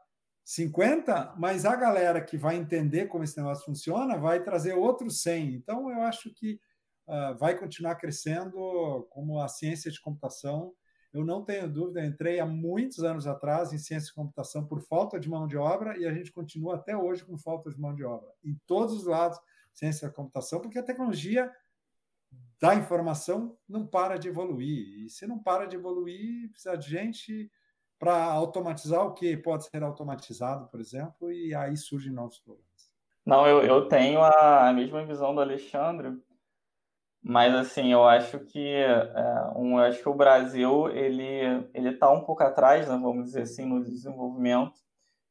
50, 0.44 1.34
mas 1.36 1.64
a 1.64 1.74
galera 1.74 2.20
que 2.20 2.38
vai 2.38 2.54
entender 2.54 3.06
como 3.06 3.24
esse 3.24 3.36
negócio 3.36 3.64
funciona 3.64 4.16
vai 4.16 4.44
trazer 4.44 4.74
outros 4.74 5.22
100. 5.22 5.54
Então, 5.54 5.90
eu 5.90 6.02
acho 6.02 6.32
que 6.32 6.60
uh, 7.08 7.36
vai 7.36 7.58
continuar 7.58 7.96
crescendo 7.96 9.06
como 9.10 9.40
a 9.40 9.48
ciência 9.48 9.90
de 9.90 10.00
computação. 10.00 10.72
Eu 11.12 11.24
não 11.24 11.44
tenho 11.44 11.68
dúvida, 11.68 12.04
entrei 12.04 12.40
há 12.40 12.46
muitos 12.46 13.02
anos 13.02 13.26
atrás 13.26 13.72
em 13.72 13.78
ciência 13.78 14.08
de 14.08 14.14
computação 14.14 14.66
por 14.66 14.80
falta 14.80 15.18
de 15.18 15.28
mão 15.28 15.46
de 15.46 15.56
obra 15.56 15.96
e 15.98 16.06
a 16.06 16.12
gente 16.12 16.32
continua 16.32 16.76
até 16.76 16.96
hoje 16.96 17.24
com 17.24 17.38
falta 17.38 17.70
de 17.70 17.80
mão 17.80 17.94
de 17.94 18.04
obra. 18.04 18.30
Em 18.44 18.54
todos 18.66 18.94
os 18.94 19.04
lados, 19.04 19.38
ciência 19.72 20.08
da 20.08 20.14
computação, 20.14 20.60
porque 20.60 20.78
a 20.78 20.82
tecnologia 20.82 21.52
da 22.60 22.74
informação 22.74 23.56
não 23.68 23.86
para 23.86 24.16
de 24.16 24.28
evoluir. 24.28 25.04
E 25.04 25.10
se 25.10 25.26
não 25.26 25.38
para 25.38 25.66
de 25.66 25.76
evoluir, 25.76 26.50
precisa 26.50 26.76
de 26.76 26.88
gente 26.88 27.50
para 27.98 28.24
automatizar 28.24 29.04
o 29.04 29.12
que 29.12 29.36
pode 29.36 29.64
ser 29.66 29.82
automatizado, 29.82 30.68
por 30.68 30.80
exemplo, 30.80 31.32
e 31.32 31.54
aí 31.54 31.76
surgem 31.76 32.12
novos 32.12 32.38
problemas. 32.38 32.66
Não, 33.24 33.46
eu, 33.46 33.62
eu 33.62 33.88
tenho 33.88 34.22
a 34.22 34.72
mesma 34.72 35.04
visão 35.04 35.34
do 35.34 35.40
Alexandre, 35.40 36.16
mas 37.28 37.52
assim, 37.56 37.92
eu 37.92 38.04
acho 38.06 38.38
que 38.38 38.64
é, 38.64 39.50
um, 39.56 39.80
eu 39.80 39.84
acho 39.84 40.00
que 40.00 40.08
o 40.08 40.14
Brasil 40.14 40.88
ele 40.90 41.68
ele 41.74 41.88
está 41.88 42.08
um 42.08 42.20
pouco 42.20 42.44
atrás, 42.44 42.86
né, 42.86 42.96
vamos 42.96 43.24
dizer 43.24 43.42
assim, 43.42 43.66
no 43.66 43.82
desenvolvimento. 43.82 44.74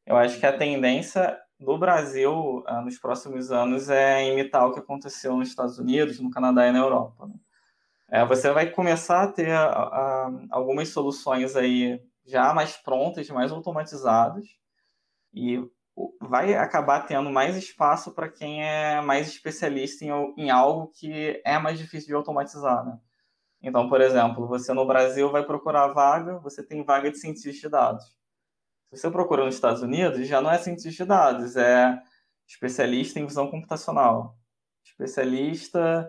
Eu 0.06 0.18
acho 0.18 0.38
que 0.38 0.46
a 0.46 0.58
tendência 0.58 1.40
do 1.58 1.78
Brasil 1.78 2.62
ah, 2.68 2.82
nos 2.82 3.00
próximos 3.00 3.50
anos 3.50 3.90
é 3.90 4.30
imitar 4.30 4.68
o 4.68 4.74
que 4.74 4.80
aconteceu 4.80 5.38
nos 5.38 5.48
Estados 5.48 5.80
Unidos, 5.80 6.20
no 6.20 6.30
Canadá 6.30 6.68
e 6.68 6.74
na 6.74 6.80
Europa. 6.80 7.28
Né? 7.28 7.36
É, 8.10 8.26
você 8.26 8.52
vai 8.52 8.70
começar 8.70 9.24
a 9.24 9.32
ter 9.32 9.52
algumas 10.52 10.90
soluções 10.90 11.56
aí 11.56 12.02
já 12.26 12.54
mais 12.54 12.76
prontas, 12.76 13.30
mais 13.30 13.54
automatizadas, 13.54 14.46
e 15.34 15.64
vai 16.20 16.54
acabar 16.56 17.02
tendo 17.02 17.30
mais 17.32 17.56
espaço 17.56 18.12
para 18.12 18.30
quem 18.30 18.64
é 18.64 19.02
mais 19.02 19.28
especialista 19.28 20.04
em, 20.04 20.10
em, 20.38 20.50
algo 20.50 20.88
que 20.88 21.42
é 21.46 21.58
mais 21.58 21.80
difícil 21.80 22.08
de 22.08 22.14
automatizar, 22.14 22.86
né? 22.86 23.00
Então, 23.62 23.90
por 23.90 24.02
exemplo, 24.02 24.48
você 24.48 24.74
no 24.74 24.86
Brasil 24.86 25.32
vai 25.32 25.44
procurar 25.44 25.88
vaga, 25.88 26.38
você 26.40 26.62
tem 26.62 26.84
vaga 26.84 27.10
de 27.10 27.18
cientista 27.18 27.62
de 27.62 27.70
dados. 27.70 28.06
Se 28.90 28.98
você 28.98 29.10
procura 29.10 29.46
nos 29.46 29.56
Estados 29.56 29.82
Unidos, 29.82 30.28
já 30.28 30.42
não 30.42 30.52
é 30.52 30.58
cientista 30.58 31.04
de 31.04 31.10
dados, 31.10 31.56
é 31.56 32.00
especialista 32.48 33.20
em 33.20 33.26
visão 33.26 33.50
computacional, 33.50 34.38
especialista 34.84 36.08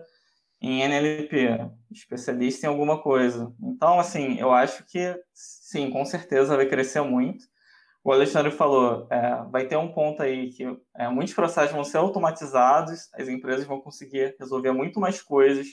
em 0.61 0.81
NLP, 0.81 1.71
especialista 1.91 2.65
em 2.65 2.69
alguma 2.69 3.01
coisa. 3.01 3.53
Então, 3.61 3.99
assim, 3.99 4.39
eu 4.39 4.51
acho 4.51 4.85
que 4.85 5.19
sim, 5.33 5.89
com 5.89 6.05
certeza 6.05 6.55
vai 6.55 6.67
crescer 6.67 7.01
muito. 7.01 7.45
O 8.03 8.11
Alexandre 8.11 8.51
falou, 8.51 9.07
é, 9.11 9.43
vai 9.49 9.67
ter 9.67 9.75
um 9.75 9.91
ponto 9.91 10.21
aí 10.21 10.49
que 10.51 10.63
é, 10.95 11.09
muitos 11.09 11.33
processos 11.33 11.71
vão 11.71 11.83
ser 11.83 11.97
automatizados, 11.97 13.09
as 13.13 13.27
empresas 13.27 13.65
vão 13.65 13.81
conseguir 13.81 14.35
resolver 14.39 14.71
muito 14.71 14.99
mais 14.99 15.21
coisas 15.21 15.67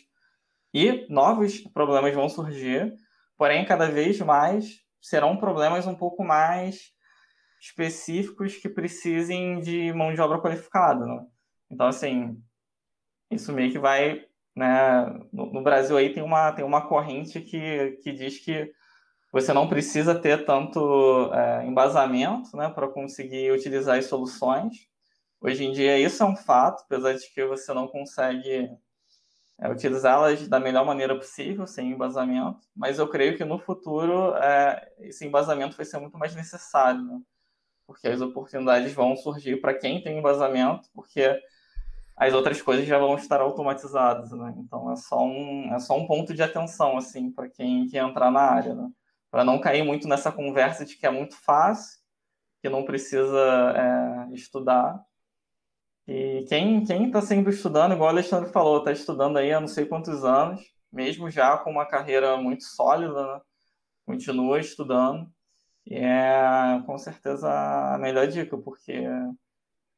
e 0.72 1.06
novos 1.08 1.60
problemas 1.60 2.14
vão 2.14 2.28
surgir, 2.28 2.92
porém, 3.36 3.64
cada 3.64 3.88
vez 3.88 4.18
mais 4.20 4.80
serão 5.00 5.36
problemas 5.36 5.86
um 5.86 5.94
pouco 5.94 6.24
mais 6.24 6.92
específicos 7.60 8.56
que 8.56 8.68
precisem 8.68 9.60
de 9.60 9.92
mão 9.92 10.12
de 10.12 10.20
obra 10.20 10.40
qualificada. 10.40 11.06
Né? 11.06 11.24
Então, 11.70 11.86
assim, 11.86 12.42
isso 13.30 13.52
meio 13.52 13.70
que 13.70 13.78
vai 13.78 14.26
né? 14.56 15.04
No, 15.32 15.52
no, 15.52 15.62
Brasil 15.62 15.96
aí 15.96 16.12
tem 16.12 16.22
uma, 16.22 16.52
tem 16.52 16.64
uma 16.64 16.86
corrente 16.86 17.40
que, 17.40 17.98
que 18.02 18.12
diz 18.12 18.38
que 18.38 18.72
você 19.34 19.52
não 19.52 19.68
precisa 19.68 20.14
ter 20.14 20.44
tanto 20.44 21.28
é, 21.34 21.66
embasamento 21.66 22.56
né, 22.56 22.68
para 22.68 22.86
conseguir 22.86 23.50
utilizar 23.50 23.98
as 23.98 24.04
soluções. 24.04 24.88
Hoje 25.40 25.64
em 25.64 25.72
dia 25.72 25.98
isso 25.98 26.22
é 26.22 26.26
um 26.26 26.36
fato, 26.36 26.84
apesar 26.84 27.14
de 27.14 27.28
que 27.34 27.44
você 27.44 27.74
não 27.74 27.88
consegue 27.88 28.70
é, 29.58 29.68
utilizá-las 29.68 30.46
da 30.46 30.60
melhor 30.60 30.86
maneira 30.86 31.16
possível, 31.16 31.66
sem 31.66 31.90
embasamento, 31.90 32.60
mas 32.76 33.00
eu 33.00 33.08
creio 33.08 33.36
que 33.36 33.44
no 33.44 33.58
futuro 33.58 34.36
é, 34.36 34.88
esse 35.00 35.26
embasamento 35.26 35.76
vai 35.76 35.84
ser 35.84 35.98
muito 35.98 36.16
mais 36.16 36.32
necessário, 36.36 37.02
né? 37.02 37.20
porque 37.88 38.06
as 38.06 38.20
oportunidades 38.20 38.92
vão 38.92 39.16
surgir 39.16 39.60
para 39.60 39.74
quem 39.74 40.00
tem 40.00 40.16
embasamento, 40.16 40.88
porque 40.94 41.42
as 42.16 42.32
outras 42.32 42.62
coisas 42.62 42.86
já 42.86 42.98
vão 42.98 43.16
estar 43.16 43.40
automatizadas, 43.40 44.30
né? 44.30 44.54
Então 44.58 44.92
é 44.92 44.96
só 44.96 45.24
um, 45.24 45.74
é 45.74 45.78
só 45.80 45.98
um 45.98 46.06
ponto 46.06 46.32
de 46.32 46.42
atenção, 46.42 46.96
assim, 46.96 47.32
para 47.32 47.48
quem 47.48 47.88
quer 47.88 48.04
entrar 48.04 48.30
na 48.30 48.40
área, 48.40 48.74
né? 48.74 48.88
Para 49.34 49.42
não 49.42 49.60
cair 49.60 49.82
muito 49.82 50.06
nessa 50.06 50.30
conversa 50.30 50.84
de 50.84 50.96
que 50.96 51.04
é 51.04 51.10
muito 51.10 51.34
fácil, 51.34 51.98
que 52.62 52.68
não 52.68 52.84
precisa 52.84 53.74
é, 53.76 54.32
estudar. 54.32 55.04
E 56.06 56.44
quem 56.48 56.84
está 56.84 57.20
sempre 57.20 57.52
estudando, 57.52 57.94
igual 57.94 58.10
o 58.10 58.12
Alexandre 58.12 58.52
falou, 58.52 58.78
está 58.78 58.92
estudando 58.92 59.36
aí 59.36 59.52
há 59.52 59.58
não 59.58 59.66
sei 59.66 59.86
quantos 59.86 60.24
anos, 60.24 60.62
mesmo 60.92 61.28
já 61.32 61.58
com 61.58 61.72
uma 61.72 61.84
carreira 61.84 62.36
muito 62.36 62.62
sólida, 62.62 63.34
né? 63.34 63.40
continua 64.06 64.60
estudando. 64.60 65.28
E 65.84 65.96
é 65.96 66.80
com 66.86 66.96
certeza 66.96 67.50
a 67.92 67.98
melhor 67.98 68.28
dica, 68.28 68.56
porque 68.56 69.02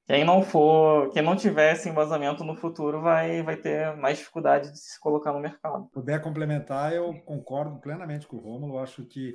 quem 0.07 0.25
não 0.25 0.41
for, 0.41 1.11
quem 1.11 1.21
não 1.21 1.35
tiver 1.35 1.73
esse 1.73 1.89
embasamento 1.89 2.45
no 2.45 2.55
futuro 2.55 3.01
vai, 3.01 3.43
vai 3.43 3.57
ter 3.57 3.97
mais 3.97 4.19
dificuldade 4.19 4.71
de 4.71 4.79
se 4.79 5.01
colocar 5.01 5.33
no 5.33 5.41
mercado. 5.41 5.89
Puder 5.93 6.23
complementar, 6.23 6.93
eu 6.93 7.13
concordo 7.23 7.81
plenamente 7.81 8.27
com 8.27 8.37
o 8.37 8.41
Romulo. 8.41 8.79
Acho 8.79 9.05
que 9.05 9.35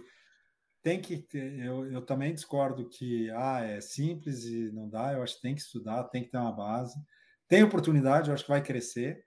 tem 0.82 1.02
que 1.02 1.18
ter, 1.18 1.60
eu, 1.60 1.92
eu 1.92 2.02
também 2.02 2.34
discordo 2.34 2.88
que 2.88 3.30
ah, 3.32 3.62
é 3.62 3.82
simples 3.82 4.46
e 4.46 4.72
não 4.72 4.88
dá. 4.90 5.12
Eu 5.12 5.22
acho 5.22 5.36
que 5.36 5.42
tem 5.42 5.54
que 5.54 5.62
estudar, 5.62 6.06
tem 6.06 6.24
que 6.24 6.30
ter 6.30 6.38
uma 6.38 6.56
base. 6.56 6.98
Tem 7.50 7.64
oportunidade, 7.64 8.30
eu 8.30 8.34
acho 8.34 8.46
que 8.46 8.50
vai 8.50 8.64
crescer, 8.64 9.26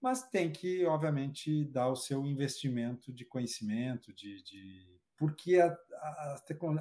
mas 0.00 0.28
tem 0.30 0.50
que, 0.50 0.84
obviamente, 0.84 1.64
dar 1.66 1.88
o 1.88 1.94
seu 1.94 2.26
investimento 2.26 3.12
de 3.12 3.24
conhecimento, 3.24 4.12
de, 4.12 4.42
de... 4.42 4.98
porque 5.16 5.60
a, 5.60 5.68
a, 5.68 6.36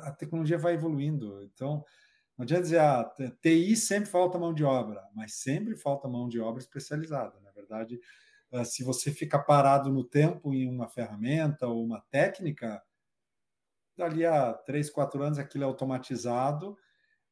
a 0.06 0.11
tecnologia 0.11 0.57
vai 0.57 0.73
evoluindo. 0.73 1.44
Então, 1.44 1.86
não 2.42 2.44
adianta 2.44 2.64
dizer, 2.64 2.80
ah, 2.80 3.04
TI 3.40 3.76
sempre 3.76 4.10
falta 4.10 4.40
mão 4.40 4.52
de 4.52 4.64
obra, 4.64 5.08
mas 5.14 5.36
sempre 5.36 5.76
falta 5.76 6.08
mão 6.08 6.28
de 6.28 6.40
obra 6.40 6.60
especializada. 6.60 7.40
Na 7.42 7.52
verdade, 7.52 8.00
ah, 8.52 8.66
se 8.66 8.84
você 8.84 9.12
fica 9.12 9.38
parado 9.38 9.92
no 9.92 10.04
tempo 10.04 10.52
em 10.52 10.68
uma 10.68 10.88
ferramenta 10.88 11.68
ou 11.68 11.86
uma 11.86 12.02
técnica, 12.10 12.82
dali 13.96 14.26
a 14.26 14.54
três, 14.54 14.90
quatro 14.90 15.22
anos 15.22 15.38
aquilo 15.38 15.66
é 15.66 15.68
automatizado, 15.68 16.76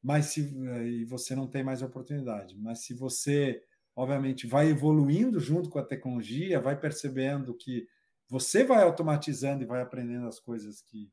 mas 0.04 0.28
se 0.28 0.42
e 0.86 1.06
você 1.06 1.36
não 1.36 1.48
tem 1.48 1.64
mais 1.64 1.82
oportunidade. 1.82 2.56
Mas 2.60 2.86
se 2.86 2.94
você, 2.94 3.64
obviamente, 3.96 4.46
vai 4.46 4.70
evoluindo 4.70 5.40
junto 5.40 5.72
com 5.72 5.80
a 5.80 5.86
tecnologia, 5.86 6.60
vai 6.62 6.80
percebendo 6.80 7.56
que 7.56 7.88
você 8.28 8.64
vai 8.64 8.84
automatizando 8.84 9.64
e 9.64 9.68
vai 9.68 9.82
aprendendo 9.82 10.28
as 10.28 10.40
coisas 10.40 10.84
que 10.84 11.10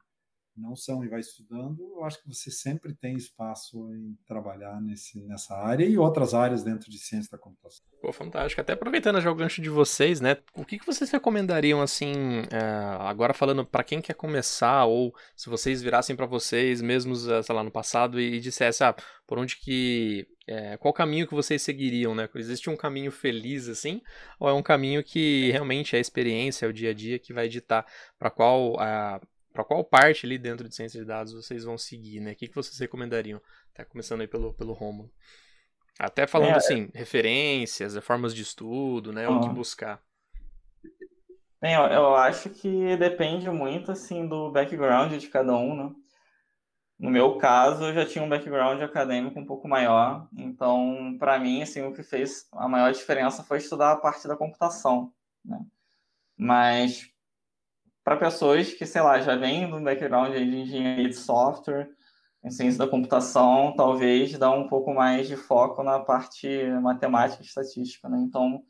não 0.56 0.74
são 0.74 1.04
e 1.04 1.08
vai 1.08 1.20
estudando, 1.20 1.80
eu 1.80 2.04
acho 2.04 2.22
que 2.22 2.28
você 2.28 2.50
sempre 2.50 2.94
tem 2.94 3.16
espaço 3.16 3.92
em 3.94 4.16
trabalhar 4.26 4.80
nesse, 4.80 5.22
nessa 5.24 5.54
área 5.54 5.84
e 5.84 5.98
outras 5.98 6.34
áreas 6.34 6.62
dentro 6.62 6.90
de 6.90 6.98
ciência 6.98 7.30
da 7.30 7.38
computação. 7.38 7.84
Pô, 8.00 8.12
fantástico. 8.12 8.60
Até 8.60 8.72
aproveitando 8.72 9.20
já 9.20 9.30
o 9.30 9.34
gancho 9.34 9.60
de 9.60 9.70
vocês, 9.70 10.20
né? 10.20 10.36
O 10.54 10.64
que, 10.64 10.78
que 10.78 10.86
vocês 10.86 11.10
recomendariam, 11.10 11.80
assim, 11.80 12.12
é, 12.50 12.60
agora 13.00 13.34
falando 13.34 13.64
para 13.64 13.84
quem 13.84 14.00
quer 14.00 14.14
começar, 14.14 14.84
ou 14.84 15.14
se 15.34 15.48
vocês 15.48 15.82
virassem 15.82 16.14
para 16.14 16.26
vocês 16.26 16.80
mesmos, 16.80 17.28
é, 17.28 17.42
sei 17.42 17.54
lá, 17.54 17.62
no 17.62 17.70
passado 17.70 18.20
e, 18.20 18.36
e 18.36 18.40
dissessem, 18.40 18.86
ah, 18.86 18.94
por 19.26 19.38
onde 19.38 19.56
que 19.56 20.26
é, 20.48 20.76
qual 20.76 20.94
caminho 20.94 21.26
que 21.26 21.34
vocês 21.34 21.60
seguiriam, 21.60 22.14
né? 22.14 22.28
Existe 22.36 22.70
um 22.70 22.76
caminho 22.76 23.10
feliz 23.10 23.68
assim, 23.68 24.00
ou 24.38 24.48
é 24.48 24.52
um 24.52 24.62
caminho 24.62 25.02
que 25.02 25.50
realmente 25.50 25.96
é 25.96 25.98
a 25.98 26.00
experiência, 26.00 26.66
é 26.66 26.68
o 26.68 26.72
dia 26.72 26.90
a 26.90 26.94
dia 26.94 27.18
que 27.18 27.32
vai 27.32 27.48
ditar 27.48 27.84
para 28.18 28.30
qual 28.30 28.80
para 29.56 29.64
qual 29.64 29.82
parte 29.82 30.26
ali 30.26 30.36
dentro 30.36 30.68
de 30.68 30.74
ciência 30.74 31.00
de 31.00 31.06
dados 31.06 31.32
vocês 31.32 31.64
vão 31.64 31.78
seguir, 31.78 32.20
né? 32.20 32.32
O 32.32 32.36
que, 32.36 32.46
que 32.46 32.54
vocês 32.54 32.78
recomendariam? 32.78 33.40
Tá 33.72 33.86
começando 33.86 34.20
aí 34.20 34.28
pelo, 34.28 34.52
pelo 34.52 34.74
Romulo. 34.74 35.10
Até 35.98 36.26
falando 36.26 36.50
é, 36.50 36.56
assim, 36.56 36.90
referências, 36.94 37.96
formas 38.04 38.34
de 38.34 38.42
estudo, 38.42 39.14
né? 39.14 39.26
O 39.26 39.40
que 39.40 39.48
buscar. 39.48 40.02
Bem, 41.58 41.72
eu, 41.72 41.84
eu 41.84 42.14
acho 42.14 42.50
que 42.50 42.98
depende 42.98 43.48
muito, 43.48 43.90
assim, 43.90 44.28
do 44.28 44.52
background 44.52 45.14
de 45.14 45.28
cada 45.28 45.56
um, 45.56 45.74
né? 45.74 45.94
No 46.98 47.10
meu 47.10 47.38
caso, 47.38 47.84
eu 47.84 47.94
já 47.94 48.04
tinha 48.04 48.22
um 48.22 48.28
background 48.28 48.82
acadêmico 48.82 49.40
um 49.40 49.46
pouco 49.46 49.66
maior, 49.66 50.28
então, 50.36 51.16
para 51.18 51.38
mim, 51.38 51.62
assim, 51.62 51.82
o 51.82 51.94
que 51.94 52.02
fez 52.02 52.46
a 52.52 52.68
maior 52.68 52.92
diferença 52.92 53.42
foi 53.42 53.58
estudar 53.58 53.92
a 53.92 53.96
parte 53.96 54.28
da 54.28 54.36
computação, 54.36 55.12
né? 55.42 55.58
Mas 56.36 57.10
para 58.06 58.16
pessoas 58.16 58.72
que, 58.72 58.86
sei 58.86 59.02
lá, 59.02 59.20
já 59.20 59.34
vêm 59.34 59.68
do 59.68 59.80
background 59.80 60.32
de 60.32 60.38
engenharia 60.38 61.08
de 61.08 61.16
software, 61.16 61.90
em 62.44 62.50
ciência 62.52 62.78
da 62.78 62.86
computação, 62.86 63.74
talvez 63.76 64.38
dá 64.38 64.48
um 64.48 64.68
pouco 64.68 64.94
mais 64.94 65.26
de 65.26 65.36
foco 65.36 65.82
na 65.82 65.98
parte 65.98 66.46
matemática 66.80 67.42
e 67.42 67.44
estatística, 67.44 68.08
né? 68.08 68.18
Então, 68.20 68.62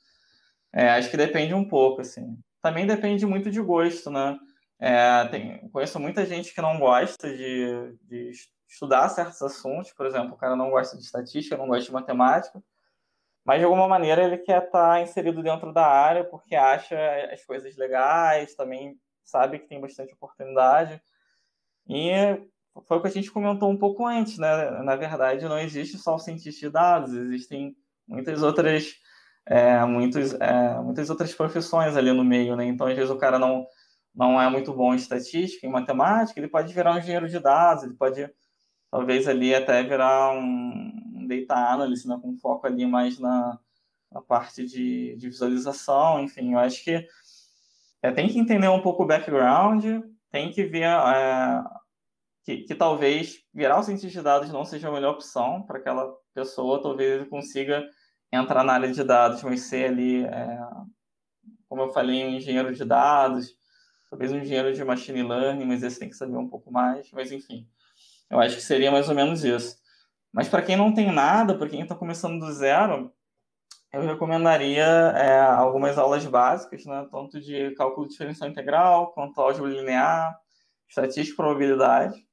é, 0.72 0.88
acho 0.88 1.10
que 1.10 1.18
depende 1.18 1.52
um 1.52 1.68
pouco, 1.68 2.00
assim. 2.00 2.38
Também 2.62 2.86
depende 2.86 3.26
muito 3.26 3.50
de 3.50 3.60
gosto, 3.60 4.10
né? 4.10 4.38
É, 4.80 5.26
tem, 5.26 5.68
conheço 5.68 6.00
muita 6.00 6.24
gente 6.24 6.54
que 6.54 6.62
não 6.62 6.78
gosta 6.78 7.28
de, 7.28 7.94
de 8.04 8.30
estudar 8.66 9.06
certos 9.10 9.42
assuntos, 9.42 9.92
por 9.92 10.06
exemplo, 10.06 10.32
o 10.32 10.38
cara 10.38 10.56
não 10.56 10.70
gosta 10.70 10.96
de 10.96 11.02
estatística, 11.02 11.58
não 11.58 11.66
gosta 11.66 11.84
de 11.84 11.92
matemática, 11.92 12.62
mas 13.44 13.58
de 13.58 13.66
alguma 13.66 13.86
maneira 13.86 14.24
ele 14.24 14.38
quer 14.38 14.64
estar 14.64 14.94
tá 14.94 15.00
inserido 15.02 15.42
dentro 15.42 15.74
da 15.74 15.86
área 15.86 16.24
porque 16.24 16.56
acha 16.56 16.96
as 17.30 17.44
coisas 17.44 17.76
legais, 17.76 18.54
também 18.54 18.98
sabe 19.26 19.58
que 19.58 19.68
tem 19.68 19.80
bastante 19.80 20.14
oportunidade. 20.14 21.00
E 21.88 22.10
foi 22.86 22.98
o 22.98 23.00
que 23.00 23.08
a 23.08 23.10
gente 23.10 23.30
comentou 23.30 23.70
um 23.70 23.76
pouco 23.76 24.06
antes, 24.06 24.38
né? 24.38 24.70
Na 24.82 24.96
verdade, 24.96 25.44
não 25.46 25.58
existe 25.58 25.98
só 25.98 26.14
o 26.14 26.18
cientista 26.18 26.66
de 26.66 26.70
dados, 26.72 27.12
existem 27.12 27.76
muitas 28.06 28.42
outras, 28.42 28.94
é, 29.46 29.84
muitos, 29.84 30.34
é, 30.34 30.80
muitas 30.80 31.10
outras 31.10 31.34
profissões 31.34 31.96
ali 31.96 32.12
no 32.12 32.24
meio, 32.24 32.56
né? 32.56 32.64
Então, 32.64 32.86
às 32.86 32.94
vezes 32.94 33.10
o 33.10 33.18
cara 33.18 33.38
não 33.38 33.66
não 34.16 34.40
é 34.40 34.48
muito 34.48 34.72
bom 34.72 34.94
em 34.94 34.96
estatística, 34.96 35.66
em 35.66 35.70
matemática, 35.70 36.40
ele 36.40 36.48
pode 36.48 36.72
virar 36.72 36.94
um 36.94 36.98
engenheiro 36.98 37.28
de 37.28 37.38
dados, 37.38 37.84
ele 37.84 37.92
pode, 37.92 38.26
talvez 38.90 39.28
ali 39.28 39.54
até 39.54 39.82
virar 39.82 40.32
um 40.32 41.26
data 41.28 41.54
analyst, 41.54 42.06
né, 42.06 42.18
com 42.22 42.34
foco 42.38 42.66
ali 42.66 42.86
mais 42.86 43.18
na, 43.18 43.58
na 44.10 44.22
parte 44.22 44.64
de, 44.64 45.14
de 45.16 45.28
visualização, 45.28 46.22
enfim, 46.22 46.54
eu 46.54 46.58
acho 46.58 46.82
que 46.82 47.06
é, 48.02 48.10
tem 48.10 48.28
que 48.28 48.38
entender 48.38 48.68
um 48.68 48.82
pouco 48.82 49.02
o 49.02 49.06
background, 49.06 49.84
tem 50.30 50.50
que 50.50 50.64
ver 50.64 50.84
é, 50.84 51.62
que, 52.44 52.58
que 52.58 52.74
talvez 52.74 53.40
virar 53.52 53.78
um 53.78 53.82
cientista 53.82 54.18
de 54.18 54.22
dados 54.22 54.52
não 54.52 54.64
seja 54.64 54.88
a 54.88 54.92
melhor 54.92 55.14
opção 55.14 55.62
para 55.62 55.78
aquela 55.78 56.14
pessoa, 56.34 56.82
talvez 56.82 57.12
ele 57.12 57.26
consiga 57.26 57.84
entrar 58.32 58.62
na 58.62 58.74
área 58.74 58.92
de 58.92 59.02
dados, 59.02 59.42
mas 59.42 59.62
ser 59.62 59.90
ali, 59.90 60.24
é, 60.24 60.58
como 61.68 61.82
eu 61.82 61.92
falei, 61.92 62.24
um 62.24 62.30
engenheiro 62.30 62.74
de 62.74 62.84
dados, 62.84 63.54
talvez 64.10 64.32
um 64.32 64.38
engenheiro 64.38 64.72
de 64.72 64.84
machine 64.84 65.22
learning, 65.22 65.64
mas 65.64 65.82
esse 65.82 65.98
tem 65.98 66.08
que 66.08 66.16
saber 66.16 66.36
um 66.36 66.48
pouco 66.48 66.70
mais, 66.70 67.10
mas 67.12 67.32
enfim, 67.32 67.66
eu 68.30 68.38
acho 68.40 68.56
que 68.56 68.62
seria 68.62 68.90
mais 68.90 69.08
ou 69.08 69.14
menos 69.14 69.44
isso. 69.44 69.76
Mas 70.32 70.48
para 70.48 70.62
quem 70.62 70.76
não 70.76 70.92
tem 70.92 71.10
nada, 71.10 71.56
para 71.56 71.68
quem 71.68 71.80
está 71.80 71.94
começando 71.94 72.38
do 72.38 72.52
zero, 72.52 73.12
eu 73.96 74.02
recomendaria 74.02 74.84
é, 74.84 75.40
algumas 75.40 75.96
aulas 75.98 76.24
básicas, 76.26 76.84
né, 76.84 77.06
tanto 77.10 77.40
de 77.40 77.72
cálculo 77.74 78.08
diferencial 78.08 78.48
integral, 78.50 79.12
quanto 79.12 79.40
álgebra 79.40 79.70
linear, 79.70 80.38
estatística 80.88 81.32
e 81.32 81.36
probabilidade. 81.36 82.26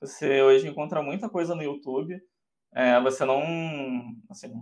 Você 0.00 0.42
hoje 0.42 0.68
encontra 0.68 1.02
muita 1.02 1.28
coisa 1.28 1.54
no 1.54 1.62
YouTube. 1.62 2.20
É, 2.74 3.00
você 3.00 3.24
não, 3.24 3.42
assim, 4.30 4.52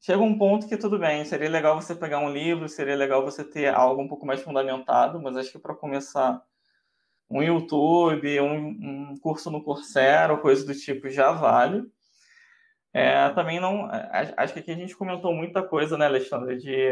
chega 0.00 0.22
um 0.22 0.36
ponto 0.36 0.66
que 0.66 0.76
tudo 0.76 0.98
bem, 0.98 1.24
seria 1.24 1.50
legal 1.50 1.80
você 1.80 1.94
pegar 1.94 2.18
um 2.20 2.30
livro, 2.30 2.68
seria 2.68 2.96
legal 2.96 3.22
você 3.22 3.44
ter 3.44 3.68
algo 3.68 4.02
um 4.02 4.08
pouco 4.08 4.26
mais 4.26 4.42
fundamentado, 4.42 5.20
mas 5.20 5.36
acho 5.36 5.52
que 5.52 5.58
para 5.58 5.74
começar 5.74 6.42
um 7.30 7.42
YouTube, 7.42 8.40
um, 8.40 9.12
um, 9.12 9.16
curso 9.20 9.50
no 9.50 9.62
Coursera, 9.62 10.36
coisa 10.38 10.66
do 10.66 10.74
tipo, 10.74 11.08
já 11.08 11.30
vale. 11.30 11.84
É, 12.92 13.28
também 13.30 13.60
não. 13.60 13.88
Acho 14.36 14.52
que 14.52 14.60
aqui 14.60 14.70
a 14.72 14.76
gente 14.76 14.96
comentou 14.96 15.34
muita 15.34 15.62
coisa, 15.62 15.96
né, 15.96 16.06
Alexandre, 16.06 16.56
de, 16.56 16.90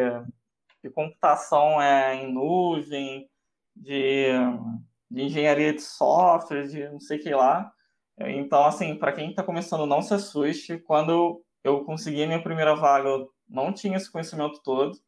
de 0.83 0.91
computação 0.91 1.81
é, 1.81 2.15
em 2.15 2.33
nuvem, 2.33 3.29
de, 3.75 4.29
de 5.11 5.23
engenharia 5.23 5.73
de 5.73 5.83
software, 5.83 6.67
de 6.67 6.89
não 6.89 7.01
sei 7.01 7.19
o 7.19 7.23
que 7.23 7.35
lá. 7.35 7.73
Então, 8.21 8.65
assim, 8.65 8.97
para 8.97 9.13
quem 9.13 9.31
está 9.31 9.43
começando, 9.43 9.87
não 9.87 10.03
se 10.03 10.15
assuste. 10.15 10.79
Quando 10.79 11.43
eu 11.63 11.85
consegui 11.85 12.23
a 12.23 12.27
minha 12.27 12.43
primeira 12.43 12.75
vaga, 12.75 13.09
eu 13.09 13.31
não 13.49 13.73
tinha 13.73 13.97
esse 13.97 14.11
conhecimento 14.11 14.61
todo, 14.63 14.99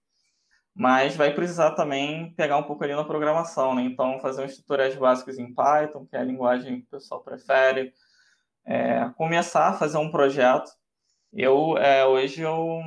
mas 0.75 1.17
vai 1.17 1.35
precisar 1.35 1.73
também 1.73 2.33
pegar 2.35 2.57
um 2.57 2.63
pouco 2.63 2.85
ali 2.85 2.95
na 2.95 3.05
programação, 3.05 3.75
né? 3.75 3.83
Então, 3.83 4.21
fazer 4.21 4.45
uns 4.45 4.57
tutoriais 4.57 4.97
básicos 4.97 5.39
em 5.39 5.53
Python, 5.53 6.07
que 6.07 6.17
é 6.17 6.21
a 6.21 6.25
linguagem 6.25 6.81
que 6.81 6.87
o 6.87 6.91
pessoal 6.91 7.23
prefere, 7.23 7.93
é, 8.65 9.11
começar 9.17 9.69
a 9.69 9.73
fazer 9.75 9.99
um 9.99 10.11
projeto. 10.11 10.71
Eu, 11.33 11.79
é, 11.79 12.05
hoje, 12.05 12.43
eu, 12.43 12.81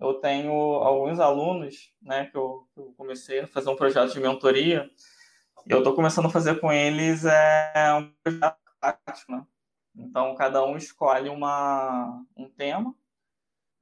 eu 0.00 0.14
tenho 0.14 0.50
alguns 0.52 1.20
alunos, 1.20 1.92
né, 2.00 2.26
que 2.26 2.36
eu, 2.36 2.66
eu 2.74 2.94
comecei 2.96 3.40
a 3.40 3.46
fazer 3.46 3.68
um 3.68 3.76
projeto 3.76 4.12
de 4.12 4.20
mentoria, 4.20 4.90
e 5.66 5.72
eu 5.72 5.78
estou 5.78 5.94
começando 5.94 6.26
a 6.26 6.30
fazer 6.30 6.58
com 6.58 6.72
eles 6.72 7.24
é, 7.24 7.94
um 7.94 8.10
projeto 8.22 8.56
prático, 8.80 9.32
né? 9.32 9.46
Então, 9.94 10.34
cada 10.34 10.64
um 10.64 10.76
escolhe 10.76 11.28
uma, 11.28 12.24
um 12.34 12.48
tema, 12.48 12.94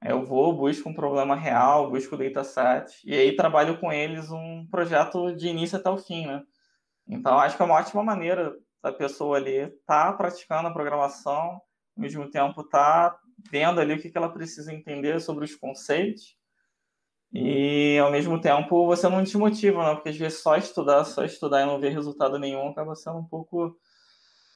eu 0.02 0.24
vou, 0.24 0.52
busco 0.52 0.88
um 0.88 0.94
problema 0.94 1.36
real, 1.36 1.88
busco 1.90 2.16
o 2.16 2.18
dataset, 2.18 3.00
e 3.04 3.14
aí 3.14 3.36
trabalho 3.36 3.78
com 3.78 3.92
eles 3.92 4.30
um 4.30 4.66
projeto 4.68 5.32
de 5.36 5.48
início 5.48 5.78
até 5.78 5.88
o 5.88 5.98
fim, 5.98 6.26
né? 6.26 6.42
Então, 7.06 7.38
acho 7.38 7.56
que 7.56 7.62
é 7.62 7.64
uma 7.64 7.76
ótima 7.76 8.02
maneira 8.02 8.58
da 8.82 8.92
pessoa 8.92 9.36
ali 9.36 9.56
estar 9.56 10.10
tá 10.10 10.12
praticando 10.14 10.68
a 10.68 10.72
programação, 10.72 11.60
ao 11.60 11.62
mesmo 11.96 12.28
tempo 12.28 12.64
tá 12.64 13.16
vendo 13.50 13.80
ali 13.80 13.94
o 13.94 14.00
que, 14.00 14.10
que 14.10 14.18
ela 14.18 14.28
precisa 14.28 14.72
entender 14.72 15.20
sobre 15.20 15.44
os 15.44 15.54
conceitos, 15.54 16.36
e 17.32 17.96
ao 17.98 18.10
mesmo 18.10 18.40
tempo 18.40 18.86
você 18.86 19.08
não 19.08 19.22
te 19.22 19.38
motiva, 19.38 19.84
né? 19.84 19.94
Porque 19.94 20.08
às 20.08 20.16
vezes 20.16 20.40
só 20.40 20.56
estudar, 20.56 21.04
só 21.04 21.24
estudar 21.24 21.62
e 21.62 21.66
não 21.66 21.80
ver 21.80 21.90
resultado 21.90 22.38
nenhum 22.38 22.68
acaba 22.68 22.94
sendo 22.96 23.18
um 23.18 23.24
pouco 23.24 23.76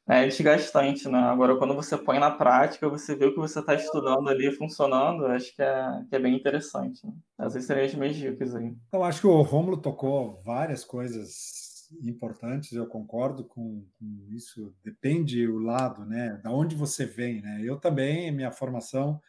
é 0.06 0.26
desgastante, 0.26 1.08
né? 1.08 1.18
Agora, 1.18 1.56
quando 1.56 1.74
você 1.74 1.96
põe 1.96 2.18
na 2.18 2.30
prática, 2.30 2.88
você 2.90 3.16
vê 3.16 3.24
o 3.24 3.32
que 3.32 3.38
você 3.38 3.60
está 3.60 3.74
estudando 3.74 4.28
ali 4.28 4.52
funcionando, 4.52 5.24
acho 5.26 5.54
que 5.56 5.62
é, 5.62 6.02
que 6.10 6.16
é 6.16 6.18
bem 6.18 6.36
interessante. 6.36 7.06
Né? 7.06 7.12
Essas 7.38 7.64
seriam 7.64 7.86
as 7.86 7.94
minhas 7.94 8.14
dicas 8.14 8.54
aí. 8.54 8.74
Então, 8.88 9.02
acho 9.02 9.22
que 9.22 9.26
o 9.26 9.40
Romulo 9.40 9.78
tocou 9.78 10.42
várias 10.44 10.84
coisas 10.84 11.63
importantes, 12.02 12.72
eu 12.72 12.86
concordo 12.86 13.44
com, 13.44 13.86
com, 13.98 14.26
isso. 14.30 14.74
Depende 14.82 15.46
o 15.46 15.58
lado, 15.58 16.04
né? 16.04 16.40
Da 16.42 16.50
onde 16.50 16.74
você 16.74 17.04
vem, 17.06 17.40
né? 17.40 17.60
Eu 17.62 17.78
também, 17.78 18.30
minha 18.32 18.50
formação, 18.50 19.20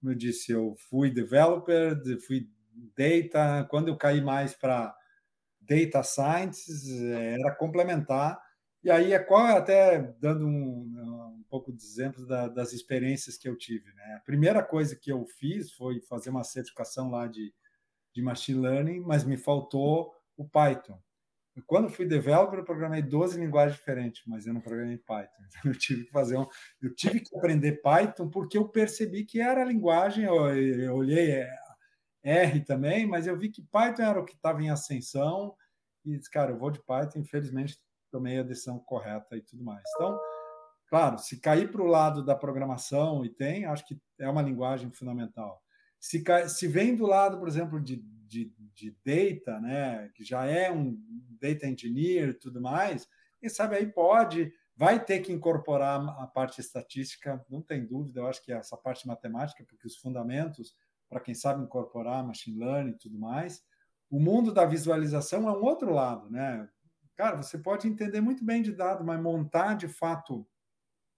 como 0.00 0.12
eu 0.12 0.16
disse, 0.16 0.52
eu 0.52 0.74
fui 0.88 1.10
developer, 1.10 1.96
fui 2.20 2.48
data. 2.96 3.66
Quando 3.70 3.88
eu 3.88 3.96
caí 3.96 4.20
mais 4.20 4.54
para 4.54 4.94
data 5.60 6.02
science, 6.02 7.06
era 7.12 7.54
complementar 7.56 8.38
e 8.84 8.90
aí, 8.90 9.14
é 9.14 9.18
qual 9.18 9.46
até 9.46 9.98
dando 10.20 10.46
um, 10.46 11.38
um 11.38 11.44
pouco 11.48 11.72
de 11.72 11.82
exemplos 11.82 12.26
da, 12.26 12.48
das 12.48 12.74
experiências 12.74 13.38
que 13.38 13.48
eu 13.48 13.56
tive. 13.56 13.90
Né? 13.94 14.16
A 14.16 14.20
primeira 14.20 14.62
coisa 14.62 14.94
que 14.94 15.10
eu 15.10 15.24
fiz 15.24 15.72
foi 15.72 16.02
fazer 16.02 16.28
uma 16.28 16.44
certificação 16.44 17.10
lá 17.10 17.26
de, 17.26 17.50
de 18.12 18.20
Machine 18.20 18.60
Learning, 18.60 19.00
mas 19.00 19.24
me 19.24 19.38
faltou 19.38 20.12
o 20.36 20.46
Python. 20.46 21.00
Quando 21.62 21.88
fui 21.88 22.04
developer, 22.04 22.58
eu 22.58 22.64
programei 22.64 23.00
12 23.00 23.38
linguagens 23.38 23.76
diferentes, 23.76 24.22
mas 24.26 24.46
eu 24.46 24.52
não 24.52 24.60
programei 24.60 24.98
Python. 24.98 25.42
Então, 25.62 25.72
eu 25.72 25.78
tive 25.78 26.04
que 26.04 26.10
fazer 26.10 26.36
um, 26.36 26.46
eu 26.82 26.94
tive 26.94 27.20
que 27.20 27.36
aprender 27.36 27.80
Python 27.80 28.28
porque 28.28 28.58
eu 28.58 28.68
percebi 28.68 29.24
que 29.24 29.40
era 29.40 29.62
a 29.62 29.64
linguagem. 29.64 30.24
Eu, 30.24 30.48
eu 30.56 30.94
olhei 30.94 31.30
é, 31.32 31.50
R 32.22 32.60
também, 32.64 33.06
mas 33.06 33.26
eu 33.26 33.38
vi 33.38 33.50
que 33.50 33.62
Python 33.62 34.02
era 34.02 34.20
o 34.20 34.24
que 34.24 34.34
estava 34.34 34.62
em 34.62 34.70
ascensão 34.70 35.54
e 36.04 36.16
disse, 36.16 36.30
cara, 36.30 36.52
eu 36.52 36.58
vou 36.58 36.70
de 36.70 36.82
Python. 36.82 37.20
Infelizmente, 37.20 37.78
tomei 38.10 38.38
a 38.38 38.42
decisão 38.42 38.78
correta 38.78 39.36
e 39.36 39.42
tudo 39.42 39.62
mais. 39.62 39.82
Então, 39.94 40.18
claro, 40.88 41.18
se 41.18 41.40
cair 41.40 41.70
para 41.70 41.82
o 41.82 41.86
lado 41.86 42.24
da 42.24 42.34
programação 42.34 43.24
e 43.24 43.28
tem, 43.28 43.64
acho 43.66 43.86
que 43.86 44.00
é 44.18 44.28
uma 44.28 44.42
linguagem 44.42 44.90
fundamental. 44.92 45.62
Se, 46.00 46.22
se 46.48 46.68
vem 46.68 46.94
do 46.94 47.06
lado, 47.06 47.38
por 47.38 47.48
exemplo, 47.48 47.80
de, 47.80 48.04
de, 48.34 48.52
de 48.74 48.96
data, 49.04 49.60
né, 49.60 50.10
que 50.14 50.24
já 50.24 50.44
é 50.44 50.72
um 50.72 50.98
data 51.40 51.66
engineer 51.66 52.30
e 52.30 52.34
tudo 52.34 52.60
mais, 52.60 53.08
quem 53.38 53.48
sabe 53.48 53.76
aí 53.76 53.86
pode, 53.86 54.52
vai 54.76 55.02
ter 55.04 55.20
que 55.20 55.32
incorporar 55.32 56.00
a 56.18 56.26
parte 56.26 56.60
estatística, 56.60 57.44
não 57.48 57.62
tem 57.62 57.86
dúvida, 57.86 58.20
eu 58.20 58.26
acho 58.26 58.42
que 58.42 58.52
essa 58.52 58.76
parte 58.76 59.06
matemática, 59.06 59.64
porque 59.68 59.86
os 59.86 59.96
fundamentos, 59.96 60.74
para 61.08 61.20
quem 61.20 61.34
sabe 61.34 61.62
incorporar 61.62 62.26
machine 62.26 62.58
learning 62.58 62.92
e 62.92 62.98
tudo 62.98 63.18
mais, 63.18 63.62
o 64.10 64.18
mundo 64.18 64.52
da 64.52 64.64
visualização 64.64 65.48
é 65.48 65.52
um 65.52 65.62
outro 65.62 65.92
lado, 65.92 66.28
né? 66.30 66.68
cara, 67.16 67.36
você 67.36 67.58
pode 67.58 67.86
entender 67.86 68.20
muito 68.20 68.44
bem 68.44 68.62
de 68.62 68.72
dado, 68.72 69.04
mas 69.04 69.20
montar 69.20 69.74
de 69.74 69.88
fato 69.88 70.46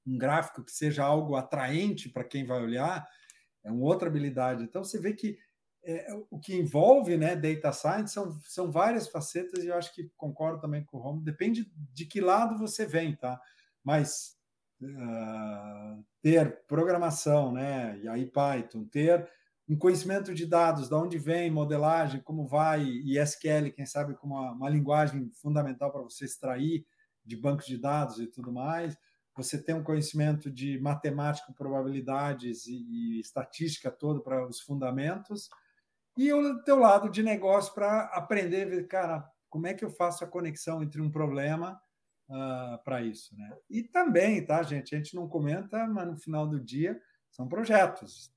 um 0.06 0.16
gráfico 0.16 0.62
que 0.62 0.70
seja 0.70 1.04
algo 1.04 1.34
atraente 1.34 2.08
para 2.08 2.24
quem 2.24 2.44
vai 2.44 2.62
olhar 2.62 3.06
é 3.64 3.72
uma 3.72 3.84
outra 3.84 4.08
habilidade. 4.08 4.62
Então 4.62 4.84
você 4.84 5.00
vê 5.00 5.12
que 5.12 5.36
é, 5.86 6.06
o 6.30 6.38
que 6.38 6.54
envolve 6.54 7.16
né, 7.16 7.36
data 7.36 7.72
science 7.72 8.12
são, 8.12 8.32
são 8.40 8.72
várias 8.72 9.06
facetas 9.08 9.62
e 9.62 9.68
eu 9.68 9.74
acho 9.76 9.94
que 9.94 10.10
concordo 10.16 10.60
também 10.60 10.84
com 10.84 10.96
o 10.96 11.00
Romo. 11.00 11.22
Depende 11.22 11.70
de 11.92 12.04
que 12.04 12.20
lado 12.20 12.58
você 12.58 12.84
vem, 12.84 13.14
tá? 13.14 13.40
Mas 13.84 14.36
uh, 14.82 16.04
ter 16.20 16.64
programação, 16.66 17.52
né? 17.52 17.98
E 18.02 18.08
aí 18.08 18.26
Python, 18.26 18.84
ter 18.84 19.30
um 19.68 19.78
conhecimento 19.78 20.34
de 20.34 20.44
dados, 20.44 20.88
de 20.88 20.94
onde 20.94 21.18
vem, 21.18 21.50
modelagem, 21.50 22.20
como 22.20 22.46
vai, 22.46 22.82
e 22.82 23.16
SQL, 23.18 23.70
quem 23.72 23.86
sabe, 23.86 24.14
como 24.14 24.34
uma, 24.34 24.52
uma 24.52 24.68
linguagem 24.68 25.30
fundamental 25.34 25.92
para 25.92 26.02
você 26.02 26.24
extrair 26.24 26.84
de 27.24 27.36
bancos 27.36 27.66
de 27.66 27.78
dados 27.78 28.18
e 28.18 28.26
tudo 28.26 28.52
mais. 28.52 28.96
Você 29.36 29.62
tem 29.62 29.74
um 29.74 29.84
conhecimento 29.84 30.50
de 30.50 30.80
matemática, 30.80 31.52
probabilidades 31.52 32.66
e, 32.66 32.74
e 32.74 33.20
estatística 33.20 33.90
todo 33.90 34.20
para 34.20 34.46
os 34.46 34.60
fundamentos. 34.60 35.48
E 36.16 36.32
o 36.32 36.62
teu 36.62 36.78
lado 36.78 37.10
de 37.10 37.22
negócio 37.22 37.74
para 37.74 38.04
aprender, 38.06 38.86
cara, 38.88 39.28
como 39.50 39.66
é 39.66 39.74
que 39.74 39.84
eu 39.84 39.90
faço 39.90 40.24
a 40.24 40.28
conexão 40.28 40.82
entre 40.82 41.00
um 41.00 41.10
problema 41.10 41.80
uh, 42.28 42.34
ah, 42.34 42.80
para 42.84 43.02
isso, 43.02 43.36
né? 43.36 43.56
E 43.68 43.82
também, 43.82 44.44
tá, 44.44 44.62
gente? 44.62 44.94
A 44.94 44.98
gente 44.98 45.14
não 45.14 45.28
comenta, 45.28 45.86
mas 45.86 46.06
no 46.06 46.16
final 46.16 46.46
do 46.46 46.58
dia 46.60 47.00
são 47.30 47.46
projetos 47.46 48.34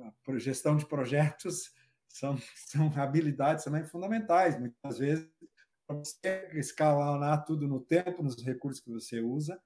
a 0.00 0.38
gestão 0.38 0.76
de 0.76 0.86
projetos 0.86 1.72
são, 2.08 2.36
são 2.56 2.92
habilidades 2.96 3.64
também 3.64 3.84
fundamentais. 3.84 4.58
Muitas 4.58 4.98
vezes, 4.98 5.28
para 5.86 5.96
você 5.96 6.50
escalonar 6.54 7.44
tudo 7.44 7.68
no 7.68 7.80
tempo, 7.80 8.22
nos 8.22 8.42
recursos 8.42 8.82
que 8.82 8.90
você 8.90 9.20
usa, 9.20 9.60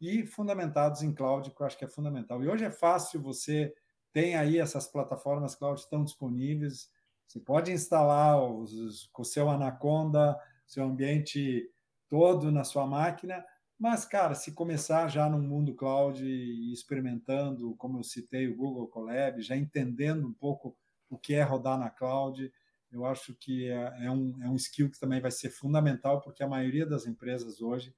e 0.00 0.26
fundamentados 0.26 1.02
em 1.02 1.14
cloud, 1.14 1.50
que 1.50 1.60
eu 1.60 1.66
acho 1.66 1.78
que 1.78 1.84
é 1.84 1.88
fundamental. 1.88 2.42
E 2.42 2.48
hoje 2.48 2.64
é 2.64 2.70
fácil, 2.70 3.22
você 3.22 3.72
tem 4.12 4.34
aí 4.34 4.58
essas 4.58 4.86
plataformas 4.86 5.54
cloud 5.54 5.80
estão 5.80 6.02
disponíveis, 6.02 6.90
você 7.32 7.40
pode 7.40 7.72
instalar 7.72 8.42
os, 8.42 9.08
com 9.10 9.22
o 9.22 9.24
seu 9.24 9.48
Anaconda, 9.48 10.38
seu 10.66 10.84
ambiente 10.84 11.66
todo 12.06 12.52
na 12.52 12.62
sua 12.62 12.86
máquina, 12.86 13.42
mas, 13.78 14.04
cara, 14.04 14.34
se 14.34 14.52
começar 14.52 15.08
já 15.08 15.30
no 15.30 15.38
mundo 15.38 15.74
cloud 15.74 16.22
e 16.22 16.70
experimentando, 16.72 17.74
como 17.76 17.98
eu 17.98 18.04
citei, 18.04 18.48
o 18.48 18.56
Google 18.56 18.86
Colab, 18.86 19.40
já 19.40 19.56
entendendo 19.56 20.28
um 20.28 20.32
pouco 20.34 20.76
o 21.08 21.16
que 21.18 21.32
é 21.32 21.42
rodar 21.42 21.78
na 21.78 21.88
cloud, 21.88 22.52
eu 22.90 23.06
acho 23.06 23.34
que 23.34 23.66
é, 23.70 24.04
é, 24.04 24.10
um, 24.10 24.38
é 24.42 24.50
um 24.50 24.56
skill 24.56 24.90
que 24.90 25.00
também 25.00 25.20
vai 25.20 25.30
ser 25.30 25.48
fundamental, 25.48 26.20
porque 26.20 26.42
a 26.42 26.48
maioria 26.48 26.84
das 26.84 27.06
empresas 27.06 27.62
hoje 27.62 27.94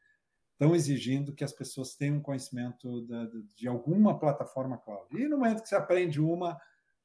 estão 0.52 0.76
exigindo 0.76 1.34
que 1.34 1.42
as 1.42 1.52
pessoas 1.52 1.96
tenham 1.96 2.20
conhecimento 2.20 3.04
de, 3.04 3.42
de 3.56 3.66
alguma 3.66 4.16
plataforma 4.16 4.78
cloud. 4.78 5.08
E 5.20 5.26
no 5.26 5.38
momento 5.38 5.60
que 5.60 5.68
você 5.68 5.74
aprende 5.74 6.20
uma, 6.20 6.56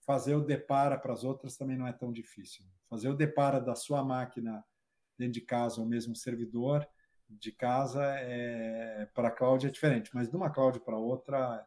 fazer 0.10 0.34
o 0.34 0.44
depara 0.44 0.98
para 0.98 1.14
as 1.14 1.24
outras 1.24 1.56
também 1.56 1.78
não 1.78 1.86
é 1.86 1.94
tão 1.94 2.12
difícil. 2.12 2.66
Fazer 2.90 3.10
o 3.10 3.16
depara 3.16 3.62
da 3.62 3.76
sua 3.76 4.04
máquina 4.04 4.66
dentro 5.16 5.34
de 5.34 5.42
casa 5.42 5.80
ou 5.80 5.86
mesmo 5.86 6.16
servidor 6.16 6.84
de 7.30 7.52
casa 7.52 8.04
é, 8.04 9.08
para 9.14 9.28
a 9.28 9.32
cloud 9.32 9.68
é 9.68 9.70
diferente, 9.70 10.10
mas 10.12 10.28
de 10.28 10.36
uma 10.36 10.50
cloud 10.50 10.80
para 10.80 10.98
outra, 10.98 11.64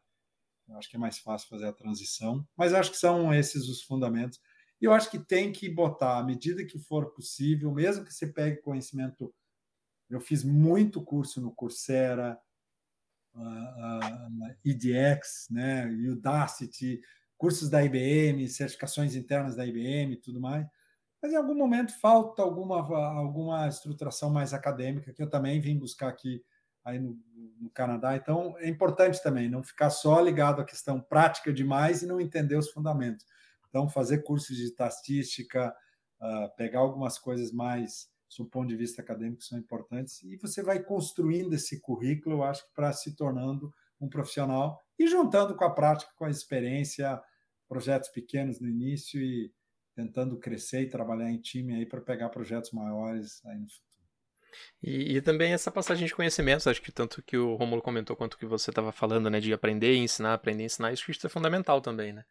acho 0.70 0.90
que 0.90 0.96
é 0.96 0.98
mais 0.98 1.20
fácil 1.20 1.48
fazer 1.48 1.66
a 1.66 1.72
transição. 1.72 2.44
Mas 2.56 2.74
acho 2.74 2.90
que 2.90 2.96
são 2.96 3.32
esses 3.32 3.68
os 3.68 3.80
fundamentos. 3.80 4.40
E 4.80 4.86
eu 4.86 4.92
acho 4.92 5.08
que 5.08 5.20
tem 5.20 5.52
que 5.52 5.68
botar, 5.68 6.18
à 6.18 6.24
medida 6.24 6.66
que 6.66 6.80
for 6.80 7.12
possível, 7.12 7.70
mesmo 7.70 8.04
que 8.04 8.12
você 8.12 8.26
pegue 8.26 8.60
conhecimento. 8.60 9.32
Eu 10.10 10.20
fiz 10.20 10.42
muito 10.42 11.00
curso 11.00 11.40
no 11.40 11.54
Coursera, 11.54 12.36
uh, 13.36 13.40
uh, 13.40 14.56
EDX, 14.64 15.46
né, 15.48 15.86
Udacity, 15.86 17.00
cursos 17.42 17.68
da 17.68 17.84
IBM, 17.84 18.46
certificações 18.46 19.16
internas 19.16 19.56
da 19.56 19.66
IBM 19.66 20.12
e 20.12 20.16
tudo 20.16 20.40
mais 20.40 20.64
mas 21.22 21.32
em 21.32 21.36
algum 21.36 21.54
momento 21.54 21.96
falta 22.00 22.42
alguma, 22.42 22.80
alguma 23.16 23.68
estruturação 23.68 24.28
mais 24.28 24.52
acadêmica, 24.52 25.12
que 25.12 25.22
eu 25.22 25.30
também 25.30 25.60
vim 25.60 25.78
buscar 25.78 26.08
aqui 26.08 26.44
aí 26.84 26.98
no, 26.98 27.16
no, 27.60 27.70
Canadá. 27.70 28.16
Então, 28.16 28.58
é 28.58 28.68
importante 28.68 29.22
também 29.22 29.48
não 29.48 29.62
ficar 29.62 29.88
só 29.88 30.20
ligado 30.20 30.60
à 30.60 30.64
questão 30.64 31.00
prática 31.00 31.52
demais 31.52 32.02
e 32.02 32.06
não 32.06 32.20
entender 32.20 32.56
os 32.56 32.72
fundamentos. 32.72 33.24
Então, 33.68 33.88
fazer 33.88 34.24
cursos 34.24 34.56
de 34.56 34.64
estatística, 34.64 35.72
uh, 36.20 36.56
pegar 36.56 36.80
algumas 36.80 37.20
coisas 37.20 37.52
mais, 37.52 38.10
do 38.36 38.44
ponto 38.44 38.66
de 38.66 38.76
vista 38.76 39.00
acadêmico, 39.00 39.44
são 39.44 39.56
importantes, 39.56 40.24
e 40.24 40.36
você 40.36 40.60
vai 40.60 40.82
construindo 40.82 41.52
esse 41.52 41.80
currículo, 41.80 42.36
eu 42.36 42.42
acho 42.42 42.66
que 42.66 42.74
para 42.74 42.92
se 42.92 43.14
tornando 43.14 43.72
um 44.00 44.08
profissional 44.08 44.80
e 44.98 45.06
juntando 45.06 45.54
com 45.54 45.64
a 45.64 45.70
prática, 45.70 46.10
com 46.16 46.24
a 46.24 46.30
experiência, 46.30 47.22
projetos 47.72 48.10
pequenos 48.10 48.60
no 48.60 48.68
início 48.68 49.18
e 49.18 49.50
tentando 49.94 50.38
crescer 50.38 50.82
e 50.82 50.90
trabalhar 50.90 51.30
em 51.30 51.40
time 51.40 51.74
aí 51.74 51.86
para 51.86 52.02
pegar 52.02 52.28
projetos 52.28 52.70
maiores 52.70 53.42
aí 53.46 53.58
no 53.58 53.66
futuro. 53.66 53.92
E, 54.82 55.16
e, 55.16 55.22
também 55.22 55.54
essa 55.54 55.70
passagem 55.70 56.06
de 56.06 56.14
conhecimentos, 56.14 56.66
acho 56.66 56.82
que 56.82 56.92
tanto 56.92 57.22
que 57.22 57.38
o 57.38 57.54
Romulo 57.54 57.80
comentou 57.80 58.14
quanto 58.14 58.36
que 58.36 58.44
você 58.44 58.70
estava 58.70 58.92
falando, 58.92 59.30
né, 59.30 59.40
de 59.40 59.54
aprender 59.54 59.96
ensinar, 59.96 60.34
aprender 60.34 60.64
ensinar, 60.64 60.92
isso, 60.92 61.10
isso 61.10 61.26
é 61.26 61.30
fundamental 61.30 61.80
também, 61.80 62.12
né? 62.12 62.26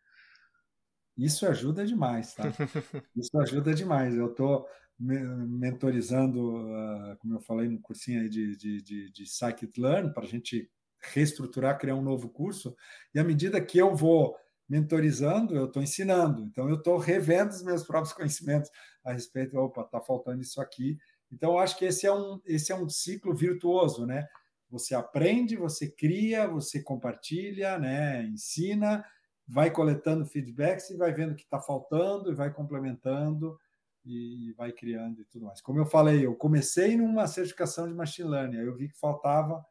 Isso 1.18 1.48
ajuda 1.48 1.84
demais, 1.88 2.36
tá? 2.36 2.44
isso 3.18 3.36
ajuda 3.40 3.74
demais. 3.74 4.14
Eu 4.16 4.30
estou 4.30 4.68
mentorizando, 5.00 6.58
uh, 6.58 7.18
como 7.18 7.34
eu 7.34 7.42
falei 7.42 7.68
no 7.68 7.82
cursinho 7.82 8.22
aí 8.22 8.30
de, 8.30 8.56
de, 8.56 8.82
de, 8.84 9.12
de 9.12 9.26
Scikit-Learn, 9.26 10.14
para 10.14 10.24
a 10.24 10.28
gente 10.28 10.70
reestruturar, 11.02 11.80
criar 11.80 11.96
um 11.96 12.04
novo 12.04 12.30
curso, 12.30 12.76
e 13.16 13.20
à 13.20 13.24
medida 13.24 13.60
que 13.60 13.80
eu 13.80 13.96
vou 13.96 14.36
mentorizando, 14.72 15.54
eu 15.54 15.66
estou 15.66 15.84
ensinando. 15.84 16.44
Então, 16.46 16.70
eu 16.70 16.76
estou 16.76 16.98
revendo 16.98 17.50
os 17.50 17.62
meus 17.62 17.84
próprios 17.84 18.14
conhecimentos 18.16 18.72
a 19.04 19.12
respeito, 19.12 19.58
opa, 19.58 19.82
está 19.82 20.00
faltando 20.00 20.42
isso 20.42 20.62
aqui. 20.62 20.98
Então, 21.30 21.52
eu 21.52 21.60
acho 21.60 21.78
que 21.78 21.84
esse 21.84 22.08
é 22.08 22.14
um, 22.14 22.40
esse 22.46 22.72
é 22.72 22.76
um 22.76 22.88
ciclo 22.88 23.36
virtuoso, 23.36 24.06
né? 24.06 24.26
Você 24.70 24.96
aprende, 24.96 25.58
você 25.58 25.92
cria, 25.92 26.48
você 26.48 26.82
compartilha, 26.82 27.78
né? 27.78 28.24
ensina, 28.24 29.04
vai 29.46 29.70
coletando 29.70 30.26
feedbacks 30.26 30.90
e 30.90 30.96
vai 30.96 31.12
vendo 31.12 31.34
o 31.34 31.36
que 31.36 31.44
está 31.44 31.60
faltando 31.60 32.32
e 32.32 32.36
vai 32.36 32.54
complementando 32.54 33.60
e 34.06 34.54
vai 34.54 34.72
criando 34.72 35.20
e 35.20 35.26
tudo 35.26 35.48
mais. 35.48 35.60
Como 35.60 35.80
eu 35.80 35.86
falei, 35.86 36.26
eu 36.26 36.34
comecei 36.34 36.96
numa 36.96 37.28
certificação 37.28 37.90
de 37.90 37.94
machine 37.94 38.30
learning, 38.30 38.60
aí 38.60 38.66
eu 38.66 38.76
vi 38.78 38.88
que 38.88 38.98
faltava 38.98 39.62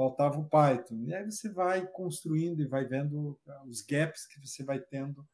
faltava 0.00 0.38
o 0.38 0.48
Python. 0.48 1.04
E 1.04 1.14
aí 1.14 1.24
você 1.30 1.50
vai 1.50 1.86
construindo 1.86 2.62
e 2.62 2.66
vai 2.66 2.86
vendo 2.86 3.38
os 3.66 3.82
gaps 3.82 4.26
que 4.26 4.40
você 4.40 4.64
vai 4.64 4.78
tendo 4.78 5.26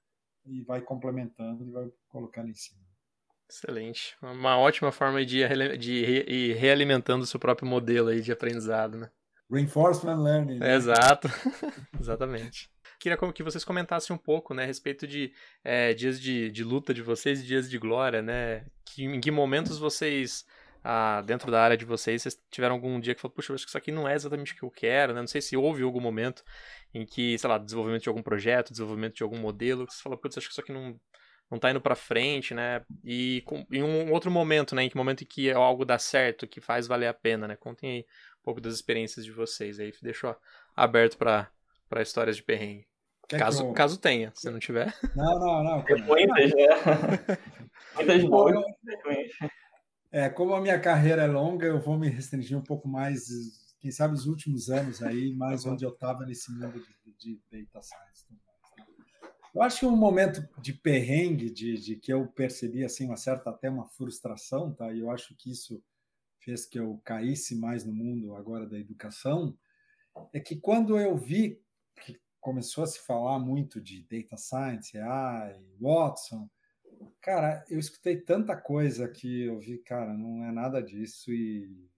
e 0.44 0.62
vai 0.62 0.80
complementando 0.80 1.64
e 1.64 1.70
vai 1.70 1.88
colocando 2.08 2.50
em 2.50 2.54
cima. 2.54 2.80
Excelente. 3.48 4.16
Uma 4.20 4.58
ótima 4.58 4.90
forma 4.90 5.24
de, 5.24 5.46
de 5.78 5.92
ir 5.92 6.56
realimentando 6.56 7.22
o 7.22 7.26
seu 7.26 7.38
próprio 7.38 7.68
modelo 7.68 8.08
aí 8.08 8.20
de 8.20 8.32
aprendizado, 8.32 8.98
né? 8.98 9.08
Reinforcement 9.48 10.20
learning. 10.20 10.58
Né? 10.58 10.74
Exato. 10.74 11.28
Exatamente. 12.00 12.68
Queria 12.98 13.16
que 13.32 13.42
vocês 13.44 13.62
comentassem 13.62 14.16
um 14.16 14.18
pouco, 14.18 14.52
né, 14.52 14.64
a 14.64 14.66
respeito 14.66 15.06
de 15.06 15.32
é, 15.62 15.94
dias 15.94 16.20
de, 16.20 16.50
de 16.50 16.64
luta 16.64 16.92
de 16.92 17.02
vocês 17.02 17.40
e 17.40 17.46
dias 17.46 17.70
de 17.70 17.78
glória, 17.78 18.20
né? 18.20 18.66
Que, 18.84 19.04
em 19.04 19.20
que 19.20 19.30
momentos 19.30 19.78
vocês 19.78 20.44
ah, 20.88 21.20
dentro 21.22 21.50
da 21.50 21.60
área 21.60 21.76
de 21.76 21.84
vocês, 21.84 22.22
vocês 22.22 22.40
tiveram 22.48 22.76
algum 22.76 23.00
dia 23.00 23.12
que 23.12 23.20
falou, 23.20 23.34
puxa, 23.34 23.52
acho 23.52 23.64
que 23.64 23.70
isso 23.70 23.76
aqui 23.76 23.90
não 23.90 24.08
é 24.08 24.14
exatamente 24.14 24.52
o 24.52 24.56
que 24.56 24.62
eu 24.62 24.70
quero, 24.70 25.12
né? 25.12 25.18
Não 25.18 25.26
sei 25.26 25.40
se 25.40 25.56
houve 25.56 25.82
algum 25.82 26.00
momento 26.00 26.44
em 26.94 27.04
que, 27.04 27.36
sei 27.36 27.50
lá, 27.50 27.58
desenvolvimento 27.58 28.04
de 28.04 28.08
algum 28.08 28.22
projeto, 28.22 28.70
desenvolvimento 28.70 29.16
de 29.16 29.24
algum 29.24 29.36
modelo, 29.36 29.84
que 29.84 29.92
você 29.92 30.00
fala, 30.00 30.16
putz, 30.16 30.38
acho 30.38 30.46
que 30.46 30.52
isso 30.52 30.60
aqui 30.60 30.72
não, 30.72 30.96
não 31.50 31.58
tá 31.58 31.72
indo 31.72 31.80
para 31.80 31.96
frente, 31.96 32.54
né? 32.54 32.82
E 33.02 33.42
com, 33.46 33.66
em 33.68 33.82
um 33.82 34.12
outro 34.12 34.30
momento, 34.30 34.76
né? 34.76 34.84
Em 34.84 34.88
que 34.88 34.96
momento 34.96 35.22
em 35.24 35.26
que 35.26 35.50
algo 35.50 35.84
dá 35.84 35.98
certo, 35.98 36.46
que 36.46 36.60
faz 36.60 36.86
valer 36.86 37.08
a 37.08 37.14
pena, 37.14 37.48
né? 37.48 37.56
Contem 37.56 37.90
aí 37.90 38.06
um 38.40 38.44
pouco 38.44 38.60
das 38.60 38.74
experiências 38.74 39.24
de 39.24 39.32
vocês 39.32 39.80
aí, 39.80 39.92
deixo 40.00 40.32
aberto 40.76 41.18
para 41.18 41.50
histórias 42.00 42.36
de 42.36 42.44
perrengue. 42.44 42.86
caso, 43.28 43.64
eu... 43.64 43.72
caso 43.72 43.98
tenha, 43.98 44.30
se 44.36 44.48
não 44.48 44.60
tiver. 44.60 44.94
Não, 45.16 45.36
não, 45.36 45.64
não. 45.64 45.82
Tem 45.82 46.00
muitas, 46.00 46.54
né? 46.54 46.68
muitas 47.96 48.22
boas, 48.22 48.54
é, 50.10 50.28
como 50.28 50.54
a 50.54 50.60
minha 50.60 50.80
carreira 50.80 51.22
é 51.22 51.26
longa, 51.26 51.66
eu 51.66 51.80
vou 51.80 51.98
me 51.98 52.08
restringir 52.08 52.56
um 52.56 52.62
pouco 52.62 52.88
mais, 52.88 53.74
quem 53.80 53.90
sabe, 53.90 54.14
os 54.14 54.26
últimos 54.26 54.70
anos 54.70 55.02
aí, 55.02 55.34
mais 55.34 55.64
onde 55.66 55.84
eu 55.84 55.90
estava 55.90 56.24
nesse 56.24 56.50
mundo 56.52 56.82
de, 57.18 57.40
de 57.50 57.64
data 57.64 57.82
science. 57.82 58.26
Né? 58.30 58.38
Eu 59.54 59.62
acho 59.62 59.80
que 59.80 59.86
um 59.86 59.96
momento 59.96 60.46
de 60.60 60.74
perrengue, 60.74 61.50
de, 61.50 61.78
de, 61.78 61.96
que 61.96 62.12
eu 62.12 62.26
percebi 62.26 62.84
assim 62.84 63.06
uma 63.06 63.16
certa 63.16 63.50
até 63.50 63.70
uma 63.70 63.86
frustração, 63.86 64.74
tá? 64.74 64.92
E 64.92 65.00
eu 65.00 65.10
acho 65.10 65.34
que 65.34 65.50
isso 65.50 65.82
fez 66.40 66.66
que 66.66 66.78
eu 66.78 67.00
caísse 67.02 67.56
mais 67.56 67.82
no 67.82 67.92
mundo 67.92 68.36
agora 68.36 68.66
da 68.66 68.78
educação, 68.78 69.56
é 70.32 70.40
que 70.40 70.56
quando 70.56 70.98
eu 70.98 71.16
vi 71.16 71.58
que 72.04 72.20
começou 72.38 72.84
a 72.84 72.86
se 72.86 73.00
falar 73.00 73.38
muito 73.38 73.80
de 73.80 74.02
data 74.02 74.36
science, 74.36 74.96
AI, 74.98 75.58
Watson, 75.80 76.48
Cara, 77.20 77.64
eu 77.68 77.78
escutei 77.78 78.16
tanta 78.20 78.56
coisa 78.56 79.08
que 79.08 79.42
eu 79.44 79.58
vi, 79.58 79.78
cara, 79.78 80.12
não 80.14 80.44
é 80.44 80.52
nada 80.52 80.82
disso 80.82 81.32
e 81.32 81.88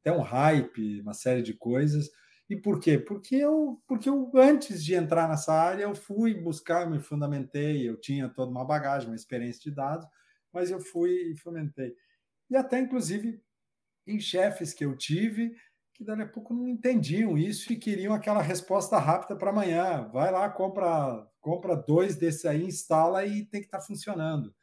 até 0.00 0.12
um 0.12 0.20
hype, 0.20 1.00
uma 1.00 1.14
série 1.14 1.42
de 1.42 1.54
coisas. 1.54 2.10
E 2.48 2.56
por 2.56 2.78
quê? 2.78 2.98
Porque 2.98 3.36
eu, 3.36 3.82
porque 3.86 4.08
eu 4.08 4.30
antes 4.36 4.84
de 4.84 4.94
entrar 4.94 5.28
nessa 5.28 5.52
área, 5.54 5.84
eu 5.84 5.94
fui 5.94 6.34
buscar, 6.34 6.88
me 6.90 7.00
fundamentei, 7.00 7.88
eu 7.88 7.98
tinha 7.98 8.28
toda 8.28 8.50
uma 8.50 8.64
bagagem, 8.64 9.08
uma 9.08 9.16
experiência 9.16 9.62
de 9.62 9.74
dados, 9.74 10.06
mas 10.52 10.70
eu 10.70 10.78
fui 10.78 11.32
e 11.32 11.36
fomentei. 11.36 11.94
E 12.50 12.56
até, 12.56 12.78
inclusive, 12.80 13.42
em 14.06 14.20
chefes 14.20 14.74
que 14.74 14.84
eu 14.84 14.96
tive, 14.96 15.56
que 15.94 16.04
dali 16.04 16.22
a 16.22 16.28
pouco 16.28 16.54
não 16.54 16.68
entendiam 16.68 17.38
isso 17.38 17.72
e 17.72 17.76
queriam 17.76 18.14
aquela 18.14 18.42
resposta 18.42 18.98
rápida 18.98 19.36
para 19.36 19.50
amanhã. 19.50 20.08
Vai 20.12 20.30
lá, 20.30 20.50
compra, 20.50 21.26
compra 21.44 21.76
dois 21.76 22.16
desses 22.16 22.46
aí, 22.46 22.64
instala 22.64 23.26
e 23.26 23.44
tem 23.44 23.60
que 23.60 23.66
estar 23.66 23.78
tá 23.78 23.84
funcionando. 23.84 24.54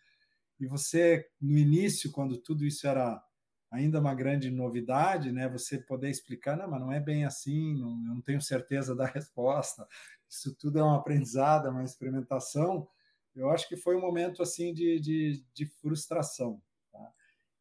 E 0.60 0.66
você, 0.66 1.30
no 1.40 1.56
início, 1.56 2.12
quando 2.12 2.38
tudo 2.38 2.66
isso 2.66 2.88
era 2.88 3.24
ainda 3.70 4.00
uma 4.00 4.16
grande 4.16 4.50
novidade, 4.50 5.32
né? 5.32 5.48
Você 5.50 5.78
poder 5.78 6.10
explicar, 6.10 6.58
não, 6.58 6.68
mas 6.68 6.82
não 6.82 6.92
é 6.92 7.00
bem 7.00 7.24
assim, 7.24 7.80
não, 7.80 7.92
eu 7.92 8.16
não 8.16 8.22
tenho 8.22 8.42
certeza 8.42 8.96
da 8.96 9.06
resposta. 9.06 9.88
Isso 10.28 10.56
tudo 10.56 10.80
é 10.80 10.84
um 10.84 10.96
aprendizado, 10.96 11.68
é 11.68 11.70
uma 11.70 11.84
experimentação. 11.84 12.88
Eu 13.36 13.52
acho 13.52 13.70
que 13.70 13.78
foi 13.78 13.96
um 13.96 14.02
momento 14.02 14.42
assim 14.42 14.74
de, 14.74 15.00
de, 15.00 15.46
de 15.54 15.66
frustração. 15.68 16.60
Tá? 16.92 17.14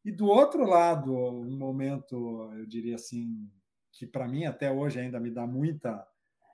E 0.03 0.11
do 0.11 0.25
outro 0.25 0.65
lado, 0.65 1.13
um 1.13 1.57
momento, 1.57 2.51
eu 2.57 2.65
diria 2.65 2.95
assim, 2.95 3.47
que 3.91 4.07
para 4.07 4.27
mim 4.27 4.45
até 4.45 4.71
hoje 4.71 4.99
ainda 4.99 5.19
me 5.19 5.29
dá 5.29 5.45
muita 5.45 6.07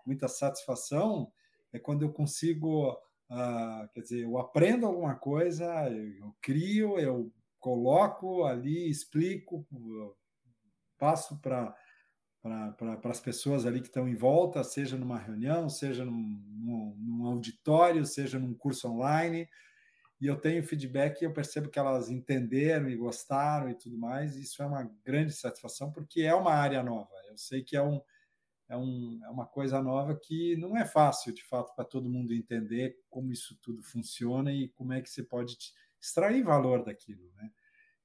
muita 0.06 0.30
satisfação 0.30 1.30
é 1.74 1.80
quando 1.80 2.04
eu 2.04 2.12
consigo, 2.12 2.92
uh, 2.92 3.88
quer 3.94 4.02
dizer, 4.02 4.24
eu 4.24 4.38
aprendo 4.38 4.86
alguma 4.86 5.16
coisa, 5.16 5.66
eu, 5.90 6.18
eu 6.18 6.36
crio, 6.42 7.00
eu 7.00 7.32
coloco 7.60 8.46
ali, 8.46 8.90
explico, 8.90 9.66
passo 10.98 11.40
para 11.42 11.76
para 12.78 13.12
as 13.12 13.20
pessoas 13.20 13.66
ali 13.66 13.82
que 13.82 13.88
estão 13.88 14.08
em 14.08 14.16
volta, 14.16 14.64
seja 14.64 14.98
numa 14.98 15.18
reunião, 15.18 15.70
seja 15.70 16.06
num, 16.06 16.42
num, 16.48 16.96
num, 16.98 17.26
auditório, 17.26 18.06
seja 18.06 18.40
num 18.40 18.54
curso 18.54 18.88
online, 18.88 19.50
e 20.20 20.28
eu 20.28 20.36
tenho 20.38 20.64
feedback 20.64 21.22
e 21.22 21.26
eu 21.26 21.34
percebo 21.34 21.70
que 21.70 21.78
elas 21.78 22.10
entenderam 22.10 22.90
e 22.90 22.96
gostaram 22.96 23.70
e 23.70 23.76
tudo 23.76 23.98
mais, 23.98 24.36
e 24.36 24.44
isso 24.44 24.62
é 24.64 24.66
uma 24.66 24.90
grande 25.04 25.34
satisfação, 25.34 25.92
porque 25.92 26.22
é 26.22 26.34
uma 26.34 26.54
área 26.54 26.82
nova, 26.82 27.12
eu 27.30 27.38
sei 27.38 27.64
que 27.64 27.76
é, 27.76 27.82
um, 27.82 28.02
é, 28.70 28.78
um, 28.78 29.20
é 29.24 29.30
uma 29.30 29.46
coisa 29.46 29.82
nova 29.82 30.16
que 30.16 30.56
não 30.58 30.76
é 30.78 30.86
fácil, 30.86 31.34
de 31.34 31.44
fato, 31.44 31.74
para 31.76 31.86
todo 31.86 32.10
mundo 32.10 32.34
entender 32.34 32.98
como 33.10 33.32
isso 33.32 33.58
tudo 33.62 33.82
funciona 33.84 34.52
e 34.52 34.70
como 34.70 34.94
é 34.94 35.02
que 35.02 35.10
você 35.10 35.24
pode 35.24 35.58
extrair 36.00 36.44
valor 36.44 36.84
daquilo, 36.84 37.32
né? 37.36 37.50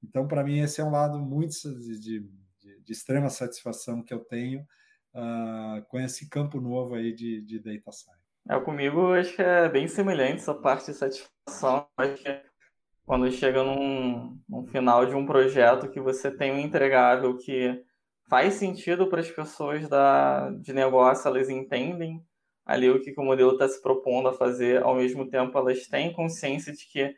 Então, 0.03 0.27
para 0.27 0.43
mim, 0.43 0.59
esse 0.59 0.81
é 0.81 0.83
um 0.83 0.91
lado 0.91 1.17
muito 1.19 1.53
de, 1.79 1.99
de, 1.99 2.29
de 2.81 2.91
extrema 2.91 3.29
satisfação 3.29 4.03
que 4.03 4.13
eu 4.13 4.19
tenho 4.19 4.61
uh, 5.13 5.81
com 5.87 5.99
esse 5.99 6.29
campo 6.29 6.59
novo 6.59 6.95
aí 6.95 7.13
de, 7.13 7.41
de 7.41 7.59
data 7.59 7.91
science. 7.91 8.21
É, 8.49 8.59
comigo, 8.59 9.13
acho 9.13 9.35
que 9.35 9.41
é 9.41 9.69
bem 9.69 9.87
semelhante 9.87 10.41
essa 10.41 10.53
parte 10.53 10.91
de 10.91 10.97
satisfação. 10.97 11.87
Acho 11.95 12.21
que 12.21 12.41
quando 13.05 13.31
chega 13.31 13.63
num, 13.63 14.37
num 14.47 14.65
final 14.67 15.05
de 15.05 15.15
um 15.15 15.25
projeto 15.25 15.89
que 15.89 16.01
você 16.01 16.29
tem 16.29 16.51
um 16.51 16.59
entregável 16.59 17.37
que 17.37 17.81
faz 18.29 18.55
sentido 18.55 19.07
para 19.07 19.21
as 19.21 19.29
pessoas 19.29 19.87
da, 19.87 20.49
de 20.51 20.73
negócio, 20.73 21.27
elas 21.27 21.49
entendem 21.49 22.23
ali 22.65 22.89
o 22.89 23.01
que, 23.01 23.11
que 23.11 23.19
o 23.19 23.23
modelo 23.23 23.53
está 23.53 23.67
se 23.67 23.81
propondo 23.81 24.29
a 24.29 24.33
fazer, 24.33 24.81
ao 24.83 24.95
mesmo 24.95 25.29
tempo 25.29 25.57
elas 25.57 25.87
têm 25.87 26.13
consciência 26.13 26.73
de 26.73 26.85
que 26.87 27.15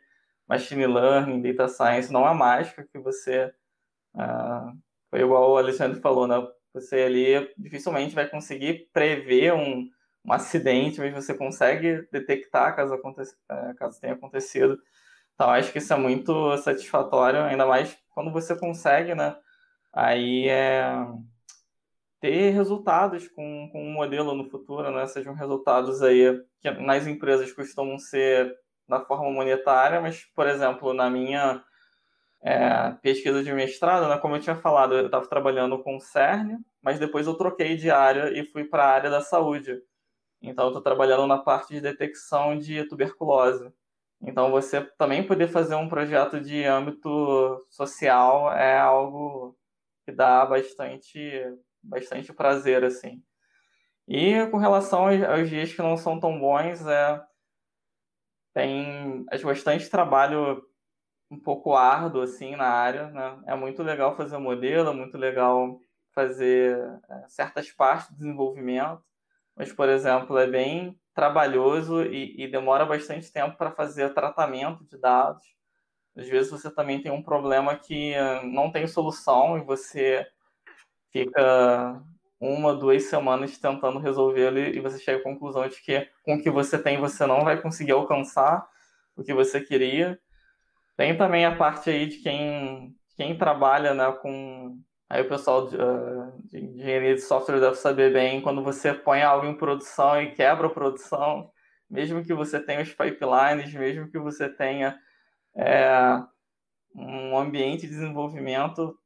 machine 0.48 0.86
learning, 0.86 1.42
data 1.42 1.68
science, 1.68 2.12
não 2.12 2.28
é 2.28 2.34
mágica 2.34 2.86
que 2.90 2.98
você. 2.98 3.52
Uh, 4.14 4.76
foi 5.10 5.20
igual 5.20 5.52
o 5.52 5.56
Alexandre 5.56 6.00
falou, 6.00 6.26
né? 6.26 6.36
Você 6.72 7.02
ali 7.02 7.52
dificilmente 7.56 8.14
vai 8.14 8.28
conseguir 8.28 8.88
prever 8.92 9.54
um, 9.54 9.88
um 10.24 10.32
acidente, 10.32 11.00
mas 11.00 11.14
você 11.14 11.34
consegue 11.34 12.06
detectar 12.12 12.76
caso, 12.76 12.92
aconteça, 12.94 13.34
eh, 13.50 13.74
caso 13.78 14.00
tenha 14.00 14.12
acontecido. 14.14 14.78
Então, 15.34 15.50
acho 15.50 15.72
que 15.72 15.78
isso 15.78 15.92
é 15.92 15.96
muito 15.96 16.56
satisfatório, 16.58 17.40
ainda 17.40 17.66
mais 17.66 17.96
quando 18.10 18.30
você 18.32 18.58
consegue, 18.58 19.14
né? 19.14 19.36
Aí 19.96 20.46
é 20.46 20.84
ter 22.20 22.50
resultados 22.50 23.28
com, 23.28 23.70
com 23.72 23.82
um 23.82 23.92
modelo 23.92 24.34
no 24.34 24.44
futuro, 24.50 24.90
né? 24.90 25.06
Sejam 25.06 25.32
resultados 25.32 26.02
aí 26.02 26.38
que 26.60 26.70
nas 26.70 27.06
empresas 27.06 27.50
costumam 27.50 27.98
ser 27.98 28.54
da 28.86 29.00
forma 29.00 29.30
monetária, 29.30 29.98
mas, 29.98 30.22
por 30.34 30.46
exemplo, 30.46 30.92
na 30.92 31.08
minha 31.08 31.64
é, 32.42 32.92
pesquisa 33.00 33.42
de 33.42 33.52
mestrado, 33.54 34.06
né, 34.08 34.18
como 34.18 34.36
eu 34.36 34.40
tinha 34.40 34.54
falado, 34.54 34.94
eu 34.94 35.06
estava 35.06 35.26
trabalhando 35.26 35.82
com 35.82 35.96
o 35.96 36.00
CERN, 36.00 36.58
mas 36.82 36.98
depois 36.98 37.26
eu 37.26 37.34
troquei 37.34 37.74
de 37.76 37.90
área 37.90 38.30
e 38.38 38.44
fui 38.44 38.64
para 38.64 38.84
a 38.84 38.90
área 38.90 39.10
da 39.10 39.22
saúde. 39.22 39.80
Então, 40.42 40.68
estou 40.68 40.82
trabalhando 40.82 41.26
na 41.26 41.38
parte 41.38 41.72
de 41.74 41.80
detecção 41.80 42.58
de 42.58 42.84
tuberculose. 42.84 43.72
Então, 44.20 44.50
você 44.50 44.82
também 44.98 45.26
poder 45.26 45.48
fazer 45.48 45.74
um 45.74 45.88
projeto 45.88 46.38
de 46.40 46.64
âmbito 46.64 47.66
social 47.70 48.52
é 48.52 48.78
algo 48.78 49.56
que 50.06 50.12
dá 50.12 50.46
bastante, 50.46 51.20
bastante 51.82 52.32
prazer, 52.32 52.84
assim. 52.84 53.20
E 54.06 54.46
com 54.46 54.56
relação 54.56 55.08
aos 55.08 55.50
dias 55.50 55.72
que 55.72 55.82
não 55.82 55.96
são 55.96 56.20
tão 56.20 56.38
bons, 56.38 56.86
é 56.86 57.20
tem 58.54 59.26
bastante 59.42 59.90
trabalho 59.90 60.62
um 61.28 61.38
pouco 61.38 61.74
árduo 61.74 62.22
assim 62.22 62.54
na 62.54 62.68
área, 62.68 63.10
né? 63.10 63.42
É 63.46 63.56
muito 63.56 63.82
legal 63.82 64.16
fazer 64.16 64.38
modelo, 64.38 64.90
é 64.90 64.94
muito 64.94 65.18
legal 65.18 65.78
fazer 66.14 66.78
é, 67.10 67.28
certas 67.28 67.70
partes 67.72 68.08
do 68.10 68.16
desenvolvimento, 68.16 69.02
mas 69.56 69.72
por 69.72 69.88
exemplo 69.88 70.38
é 70.38 70.46
bem 70.46 70.98
trabalhoso 71.12 72.02
e, 72.04 72.44
e 72.44 72.48
demora 72.48 72.86
bastante 72.86 73.30
tempo 73.32 73.56
para 73.56 73.72
fazer 73.72 74.14
tratamento 74.14 74.84
de 74.84 74.96
dados. 74.98 75.55
Às 76.16 76.28
vezes 76.28 76.50
você 76.50 76.70
também 76.70 77.02
tem 77.02 77.12
um 77.12 77.22
problema 77.22 77.76
que 77.76 78.14
não 78.44 78.70
tem 78.70 78.86
solução 78.86 79.58
e 79.58 79.62
você 79.62 80.26
fica 81.12 82.02
uma, 82.40 82.74
duas 82.74 83.04
semanas 83.04 83.58
tentando 83.58 83.98
resolvê-lo 83.98 84.58
e 84.58 84.80
você 84.80 84.98
chega 84.98 85.18
à 85.18 85.22
conclusão 85.22 85.68
de 85.68 85.80
que 85.82 86.08
com 86.22 86.34
o 86.34 86.42
que 86.42 86.50
você 86.50 86.78
tem 86.78 86.98
você 86.98 87.26
não 87.26 87.44
vai 87.44 87.60
conseguir 87.60 87.92
alcançar 87.92 88.66
o 89.16 89.22
que 89.22 89.32
você 89.32 89.60
queria. 89.60 90.18
Tem 90.96 91.16
também 91.16 91.44
a 91.44 91.56
parte 91.56 91.90
aí 91.90 92.06
de 92.06 92.18
quem, 92.18 92.94
quem 93.16 93.36
trabalha 93.36 93.94
né, 93.94 94.10
com. 94.22 94.78
Aí 95.08 95.22
o 95.22 95.28
pessoal 95.28 95.68
de, 95.68 95.76
uh, 95.76 96.32
de 96.44 96.58
engenharia 96.58 97.14
de 97.14 97.20
software 97.20 97.60
deve 97.60 97.76
saber 97.76 98.12
bem 98.12 98.40
quando 98.40 98.62
você 98.62 98.92
põe 98.92 99.22
algo 99.22 99.46
em 99.46 99.56
produção 99.56 100.20
e 100.20 100.32
quebra 100.32 100.66
a 100.66 100.70
produção, 100.70 101.50
mesmo 101.88 102.24
que 102.24 102.34
você 102.34 102.58
tenha 102.58 102.82
os 102.82 102.92
pipelines, 102.92 103.72
mesmo 103.72 104.10
que 104.10 104.18
você 104.18 104.48
tenha 104.48 104.98
é, 105.56 106.22
um 106.94 107.38
ambiente 107.38 107.82
de 107.82 107.88
desenvolvimento, 107.88 108.98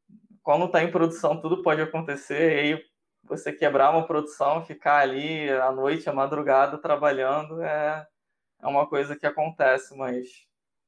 quando 0.43 0.67
está 0.67 0.83
em 0.83 0.91
produção 0.91 1.41
tudo 1.41 1.63
pode 1.63 1.81
acontecer, 1.81 2.53
e 2.53 2.75
aí 2.75 2.85
você 3.25 3.53
quebrar 3.53 3.91
uma 3.91 4.07
produção, 4.07 4.65
ficar 4.65 4.99
ali 4.99 5.49
à 5.51 5.71
noite, 5.71 6.09
à 6.09 6.13
madrugada 6.13 6.79
trabalhando, 6.79 7.63
é, 7.63 8.07
é 8.61 8.67
uma 8.67 8.87
coisa 8.87 9.17
que 9.17 9.27
acontece, 9.27 9.97
mas 9.97 10.27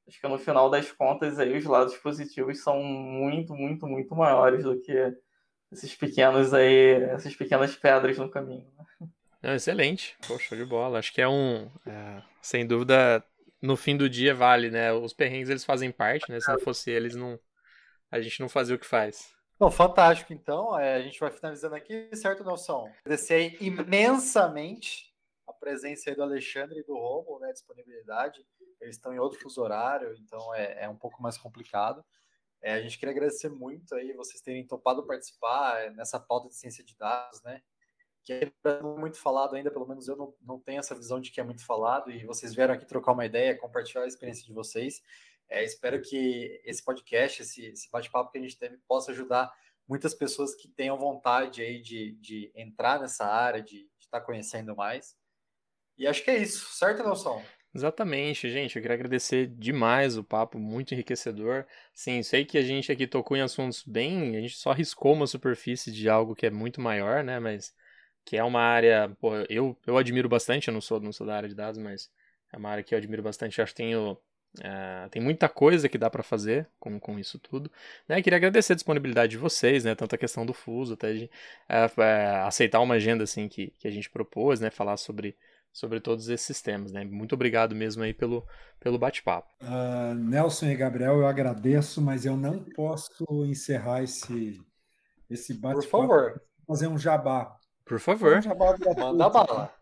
acho 0.09 0.21
que 0.21 0.29
no 0.29 0.39
final 0.39 0.69
das 0.69 0.91
contas 0.91 1.39
aí 1.39 1.57
os 1.57 1.65
lados 1.65 1.97
positivos 1.97 2.63
são 2.63 2.83
muito, 2.83 3.55
muito, 3.55 3.87
muito 3.87 4.15
maiores 4.17 4.65
do 4.65 4.81
que 4.81 5.15
esses 5.71 5.95
pequenos 5.95 6.53
aí, 6.53 7.03
essas 7.05 7.35
pequenas 7.35 7.75
pedras 7.77 8.19
no 8.19 8.29
caminho. 8.29 8.67
Né? 9.43 9.57
excelente, 9.57 10.17
poxa, 10.27 10.57
de 10.57 10.65
bola. 10.65 10.99
Acho 10.99 11.13
que 11.13 11.21
é 11.21 11.29
um, 11.29 11.71
é, 11.87 12.23
sem 12.41 12.67
dúvida, 12.67 13.25
no 13.63 13.77
fim 13.77 13.97
do 13.97 14.11
dia 14.11 14.35
vale, 14.35 14.71
né? 14.71 14.93
Os 14.93 15.15
perrengues 15.15 15.49
eles 15.49 15.65
fazem 15.65 15.93
parte, 15.93 16.31
né? 16.31 16.41
Se 16.41 16.51
não 16.51 16.59
fosse 16.59 16.91
eles, 16.91 17.15
não, 17.15 17.39
a 18.11 18.21
gente 18.21 18.41
não 18.41 18.49
fazia 18.49 18.75
o 18.75 18.79
que 18.79 18.87
faz. 18.87 19.33
Bom, 19.59 19.71
fantástico. 19.71 20.33
Então, 20.33 20.77
é, 20.77 20.97
a 20.97 21.03
gente 21.03 21.21
vai 21.21 21.31
finalizando 21.31 21.77
aqui, 21.77 22.11
certo, 22.15 22.45
Nelson? 22.45 22.91
Agradecer 23.05 23.57
imensamente 23.63 25.15
a 25.47 25.53
presença 25.53 26.11
aí 26.11 26.17
do 26.17 26.23
Alexandre 26.25 26.81
e 26.81 26.83
do 26.85 26.95
Romo, 26.95 27.39
né? 27.39 27.53
Disponibilidade. 27.53 28.45
Eles 28.81 28.97
estão 28.97 29.15
em 29.15 29.21
outro 29.21 29.39
fuso 29.39 29.63
horário, 29.63 30.13
então 30.17 30.53
é, 30.53 30.85
é 30.85 30.89
um 30.89 30.97
pouco 30.97 31.23
mais 31.23 31.39
complicado. 31.39 32.05
É, 32.61 32.75
a 32.75 32.83
gente 32.83 32.99
queria 32.99 33.13
agradecer 33.13 33.49
muito 33.49 33.95
aí 33.95 34.13
vocês 34.13 34.41
terem 34.41 34.67
topado 34.67 35.07
participar 35.07 35.81
é, 35.81 35.91
nessa 35.91 36.19
pauta 36.19 36.49
de 36.49 36.57
ciência 36.57 36.85
de 36.85 36.97
dados, 36.97 37.41
né? 37.43 37.63
Que 38.25 38.33
é 38.33 38.83
muito 38.83 39.19
falado 39.19 39.57
ainda, 39.57 39.71
pelo 39.71 39.87
menos 39.87 40.07
eu 40.07 40.17
não, 40.17 40.35
não 40.41 40.59
tenho 40.59 40.79
essa 40.79 40.95
visão 40.95 41.21
de 41.21 41.31
que 41.31 41.41
é 41.41 41.45
muito 41.45 41.65
falado, 41.65 42.11
e 42.11 42.25
vocês 42.25 42.55
vieram 42.55 42.75
aqui 42.75 42.87
trocar 42.87 43.13
uma 43.13 43.27
ideia, 43.27 43.59
compartilhar 43.59 44.05
a 44.05 44.07
experiência 44.07 44.45
de 44.45 44.53
vocês. 44.53 45.03
É, 45.49 45.65
espero 45.65 46.01
que 46.01 46.61
esse 46.65 46.83
podcast, 46.83 47.43
esse, 47.43 47.67
esse 47.67 47.91
bate-papo 47.91 48.31
que 48.31 48.39
a 48.39 48.41
gente 48.41 48.57
teve, 48.57 48.79
possa 48.89 49.13
ajudar 49.13 49.53
muitas 49.89 50.15
pessoas 50.15 50.55
que 50.55 50.69
tenham 50.69 50.97
vontade 50.97 51.61
aí 51.61 51.81
de, 51.81 52.13
de 52.13 52.51
entrar 52.55 53.01
nessa 53.01 53.27
área, 53.27 53.63
de 53.63 53.89
estar 54.01 54.21
tá 54.21 54.25
conhecendo 54.25 54.75
mais. 54.75 55.17
E 55.99 56.07
acho 56.07 56.25
que 56.25 56.31
é 56.31 56.39
isso, 56.39 56.75
certo, 56.75 57.03
Nelson? 57.03 57.43
Exatamente, 57.75 58.51
gente. 58.51 58.77
Eu 58.77 58.83
queria 58.83 58.95
agradecer 58.95 59.47
demais 59.47 60.19
o 60.19 60.25
papo, 60.25 60.59
muito 60.59 60.93
enriquecedor. 60.93 61.67
Sim, 61.95 62.23
sei 62.23 62.45
que 62.45 62.59
a 62.59 62.63
gente 62.63 62.93
aqui 62.93 63.07
tocou 63.07 63.37
em 63.37 63.41
assuntos 63.41 63.83
bem. 63.83 64.37
A 64.37 64.41
gente 64.41 64.57
só 64.57 64.73
riscou 64.73 65.15
uma 65.15 65.27
superfície 65.27 65.91
de 65.91 66.09
algo 66.09 66.35
que 66.35 66.47
é 66.47 66.51
muito 66.51 66.81
maior, 66.81 67.25
né? 67.25 67.39
Mas 67.39 67.75
que 68.25 68.37
é 68.37 68.45
uma 68.45 68.61
área. 68.61 69.11
Pô, 69.21 69.37
eu, 69.49 69.77
eu 69.87 69.97
admiro 69.97 70.29
bastante. 70.29 70.69
Eu 70.69 70.75
não 70.75 70.81
sou, 70.81 71.01
não 71.01 71.13
sou 71.13 71.27
da 71.27 71.37
área 71.37 71.49
de 71.49 71.55
dados, 71.55 71.79
mas 71.79 72.11
é 72.53 72.57
uma 72.57 72.71
área 72.71 72.83
que 72.83 72.95
eu 72.95 72.99
admiro 72.99 73.23
bastante. 73.23 73.59
Eu 73.59 73.63
acho 73.65 73.73
que 73.73 73.83
tenho. 73.83 74.17
Uh, 74.59 75.09
tem 75.11 75.23
muita 75.23 75.49
coisa 75.49 75.89
que 75.89 75.97
dá 75.97 76.11
para 76.11 76.23
fazer 76.23 76.69
com, 76.79 77.01
com 77.01 77.19
isso 77.19 77.39
tudo. 77.39 77.71
Né? 78.07 78.21
Queria 78.21 78.37
agradecer 78.37 78.75
a 78.75 78.77
disponibilidade 78.77 79.31
de 79.31 79.39
vocês, 79.39 79.85
né? 79.85 79.95
Tanto 79.95 80.15
a 80.15 80.19
questão 80.19 80.45
do 80.45 80.53
fuso, 80.53 80.93
até 80.93 81.13
de 81.15 81.25
uh, 81.25 82.01
uh, 82.01 82.47
aceitar 82.47 82.81
uma 82.81 82.97
agenda 82.97 83.25
assim 83.25 83.49
que, 83.49 83.73
que 83.79 83.89
a 83.89 83.91
gente 83.91 84.11
propôs, 84.11 84.61
né? 84.61 84.71
Falar 84.71 84.99
sobre 84.99 85.35
sobre 85.73 86.01
todos 86.01 86.29
esses 86.29 86.61
temas. 86.61 86.93
Né? 86.93 87.05
Muito 87.05 87.35
obrigado 87.35 87.75
mesmo 87.75 88.03
aí 88.03 88.13
pelo, 88.13 88.47
pelo 88.79 88.99
bate-papo. 88.99 89.49
Uh, 89.63 90.15
Nelson 90.15 90.67
e 90.67 90.77
Gabriel, 90.77 91.17
eu 91.17 91.27
agradeço, 91.27 92.03
mas 92.03 92.27
eu 92.27 92.37
não 92.37 92.63
posso 92.63 93.25
encerrar 93.47 94.03
esse, 94.03 94.61
esse 95.31 95.55
bate-papo. 95.55 95.83
Por 95.83 95.89
favor. 95.89 96.43
Fazer 96.67 96.87
um 96.87 96.99
jabá. 96.99 97.57
Por 97.93 98.01
favor. 98.01 98.41
Manda 98.97 99.29
bala. 99.29 99.75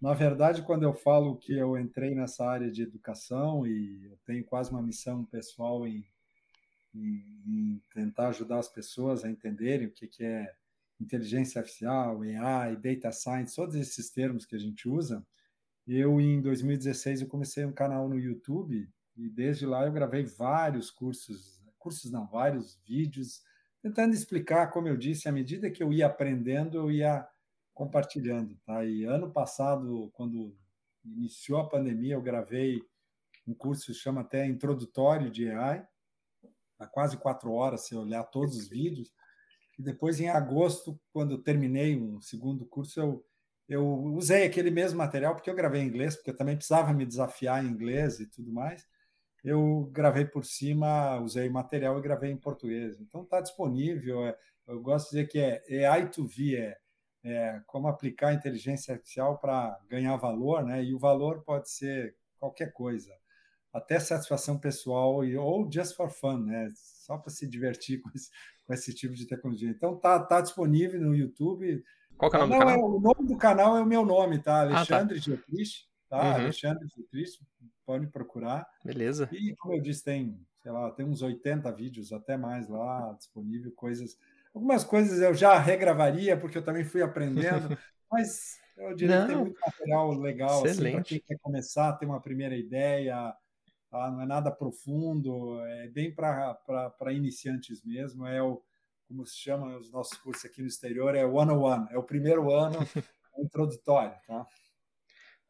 Na 0.00 0.14
verdade, 0.14 0.62
quando 0.62 0.84
eu 0.84 0.94
falo 0.94 1.36
que 1.36 1.52
eu 1.52 1.76
entrei 1.76 2.14
nessa 2.14 2.42
área 2.42 2.70
de 2.70 2.80
educação 2.80 3.66
e 3.66 4.06
eu 4.06 4.16
tenho 4.24 4.42
quase 4.46 4.70
uma 4.70 4.80
missão 4.80 5.26
pessoal 5.26 5.86
em, 5.86 6.06
em, 6.94 7.42
em 7.46 7.82
tentar 7.92 8.28
ajudar 8.28 8.60
as 8.60 8.68
pessoas 8.70 9.26
a 9.26 9.30
entenderem 9.30 9.88
o 9.88 9.90
que, 9.90 10.06
que 10.06 10.24
é 10.24 10.54
inteligência 10.98 11.58
artificial, 11.58 12.22
AI, 12.22 12.76
data 12.76 13.12
science, 13.12 13.54
todos 13.54 13.74
esses 13.74 14.08
termos 14.08 14.46
que 14.46 14.56
a 14.56 14.58
gente 14.58 14.88
usa. 14.88 15.22
Eu, 15.86 16.18
em 16.22 16.40
2016, 16.40 17.20
eu 17.20 17.28
comecei 17.28 17.66
um 17.66 17.72
canal 17.72 18.08
no 18.08 18.18
YouTube 18.18 18.88
e 19.18 19.28
desde 19.28 19.66
lá 19.66 19.84
eu 19.84 19.92
gravei 19.92 20.24
vários 20.24 20.90
cursos, 20.90 21.62
cursos 21.78 22.10
não, 22.10 22.26
vários 22.26 22.80
vídeos, 22.86 23.42
tentando 23.82 24.14
explicar, 24.14 24.70
como 24.70 24.88
eu 24.88 24.96
disse, 24.96 25.28
à 25.28 25.32
medida 25.32 25.70
que 25.70 25.82
eu 25.82 25.92
ia 25.92 26.06
aprendendo, 26.06 26.78
eu 26.78 26.90
ia 26.90 27.28
compartilhando. 27.74 28.56
Tá? 28.64 28.84
E 28.84 29.04
ano 29.04 29.30
passado, 29.30 30.10
quando 30.14 30.56
iniciou 31.04 31.60
a 31.60 31.68
pandemia, 31.68 32.14
eu 32.14 32.22
gravei 32.22 32.80
um 33.46 33.54
curso 33.54 33.86
que 33.86 33.94
chama 33.94 34.22
até 34.22 34.46
Introdutório 34.46 35.30
de 35.30 35.50
AI, 35.50 35.86
há 36.78 36.86
quase 36.86 37.16
quatro 37.18 37.52
horas, 37.52 37.86
se 37.86 37.94
olhar 37.94 38.24
todos 38.24 38.56
os 38.56 38.68
vídeos. 38.68 39.12
E 39.78 39.82
depois, 39.82 40.20
em 40.20 40.28
agosto, 40.28 40.98
quando 41.12 41.32
eu 41.32 41.42
terminei 41.42 42.00
um 42.00 42.20
segundo 42.20 42.64
curso, 42.64 43.00
eu, 43.00 43.26
eu 43.68 43.86
usei 44.14 44.46
aquele 44.46 44.70
mesmo 44.70 44.96
material, 44.98 45.34
porque 45.34 45.50
eu 45.50 45.54
gravei 45.54 45.82
em 45.82 45.88
inglês, 45.88 46.14
porque 46.14 46.30
eu 46.30 46.36
também 46.36 46.56
precisava 46.56 46.92
me 46.92 47.04
desafiar 47.04 47.64
em 47.64 47.68
inglês 47.68 48.20
e 48.20 48.26
tudo 48.26 48.52
mais. 48.52 48.86
Eu 49.42 49.90
gravei 49.92 50.24
por 50.24 50.44
cima, 50.44 51.20
usei 51.20 51.50
material 51.50 51.98
e 51.98 52.02
gravei 52.02 52.30
em 52.30 52.36
português. 52.36 52.98
Então 53.00 53.24
está 53.24 53.40
disponível. 53.40 54.24
É, 54.24 54.38
eu 54.66 54.80
gosto 54.80 55.10
de 55.10 55.16
dizer 55.16 55.28
que 55.28 55.38
é 55.38 55.86
AI 55.86 56.08
to 56.08 56.24
V, 56.26 56.56
é, 56.56 56.78
é 57.24 57.60
como 57.66 57.88
aplicar 57.88 58.28
a 58.28 58.34
inteligência 58.34 58.94
artificial 58.94 59.38
para 59.38 59.78
ganhar 59.88 60.14
valor, 60.16 60.62
né? 60.62 60.84
E 60.84 60.94
o 60.94 60.98
valor 60.98 61.42
pode 61.42 61.70
ser 61.70 62.14
qualquer 62.38 62.72
coisa, 62.72 63.10
até 63.72 63.98
satisfação 63.98 64.58
pessoal 64.58 65.24
ou 65.38 65.72
just 65.72 65.96
for 65.96 66.10
fun, 66.10 66.44
né? 66.44 66.70
Só 66.74 67.16
para 67.16 67.30
se 67.30 67.48
divertir 67.48 68.00
com 68.02 68.10
esse, 68.14 68.30
com 68.66 68.74
esse 68.74 68.94
tipo 68.94 69.14
de 69.14 69.26
tecnologia. 69.26 69.70
Então 69.70 69.96
tá, 69.96 70.20
tá 70.20 70.40
disponível 70.40 71.00
no 71.00 71.14
YouTube. 71.14 71.82
Qual 72.18 72.30
é 72.32 72.36
o 72.36 72.46
nome 72.46 72.52
Não, 72.52 72.58
do 72.58 72.64
canal? 72.66 72.78
É, 72.78 72.84
o 72.84 73.00
nome 73.00 73.28
do 73.28 73.36
canal 73.38 73.76
é 73.76 73.82
o 73.82 73.86
meu 73.86 74.04
nome, 74.04 74.38
tá? 74.38 74.60
Alexandre 74.60 75.18
ah, 75.18 75.20
tá. 75.20 75.24
Geotrich, 75.24 75.88
tá? 76.08 76.22
Uhum. 76.22 76.34
Alexandre 76.34 76.88
Geotrich, 76.94 77.40
pode 77.86 78.06
procurar. 78.08 78.66
Beleza. 78.84 79.28
E 79.32 79.54
como 79.56 79.74
eu 79.74 79.80
disse, 79.80 80.04
tem, 80.04 80.38
sei 80.62 80.70
lá, 80.70 80.90
tem 80.90 81.06
uns 81.06 81.22
80 81.22 81.72
vídeos, 81.72 82.12
até 82.12 82.36
mais 82.36 82.68
lá 82.68 83.14
disponível, 83.18 83.72
coisas. 83.72 84.18
Algumas 84.54 84.84
coisas 84.84 85.20
eu 85.20 85.34
já 85.34 85.58
regravaria, 85.58 86.36
porque 86.36 86.56
eu 86.56 86.64
também 86.64 86.84
fui 86.84 87.02
aprendendo, 87.02 87.76
mas 88.10 88.58
eu 88.76 88.94
diria 88.94 89.16
Não. 89.16 89.26
que 89.26 89.32
tem 89.32 89.40
muito 89.40 89.60
material 89.60 90.12
legal 90.12 90.64
assim, 90.64 90.92
para 90.92 91.02
quem 91.02 91.20
quer 91.20 91.38
começar, 91.40 91.92
ter 91.94 92.06
uma 92.06 92.20
primeira 92.20 92.56
ideia, 92.56 93.34
tá? 93.90 94.10
não 94.10 94.20
é 94.20 94.26
nada 94.26 94.52
profundo, 94.52 95.60
é 95.66 95.88
bem 95.88 96.14
para 96.14 97.12
iniciantes 97.12 97.82
mesmo, 97.84 98.26
é 98.26 98.40
o, 98.40 98.62
como 99.08 99.26
se 99.26 99.36
chama 99.36 99.76
os 99.76 99.90
nossos 99.90 100.16
cursos 100.18 100.44
aqui 100.44 100.62
no 100.62 100.68
exterior, 100.68 101.16
é 101.16 101.24
o 101.24 101.34
one 101.34 101.88
é 101.90 101.98
o 101.98 102.02
primeiro 102.04 102.52
ano 102.52 102.78
introdutório, 103.38 104.14
tá? 104.26 104.46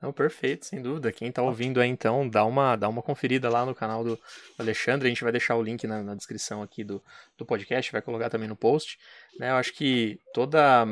Não, 0.00 0.12
perfeito, 0.12 0.66
sem 0.66 0.82
dúvida. 0.82 1.10
Quem 1.10 1.28
está 1.28 1.42
ouvindo 1.42 1.80
aí, 1.80 1.88
então, 1.88 2.28
dá 2.28 2.44
uma, 2.44 2.76
dá 2.76 2.88
uma 2.88 3.02
conferida 3.02 3.48
lá 3.48 3.64
no 3.64 3.74
canal 3.74 4.04
do 4.04 4.18
Alexandre. 4.58 5.06
A 5.06 5.08
gente 5.08 5.22
vai 5.22 5.32
deixar 5.32 5.56
o 5.56 5.62
link 5.62 5.86
na, 5.86 6.02
na 6.02 6.14
descrição 6.14 6.62
aqui 6.62 6.84
do, 6.84 7.02
do 7.38 7.46
podcast, 7.46 7.90
vai 7.90 8.02
colocar 8.02 8.28
também 8.28 8.48
no 8.48 8.56
post. 8.56 8.98
Né? 9.38 9.50
Eu 9.50 9.56
acho 9.56 9.72
que 9.72 10.18
toda 10.34 10.84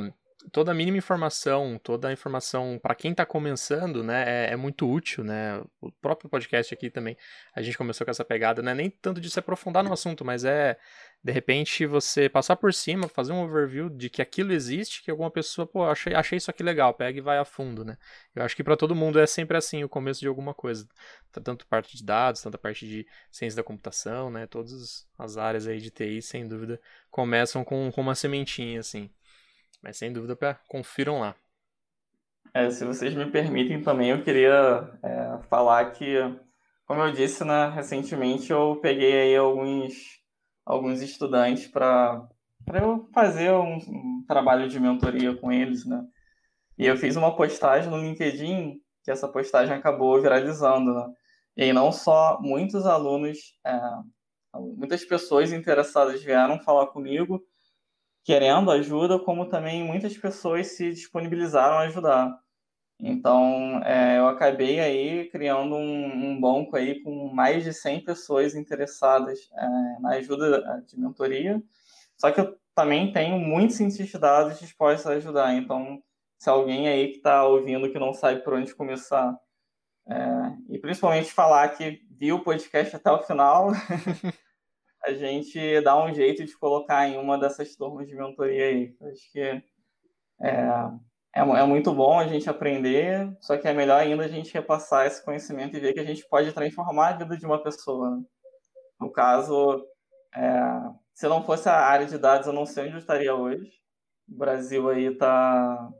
toda 0.51 0.73
a 0.73 0.75
mínima 0.75 0.99
informação, 0.99 1.79
toda 1.83 2.09
a 2.09 2.13
informação 2.13 2.79
para 2.83 2.95
quem 2.95 3.13
está 3.13 3.25
começando, 3.25 4.03
né, 4.03 4.25
é, 4.27 4.53
é, 4.53 4.57
muito 4.57 4.91
útil, 4.91 5.23
né? 5.23 5.63
O 5.81 5.91
próprio 5.93 6.29
podcast 6.29 6.73
aqui 6.75 6.91
também, 6.91 7.17
a 7.55 7.63
gente 7.63 7.79
começou 7.79 8.05
com 8.05 8.11
essa 8.11 8.25
pegada, 8.25 8.63
né? 8.63 8.75
Nem 8.75 8.91
tanto 8.91 9.21
de 9.21 9.31
se 9.31 9.39
aprofundar 9.39 9.85
no 9.85 9.93
assunto, 9.93 10.25
mas 10.25 10.45
é 10.45 10.77
de 11.25 11.31
repente 11.31 11.87
você 11.87 12.29
passar 12.29 12.57
por 12.57 12.75
cima, 12.75 13.07
fazer 13.09 13.33
um 13.33 13.43
overview 13.45 13.89
de 13.89 14.11
que 14.11 14.21
aquilo 14.21 14.53
existe, 14.53 15.03
que 15.03 15.11
alguma 15.11 15.31
pessoa, 15.31 15.67
pô, 15.67 15.85
achei, 15.85 16.15
achei 16.15 16.37
isso 16.37 16.51
aqui 16.51 16.63
legal, 16.65 16.93
pega 16.95 17.17
e 17.17 17.23
vai 17.23 17.39
a 17.39 17.45
fundo, 17.45 17.85
né? 17.85 17.97
Eu 18.35 18.43
acho 18.43 18.57
que 18.57 18.65
para 18.65 18.77
todo 18.77 18.95
mundo 18.95 19.21
é 19.21 19.27
sempre 19.27 19.57
assim 19.57 19.85
o 19.85 19.89
começo 19.89 20.21
de 20.21 20.27
alguma 20.27 20.53
coisa, 20.53 20.87
tanto 21.31 21.67
parte 21.67 21.97
de 21.97 22.05
dados, 22.05 22.43
tanto 22.43 22.57
a 22.57 22.59
parte 22.59 22.87
de 22.87 23.07
ciência 23.31 23.57
da 23.57 23.63
computação, 23.63 24.31
né? 24.31 24.47
Todas 24.47 25.07
as 25.17 25.37
áreas 25.37 25.69
aí 25.69 25.79
de 25.81 25.91
TI, 25.91 26.21
sem 26.21 26.47
dúvida, 26.49 26.81
começam 27.11 27.65
com, 27.65 27.93
com 27.93 28.01
uma 28.01 28.17
sementinha 28.17 28.81
assim. 28.81 29.09
Mas 29.83 29.97
sem 29.97 30.13
dúvida, 30.13 30.37
confiram 30.69 31.19
lá. 31.19 31.35
É, 32.55 32.71
se 32.71 32.85
vocês 32.85 33.15
me 33.15 33.31
permitem 33.31 33.83
também, 33.83 34.11
eu 34.11 34.23
queria 34.23 34.99
é, 35.03 35.39
falar 35.49 35.91
que, 35.93 36.17
como 36.87 37.01
eu 37.01 37.13
disse, 37.13 37.45
né, 37.45 37.69
recentemente 37.71 38.53
eu 38.53 38.79
peguei 38.81 39.23
aí 39.23 39.37
alguns, 39.37 40.21
alguns 40.65 41.01
estudantes 41.01 41.67
para 41.67 42.29
eu 42.75 43.09
fazer 43.13 43.51
um, 43.53 43.77
um, 43.77 44.25
trabalho 44.29 44.69
de 44.69 44.79
mentoria 44.79 45.35
com 45.35 45.51
eles, 45.51 45.87
né? 45.87 46.05
E 46.79 46.87
eu 46.87 46.97
fiz 46.97 47.17
uma 47.17 47.35
postagem 47.35 47.91
no 47.91 47.99
LinkedIn, 47.99 48.81
que 49.03 49.11
essa 49.11 49.29
postagem 49.29 49.75
acabou 49.75 50.21
viralizando, 50.21 50.95
né? 50.95 51.13
E 51.57 51.73
não 51.73 51.91
só 51.91 52.39
muitos 52.41 52.87
alunos, 52.87 53.59
é, 53.67 53.81
muitas 54.77 55.05
pessoas 55.05 55.53
interessadas 55.53 56.23
vieram 56.23 56.61
falar 56.61 56.87
comigo, 56.89 57.43
querendo 58.25 58.71
ajuda, 58.71 59.19
como 59.19 59.49
também 59.49 59.85
muitas 59.85 60.17
pessoas 60.17 60.69
se 60.69 60.91
disponibilizaram 60.91 61.79
a 61.79 61.83
ajudar. 61.83 62.39
Então, 63.01 63.83
é, 63.85 64.19
eu 64.19 64.29
acabei 64.29 64.79
aí 64.79 65.29
criando 65.31 65.75
um, 65.75 66.31
um, 66.31 66.41
banco 66.41 66.77
aí 66.77 67.03
com 67.03 67.29
mais 67.35 67.65
de 67.65 67.73
100 67.73 68.05
pessoas 68.05 68.55
interessadas 68.55 69.51
é, 69.57 70.01
na 70.01 70.11
ajuda 70.11 70.85
de 70.87 70.99
mentoria. 71.01 71.61
Só 72.17 72.31
que 72.31 72.41
eu 72.41 72.57
também 72.75 73.13
tenho 73.13 73.39
muitos 73.41 73.77
cientistas 73.77 74.09
de 74.09 74.19
dados 74.19 74.61
dispostos 74.61 75.07
a 75.07 75.15
ajudar. 75.15 75.55
Então, 75.55 76.01
se 76.39 76.49
alguém 76.49 76.89
aí 76.89 77.09
que 77.09 77.17
está 77.17 77.45
ouvindo 77.45 77.91
que 77.91 77.99
não 77.99 78.15
sabe 78.15 78.43
por 78.45 78.55
onde 78.55 78.75
começar, 78.75 79.37
é, 80.07 80.17
e 80.69 80.79
principalmente 80.79 81.33
falar 81.33 81.69
que 81.71 82.03
viu 82.11 82.37
o 82.37 82.45
podcast 82.45 82.95
até 82.95 83.11
o 83.11 83.23
final, 83.23 83.71
a 85.05 85.13
gente 85.13 85.81
dá 85.81 86.03
um 86.03 86.13
jeito 86.15 86.45
de 86.45 86.57
colocar 86.57 87.09
em 87.09 87.19
uma 87.19 87.39
dessas 87.39 87.75
turmas 87.77 88.07
de 88.07 88.15
mentoria 88.15 88.67
aí. 88.67 88.97
Acho 89.03 89.33
que 89.33 89.41
é, 89.41 89.63
é, 91.35 91.41
é, 91.41 91.65
muito 91.65 91.93
bom 91.93 92.19
a 92.19 92.27
gente 92.27 92.49
aprender, 92.49 93.37
só 93.41 93.57
que 93.57 93.67
é 93.67 93.73
melhor 93.73 94.01
ainda 94.01 94.25
a 94.25 94.29
gente 94.29 94.53
repassar 94.53 95.07
esse 95.07 95.25
conhecimento 95.25 95.77
e 95.77 95.81
ver 95.81 95.93
que 95.93 96.01
a 96.01 96.05
gente 96.05 96.27
pode 96.29 96.53
transformar 96.53 97.09
a 97.09 97.17
vida 97.19 97.37
de 97.37 97.47
uma 97.47 97.63
pessoa. 97.63 98.23
No 99.01 99.11
caso, 99.11 99.85
é, 100.35 100.51
se 101.15 101.29
não 101.29 101.45
fosse 101.45 101.69
a 101.69 101.77
área 101.77 102.07
de 102.07 102.19
dados, 102.19 102.47
eu 102.47 102.53
não 102.53 102.67
sei 102.67 102.85
onde 102.85 102.95
eu 102.95 102.99
estaria 102.99 103.35
hoje. 103.35 103.71
O 104.29 104.37
Brasil 104.39 104.89
aí 104.89 105.07
está 105.07 105.91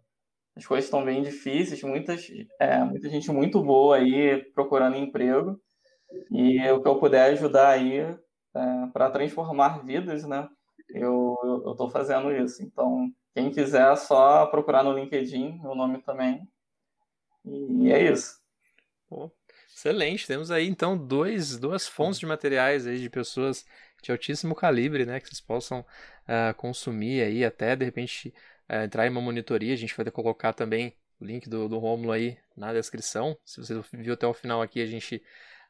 as 0.55 0.67
coisas 0.67 0.85
estão 0.85 1.05
bem 1.05 1.23
difíceis, 1.23 1.83
muitas, 1.83 2.27
é, 2.61 2.79
muita 2.85 3.09
gente 3.09 3.31
muito 3.33 3.63
boa 3.63 3.97
aí 3.97 4.45
procurando 4.53 4.97
emprego. 4.97 5.59
E 6.31 6.61
o 6.71 6.83
que 6.83 6.89
eu 6.89 6.99
puder 6.99 7.31
ajudar 7.33 7.71
aí, 7.71 8.01
é, 8.55 8.87
para 8.93 9.11
transformar 9.11 9.85
vidas, 9.85 10.25
né? 10.25 10.49
Eu 10.89 11.37
estou 11.71 11.91
fazendo 11.91 12.31
isso. 12.33 12.63
Então, 12.63 13.11
quem 13.35 13.51
quiser, 13.51 13.93
é 13.93 13.97
só 13.97 14.47
procurar 14.47 14.83
no 14.83 14.93
LinkedIn, 14.93 15.61
meu 15.61 15.75
nome 15.75 16.03
também. 16.03 16.47
E 17.45 17.91
é 17.91 18.13
isso. 18.13 18.41
Excelente. 19.75 20.27
Temos 20.27 20.51
aí, 20.51 20.69
então, 20.69 20.97
dois, 20.97 21.59
duas 21.59 21.89
fontes 21.89 22.21
de 22.21 22.27
materiais 22.27 22.87
aí 22.87 23.01
de 23.01 23.11
pessoas 23.11 23.65
de 24.03 24.13
altíssimo 24.13 24.55
calibre, 24.55 25.07
né? 25.07 25.19
Que 25.19 25.29
vocês 25.29 25.41
possam 25.41 25.81
uh, 25.81 26.55
consumir 26.57 27.23
aí, 27.23 27.45
até, 27.45 27.75
de 27.75 27.85
repente, 27.85 28.35
uh, 28.71 28.85
entrar 28.85 29.07
em 29.07 29.11
uma 29.11 29.21
monitoria. 29.21 29.73
A 29.73 29.77
gente 29.77 29.97
vai 29.97 30.05
colocar 30.11 30.53
também 30.53 30.95
o 31.21 31.25
link 31.25 31.49
do, 31.49 31.69
do 31.69 31.79
Romulo 31.79 32.13
aí 32.13 32.37
na 32.57 32.73
descrição. 32.73 33.37
Se 33.45 33.61
você 33.61 33.81
viu 33.93 34.15
até 34.15 34.27
o 34.27 34.35
final 34.35 34.61
aqui, 34.61 34.81
a 34.83 34.87
gente 34.87 35.23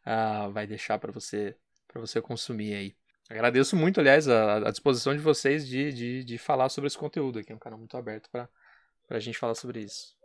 uh, 0.05 0.51
vai 0.51 0.67
deixar 0.67 0.99
para 0.99 1.13
você 1.13 1.57
para 1.93 2.01
você 2.01 2.21
consumir 2.21 2.75
aí. 2.75 2.97
Agradeço 3.29 3.77
muito, 3.77 4.01
aliás, 4.01 4.29
a, 4.29 4.57
a 4.57 4.71
disposição 4.71 5.15
de 5.15 5.21
vocês 5.21 5.67
de, 5.67 5.93
de, 5.93 6.25
de, 6.25 6.39
falar 6.39 6.69
sobre 6.69 6.89
esse 6.89 6.99
conteúdo 6.99 7.39
aqui. 7.39 7.53
É 7.53 7.55
um 7.55 7.59
canal 7.59 7.79
muito 7.79 7.97
aberto 7.97 8.29
para 8.31 8.49
a 9.09 9.21
gente 9.21 9.39
falar 9.39 9.55
sobre 9.55 9.81
isso. 9.81 10.17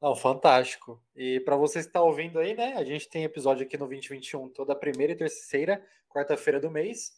Não, 0.00 0.14
fantástico. 0.14 1.02
E 1.14 1.40
para 1.40 1.56
vocês 1.56 1.84
que 1.84 1.90
estão 1.90 2.02
tá 2.02 2.08
ouvindo 2.08 2.38
aí, 2.38 2.54
né? 2.54 2.74
A 2.76 2.84
gente 2.84 3.08
tem 3.08 3.24
episódio 3.24 3.64
aqui 3.64 3.76
no 3.76 3.86
2021 3.86 4.48
toda 4.50 4.74
primeira 4.74 5.12
e 5.12 5.16
terceira, 5.16 5.84
quarta-feira 6.08 6.60
do 6.60 6.70
mês. 6.70 7.12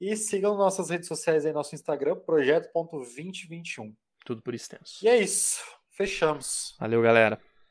E 0.00 0.16
sigam 0.16 0.56
nossas 0.56 0.88
redes 0.88 1.08
sociais 1.08 1.44
aí, 1.44 1.52
nosso 1.52 1.74
Instagram, 1.74 2.16
projeto.2021. 2.16 3.94
Tudo 4.24 4.42
por 4.42 4.54
extenso. 4.54 5.04
E 5.04 5.08
é 5.08 5.16
isso. 5.16 5.62
Fechamos. 5.90 6.76
Valeu, 6.78 7.02
galera. 7.02 7.38